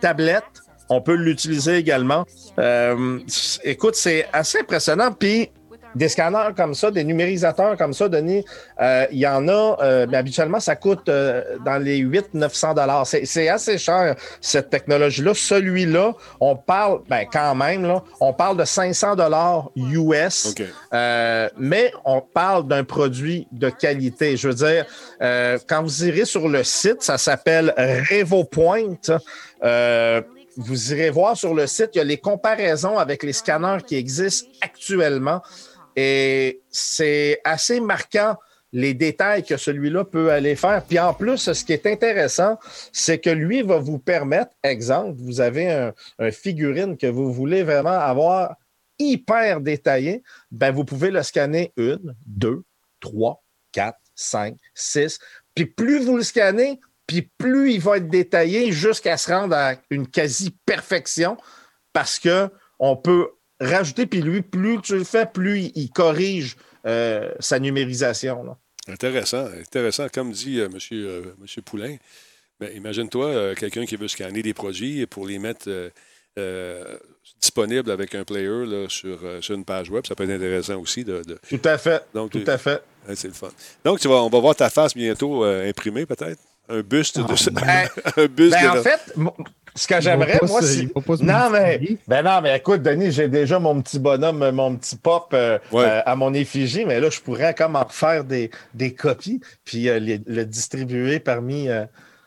tablette. 0.00 0.44
On 0.88 1.00
peut 1.00 1.16
l'utiliser 1.16 1.78
également. 1.78 2.24
Écoute, 3.64 3.96
c'est 3.96 4.28
assez 4.32 4.60
impressionnant. 4.60 5.10
Puis 5.10 5.50
des 5.98 6.08
scanners 6.08 6.54
comme 6.56 6.74
ça, 6.74 6.90
des 6.90 7.04
numérisateurs 7.04 7.76
comme 7.76 7.92
ça, 7.92 8.08
Denis, 8.08 8.44
euh, 8.80 9.06
il 9.10 9.18
y 9.18 9.26
en 9.26 9.48
a, 9.48 9.76
euh, 9.82 10.06
mais 10.08 10.16
habituellement, 10.16 10.60
ça 10.60 10.76
coûte 10.76 11.08
euh, 11.08 11.42
dans 11.64 11.76
les 11.76 12.02
800-900 12.02 12.74
dollars. 12.74 13.06
C'est 13.06 13.48
assez 13.48 13.76
cher, 13.76 14.14
cette 14.40 14.70
technologie-là. 14.70 15.32
Celui-là, 15.34 16.12
on 16.40 16.56
parle, 16.56 17.00
ben 17.08 17.26
quand 17.30 17.54
même, 17.54 17.82
là, 17.82 18.02
on 18.20 18.32
parle 18.32 18.56
de 18.56 18.64
500 18.64 19.16
dollars 19.16 19.70
US. 19.76 20.54
Mais 21.58 21.92
on 22.04 22.20
parle 22.20 22.66
d'un 22.68 22.84
produit 22.84 23.48
de 23.52 23.68
qualité. 23.68 24.36
Je 24.36 24.48
veux 24.48 24.54
dire, 24.54 24.86
quand 25.66 25.82
vous 25.82 26.04
irez 26.04 26.24
sur 26.24 26.48
le 26.48 26.62
site, 26.62 27.02
ça 27.02 27.18
s'appelle 27.18 27.74
RevoPoint. 27.76 28.94
Vous 30.60 30.92
irez 30.92 31.10
voir 31.10 31.36
sur 31.36 31.54
le 31.54 31.68
site, 31.68 31.90
il 31.94 31.98
y 31.98 32.00
a 32.00 32.04
les 32.04 32.16
comparaisons 32.16 32.98
avec 32.98 33.22
les 33.22 33.32
scanners 33.32 33.78
qui 33.86 33.94
existent 33.94 34.48
actuellement. 34.60 35.40
Et 36.00 36.62
c'est 36.70 37.40
assez 37.42 37.80
marquant 37.80 38.36
les 38.72 38.94
détails 38.94 39.42
que 39.42 39.56
celui-là 39.56 40.04
peut 40.04 40.30
aller 40.30 40.54
faire. 40.54 40.84
Puis 40.84 40.96
en 41.00 41.12
plus, 41.12 41.52
ce 41.52 41.64
qui 41.64 41.72
est 41.72 41.86
intéressant, 41.86 42.56
c'est 42.92 43.18
que 43.18 43.30
lui 43.30 43.62
va 43.62 43.78
vous 43.78 43.98
permettre, 43.98 44.52
exemple, 44.62 45.16
vous 45.16 45.40
avez 45.40 45.92
un, 46.20 46.30
figurine 46.30 46.96
que 46.96 47.08
vous 47.08 47.32
voulez 47.32 47.64
vraiment 47.64 47.98
avoir 47.98 48.54
hyper 49.00 49.60
détaillé, 49.60 50.22
ben 50.52 50.70
vous 50.70 50.84
pouvez 50.84 51.10
le 51.10 51.20
scanner 51.24 51.72
une, 51.76 52.14
deux, 52.24 52.62
trois, 53.00 53.42
quatre, 53.72 53.98
cinq, 54.14 54.56
six. 54.74 55.18
Puis 55.56 55.66
plus 55.66 56.04
vous 56.04 56.16
le 56.16 56.22
scannez, 56.22 56.78
puis 57.08 57.22
plus 57.38 57.72
il 57.72 57.80
va 57.80 57.96
être 57.96 58.08
détaillé 58.08 58.70
jusqu'à 58.70 59.16
se 59.16 59.32
rendre 59.32 59.56
à 59.56 59.74
une 59.90 60.06
quasi-perfection 60.06 61.36
parce 61.92 62.20
que 62.20 62.48
on 62.78 62.94
peut 62.96 63.30
rajouter, 63.60 64.06
puis 64.06 64.20
lui, 64.22 64.42
plus 64.42 64.80
tu 64.82 64.96
le 64.96 65.04
fais, 65.04 65.26
plus 65.26 65.70
il, 65.74 65.90
corrige 65.90 66.56
euh, 66.86 67.30
sa 67.40 67.58
numérisation. 67.58 68.42
là. 68.44 68.56
Intéressant, 68.88 69.46
intéressant. 69.60 70.06
Comme 70.12 70.32
dit 70.32 70.60
euh, 70.60 70.68
monsieur, 70.68 71.06
euh, 71.06 71.22
monsieur 71.40 71.60
Poulain, 71.62 71.96
ben, 72.58 72.70
imagine-toi 72.74 73.26
euh, 73.26 73.54
quelqu'un 73.54 73.84
qui 73.84 73.96
veut 73.96 74.08
scanner 74.08 74.42
des 74.42 74.54
produits 74.54 75.06
pour 75.06 75.26
les 75.26 75.38
mettre 75.38 75.68
disponibles 77.40 77.90
avec 77.90 78.14
un 78.14 78.22
player 78.24 78.64
là, 78.64 78.86
sur, 78.88 79.18
sur 79.40 79.54
une 79.54 79.64
page 79.64 79.90
web. 79.90 80.06
Ça 80.06 80.14
peut 80.14 80.24
être 80.24 80.30
intéressant 80.30 80.76
aussi. 80.76 81.04
De, 81.04 81.22
de- 81.22 81.38
Tout 81.48 81.60
à 81.68 81.76
fait. 81.78 82.02
Donc, 82.14 82.30
tout 82.30 82.44
à 82.46 82.56
fait. 82.58 82.80
c'est 83.14 83.26
le 83.28 83.34
fun. 83.34 83.50
Donc, 83.84 83.98
tu 83.98 84.06
vas, 84.08 84.22
on 84.22 84.28
va 84.28 84.38
voir 84.38 84.54
ta 84.54 84.70
face 84.70 84.94
bientôt 84.94 85.42
imprimée, 85.44 86.06
peut-être? 86.06 86.40
Un 86.68 86.80
buste 86.82 87.18
de 87.18 87.34
ça. 87.34 87.50
Ben, 87.50 87.88
un 88.16 88.26
buste 88.26 88.52
Ben, 88.52 88.72
de 88.74 88.78
en 88.78 88.82
fait, 88.82 89.14
ce 89.78 89.86
que 89.88 90.00
j'aimerais, 90.00 90.38
moi, 90.48 90.60
c'est. 90.62 91.22
Non, 91.24 91.50
mais. 91.50 91.80
Ben 92.08 92.22
non, 92.22 92.40
mais 92.42 92.56
écoute, 92.56 92.82
Denis, 92.82 93.12
j'ai 93.12 93.28
déjà 93.28 93.58
mon 93.58 93.80
petit 93.80 93.98
bonhomme, 93.98 94.50
mon 94.50 94.74
petit 94.76 94.96
pop 94.96 95.28
euh, 95.32 95.58
Ouais. 95.72 95.84
euh, 95.86 96.00
à 96.04 96.16
mon 96.16 96.34
effigie, 96.34 96.84
mais 96.84 97.00
là, 97.00 97.10
je 97.10 97.20
pourrais 97.20 97.54
comme 97.54 97.76
en 97.76 97.86
faire 97.88 98.24
des, 98.24 98.50
des 98.74 98.92
copies, 98.94 99.40
puis 99.64 99.88
euh, 99.88 99.98
les- 99.98 100.20
le 100.26 100.44
distribuer 100.44 101.20
parmi. 101.20 101.68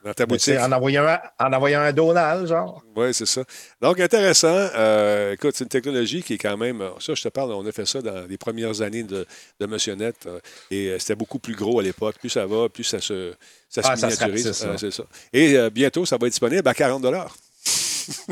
Dans 0.03 0.13
ta 0.13 0.25
boutique. 0.25 0.57
en, 0.57 0.71
envoyant 0.71 1.05
un, 1.05 1.19
en 1.39 1.53
envoyant 1.53 1.81
un 1.81 1.93
Donald, 1.93 2.47
genre. 2.47 2.83
Oui, 2.95 3.13
c'est 3.13 3.25
ça. 3.25 3.43
Donc, 3.81 3.99
intéressant. 3.99 4.47
Euh, 4.75 5.33
écoute, 5.33 5.55
c'est 5.55 5.63
une 5.63 5.69
technologie 5.69 6.23
qui 6.23 6.33
est 6.33 6.37
quand 6.37 6.57
même. 6.57 6.83
Ça, 6.99 7.13
je 7.13 7.21
te 7.21 7.27
parle, 7.29 7.51
on 7.53 7.65
a 7.65 7.71
fait 7.71 7.85
ça 7.85 8.01
dans 8.01 8.25
les 8.27 8.37
premières 8.37 8.81
années 8.81 9.03
de, 9.03 9.25
de 9.59 9.65
Motionnette. 9.65 10.25
euh, 10.25 10.39
et 10.69 10.87
euh, 10.89 10.99
c'était 10.99 11.15
beaucoup 11.15 11.39
plus 11.39 11.55
gros 11.55 11.79
à 11.79 11.83
l'époque. 11.83 12.15
Plus 12.19 12.29
ça 12.29 12.45
va, 12.45 12.69
plus 12.69 12.83
ça 12.83 12.99
se, 12.99 13.33
ça 13.69 13.81
se 13.83 13.87
Ah, 13.89 13.95
ça 13.95 14.09
se 14.09 14.23
miniaturise. 14.23 14.63
Euh, 14.65 14.77
c'est 14.77 14.91
ça. 14.91 15.03
Et 15.33 15.57
euh, 15.57 15.69
bientôt, 15.69 16.05
ça 16.05 16.17
va 16.17 16.27
être 16.27 16.33
disponible 16.33 16.67
à 16.67 16.73
40 16.73 17.01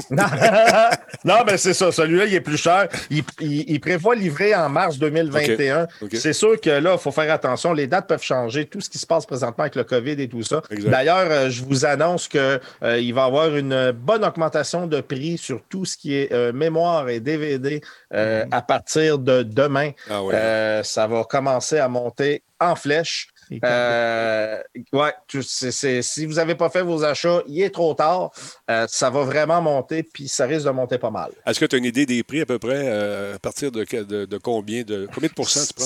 non, 1.25 1.35
mais 1.45 1.57
c'est 1.57 1.73
ça. 1.73 1.91
Celui-là, 1.91 2.25
il 2.25 2.33
est 2.35 2.41
plus 2.41 2.57
cher. 2.57 2.87
Il, 3.09 3.23
il- 3.39 3.65
il 3.69 3.79
prévoit 3.79 4.15
livrer 4.15 4.55
en 4.55 4.69
mars 4.69 4.97
2021. 4.97 5.83
OK. 5.83 5.89
OK. 6.03 6.15
C'est 6.15 6.33
sûr 6.33 6.59
que 6.59 6.69
là, 6.69 6.93
il 6.93 6.99
faut 6.99 7.11
faire 7.11 7.31
attention. 7.33 7.73
Les 7.73 7.87
dates 7.87 8.07
peuvent 8.07 8.21
changer. 8.23 8.65
Tout 8.65 8.81
ce 8.81 8.89
qui 8.89 8.97
se 8.97 9.05
passe 9.05 9.25
présentement 9.25 9.63
avec 9.63 9.75
le 9.75 9.83
COVID 9.83 10.11
et 10.21 10.27
tout 10.27 10.43
ça. 10.43 10.61
D'ailleurs, 10.89 11.27
euh, 11.29 11.49
je 11.49 11.63
vous 11.63 11.85
annonce 11.85 12.27
qu'il 12.27 12.59
va 12.81 12.97
y 12.99 13.11
avoir 13.19 13.55
une 13.55 13.91
bonne 13.91 14.23
augmentation 14.25 14.87
de 14.87 15.01
prix 15.01 15.37
sur 15.37 15.61
tout 15.69 15.85
ce 15.85 15.97
qui 15.97 16.15
est 16.15 16.31
euh, 16.33 16.51
mémoire 16.53 17.09
et 17.09 17.19
DVD 17.19 17.81
euh, 18.13 18.45
à 18.51 18.61
partir 18.61 19.17
de 19.19 19.43
demain. 19.43 19.91
Ah 20.09 20.23
ouais. 20.23 20.33
Euh, 20.35 20.83
ça 20.83 21.07
va 21.07 21.23
commencer 21.23 21.77
à 21.79 21.87
monter 21.87 22.43
en 22.59 22.75
flèche. 22.75 23.29
Euh, 23.63 24.61
ouais, 24.93 25.13
tu- 25.27 25.43
c'est- 25.43 25.71
c'est- 25.71 26.01
si 26.01 26.25
vous 26.25 26.33
n'avez 26.35 26.55
pas 26.55 26.69
fait 26.69 26.81
vos 26.81 27.03
achats, 27.03 27.41
il 27.47 27.61
est 27.61 27.69
trop 27.69 27.93
tard. 27.93 28.31
Euh, 28.69 28.85
ça 28.89 29.09
va 29.09 29.23
vraiment 29.23 29.61
monter, 29.61 30.03
puis 30.03 30.27
ça 30.27 30.45
risque 30.45 30.65
de 30.65 30.71
monter 30.71 30.97
pas 30.97 31.11
mal. 31.11 31.31
Est-ce 31.45 31.59
que 31.59 31.65
tu 31.65 31.75
as 31.75 31.79
une 31.79 31.85
idée 31.85 32.05
des 32.05 32.23
prix 32.23 32.41
à 32.41 32.45
peu 32.45 32.59
près 32.59 32.83
euh, 32.85 33.35
à 33.35 33.39
partir 33.39 33.71
de, 33.71 33.83
que- 33.83 34.03
de- 34.03 34.25
de 34.25 34.37
combien 34.37 34.83
de 34.83 35.07
combien 35.13 35.29
de 35.29 35.33
pourcents 35.33 35.65
tu 35.65 35.73
prends? 35.73 35.85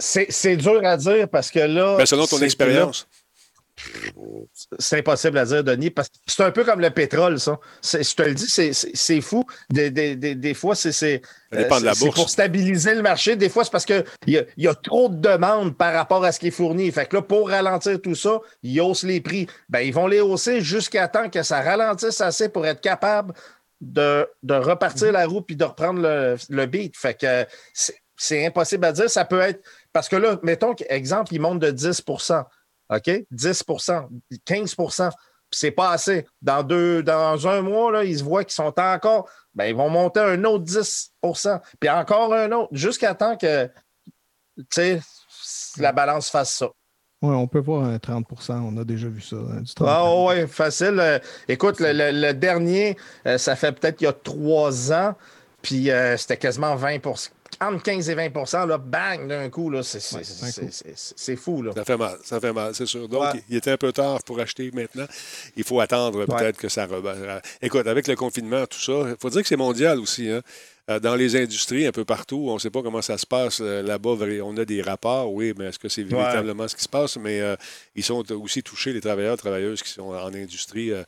C'est 0.00 0.26
c'est 0.30 0.56
dur 0.56 0.80
à 0.84 0.96
dire 0.96 1.28
parce 1.28 1.50
que 1.50 1.58
là. 1.58 1.96
Ben, 1.96 2.06
selon 2.06 2.26
ton 2.26 2.40
expérience. 2.40 3.08
C'est 4.78 4.98
impossible 4.98 5.38
à 5.38 5.44
dire, 5.44 5.64
Denis, 5.64 5.90
parce 5.90 6.08
que 6.08 6.14
c'est 6.26 6.42
un 6.42 6.50
peu 6.50 6.64
comme 6.64 6.80
le 6.80 6.90
pétrole, 6.90 7.38
ça. 7.38 7.58
Je 7.82 8.14
te 8.14 8.22
le 8.22 8.34
dis, 8.34 8.48
c'est- 8.48 8.72
fou. 9.20 9.44
Des, 9.70 9.90
des- 9.90 10.16
des- 10.16 10.34
des 10.34 10.54
fois, 10.54 10.74
c'est. 10.74 10.92
C'est 11.94 12.14
pour 12.14 12.28
stabiliser 12.28 12.94
le 12.94 13.02
marché. 13.02 13.36
Des 13.36 13.48
fois, 13.48 13.64
c'est 13.64 13.70
parce 13.70 13.84
qu'il 13.86 14.04
y, 14.26 14.38
y 14.56 14.68
a 14.68 14.74
trop 14.74 15.08
de 15.08 15.16
demandes 15.16 15.76
par 15.76 15.94
rapport 15.94 16.24
à 16.24 16.32
ce 16.32 16.38
qui 16.40 16.48
est 16.48 16.52
fourni. 16.52 16.90
Fait 16.92 17.06
que 17.06 17.16
là, 17.16 17.22
pour 17.22 17.48
ralentir 17.48 18.00
tout 18.00 18.14
ça, 18.14 18.40
ils 18.62 18.80
haussent 18.80 19.04
les 19.04 19.20
prix. 19.20 19.46
Ben, 19.68 19.80
ils 19.80 19.92
vont 19.94 20.06
les 20.06 20.20
hausser 20.20 20.60
jusqu'à 20.60 21.08
temps 21.08 21.30
que 21.30 21.42
ça 21.42 21.60
ralentisse 21.62 22.20
assez 22.20 22.48
pour 22.48 22.66
être 22.66 22.80
capable 22.80 23.32
de, 23.80 24.28
de 24.42 24.54
repartir 24.54 25.12
la 25.12 25.26
roue 25.26 25.40
puis 25.40 25.56
de 25.56 25.64
reprendre 25.64 26.00
le, 26.02 26.36
le 26.50 26.66
beat. 26.66 26.96
Fait 26.96 27.14
que 27.14 27.46
c'est- 27.72 27.96
c'est 28.16 28.44
impossible 28.44 28.84
à 28.84 28.92
dire. 28.92 29.08
Ça 29.08 29.24
peut 29.24 29.40
être. 29.40 29.60
Parce 29.92 30.08
que 30.08 30.16
là, 30.16 30.38
mettons 30.42 30.74
exemple, 30.88 31.32
il 31.32 31.40
monte 31.40 31.60
de 31.60 31.70
10 31.70 32.02
OK? 32.90 33.10
10% 33.32 34.08
15 34.44 34.74
puis 35.50 35.58
c'est 35.60 35.70
pas 35.70 35.92
assez. 35.92 36.26
Dans, 36.42 36.62
deux, 36.62 37.02
dans 37.02 37.48
un 37.48 37.62
mois, 37.62 37.90
là, 37.90 38.04
ils 38.04 38.18
se 38.18 38.22
voient 38.24 38.44
qu'ils 38.44 38.52
sont 38.54 38.74
encore. 38.78 39.30
Ben, 39.54 39.64
ils 39.64 39.74
vont 39.74 39.88
monter 39.88 40.20
un 40.20 40.44
autre 40.44 40.64
10% 40.64 41.60
puis 41.80 41.88
encore 41.88 42.34
un 42.34 42.52
autre, 42.52 42.68
jusqu'à 42.72 43.14
temps 43.14 43.36
que 43.36 43.70
la 45.78 45.92
balance 45.92 46.30
fasse 46.30 46.54
ça. 46.54 46.68
Oui, 47.20 47.34
on 47.34 47.48
peut 47.48 47.58
voir 47.58 47.84
un 47.84 47.96
30% 47.96 48.52
on 48.60 48.76
a 48.76 48.84
déjà 48.84 49.08
vu 49.08 49.20
ça. 49.20 49.36
hein, 49.36 49.60
du 49.62 49.74
30. 49.74 49.88
Ah 49.90 50.14
oui, 50.26 50.46
facile. 50.46 50.98
Euh, 51.00 51.18
écoute, 51.48 51.80
le, 51.80 51.92
le- 51.92 52.12
le 52.12 52.32
dernier, 52.32 52.96
euh, 53.26 53.38
ça 53.38 53.56
fait 53.56 53.72
peut-être 53.72 54.00
il 54.00 54.04
y 54.04 54.06
a 54.06 54.12
trois 54.12 54.92
ans, 54.92 55.14
puis 55.60 55.90
euh, 55.90 56.16
c'était 56.16 56.36
quasiment 56.36 56.76
20 56.76 56.98
entre 57.60 57.82
15 57.82 58.08
et 58.10 58.14
20 58.14 58.66
là, 58.66 58.78
bang, 58.78 59.28
d'un 59.28 59.48
coup, 59.50 59.70
là, 59.70 59.82
c'est, 59.82 60.00
c'est, 60.00 60.16
Ouais, 60.16 60.22
c'est, 60.24 60.44
un 60.44 60.46
coup. 60.66 60.68
c'est- 60.72 60.92
c'est- 60.96 61.14
c'est 61.16 61.36
fou. 61.36 61.62
Là. 61.62 61.72
Ça 61.74 61.84
fait 61.84 61.96
mal, 61.96 62.18
ça 62.24 62.40
fait 62.40 62.52
mal, 62.52 62.74
c'est 62.74 62.86
sûr. 62.86 63.08
Donc, 63.08 63.22
Ouais. 63.22 63.42
il 63.48 63.56
était 63.56 63.70
un 63.72 63.76
peu 63.76 63.92
tard 63.92 64.22
pour 64.24 64.38
acheter 64.40 64.70
maintenant. 64.72 65.06
Il 65.56 65.64
faut 65.64 65.80
attendre 65.80 66.24
peut-être 66.26 66.56
que 66.58 66.68
ça 66.68 66.86
rebat. 66.86 67.40
Écoute, 67.62 67.86
avec 67.86 68.06
le 68.06 68.16
confinement, 68.16 68.66
tout 68.66 68.80
ça, 68.80 68.92
il 69.10 69.16
faut 69.20 69.30
dire 69.30 69.42
que 69.42 69.48
c'est 69.48 69.56
mondial 69.56 69.98
aussi. 69.98 70.28
hein. 70.30 70.42
Euh, 70.90 70.98
Dans 71.00 71.16
les 71.16 71.36
industries, 71.36 71.86
un 71.86 71.92
peu 71.92 72.06
partout, 72.06 72.46
on 72.48 72.54
ne 72.54 72.58
sait 72.58 72.70
pas 72.70 72.80
comment 72.80 73.02
ça 73.02 73.18
se 73.18 73.26
passe 73.26 73.58
euh, 73.60 73.82
là-bas. 73.82 74.16
On 74.42 74.56
a 74.56 74.64
des 74.64 74.80
rapports, 74.80 75.30
oui, 75.34 75.52
mais 75.58 75.66
est-ce 75.66 75.78
que 75.78 75.88
c'est 75.90 76.02
véritablement 76.02 76.66
ce 76.66 76.74
qui 76.76 76.82
se 76.82 76.88
passe? 76.88 77.18
Mais 77.18 77.42
euh, 77.42 77.56
ils 77.94 78.02
sont 78.02 78.24
aussi 78.32 78.62
touchés, 78.62 78.94
les 78.94 79.00
travailleurs, 79.02 79.36
travailleuses 79.36 79.82
qui 79.82 79.90
sont 79.90 80.08
en 80.14 80.32
industrie. 80.32 80.90
euh, 80.92 81.02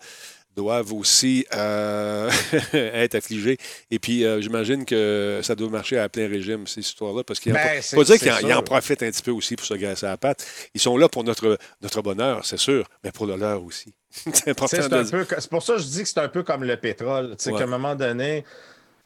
doivent 0.60 0.92
aussi 0.92 1.46
euh, 1.54 2.30
être 2.74 3.14
affligés. 3.14 3.56
Et 3.90 3.98
puis, 3.98 4.24
euh, 4.24 4.40
j'imagine 4.40 4.84
que 4.84 5.40
ça 5.42 5.54
doit 5.54 5.68
marcher 5.70 5.98
à 5.98 6.08
plein 6.08 6.28
régime, 6.28 6.66
ces 6.66 6.80
histoires-là, 6.80 7.24
parce 7.24 7.40
qu'il 7.40 7.52
Ben, 7.52 7.80
faut 7.82 7.82
c'est- 7.82 7.96
dire 7.96 8.06
c'est 8.06 8.18
qu'ils 8.18 8.32
en, 8.32 8.48
ils 8.48 8.52
en 8.52 8.56
sûr. 8.56 8.64
profitent 8.64 9.02
un 9.02 9.10
petit 9.10 9.22
peu 9.22 9.30
aussi 9.30 9.56
pour 9.56 9.64
se 9.66 9.74
graisser 9.74 10.06
à 10.06 10.10
la 10.10 10.16
patte. 10.16 10.46
Ils 10.74 10.80
sont 10.80 10.96
là 10.96 11.08
pour 11.08 11.24
notre, 11.24 11.58
notre 11.80 12.02
bonheur, 12.02 12.44
c'est 12.44 12.58
sûr, 12.58 12.86
mais 13.02 13.10
pour 13.12 13.26
le 13.26 13.36
leur 13.36 13.64
aussi. 13.64 13.94
c'est 14.10 14.48
important 14.50 14.76
C'est, 14.82 14.88
de 14.88 14.94
un 14.94 14.98
le 14.98 15.04
dire. 15.04 15.26
peu, 15.26 15.36
c'est 15.38 15.50
pour 15.50 15.62
ça 15.62 15.74
que 15.74 15.78
je 15.80 15.86
dis 15.86 16.02
que 16.02 16.08
c'est 16.08 16.18
un 16.20 16.28
peu 16.28 16.42
comme 16.42 16.64
le 16.64 16.76
pétrole. 16.76 17.36
Ouais. 17.46 17.52
qu'à 17.52 17.62
un 17.64 17.66
moment 17.66 17.94
donné, 17.94 18.44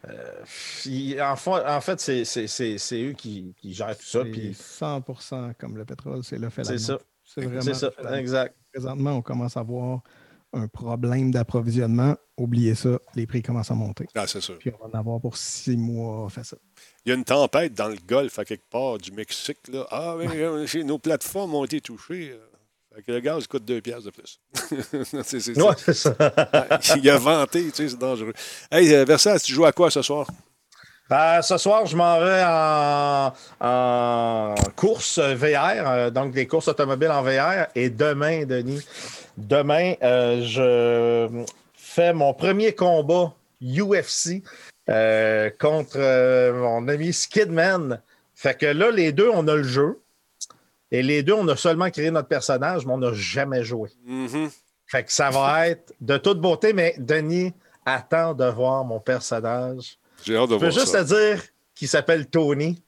euh, 0.08 0.32
il- 0.86 1.20
en, 1.22 1.36
fa- 1.36 1.76
en 1.76 1.80
fait, 1.80 2.00
c'est, 2.00 2.24
c'est, 2.24 2.46
c'est, 2.46 2.78
c'est 2.78 3.00
eux 3.02 3.12
qui, 3.12 3.54
qui 3.60 3.72
gèrent 3.72 3.96
tout 3.96 4.04
ça. 4.06 4.20
C'est 4.24 4.30
Puis 4.30 4.54
100 4.54 5.02
comme 5.58 5.76
le 5.76 5.84
pétrole, 5.84 6.22
c'est 6.24 6.38
le 6.38 6.50
fait 6.50 6.64
c'est 6.64 6.78
ça. 6.78 6.98
C'est 7.24 7.42
vraiment 7.42 7.60
C'est 7.62 7.74
ça, 7.74 7.90
exact. 8.18 8.54
Présentement, 8.72 9.12
on 9.12 9.22
commence 9.22 9.56
à 9.56 9.60
avoir 9.60 10.00
un 10.54 10.68
problème 10.68 11.30
d'approvisionnement. 11.30 12.16
Oubliez 12.36 12.74
ça, 12.74 12.98
les 13.14 13.26
prix 13.26 13.42
commencent 13.42 13.70
à 13.70 13.74
monter. 13.74 14.06
Ah, 14.14 14.26
c'est 14.26 14.40
sûr. 14.40 14.58
Puis 14.58 14.70
on 14.80 14.86
va 14.88 14.90
en 14.94 14.98
avoir 14.98 15.20
pour 15.20 15.36
six 15.36 15.76
mois 15.76 16.28
fait 16.30 16.44
ça. 16.44 16.56
Il 17.04 17.10
y 17.10 17.12
a 17.12 17.14
une 17.14 17.24
tempête 17.24 17.74
dans 17.74 17.88
le 17.88 17.96
golfe 18.08 18.38
à 18.38 18.44
quelque 18.44 18.68
part 18.68 18.98
du 18.98 19.12
Mexique. 19.12 19.58
Là. 19.72 19.86
Ah, 19.90 20.16
chez- 20.66 20.82
nos 20.84 20.98
plateformes 20.98 21.54
ont 21.54 21.64
été 21.64 21.80
touchées. 21.80 22.30
euh. 22.32 22.38
Fait 22.96 23.02
que 23.02 23.12
le 23.12 23.20
gaz 23.20 23.46
coûte 23.48 23.64
2 23.64 23.80
piastres 23.80 24.06
de 24.06 24.10
plus. 24.10 24.38
C'est- 25.24 25.40
c'est- 25.40 25.60
Ouais, 25.60 25.74
c'est 25.76 25.94
ça. 25.94 26.16
Il 26.96 27.10
a 27.10 27.18
vanté, 27.18 27.64
tu 27.66 27.70
sais, 27.74 27.88
c'est 27.88 27.98
dangereux. 27.98 28.32
Hey, 28.70 28.92
euh, 28.94 29.04
Versailles, 29.04 29.40
tu 29.40 29.52
joues 29.52 29.64
à 29.64 29.72
quoi 29.72 29.90
ce 29.90 30.00
soir? 30.02 30.28
Euh, 31.12 31.42
ce 31.42 31.58
soir, 31.58 31.84
je 31.84 31.96
m'en 31.96 32.18
vais 32.18 32.42
en, 32.46 33.32
en 33.60 34.54
course 34.74 35.18
VR, 35.18 35.86
euh, 35.86 36.10
donc 36.10 36.32
des 36.32 36.46
courses 36.46 36.68
automobiles 36.68 37.10
en 37.10 37.22
VR. 37.22 37.66
Et 37.74 37.90
demain, 37.90 38.46
Denis, 38.46 38.80
demain, 39.36 39.94
euh, 40.02 40.40
je 40.42 41.44
fais 41.74 42.14
mon 42.14 42.32
premier 42.32 42.74
combat 42.74 43.34
UFC 43.60 44.42
euh, 44.88 45.50
contre 45.58 45.98
mon 46.52 46.88
ami 46.88 47.12
Skidman. 47.12 48.00
Fait 48.34 48.58
que 48.58 48.66
là, 48.66 48.90
les 48.90 49.12
deux, 49.12 49.28
on 49.28 49.46
a 49.46 49.56
le 49.56 49.62
jeu. 49.62 50.00
Et 50.90 51.02
les 51.02 51.22
deux, 51.22 51.34
on 51.34 51.46
a 51.48 51.56
seulement 51.56 51.90
créé 51.90 52.10
notre 52.10 52.28
personnage, 52.28 52.86
mais 52.86 52.92
on 52.92 52.98
n'a 52.98 53.12
jamais 53.12 53.62
joué. 53.62 53.90
Mhm. 54.06 54.48
Fait 54.86 55.04
que 55.04 55.12
ça 55.12 55.28
va 55.28 55.68
être 55.68 55.92
de 56.00 56.16
toute 56.16 56.40
beauté, 56.40 56.72
mais 56.72 56.94
Denis, 56.98 57.52
attends 57.84 58.32
de 58.32 58.44
voir 58.46 58.84
mon 58.84 59.00
personnage. 59.00 59.98
J'ai 60.24 60.36
hâte 60.36 60.50
de 60.50 60.58
Je 60.58 60.70
juste 60.70 60.86
ça. 60.88 61.04
te 61.04 61.08
dire 61.08 61.42
qu'il 61.74 61.88
s'appelle 61.88 62.26
Tony. 62.28 62.82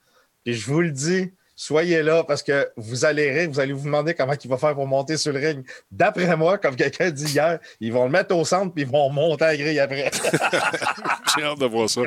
Et 0.45 0.53
je 0.53 0.66
vous 0.66 0.80
le 0.80 0.91
dis, 0.91 1.32
soyez 1.57 2.03
là 2.03 2.23
parce 2.23 2.43
que 2.43 2.69
vous 2.77 3.05
allez 3.07 3.31
rire, 3.33 3.51
vous 3.51 3.59
allez 3.59 3.73
vous 3.73 3.87
demander 3.87 4.13
comment 4.15 4.35
il 4.41 4.49
va 4.51 4.59
faire 4.59 4.75
pour 4.75 4.87
monter 4.87 5.17
sur 5.17 5.33
le 5.33 5.41
ring. 5.41 5.67
D'après 5.91 6.37
moi, 6.37 6.59
comme 6.59 6.77
quelqu'un 6.77 7.11
dit 7.11 7.25
hier, 7.33 7.59
ils 7.81 7.93
vont 7.93 8.05
le 8.05 8.11
mettre 8.11 8.37
au 8.37 8.45
centre 8.45 8.73
puis 8.75 8.83
ils 8.85 8.89
vont 8.89 9.09
monter 9.11 9.45
à 9.45 9.49
la 9.53 9.57
grille 9.57 9.81
après. 9.81 10.11
J'ai 11.37 11.43
hâte 11.45 11.59
de 11.59 11.67
voir 11.67 11.89
ça. 11.89 12.03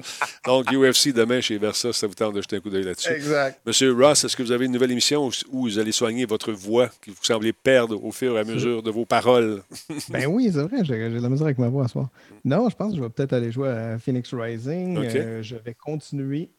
Donc, 0.46 0.72
UFC 0.72 1.10
demain 1.14 1.42
chez 1.42 1.58
Versa, 1.58 1.92
ça 1.94 2.08
vous 2.08 2.14
tente 2.14 2.36
de 2.36 2.42
jeter 2.42 2.58
un 2.58 2.60
coup 2.60 2.70
d'œil 2.70 2.84
là-dessus. 2.84 3.12
exact. 3.12 3.60
Monsieur 3.66 3.92
Ross, 3.94 4.24
est-ce 4.24 4.38
que 4.38 4.44
vous 4.44 4.52
avez 4.52 4.66
une 4.66 4.72
nouvelle 4.72 4.92
émission 4.92 5.28
où- 5.28 5.32
vous 5.52 5.80
allez 5.80 5.92
soigner 5.92 6.26
votre 6.26 6.52
voix 6.52 6.88
que 7.02 7.10
vous 7.12 7.18
semblez 7.22 7.52
perdre 7.54 8.04
au 8.04 8.12
fur 8.12 8.38
et 8.38 8.40
à 8.40 8.44
mesure 8.44 8.84
de 8.84 8.92
vos 8.92 9.06
paroles? 9.06 9.64
Ben 10.10 10.26
oui, 10.28 10.50
c'est 10.54 10.62
vrai, 10.62 10.84
j'ai 10.84 11.10
de 11.10 11.20
la 11.20 11.30
mesure 11.30 11.46
avec 11.46 11.58
ma 11.58 11.68
voix 11.70 11.86
à 11.86 11.88
soir. 11.88 12.10
Non, 12.46 12.70
je 12.70 12.76
pense 12.76 12.92
que 12.92 12.98
je 12.98 13.04
vais 13.04 13.10
peut-être 13.10 13.34
aller 13.34 13.52
jouer 13.52 13.70
à 13.70 13.98
Phoenix 14.00 14.34
Rising. 14.34 14.98
OK. 14.98 15.06
Euh, 15.16 15.42
je 15.44 15.56
vais 15.56 15.74
continuer 15.74 16.50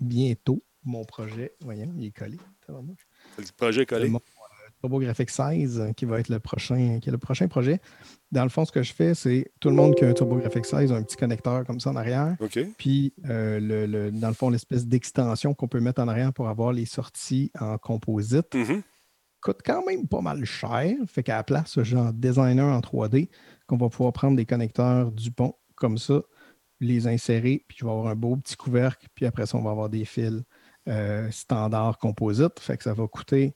bientôt 0.00 0.62
mon 0.84 1.04
projet. 1.04 1.52
Voyons, 1.60 1.92
il 1.96 2.06
est 2.06 2.10
collé. 2.10 2.38
Le 2.68 3.44
projet 3.56 3.86
collé? 3.86 4.08
Mon, 4.08 4.18
euh, 4.18 4.70
TurboGrafx 4.80 5.32
16, 5.34 5.80
euh, 5.80 5.92
qui 5.92 6.04
va 6.06 6.20
être 6.20 6.28
le 6.28 6.38
prochain, 6.40 6.98
qui 7.00 7.08
est 7.08 7.12
le 7.12 7.18
prochain 7.18 7.48
projet. 7.48 7.80
Dans 8.32 8.44
le 8.44 8.48
fond, 8.48 8.64
ce 8.64 8.72
que 8.72 8.82
je 8.82 8.92
fais, 8.94 9.14
c'est 9.14 9.52
tout 9.60 9.68
le 9.68 9.74
monde 9.74 9.94
qui 9.94 10.04
a 10.04 10.08
un 10.08 10.12
TurboGrafx 10.14 10.62
16 10.68 10.92
a 10.92 10.96
un 10.96 11.02
petit 11.02 11.16
connecteur 11.16 11.64
comme 11.66 11.80
ça 11.80 11.90
en 11.90 11.96
arrière. 11.96 12.36
Puis, 12.78 13.12
euh, 13.28 13.60
le, 13.60 13.86
le- 13.86 14.10
dans 14.10 14.28
le 14.28 14.34
fond, 14.34 14.48
l'espèce 14.48 14.86
d'extension 14.86 15.52
qu'on 15.54 15.68
peut 15.68 15.80
mettre 15.80 16.00
en 16.00 16.08
arrière 16.08 16.32
pour 16.32 16.48
avoir 16.48 16.72
les 16.72 16.86
sorties 16.86 17.50
en 17.60 17.76
composite 17.76 18.54
Mhm. 18.54 18.82
coûte 19.42 19.60
quand 19.64 19.84
même 19.84 20.06
pas 20.08 20.20
mal 20.22 20.44
cher. 20.44 20.94
Fait 21.06 21.22
qu'à 21.22 21.36
la 21.36 21.44
place, 21.44 21.72
ce 21.72 21.84
genre 21.84 22.12
designer 22.12 22.66
en 22.74 22.80
3D, 22.80 23.28
qu'on 23.66 23.76
va 23.76 23.88
pouvoir 23.88 24.12
prendre 24.12 24.36
des 24.36 24.46
connecteurs 24.46 25.12
Dupont 25.12 25.54
comme 25.74 25.98
ça, 25.98 26.22
les 26.82 27.06
insérer, 27.06 27.64
puis 27.68 27.76
je 27.80 27.84
vais 27.84 27.90
avoir 27.90 28.06
un 28.06 28.14
beau 28.16 28.36
petit 28.36 28.56
couvercle, 28.56 29.06
puis 29.14 29.26
après 29.26 29.44
ça, 29.44 29.58
on 29.58 29.62
va 29.62 29.70
avoir 29.70 29.90
des 29.90 30.04
fils 30.06 30.42
euh, 30.88 31.30
standard 31.30 31.98
composite. 31.98 32.58
Fait 32.60 32.76
que 32.76 32.84
ça 32.84 32.92
va 32.94 33.06
coûter 33.06 33.54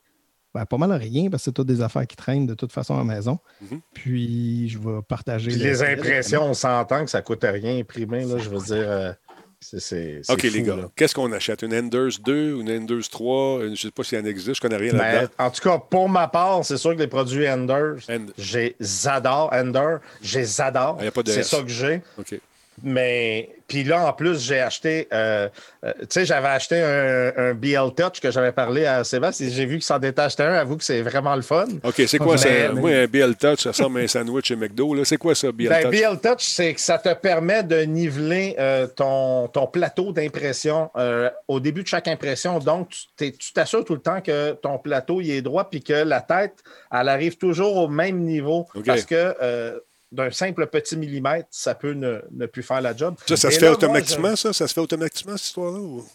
ben, 0.53 0.65
pas 0.65 0.77
mal 0.77 0.91
rien 0.93 1.29
parce 1.29 1.41
que 1.43 1.45
c'est 1.45 1.51
toutes 1.53 1.67
des 1.67 1.81
affaires 1.81 2.07
qui 2.07 2.15
traînent 2.15 2.45
de 2.47 2.53
toute 2.53 2.71
façon 2.71 2.95
à 2.95 2.99
la 2.99 3.03
maison. 3.03 3.39
Mhm. 3.61 3.81
Puis 3.93 4.69
je 4.69 4.79
vais 4.79 5.01
partager. 5.07 5.51
Puis 5.51 5.59
les 5.59 5.83
impressions, 5.83 6.43
on 6.43 6.53
s'entend 6.53 7.03
que 7.03 7.09
ça 7.11 7.21
coûte 7.21 7.43
rien 7.43 7.77
imprimer. 7.79 8.23
Là, 8.23 8.37
je 8.37 8.49
veux 8.49 8.59
dire, 8.63 8.89
euh, 8.89 9.11
c'est- 9.59 10.21
OK, 10.29 10.43
les 10.43 10.61
gars. 10.61 10.77
Qu'est-ce 10.95 11.13
qu'on 11.13 11.31
achète? 11.33 11.61
Une 11.63 11.73
Enders 11.73 12.19
2 12.23 12.53
ou 12.53 12.61
une 12.61 12.71
Enders 12.71 13.09
3? 13.09 13.63
Une- 13.63 13.65
Je 13.65 13.69
ne 13.71 13.75
sais 13.75 13.91
pas 13.91 14.03
s'il 14.03 14.17
y 14.17 14.21
en 14.21 14.25
existe. 14.25 14.55
Je 14.55 14.61
connais 14.61 14.77
rien 14.77 14.93
Ben, 14.93 14.97
là-dedans. 14.99 15.33
en 15.39 15.49
tout 15.51 15.61
cas, 15.61 15.77
pour 15.77 16.07
ma 16.07 16.27
part, 16.29 16.63
c'est 16.63 16.77
sûr 16.77 16.93
que 16.95 16.99
les 16.99 17.07
produits 17.07 17.49
Enders, 17.49 17.95
End- 18.09 18.27
j'ai 18.37 18.77
j'adore 18.79 19.51
Ender, 19.51 19.97
j'ai 20.21 20.45
j'adore. 20.45 20.99
Ah, 21.01 21.21
C'est 21.25 21.43
ça 21.43 21.61
que 21.63 21.67
j'ai. 21.67 22.01
OK. 22.17 22.39
Mais 22.83 23.49
puis 23.67 23.83
là, 23.83 24.07
en 24.07 24.13
plus, 24.13 24.43
j'ai 24.45 24.59
acheté, 24.59 25.07
euh, 25.13 25.49
euh, 25.83 25.93
tu 26.01 26.05
sais, 26.09 26.25
j'avais 26.25 26.49
acheté 26.49 26.81
un, 26.81 27.31
un 27.35 27.53
BL 27.53 27.93
Touch 27.95 28.19
que 28.21 28.29
j'avais 28.29 28.51
parlé 28.51 28.85
à 28.85 29.03
Sébastien. 29.03 29.47
J'ai 29.49 29.65
vu 29.65 29.75
qu'il 29.77 29.83
s'en 29.83 29.99
était 29.99 30.21
acheté 30.21 30.43
un. 30.43 30.53
Avoue 30.53 30.77
que 30.77 30.83
c'est 30.83 31.01
vraiment 31.01 31.35
le 31.35 31.41
fun. 31.41 31.65
OK, 31.83 32.03
c'est 32.05 32.17
quoi 32.17 32.33
Mais- 32.33 32.37
ça? 32.37 32.49
mais- 32.49 32.69
Moi, 32.81 32.89
un 32.91 33.07
BL 33.07 33.35
Touch, 33.35 33.61
ça 33.61 33.69
ressemble 33.71 33.99
à 33.99 34.03
un 34.03 34.07
sandwich 34.07 34.45
chez 34.47 34.55
McDo. 34.55 34.93
là. 34.93 35.03
C'est 35.05 35.17
quoi 35.17 35.33
ça, 35.33 35.51
BL 35.51 35.69
Ben, 35.69 35.83
Touch? 35.83 35.91
BL 35.91 36.19
Touch, 36.21 36.43
c'est 36.43 36.73
que 36.73 36.81
ça 36.81 36.97
te 36.99 37.13
permet 37.13 37.63
de 37.63 37.81
niveler 37.81 38.55
euh, 38.59 38.87
ton, 38.87 39.47
ton 39.47 39.67
plateau 39.67 40.11
d'impression 40.11 40.91
euh, 40.97 41.29
au 41.47 41.59
début 41.59 41.81
de 41.83 41.87
chaque 41.87 42.07
impression. 42.07 42.59
Donc, 42.59 42.89
tu 42.89 42.99
t'es- 43.15 43.31
tu 43.31 43.51
t'assures 43.53 43.83
tout 43.85 43.95
le 43.95 44.01
temps 44.01 44.21
que 44.21 44.51
ton 44.51 44.77
plateau 44.77 45.21
il 45.21 45.31
est 45.31 45.41
droit 45.41 45.69
puis 45.69 45.81
que 45.81 45.93
la 45.93 46.21
tête, 46.21 46.55
elle 46.91 47.09
arrive 47.09 47.37
toujours 47.37 47.77
au 47.77 47.87
même 47.87 48.19
niveau. 48.19 48.67
OK. 48.75 48.85
Parce 48.85 49.05
que 49.05 49.35
euh, 49.41 49.79
d'un 50.15 50.31
simple 50.31 50.65
petit 50.67 50.97
millimètre, 50.97 51.47
ça 51.51 51.75
peut 51.75 51.93
ne, 51.93 52.21
ne 52.31 52.45
plus 52.45 52.63
faire 52.63 52.81
la 52.81 52.95
job. 52.95 53.15
Ça, 53.27 53.35
ça 53.37 53.51
se 53.51 53.59
fait 53.59 53.65
moi, 53.67 53.75
automatiquement, 53.75 54.35
ça? 54.35 54.53
Ça 54.53 54.67
se 54.67 54.73
fait 54.73 54.81
automatiquement, 54.81 55.37
cette 55.37 55.45
histoire-là? 55.47 55.79
ou- 55.79 56.05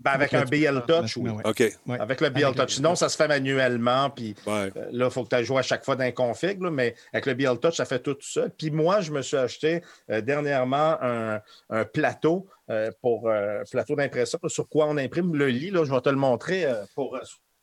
Ben, 0.00 0.10
avec 0.10 0.34
un 0.34 0.44
BL 0.44 0.82
Touch, 0.86 1.16
oui. 1.16 1.30
Ouais. 1.30 1.42
OK. 1.46 1.62
Ouais. 1.86 1.98
Avec 2.00 2.20
le 2.20 2.28
BL 2.28 2.44
Avec 2.44 2.56
Touch. 2.58 2.74
Sinon, 2.74 2.94
ça 2.94 3.08
se 3.08 3.16
fait 3.16 3.28
manuellement. 3.28 4.10
Puis 4.10 4.34
Ouais. 4.46 4.70
euh, 4.76 4.88
là, 4.92 5.04
il 5.06 5.10
faut 5.10 5.22
que 5.24 5.28
tu 5.30 5.36
ailles 5.36 5.44
jouer 5.44 5.60
à 5.60 5.62
chaque 5.62 5.84
fois 5.84 5.96
dans 5.96 6.10
config. 6.12 6.60
là, 6.60 6.70
mais 6.70 6.94
avec 7.12 7.24
le 7.26 7.32
BL 7.34 7.58
Touch, 7.58 7.76
ça 7.76 7.84
fait 7.86 8.00
tout 8.00 8.16
seul. 8.20 8.50
Puis 8.50 8.70
moi, 8.70 9.00
je 9.00 9.12
me 9.12 9.22
suis 9.22 9.36
acheté 9.36 9.82
euh, 10.10 10.20
dernièrement 10.20 10.98
un, 11.00 11.40
un 11.70 11.84
plateau 11.84 12.46
euh, 12.70 12.90
pour 13.00 13.28
euh, 13.30 13.62
plateau 13.70 13.94
d'impression 13.94 14.38
sur 14.48 14.68
quoi 14.68 14.86
on 14.88 14.96
imprime 14.98 15.34
le 15.36 15.46
lit. 15.46 15.70
Là, 15.70 15.84
je 15.84 15.92
vais 15.94 16.00
te 16.00 16.10
le 16.10 16.16
montrer 16.16 16.66
euh, 16.66 16.84
pour. 16.94 17.16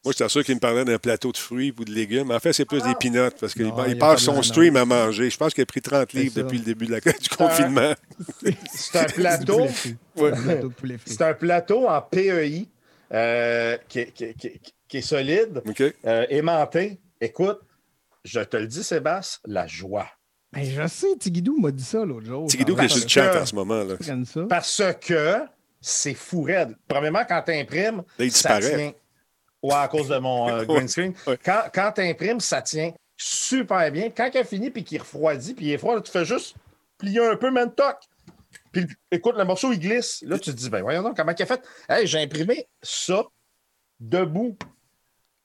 Moi, 0.03 0.13
j'étais 0.17 0.29
sûr 0.29 0.43
qu'il 0.43 0.55
me 0.55 0.59
parlait 0.59 0.83
d'un 0.83 0.97
plateau 0.97 1.31
de 1.31 1.37
fruits 1.37 1.73
ou 1.79 1.85
de 1.85 1.91
légumes. 1.91 2.31
En 2.31 2.39
fait, 2.39 2.53
c'est 2.53 2.65
plus 2.65 2.81
des 2.81 2.95
peanuts 2.95 3.29
parce 3.39 3.53
qu'il 3.53 3.71
passe 3.71 3.93
pas 3.99 4.17
son 4.17 4.37
de 4.39 4.41
stream 4.43 4.75
à 4.75 4.83
manger. 4.85 5.29
Je 5.29 5.37
pense 5.37 5.53
qu'il 5.53 5.61
a 5.61 5.65
pris 5.67 5.81
30 5.81 6.09
C'est 6.11 6.17
livres 6.17 6.35
depuis 6.37 6.57
le 6.57 6.63
début 6.63 6.87
de 6.87 6.91
la, 6.93 6.99
du 6.99 7.29
confinement. 7.29 7.93
C'est 8.73 8.97
un 8.99 9.05
plateau. 9.05 9.67
C'est 11.05 11.21
un 11.21 11.33
plateau 11.33 11.87
en 11.87 12.01
PEI 12.01 12.67
euh, 13.13 13.77
qui, 13.87 13.99
est- 13.99 14.11
qui 14.11 14.23
est- 14.23 14.33
qui 14.33 14.47
est- 14.47 14.59
qui 14.87 14.97
est 14.97 15.01
solide, 15.01 15.61
euh, 16.05 16.25
aimanté. 16.29 16.99
Écoute, 17.21 17.59
je 18.25 18.39
te 18.41 18.57
le 18.57 18.67
dis, 18.67 18.83
Sébastien, 18.83 19.39
la 19.45 19.65
joie. 19.67 20.07
Ben, 20.51 20.65
je 20.65 20.85
sais, 20.87 21.15
Tigidou 21.17 21.57
m'a 21.61 21.71
dit 21.71 21.83
ça 21.83 22.03
l'autre 22.03 22.25
jour. 22.25 22.47
Tigidou 22.47 22.75
qui 22.75 22.85
est 22.85 22.87
sur 22.89 23.03
le 23.03 23.07
chat 23.07 23.29
que- 23.29 23.37
en 23.37 23.45
ce 23.45 23.55
moment. 23.55 23.83
Là. 23.83 23.95
Parce 24.49 24.81
que 24.99 25.37
c'est 25.79 26.13
fou 26.13 26.41
raide. 26.41 26.75
Premièrement, 26.89 27.23
quand 27.27 27.41
tu 27.45 27.53
imprimes, 27.53 28.03
ça 28.17 28.23
disparaît. 28.25 28.75
tient. 28.75 28.93
Ouais, 29.63 29.73
à 29.73 29.87
cause 29.87 30.07
de 30.07 30.17
mon 30.17 30.49
euh, 30.49 30.65
green 30.65 30.87
screen. 30.87 31.13
Ouais. 31.27 31.37
Quand, 31.43 31.63
quand 31.73 31.91
tu 31.93 32.01
imprimes, 32.01 32.39
ça 32.39 32.61
tient 32.61 32.93
super 33.15 33.91
bien. 33.91 34.09
Quand 34.09 34.29
il 34.33 34.37
a 34.39 34.43
fini 34.43 34.69
puis 34.71 34.83
qu'il 34.83 34.99
refroidit, 34.99 35.53
puis 35.53 35.65
il 35.67 35.71
est 35.71 35.77
froid, 35.77 35.95
là, 35.95 36.01
tu 36.01 36.11
fais 36.11 36.25
juste 36.25 36.55
plier 36.97 37.19
un 37.19 37.35
peu, 37.35 37.51
man, 37.51 37.73
toc. 37.73 37.97
Puis 38.71 38.87
écoute, 39.11 39.35
le 39.37 39.43
morceau, 39.43 39.71
il 39.71 39.79
glisse. 39.79 40.23
Là, 40.25 40.39
tu 40.39 40.51
te 40.51 40.55
dis, 40.55 40.69
ben 40.69 40.81
voyons 40.81 41.03
donc, 41.03 41.15
comment 41.15 41.33
il 41.37 41.43
a 41.43 41.45
fait? 41.45 41.61
Hey, 41.89 42.07
j'ai 42.07 42.19
imprimé 42.21 42.67
ça 42.81 43.23
debout. 43.99 44.57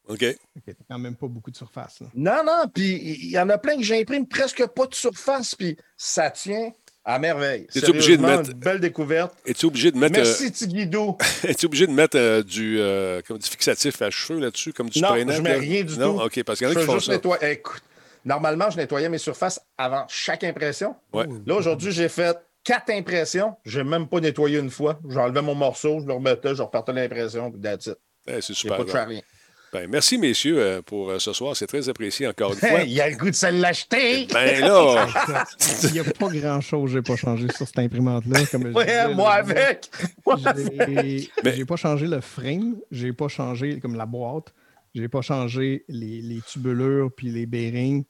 OK. 0.09 0.25
Ok, 0.57 0.63
t'as 0.67 0.85
quand 0.89 0.99
même 0.99 1.17
pas 1.17 1.27
beaucoup 1.27 1.51
de 1.51 1.57
surface. 1.57 2.01
là. 2.01 2.07
Non, 2.15 2.45
non, 2.45 2.69
puis 2.73 2.95
il 3.25 3.31
y 3.31 3.39
en 3.39 3.49
a 3.49 3.59
plein 3.59 3.77
que 3.77 3.83
j'imprime 3.83 4.27
presque 4.27 4.65
pas 4.69 4.87
de 4.87 4.95
surface, 4.95 5.55
puis 5.55 5.77
ça 5.97 6.31
tient 6.31 6.71
à 7.07 7.19
merveille. 7.21 7.67
Obligé 7.89 8.17
de 8.17 8.23
mettre- 8.23 8.51
Une 8.51 8.59
belle 8.59 8.81
découverte. 8.81 9.33
Es-tu 9.47 9.67
obligé 9.67 9.93
de 9.93 9.97
mettre, 9.97 10.19
euh, 10.19 10.25
Merci, 10.25 10.51
Tigidou. 10.53 11.17
es-tu 11.45 11.67
obligé 11.67 11.87
de 11.87 11.93
mettre 11.93 12.19
euh, 12.19 12.43
du, 12.43 12.79
euh, 12.81 13.23
comme 13.27 13.39
du 13.39 13.49
fixatif 13.49 14.03
à 14.03 14.11
cheveux 14.11 14.41
là-dessus, 14.41 14.73
comme 14.73 14.91
du 14.91 15.01
Non, 15.01 15.09
spray 15.09 15.25
net, 15.25 15.37
je 15.37 15.43
mets 15.43 15.53
là? 15.55 15.59
rien 15.61 15.85
du 15.85 15.97
non? 15.99 16.19
tout. 16.19 16.25
OK, 16.25 16.43
parce 16.43 16.59
qu'il 16.59 16.67
y 16.69 16.71
en 16.71 16.75
a 16.75 16.81
qui 16.81 16.85
font 16.85 16.95
juste 16.95 17.07
ça. 17.07 17.13
nettoyer. 17.13 17.53
Écoute, 17.53 17.83
normalement, 18.25 18.69
je 18.71 18.77
nettoyais 18.77 19.09
mes 19.09 19.19
surfaces 19.19 19.61
avant 19.79 20.05
chaque 20.09 20.43
impression. 20.43 20.97
Ouais. 21.13 21.27
Là, 21.47 21.55
aujourd'hui, 21.55 21.93
j'ai 21.93 22.09
fait 22.09 22.37
quatre 22.65 22.91
impressions. 22.91 23.55
Je 23.65 23.79
n'ai 23.81 23.89
même 23.89 24.09
pas 24.09 24.19
nettoyé 24.19 24.59
une 24.59 24.71
fois. 24.71 24.99
J'enlevais 25.09 25.43
mon 25.43 25.55
morceau, 25.55 26.01
je 26.01 26.07
le 26.07 26.13
remettais, 26.15 26.57
je 26.57 26.63
repartais 26.63 26.93
l'impression, 26.93 27.53
puis 27.53 27.61
that's 27.61 27.87
it. 27.87 27.97
Eh, 28.27 28.41
c'est 28.41 28.53
super. 28.55 28.79
pas 28.79 28.83
de 28.85 28.91
bon. 28.91 29.05
rien. 29.07 29.21
Ben, 29.79 29.91
merci, 29.91 30.17
messieurs, 30.17 30.59
euh, 30.59 30.81
pour 30.81 31.11
euh, 31.11 31.19
ce 31.19 31.35
soir. 31.35 31.55
C'est 31.55 31.67
très 31.67 31.87
apprécié 31.91 32.27
encore 32.27 32.53
une 32.55 32.59
fois. 32.61 32.81
Il 32.83 32.99
a 32.99 33.11
le 33.11 33.17
goût 33.17 33.29
de 33.29 33.35
se 33.35 33.45
l'acheter. 33.47 34.27
Ben 34.33 34.61
là, 34.63 35.07
Il 35.85 35.93
n'y 35.93 35.99
a 35.99 36.05
pas 36.05 36.29
grand-chose 36.29 36.85
que 36.91 36.97
j'ai 36.97 37.03
pas 37.03 37.17
changé 37.17 37.47
sur 37.55 37.67
cette 37.67 37.79
imprimante-là. 37.79 38.47
Comme 38.51 38.69
je 38.69 38.73
Ouais, 38.73 38.87
disais, 38.87 39.15
moi 39.15 39.29
là. 39.29 39.35
avec. 39.35 39.91
Moi 40.25 40.37
avec. 40.47 40.73
J'ai 40.89 41.31
Mais- 41.45 41.55
j'ai 41.55 41.65
pas 41.67 41.77
changé 41.77 42.07
le 42.07 42.23
frame, 42.23 42.77
j'ai 42.91 43.13
pas 43.13 43.29
changé 43.29 43.79
comme 43.79 43.97
la 43.97 44.07
boîte, 44.07 44.55
j'ai 44.95 45.09
pas 45.09 45.21
changé 45.21 45.85
les, 45.89 46.23
les 46.23 46.41
tubulures 46.41 47.11
puis 47.15 47.29
les 47.29 47.45
bearings. 47.45 48.05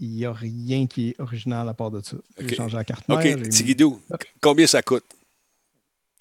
Il 0.00 0.10
n'y 0.10 0.24
a 0.26 0.32
rien 0.32 0.86
qui 0.88 1.10
est 1.10 1.20
original 1.20 1.68
à 1.68 1.72
part 1.74 1.92
de 1.92 2.02
ça. 2.02 2.16
J'ai 2.40 2.56
changé 2.56 2.76
la 2.76 2.84
carte 2.84 3.08
mère. 3.08 3.18
OK, 3.18 3.48
Tigidou, 3.48 4.02
combien 4.42 4.66
ça 4.66 4.82
coûte, 4.82 5.04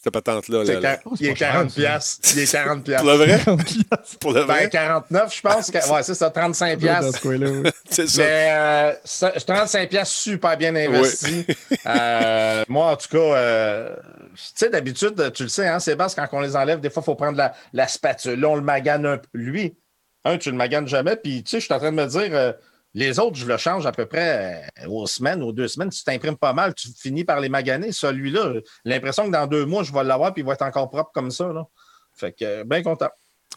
cette 0.05 0.13
patente-là? 0.13 0.63
Là, 0.63 0.79
là? 0.79 0.99
Oh, 1.05 1.13
il 1.19 1.25
est 1.25 1.29
pas 1.31 1.35
cher, 1.35 1.51
40 1.53 1.69
ça. 1.71 1.75
piastres. 1.75 2.29
Il 2.35 2.39
est 2.39 2.51
40 2.51 2.83
Pour 2.85 3.03
le 3.11 3.17
piastres. 3.17 3.51
vrai? 3.55 3.97
Pour 4.19 4.31
le 4.33 4.39
Ben, 4.41 4.53
vrai? 4.53 4.69
49, 4.69 5.35
je 5.35 5.41
pense. 5.41 5.71
que- 5.71 5.91
Ouais, 5.91 6.03
c'est 6.03 6.13
ça, 6.13 6.29
35 6.29 6.73
Dans 6.73 6.79
piastres. 6.79 7.21
C'est 7.89 8.07
ça. 8.07 8.21
Mais 8.21 8.47
euh, 8.51 8.93
ça- 9.03 9.31
35 9.31 9.89
pièces 9.89 10.09
super 10.09 10.55
bien 10.57 10.75
investi. 10.75 11.45
Euh, 11.87 12.63
moi, 12.67 12.91
en 12.91 12.95
tout 12.95 13.09
cas, 13.09 13.17
euh, 13.17 13.95
tu 14.35 14.41
sais, 14.55 14.69
d'habitude, 14.69 15.31
tu 15.33 15.43
le 15.43 15.49
sais, 15.49 15.67
hein, 15.67 15.79
Sébastien, 15.79 16.27
quand 16.27 16.37
on 16.37 16.41
les 16.41 16.55
enlève, 16.55 16.79
des 16.79 16.89
fois, 16.89 17.01
il 17.01 17.05
faut 17.05 17.15
prendre 17.15 17.37
la, 17.37 17.53
la 17.73 17.87
spatule. 17.87 18.39
Là, 18.39 18.49
on 18.49 18.55
le 18.55 18.61
magane 18.61 19.05
un 19.05 19.17
peu. 19.17 19.27
Lui, 19.33 19.75
un, 20.23 20.37
tu 20.37 20.51
le 20.51 20.57
maganes 20.57 20.87
jamais. 20.87 21.15
Puis, 21.15 21.43
tu 21.43 21.51
sais, 21.51 21.59
je 21.59 21.65
suis 21.65 21.73
en 21.73 21.79
train 21.79 21.91
de 21.91 21.95
me 21.97 22.05
dire, 22.07 22.29
euh, 22.31 22.51
les 22.95 23.19
autres, 23.19 23.35
je 23.35 23.45
le 23.45 23.57
change 23.57 23.85
à 23.85 23.91
peu 23.91 24.05
près 24.05 24.63
euh, 24.81 24.87
aux 24.87 25.05
semaines, 25.05 25.43
aux 25.43 25.51
deux 25.51 25.67
semaines. 25.67 25.89
Tu 25.89 26.01
t'imprimes 26.03 26.37
pas 26.37 26.53
mal, 26.53 26.73
tu 26.73 26.87
finis 26.97 27.25
par 27.25 27.41
les 27.41 27.49
maganer. 27.49 27.91
Celui-là, 27.91 28.53
j'ai 28.53 28.61
l'impression 28.85 29.25
que 29.27 29.31
dans 29.31 29.45
deux 29.45 29.65
mois, 29.65 29.83
je 29.83 29.91
vais 29.93 30.03
l'avoir, 30.03 30.33
puis 30.33 30.41
il 30.43 30.45
va 30.45 30.53
être 30.53 30.61
encore 30.61 30.89
propre 30.89 31.11
comme 31.13 31.29
ça. 31.29 31.51
Là. 31.51 31.65
Fait 32.13 32.31
que, 32.31 32.45
euh, 32.45 32.63
bien 32.63 32.81
content. 32.81 33.09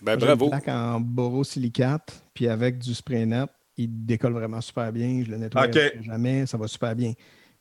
Ben, 0.03 0.17
bravo. 0.17 0.47
une 0.47 0.51
plaque 0.51 0.69
en 0.69 1.01
borosilicate, 1.01 2.23
puis 2.35 2.49
avec 2.49 2.79
du 2.79 2.95
spray 2.95 3.27
net, 3.27 3.49
il 3.77 4.05
décolle 4.05 4.33
vraiment 4.33 4.61
super 4.61 4.93
bien. 4.93 5.23
Je 5.25 5.31
le 5.31 5.39
nettoie 5.39 5.71
jamais, 6.01 6.45
ça 6.47 6.59
va 6.59 6.67
super 6.67 6.97
bien. 6.97 7.13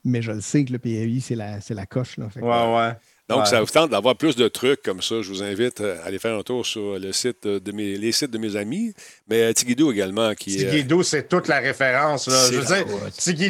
Mais 0.03 0.21
je 0.23 0.31
le 0.31 0.41
sais 0.41 0.65
que 0.65 0.71
le 0.71 0.79
PAI, 0.79 1.19
c'est 1.19 1.35
la, 1.35 1.61
c'est 1.61 1.73
la 1.75 1.85
coche. 1.85 2.17
Là. 2.17 2.29
Fait 2.29 2.39
que- 2.39 2.45
ouais. 2.45 2.93
Donc, 3.29 3.39
Ouais. 3.41 3.45
ça 3.45 3.59
vous 3.59 3.65
tente 3.67 3.89
d'avoir 3.89 4.15
plus 4.15 4.35
de 4.37 4.47
trucs 4.47 4.81
comme 4.81 5.01
ça. 5.01 5.21
Je 5.21 5.29
vous 5.29 5.43
invite 5.43 5.81
euh, 5.81 6.01
à 6.01 6.05
aller 6.07 6.17
faire 6.17 6.37
un 6.37 6.43
tour 6.43 6.65
sur 6.65 6.97
le 6.97 7.11
site 7.11 7.45
de 7.45 7.71
mes, 7.73 7.97
les 7.97 8.13
sites 8.13 8.31
de 8.31 8.37
mes 8.37 8.55
amis. 8.55 8.93
Mais 9.27 9.41
euh, 9.43 9.53
Tigidou 9.53 9.91
également, 9.91 10.33
qui 10.33 10.55
est. 10.55 10.69
Tigidou, 10.69 11.03
c'est 11.03 11.27
toute 11.27 11.47
la 11.49 11.59
référence. 11.59 12.27
Là. 12.27 12.49
Je 12.51 12.57
veux 12.59 12.65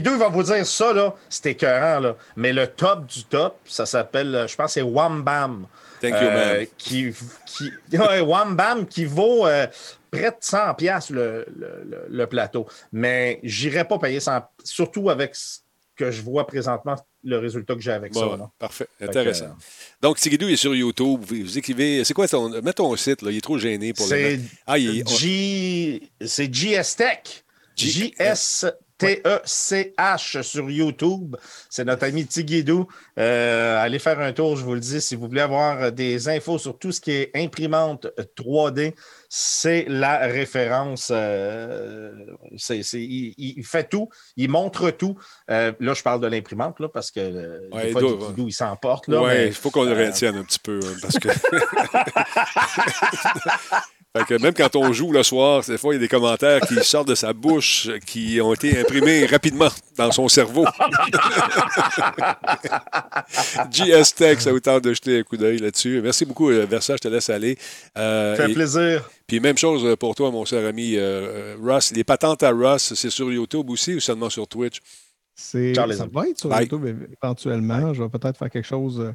dire, 0.02 0.18
va 0.18 0.30
vous 0.30 0.44
dire 0.44 0.66
ça, 0.66 0.94
là, 0.94 1.14
c'est 1.30 1.46
écœurant. 1.52 2.00
Là. 2.00 2.16
Mais 2.36 2.54
le 2.54 2.66
top 2.68 3.06
du 3.06 3.24
top, 3.26 3.58
ça 3.66 3.86
s'appelle, 3.86 4.34
euh, 4.34 4.48
je 4.48 4.56
pense, 4.56 4.74
c'est 4.74 4.82
Wham 4.82 5.22
Bam. 5.22 5.68
Thank 6.02 6.14
you, 6.14 6.28
man. 6.28 6.34
Euh, 6.38 6.66
qui, 6.78 7.14
qui, 7.46 7.72
ouais, 7.98 8.20
Wham 8.22 8.56
Bam 8.56 8.88
qui 8.88 9.06
vaut 9.06 9.46
euh, 9.48 9.68
près 10.12 10.30
de 10.32 10.36
100 10.40 10.74
pièces 10.76 11.10
le, 11.12 11.46
le, 11.56 11.84
le- 11.90 12.06
le 12.10 12.28
plateau. 12.28 12.68
Mais 12.92 13.40
j'irai 13.44 13.84
pas 13.84 13.98
payer 14.00 14.20
100, 14.20 14.42
surtout 14.64 15.10
avec 15.10 15.36
que 15.98 16.12
je 16.12 16.22
vois 16.22 16.46
présentement, 16.48 16.96
le 17.24 17.38
résultat 17.40 17.74
que 17.76 17.82
j'ai 17.82 17.92
avec 17.92 18.14
ça. 18.14 18.26
là. 18.38 18.50
parfait. 18.60 18.88
Que, 19.00 19.06
Intéressant. 19.06 19.46
euh, 19.46 19.50
Donc, 20.02 20.18
Tigidou 20.18 20.48
est 20.48 20.56
sur 20.56 20.74
YouTube. 20.76 21.22
Vous, 21.26 21.58
écrivez. 21.58 22.04
C'est 22.04 22.14
quoi 22.14 22.28
ton. 22.28 22.50
Mets 22.62 22.74
ton 22.74 22.96
site, 22.96 23.22
là. 23.22 23.32
Il 23.32 23.38
est 23.38 23.42
trop 23.42 23.58
gêné 23.58 23.94
pour 23.94 24.06
le 24.06 24.10
C'est. 24.10 24.40
Ah, 24.66 24.78
est- 24.80 25.08
G... 25.10 26.10
c'est 26.26 26.54
JS 26.54 26.96
Tech. 26.96 27.44
G- 27.76 28.14
J-S-T-E-C-H 29.00 30.42
sur 30.44 30.70
YouTube. 30.70 31.36
C'est 31.70 31.86
notre 31.86 32.06
ami 32.06 32.26
Tigidou. 32.26 32.88
Euh, 33.20 33.80
allez 33.82 34.00
faire 34.00 34.20
un 34.20 34.34
tour, 34.34 34.56
je 34.58 34.64
vous 34.64 34.74
le 34.74 34.80
dis. 34.80 35.02
Si 35.02 35.16
vous 35.16 35.28
voulez 35.28 35.42
avoir 35.42 35.92
des 35.92 36.30
infos 36.30 36.58
sur 36.58 36.78
tout 36.80 36.92
ce 36.92 37.00
qui 37.02 37.12
est 37.12 37.32
imprimante 37.36 38.08
3D, 38.36 38.94
c'est 39.30 39.86
la 39.88 40.18
référence. 40.20 41.12
euh, 41.14 42.12
c'est- 42.58 42.84
c'est- 42.84 43.02
il, 43.02 43.34
il 43.38 43.64
fait 43.66 43.88
tout, 43.90 44.10
il 44.36 44.50
montre 44.50 44.90
tout. 44.92 45.16
Euh, 45.52 45.72
là, 45.80 45.94
je 45.94 46.02
parle 46.04 46.22
de 46.22 46.28
l'imprimante, 46.28 46.80
là, 46.80 46.88
parce 46.90 47.12
que 47.12 47.20
euh, 47.20 47.60
Ouais, 47.72 47.88
des 47.88 47.92
fois, 47.92 48.02
il 48.02 48.08
doit- 48.08 48.18
Tigidou, 48.28 48.48
il 48.48 48.54
s'emporte. 48.54 49.08
là, 49.10 49.22
Ouais, 49.22 49.38
mais- 49.38 49.48
il 49.48 49.54
faut 49.54 49.70
qu'on 49.70 49.84
le 49.84 49.94
retienne 49.94 50.36
un 50.38 50.44
petit 50.44 50.60
peu. 50.60 50.80
hein, 50.84 50.96
parce 51.02 51.20
que. 51.20 51.30
Fait 54.18 54.26
que 54.38 54.42
même 54.42 54.54
quand 54.54 54.76
on 54.76 54.92
joue 54.94 55.12
le 55.12 55.24
soir, 55.24 55.64
des 55.68 55.78
fois, 55.78 55.94
il 55.94 55.98
y 55.98 56.00
a 56.00 56.02
des 56.02 56.08
commentaires 56.08 56.62
qui 56.62 56.76
sortent 56.84 57.08
de 57.08 57.16
sa 57.16 57.34
bouche 57.34 57.90
qui 58.06 58.40
ont 58.42 58.54
été 58.54 58.80
imprimés 58.80 59.26
rapidement 59.26 59.70
dans 59.98 60.12
son 60.12 60.28
cerveau. 60.28 60.66
GS 63.72 64.14
Tech, 64.16 64.40
ça 64.42 64.52
vous 64.52 64.60
tente 64.60 64.84
de 64.84 64.94
jeter 64.94 65.20
un 65.20 65.24
coup 65.24 65.38
d'œil 65.38 65.58
là-dessus. 65.60 66.02
Merci 66.02 66.26
beaucoup, 66.26 66.50
euh, 66.50 66.66
Versa, 66.66 66.96
je 66.96 67.02
te 67.02 67.08
laisse 67.08 67.30
aller. 67.30 67.58
Euh, 67.98 68.36
Ça 68.36 68.46
fait 68.46 68.52
et- 68.52 68.56
plaisir. 68.56 69.10
puis 69.28 69.40
même 69.40 69.58
chose 69.58 69.96
pour 70.00 70.16
toi, 70.16 70.32
mon 70.32 70.46
cher 70.46 70.66
ami 70.68 70.96
euh, 70.96 71.00
euh, 71.00 71.56
Russ. 71.62 71.92
Les 71.94 72.04
patentes 72.04 72.44
à 72.44 72.52
Russ, 72.52 72.94
c'est 72.94 73.10
sur 73.10 73.32
YouTube 73.32 73.70
aussi 73.70 73.96
ou 73.96 74.00
seulement 74.00 74.30
sur 74.30 74.48
Twitch? 74.48 74.80
C'est, 75.40 75.76
ça 75.76 75.86
va 75.86 75.94
être 76.28 76.40
sur 76.40 76.50
Bye. 76.50 76.64
YouTube 76.64 76.86
éventuellement. 77.22 77.94
Je 77.94 78.02
vais 78.02 78.10
peut-être 78.10 78.38
faire 78.38 78.50
quelque 78.50 78.68
chose 78.68 79.00
euh, 79.00 79.12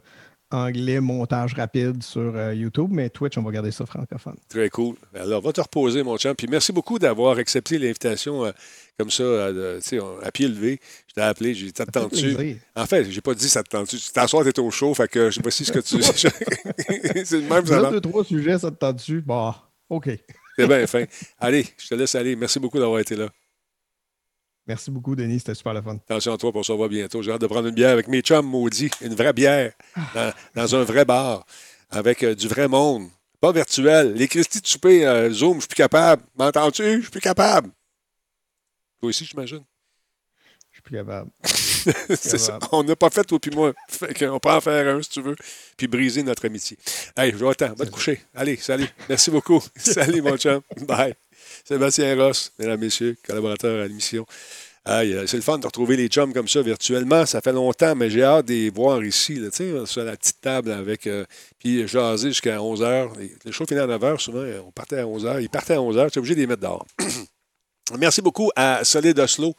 anglais, 0.53 1.01
montage 1.01 1.55
rapide 1.55 2.03
sur 2.03 2.35
euh, 2.37 2.55
YouTube, 2.55 2.89
mais 2.91 3.11
Twitch, 3.11 3.37
on 3.39 3.43
va 3.43 3.51
garder 3.51 3.71
ça 3.71 3.85
francophone. 3.87 4.37
Très 4.49 4.69
cool. 4.71 4.97
Alors, 5.15 5.43
va 5.43 5.53
te 5.53 5.61
reposer, 5.61 6.03
mon 6.03 6.17
champ. 6.17 6.35
Puis 6.35 6.47
merci 6.51 6.73
beaucoup 6.73 6.99
d'avoir 6.99 7.39
accepté 7.39 7.79
l'invitation 7.79 8.45
euh, 8.45 8.53
comme 8.99 9.11
ça, 9.11 9.23
euh, 9.23 9.81
sais, 9.81 9.99
à 10.23 10.31
pied 10.31 10.49
levé. 10.49 10.81
Je 11.09 11.15
t'ai 11.15 11.21
appelé, 11.23 11.55
j'ai 11.55 11.67
dit, 11.67 11.73
ça 11.77 11.85
te 11.87 11.91
fait 11.93 12.01
tente-tu? 12.05 12.35
plaisir. 12.35 12.57
En 12.77 12.87
fait, 12.87 13.11
j'ai 13.11 13.21
pas 13.21 13.35
dit 13.35 13.49
ça 13.49 13.63
te 13.63 13.69
tente-tu. 13.71 13.97
T'asseoir, 14.13 14.45
t'es 14.45 14.59
au 14.61 14.71
chaud, 14.71 14.95
fait 14.95 15.09
que 15.09 15.31
je- 15.31 15.41
voici 15.43 15.65
ce 15.65 15.73
que 15.73 15.79
tu... 15.81 16.03
c'est 17.25 17.37
le 17.41 17.49
même, 17.49 17.91
deux, 17.91 18.01
trois 18.01 18.25
sujets, 18.25 18.59
ça 18.59 18.71
te 18.71 18.77
tente 18.77 18.97
dessus? 18.97 19.23
Bah, 19.27 19.71
OK. 19.89 20.11
C'est 20.59 20.67
bien 20.67 20.87
fin. 20.87 21.05
Allez, 21.39 21.67
je 21.79 21.89
te 21.89 21.95
laisse 21.95 22.15
aller. 22.15 22.37
Merci 22.37 22.59
beaucoup 22.61 22.79
d'avoir 22.79 23.01
été 23.01 23.17
là. 23.17 23.29
Merci 24.67 24.91
beaucoup, 24.91 25.17
Denis. 25.17 25.41
C'était 25.41 25.55
super 25.55 25.75
le 25.75 25.83
fun. 25.83 25.97
Attention 25.97 26.35
à 26.35 26.37
toi, 26.37 26.53
pour 26.53 26.65
se 26.65 26.73
revoir 26.73 26.89
bientôt. 26.89 27.21
J'ai 27.23 27.33
hâte 27.33 27.41
de 27.41 27.47
prendre 27.47 27.69
une 27.69 27.75
bière 27.75 27.91
avec 27.91 28.09
mes 28.09 28.21
chums 28.21 28.47
maudits. 28.47 28.91
Une 29.01 29.15
vraie 29.15 29.33
bière 29.33 29.73
dans, 30.15 30.33
dans 30.55 30.75
un 30.77 30.85
vrai 30.85 31.05
bar 31.05 31.45
avec 31.91 32.23
euh, 32.23 32.35
du 32.35 32.49
vrai 32.49 32.69
monde. 32.69 33.09
Pas 33.41 33.53
virtuel. 33.53 34.15
Les 34.15 34.29
Christy 34.29 34.61
de 34.61 34.67
souper, 34.67 35.07
euh, 35.07 35.31
Zoom, 35.33 35.57
je 35.57 35.61
suis 35.61 35.69
plus 35.69 35.77
capable. 35.77 36.23
M'entends-tu? 36.37 36.97
Je 36.97 37.01
suis 37.01 37.11
plus 37.11 37.21
capable. 37.21 37.71
Toi 39.01 39.09
aussi, 39.09 39.25
j'imagine. 39.25 39.65
Je 40.71 40.77
suis 40.77 40.83
plus 40.83 40.97
capable. 40.97 41.31
C'est 41.45 42.39
ça. 42.39 42.59
On 42.71 42.85
n'a 42.85 42.95
pas 42.95 43.11
fait, 43.11 43.25
toi 43.25 43.39
puis 43.41 43.51
moi. 43.51 43.73
Fait 43.89 44.15
qu'on 44.15 44.39
peut 44.39 44.51
en 44.51 44.61
faire 44.61 44.97
un, 44.97 45.03
si 45.03 45.11
tu 45.11 45.21
veux, 45.21 45.37
puis 45.77 45.89
briser 45.89 46.23
notre 46.23 46.47
amitié. 46.47 46.79
Hey, 47.17 47.33
je 47.33 47.37
vais 47.37 47.49
attendre. 47.49 47.75
Va 47.77 47.85
te 47.85 47.91
coucher. 47.91 48.23
Allez, 48.33 48.57
salut. 48.57 48.89
Merci 49.09 49.31
beaucoup. 49.31 49.61
salut, 49.77 50.23
mon 50.23 50.37
chum. 50.37 50.63
Bye. 50.87 51.15
Sébastien 51.65 52.15
Ross, 52.17 52.53
mesdames, 52.59 52.81
messieurs, 52.81 53.17
collaborateur 53.27 53.83
à 53.85 53.89
l'émission. 53.89 54.27
Euh, 54.89 55.27
c'est 55.29 55.37
le 55.37 55.43
fun 55.43 55.59
de 55.59 55.67
retrouver 55.67 55.97
les 55.97 56.09
chums 56.09 56.33
comme 56.33 56.49
ça 56.49 56.61
virtuellement. 56.61 57.25
Ça 57.25 57.41
fait 57.41 57.53
longtemps, 57.53 57.95
mais 57.95 58.11
j'ai 58.11 58.25
hâte 58.25 58.47
de 58.47 58.53
les 58.53 58.71
voir 58.71 59.05
ici, 59.05 59.37
là, 59.37 59.49
tu 59.51 59.59
sais, 59.59 59.87
sur 59.87 60.03
la 60.03 60.17
petite 60.17 60.41
table 60.41 60.73
avec. 60.73 61.07
euh, 61.07 61.25
puis 61.61 61.87
jaser 61.87 62.31
jusqu'à 62.31 62.57
11h. 62.59 63.11
Le 63.45 63.53
show 63.53 63.65
finit 63.65 63.81
à 63.81 63.87
9h, 63.87 64.19
souvent, 64.19 64.39
euh, 64.41 64.61
on 64.67 64.73
partait 64.73 64.99
à 64.99 65.05
11h. 65.05 65.41
Ils 65.41 65.49
partaient 65.49 65.75
à 65.75 65.79
11h. 65.79 66.05
J'étais 66.07 66.19
obligé 66.19 66.35
de 66.35 66.41
les 66.41 66.47
mettre 66.49 66.63
dehors. 66.63 66.85
Merci 67.99 68.23
beaucoup 68.23 68.51
à 68.57 68.85
Solid 68.85 69.19
Oslo 69.19 69.55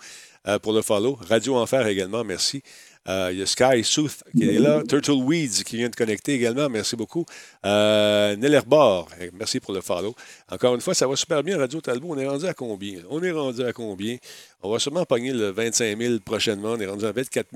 euh, 0.48 0.60
pour 0.60 0.74
le 0.74 0.82
follow. 0.82 1.18
Radio 1.30 1.56
Enfer 1.56 1.88
également, 1.88 2.24
merci. 2.24 2.64
Euh, 3.10 3.30
il 3.32 3.40
y 3.40 3.42
a 3.42 3.46
Sky 3.46 3.84
Sooth 3.84 4.24
qui 4.36 4.48
est 4.48 4.60
là. 4.60 4.82
Turtle 4.88 5.12
Weeds 5.12 5.64
qui 5.66 5.78
vient 5.78 5.90
de 5.90 5.96
connecter 5.96 6.34
également. 6.34 6.70
Merci 6.70 6.96
beaucoup. 6.96 7.26
Euh, 7.66 8.36
Nellerbor, 8.36 9.10
eh, 9.20 9.30
merci 9.34 9.60
pour 9.60 9.74
le 9.74 9.82
follow. 9.82 10.16
Encore 10.50 10.76
une 10.76 10.82
fois, 10.82 10.94
ça 10.94 11.08
va 11.08 11.16
super 11.16 11.44
bien, 11.44 11.58
Radio 11.58 11.82
Talbot. 11.82 12.10
On 12.12 12.18
est 12.18 12.28
rendu 12.28 12.46
à 12.46 12.54
combien? 12.54 13.00
On 13.10 13.22
est 13.22 13.32
rendu 13.32 13.64
à 13.64 13.74
combien? 13.74 14.18
On 14.62 14.72
va 14.72 14.80
sûrement 14.80 15.04
pogner 15.04 15.34
le 15.34 15.50
25 15.52 15.98
000 15.98 16.20
prochainement. 16.24 16.72
On 16.72 16.80
est 16.80 16.86
rendu 16.86 17.06
à 17.06 17.12
24 17.12 17.50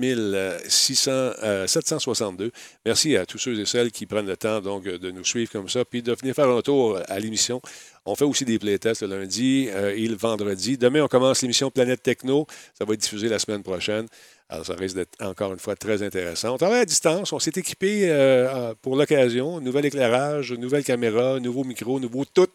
600, 0.68 1.10
euh, 1.10 1.66
762. 1.66 2.50
Merci 2.84 3.16
à 3.16 3.24
tous 3.24 3.38
ceux 3.38 3.58
et 3.58 3.64
celles 3.64 3.90
qui 3.90 4.04
prennent 4.04 4.26
le 4.26 4.36
temps 4.36 4.60
donc, 4.60 4.84
de 4.84 5.10
nous 5.10 5.24
suivre 5.24 5.50
comme 5.50 5.70
ça, 5.70 5.86
puis 5.86 6.02
de 6.02 6.12
venir 6.12 6.34
faire 6.34 6.48
un 6.48 6.60
tour 6.60 6.98
à 7.08 7.18
l'émission. 7.18 7.62
On 8.04 8.14
fait 8.14 8.24
aussi 8.24 8.44
des 8.44 8.58
playtests 8.58 9.02
le 9.02 9.20
lundi 9.20 9.68
euh, 9.70 9.94
et 9.94 10.06
le 10.08 10.16
vendredi. 10.16 10.78
Demain, 10.78 11.02
on 11.02 11.08
commence 11.08 11.42
l'émission 11.42 11.70
Planète 11.70 12.02
Techno. 12.02 12.46
Ça 12.72 12.84
va 12.84 12.94
être 12.94 13.00
diffusé 13.00 13.28
la 13.28 13.38
semaine 13.38 13.62
prochaine. 13.62 14.06
Alors, 14.50 14.64
ça 14.64 14.74
risque 14.74 14.96
d'être 14.96 15.22
encore 15.22 15.52
une 15.52 15.58
fois 15.58 15.76
très 15.76 16.02
intéressant. 16.02 16.54
On 16.54 16.56
travaille 16.56 16.80
à 16.80 16.84
distance. 16.86 17.32
On 17.34 17.38
s'est 17.38 17.52
équipé 17.54 18.08
euh, 18.08 18.74
pour 18.80 18.96
l'occasion. 18.96 19.60
Nouvel 19.60 19.86
éclairage, 19.86 20.52
nouvelle 20.52 20.84
caméra, 20.84 21.38
nouveau 21.38 21.64
micro, 21.64 22.00
nouveau 22.00 22.24
tout, 22.24 22.48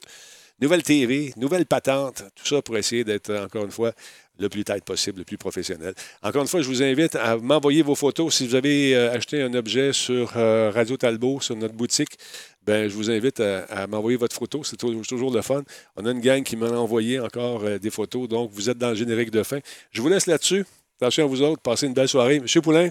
nouvelle 0.60 0.82
TV, 0.82 1.34
nouvelle 1.38 1.68
patente. 1.68 2.24
Tout 2.34 2.48
ça 2.48 2.64
pour 2.64 2.78
essayer 2.78 3.03
d'être 3.03 3.32
encore 3.36 3.65
une 3.65 3.72
fois 3.72 3.91
le 4.40 4.49
plus 4.49 4.64
tête 4.64 4.84
possible, 4.84 5.20
le 5.20 5.24
plus 5.24 5.38
professionnel. 5.38 5.94
Encore 6.24 6.41
une 6.41 6.48
fois, 6.48 6.64
je 6.64 6.68
vous 6.68 6.82
invite 6.82 7.15
à 7.15 7.38
m'envoyer 7.38 7.84
vos 7.84 7.94
photos. 7.94 8.34
Si 8.34 8.48
vous 8.48 8.56
avez 8.56 8.95
euh, 8.95 9.14
acheté 9.14 9.44
un 9.44 9.53
objet 9.53 9.94
sur 9.94 10.34
euh, 10.36 10.72
Radio 10.74 10.98
Talbot, 10.98 11.41
sur 11.41 11.56
notre 11.56 11.76
boutique, 11.76 12.18
ben, 12.65 12.90
je 12.90 12.95
vous 12.95 13.11
invite 13.11 13.40
à, 13.40 13.86
m'envoyer 13.86 14.18
votre 14.18 14.36
photo. 14.36 14.64
C'est 14.64 14.78
toujours, 14.78 15.32
le 15.32 15.41
fun. 15.44 15.61
On 15.95 16.07
a 16.07 16.11
une 16.11 16.22
gang 16.22 16.41
qui 16.41 16.56
m'a 16.56 16.72
envoyé 16.72 17.20
encore 17.20 17.61
des 17.80 17.91
photos. 17.91 18.28
Donc, 18.28 18.49
vous 18.52 18.72
êtes 18.72 18.80
dans 18.80 18.90
le 18.90 18.95
générique 18.95 19.30
de 19.30 19.44
fin. 19.44 19.60
Je 19.91 20.02
vous 20.02 20.10
laisse 20.10 20.26
là-dessus. 20.26 20.65
Attention 21.04 21.26
à 21.26 21.28
vous 21.28 21.42
autres. 21.42 21.62
Passez 21.62 21.86
une 21.86 21.94
belle 21.94 22.08
soirée. 22.08 22.40
Monsieur 22.40 22.62
Poulain, 22.62 22.88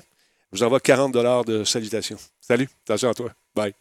je 0.53 0.59
vous 0.59 0.63
envoie 0.63 0.81
40 0.81 1.13
de 1.47 1.65
salutations. 1.65 2.19
Salut. 2.43 2.69
Attention 2.85 3.09
à 3.09 3.15
toi. 3.15 3.33
Bye. 3.55 3.73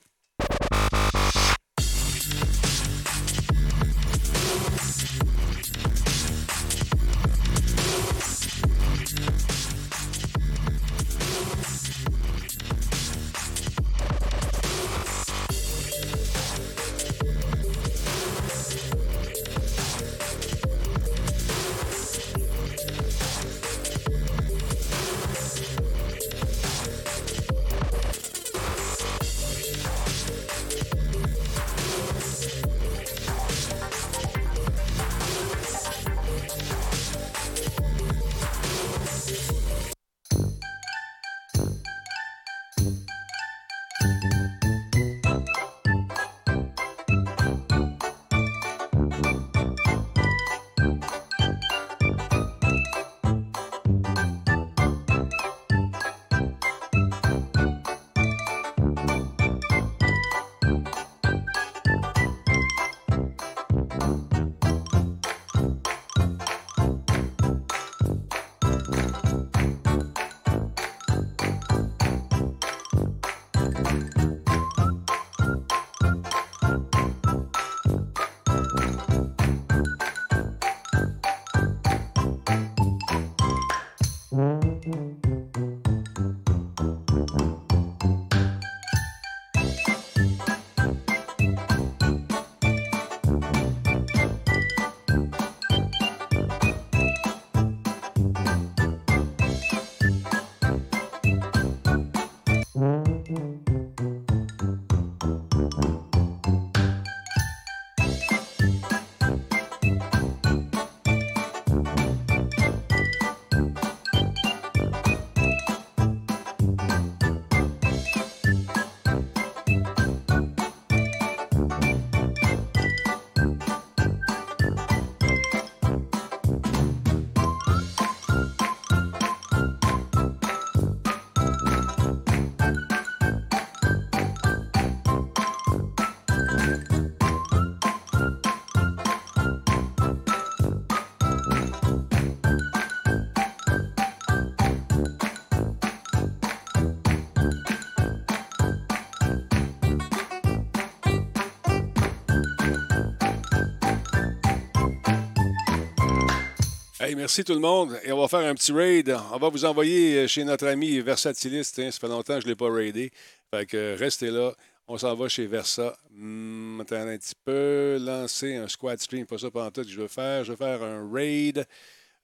Hey, 157.04 157.16
merci 157.16 157.44
tout 157.44 157.56
le 157.56 157.60
monde. 157.60 158.00
Et 158.04 158.12
on 158.12 158.20
va 158.20 158.28
faire 158.28 158.48
un 158.48 158.54
petit 158.54 158.72
raid. 158.72 159.18
On 159.34 159.38
va 159.40 159.50
vous 159.50 159.66
envoyer 159.66 160.28
chez 160.28 160.44
notre 160.44 160.68
ami 160.68 161.00
Versatiliste. 161.00 161.80
Hein. 161.80 161.90
Ça 161.90 161.98
fait 161.98 162.08
longtemps 162.08 162.36
que 162.36 162.42
je 162.42 162.46
ne 162.46 162.52
l'ai 162.52 162.56
pas 162.56 162.72
raidé. 162.72 163.12
Fait 163.50 163.66
que 163.66 163.98
restez 163.98 164.30
là. 164.30 164.54
On 164.88 165.00
s'en 165.00 165.16
va 165.16 165.28
chez 165.28 165.48
Versa. 165.48 165.98
Hmm, 166.12 166.80
un 166.80 166.86
petit 166.86 167.34
peu. 167.44 167.98
Lancer 168.00 168.56
un 168.56 168.68
squad 168.68 169.00
stream. 169.00 169.26
Pas 169.26 169.40
ça 169.40 169.50
pendant 169.50 169.72
tout 169.72 169.82
que 169.82 169.90
je 169.90 170.00
veux 170.00 170.08
faire. 170.08 170.44
Je 170.44 170.52
veux 170.52 170.58
faire 170.58 170.84
un 170.84 171.12
raid. 171.12 171.66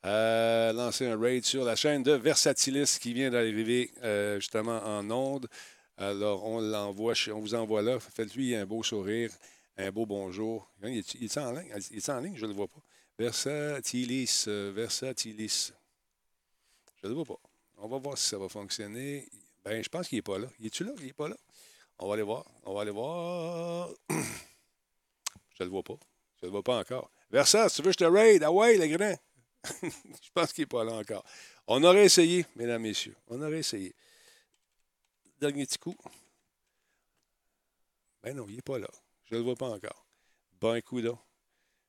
Euh, 0.05 0.71
lancer 0.73 1.07
un 1.07 1.19
raid 1.19 1.43
sur 1.43 1.65
la 1.65 1.75
chaîne 1.75 2.03
de 2.03 2.11
Versatilis 2.11 2.99
qui 3.01 3.13
vient 3.13 3.31
d'arriver 3.31 3.89
euh, 4.03 4.35
justement 4.35 4.79
en 4.85 5.09
onde. 5.09 5.47
Alors, 5.97 6.45
on 6.45 6.61
l'envoie, 6.61 7.13
on 7.33 7.39
vous 7.39 7.55
envoie 7.55 7.81
là. 7.81 7.97
Faites-lui 7.99 8.53
un 8.53 8.67
beau 8.67 8.83
sourire, 8.83 9.31
un 9.75 9.89
beau 9.89 10.05
bonjour. 10.05 10.69
Il 10.83 10.99
est, 10.99 11.15
il 11.15 11.23
est 11.23 11.37
en 11.39 11.51
ligne? 11.51 11.73
Il 11.89 11.97
est 11.97 12.09
en 12.09 12.19
ligne? 12.19 12.35
Je 12.35 12.45
ne 12.45 12.51
le 12.51 12.55
vois 12.55 12.67
pas. 12.67 12.79
Versatilis, 13.17 14.45
euh, 14.47 14.71
Versatilis. 14.75 15.73
Je 17.01 17.07
ne 17.07 17.09
le 17.09 17.15
vois 17.15 17.25
pas. 17.25 17.41
On 17.77 17.87
va 17.87 17.97
voir 17.97 18.17
si 18.17 18.27
ça 18.27 18.37
va 18.37 18.47
fonctionner. 18.47 19.27
Ben, 19.63 19.83
je 19.83 19.89
pense 19.89 20.07
qu'il 20.07 20.17
n'est 20.17 20.23
pas 20.23 20.37
là. 20.37 20.47
Il 20.59 20.67
est-tu 20.67 20.83
là? 20.83 20.91
Il 20.99 21.05
n'est 21.05 21.13
pas 21.13 21.27
là. 21.27 21.37
On 21.99 22.07
va 22.07 22.13
aller 22.13 22.23
voir. 22.23 22.45
On 22.63 22.73
va 22.73 22.81
aller 22.81 22.91
voir. 22.91 23.89
je 24.09 25.63
ne 25.63 25.65
le 25.65 25.69
vois 25.69 25.83
pas. 25.83 25.97
Je 26.37 26.45
ne 26.45 26.47
le 26.47 26.51
vois 26.51 26.63
pas 26.63 26.79
encore. 26.79 27.09
Versa, 27.31 27.69
si 27.69 27.77
tu 27.77 27.81
veux, 27.83 27.91
je 27.91 27.97
te 27.97 28.03
raid? 28.03 28.43
Ah 28.43 28.51
ouais, 28.51 28.77
le 28.77 29.17
je 29.81 30.29
pense 30.33 30.53
qu'il 30.53 30.61
n'est 30.61 30.67
pas 30.67 30.83
là 30.83 30.93
encore. 30.93 31.25
On 31.65 31.83
aurait 31.83 32.05
essayé, 32.05 32.45
mesdames, 32.55 32.81
messieurs. 32.81 33.15
On 33.27 33.41
aurait 33.41 33.59
essayé. 33.59 33.93
Dernier 35.39 35.65
petit 35.65 35.77
coup. 35.77 35.95
Ben 38.23 38.35
non, 38.35 38.45
il 38.47 38.55
n'est 38.55 38.61
pas 38.61 38.79
là. 38.79 38.87
Je 39.25 39.33
ne 39.33 39.39
le 39.39 39.45
vois 39.45 39.55
pas 39.55 39.69
encore. 39.69 40.05
Bon 40.59 40.79
coup 40.81 40.99
là. 40.99 41.11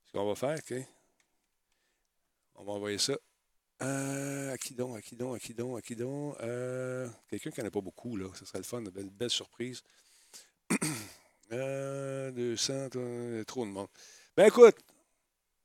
Ce 0.06 0.12
qu'on 0.12 0.26
va 0.26 0.34
faire, 0.34 0.58
OK? 0.58 0.84
On 2.58 2.64
va 2.64 2.72
envoyer 2.72 2.98
ça. 2.98 3.16
Euh, 3.80 4.52
à 4.52 4.58
qui 4.58 4.74
donc, 4.74 4.96
à 4.96 5.00
qui 5.00 5.14
donc, 5.14 5.36
à 5.36 5.38
qui 5.38 5.54
donc, 5.54 5.78
à 5.78 5.82
qui 5.82 5.94
donc? 5.94 6.36
Euh, 6.40 7.08
Quelqu'un 7.28 7.50
qui 7.50 7.60
n'en 7.60 7.68
a 7.68 7.70
pas 7.70 7.80
beaucoup, 7.80 8.16
là. 8.16 8.26
Ce 8.34 8.44
serait 8.44 8.58
le 8.58 8.64
fun, 8.64 8.80
une 8.80 8.90
belle, 8.90 9.10
belle 9.10 9.30
surprise. 9.30 9.82
euh, 11.52 12.32
200, 12.32 12.88
euh, 12.96 13.44
trop 13.44 13.64
de 13.64 13.70
monde. 13.70 13.86
Ben 14.36 14.46
écoute, 14.46 14.76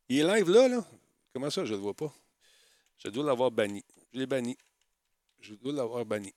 il 0.07 0.19
est 0.19 0.35
live 0.35 0.49
là, 0.49 0.67
là. 0.67 0.85
Comment 1.33 1.49
ça, 1.49 1.65
je 1.65 1.71
ne 1.71 1.77
le 1.77 1.83
vois 1.83 1.95
pas? 1.95 2.13
Je 2.99 3.09
dois 3.09 3.25
l'avoir 3.25 3.49
banni. 3.49 3.83
Je 4.13 4.19
l'ai 4.19 4.27
banni. 4.27 4.55
je 5.39 5.55
dois 5.55 5.73
l'avoir 5.73 6.05
banni. 6.05 6.33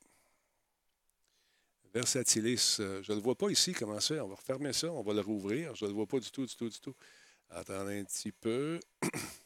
Versatilis, 1.93 2.79
euh, 2.81 3.03
je 3.03 3.13
ne 3.13 3.17
le 3.19 3.23
vois 3.23 3.35
pas 3.35 3.51
ici. 3.51 3.75
Comment 3.75 4.01
ça? 4.01 4.25
On 4.25 4.29
va 4.29 4.35
refermer 4.37 4.73
ça, 4.73 4.91
on 4.91 5.03
va 5.03 5.13
le 5.13 5.21
rouvrir. 5.21 5.75
Je 5.75 5.85
ne 5.85 5.91
le 5.91 5.97
vois 5.97 6.07
pas 6.07 6.19
du 6.19 6.31
tout, 6.31 6.47
du 6.47 6.57
tout, 6.57 6.69
du 6.71 6.81
tout. 6.81 6.95
Attendez 7.51 8.01
un 8.01 8.05
petit 8.05 8.33
peu. 8.33 8.81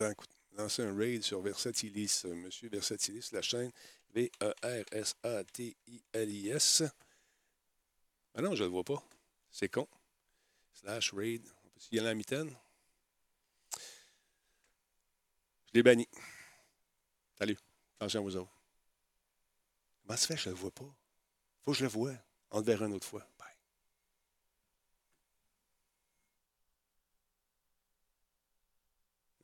Écoute, 0.00 0.30
lancer 0.56 0.84
un 0.84 0.96
raid 0.96 1.24
sur 1.24 1.40
Versatilis, 1.40 2.22
euh, 2.24 2.32
Monsieur 2.32 2.68
Versatilis, 2.68 3.30
la 3.32 3.42
chaîne 3.42 3.72
V-E-R-S-A-T-I-L-I-S. 4.14 5.24
Ah 8.34 8.42
non, 8.42 8.54
je 8.54 8.62
ne 8.62 8.68
le 8.68 8.72
vois 8.72 8.84
pas. 8.84 9.02
C'est 9.50 9.68
con. 9.68 9.88
Slash 10.72 11.12
raid. 11.12 11.42
On 11.64 11.68
peut 11.70 11.80
y 11.90 11.98
aller 11.98 12.06
à 12.06 12.10
la 12.10 12.14
mitaine? 12.14 12.54
Je 15.66 15.72
l'ai 15.74 15.82
banni. 15.82 16.06
Salut. 17.36 17.58
Attention 17.96 18.20
à 18.20 18.22
vous 18.22 18.36
autres. 18.36 18.52
Comment 20.02 20.16
ça 20.16 20.28
fait 20.28 20.36
que 20.36 20.40
je 20.40 20.50
ne 20.50 20.54
le 20.54 20.60
vois 20.60 20.70
pas? 20.70 20.94
faut 21.64 21.72
que 21.72 21.78
je 21.78 21.82
le 21.82 21.90
voie. 21.90 22.14
On 22.52 22.60
le 22.60 22.64
verra 22.64 22.86
une 22.86 22.94
autre 22.94 23.08
fois. 23.08 23.26
Bye. 23.36 23.48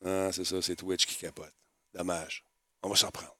Ah, 0.04 0.30
c'est 0.32 0.44
ça, 0.44 0.60
c'est 0.62 0.76
Twitch 0.76 1.06
qui 1.06 1.16
capote. 1.16 1.54
Dommage. 1.94 2.44
On 2.82 2.88
va 2.90 2.96
s'en 2.96 3.10
prendre. 3.10 3.36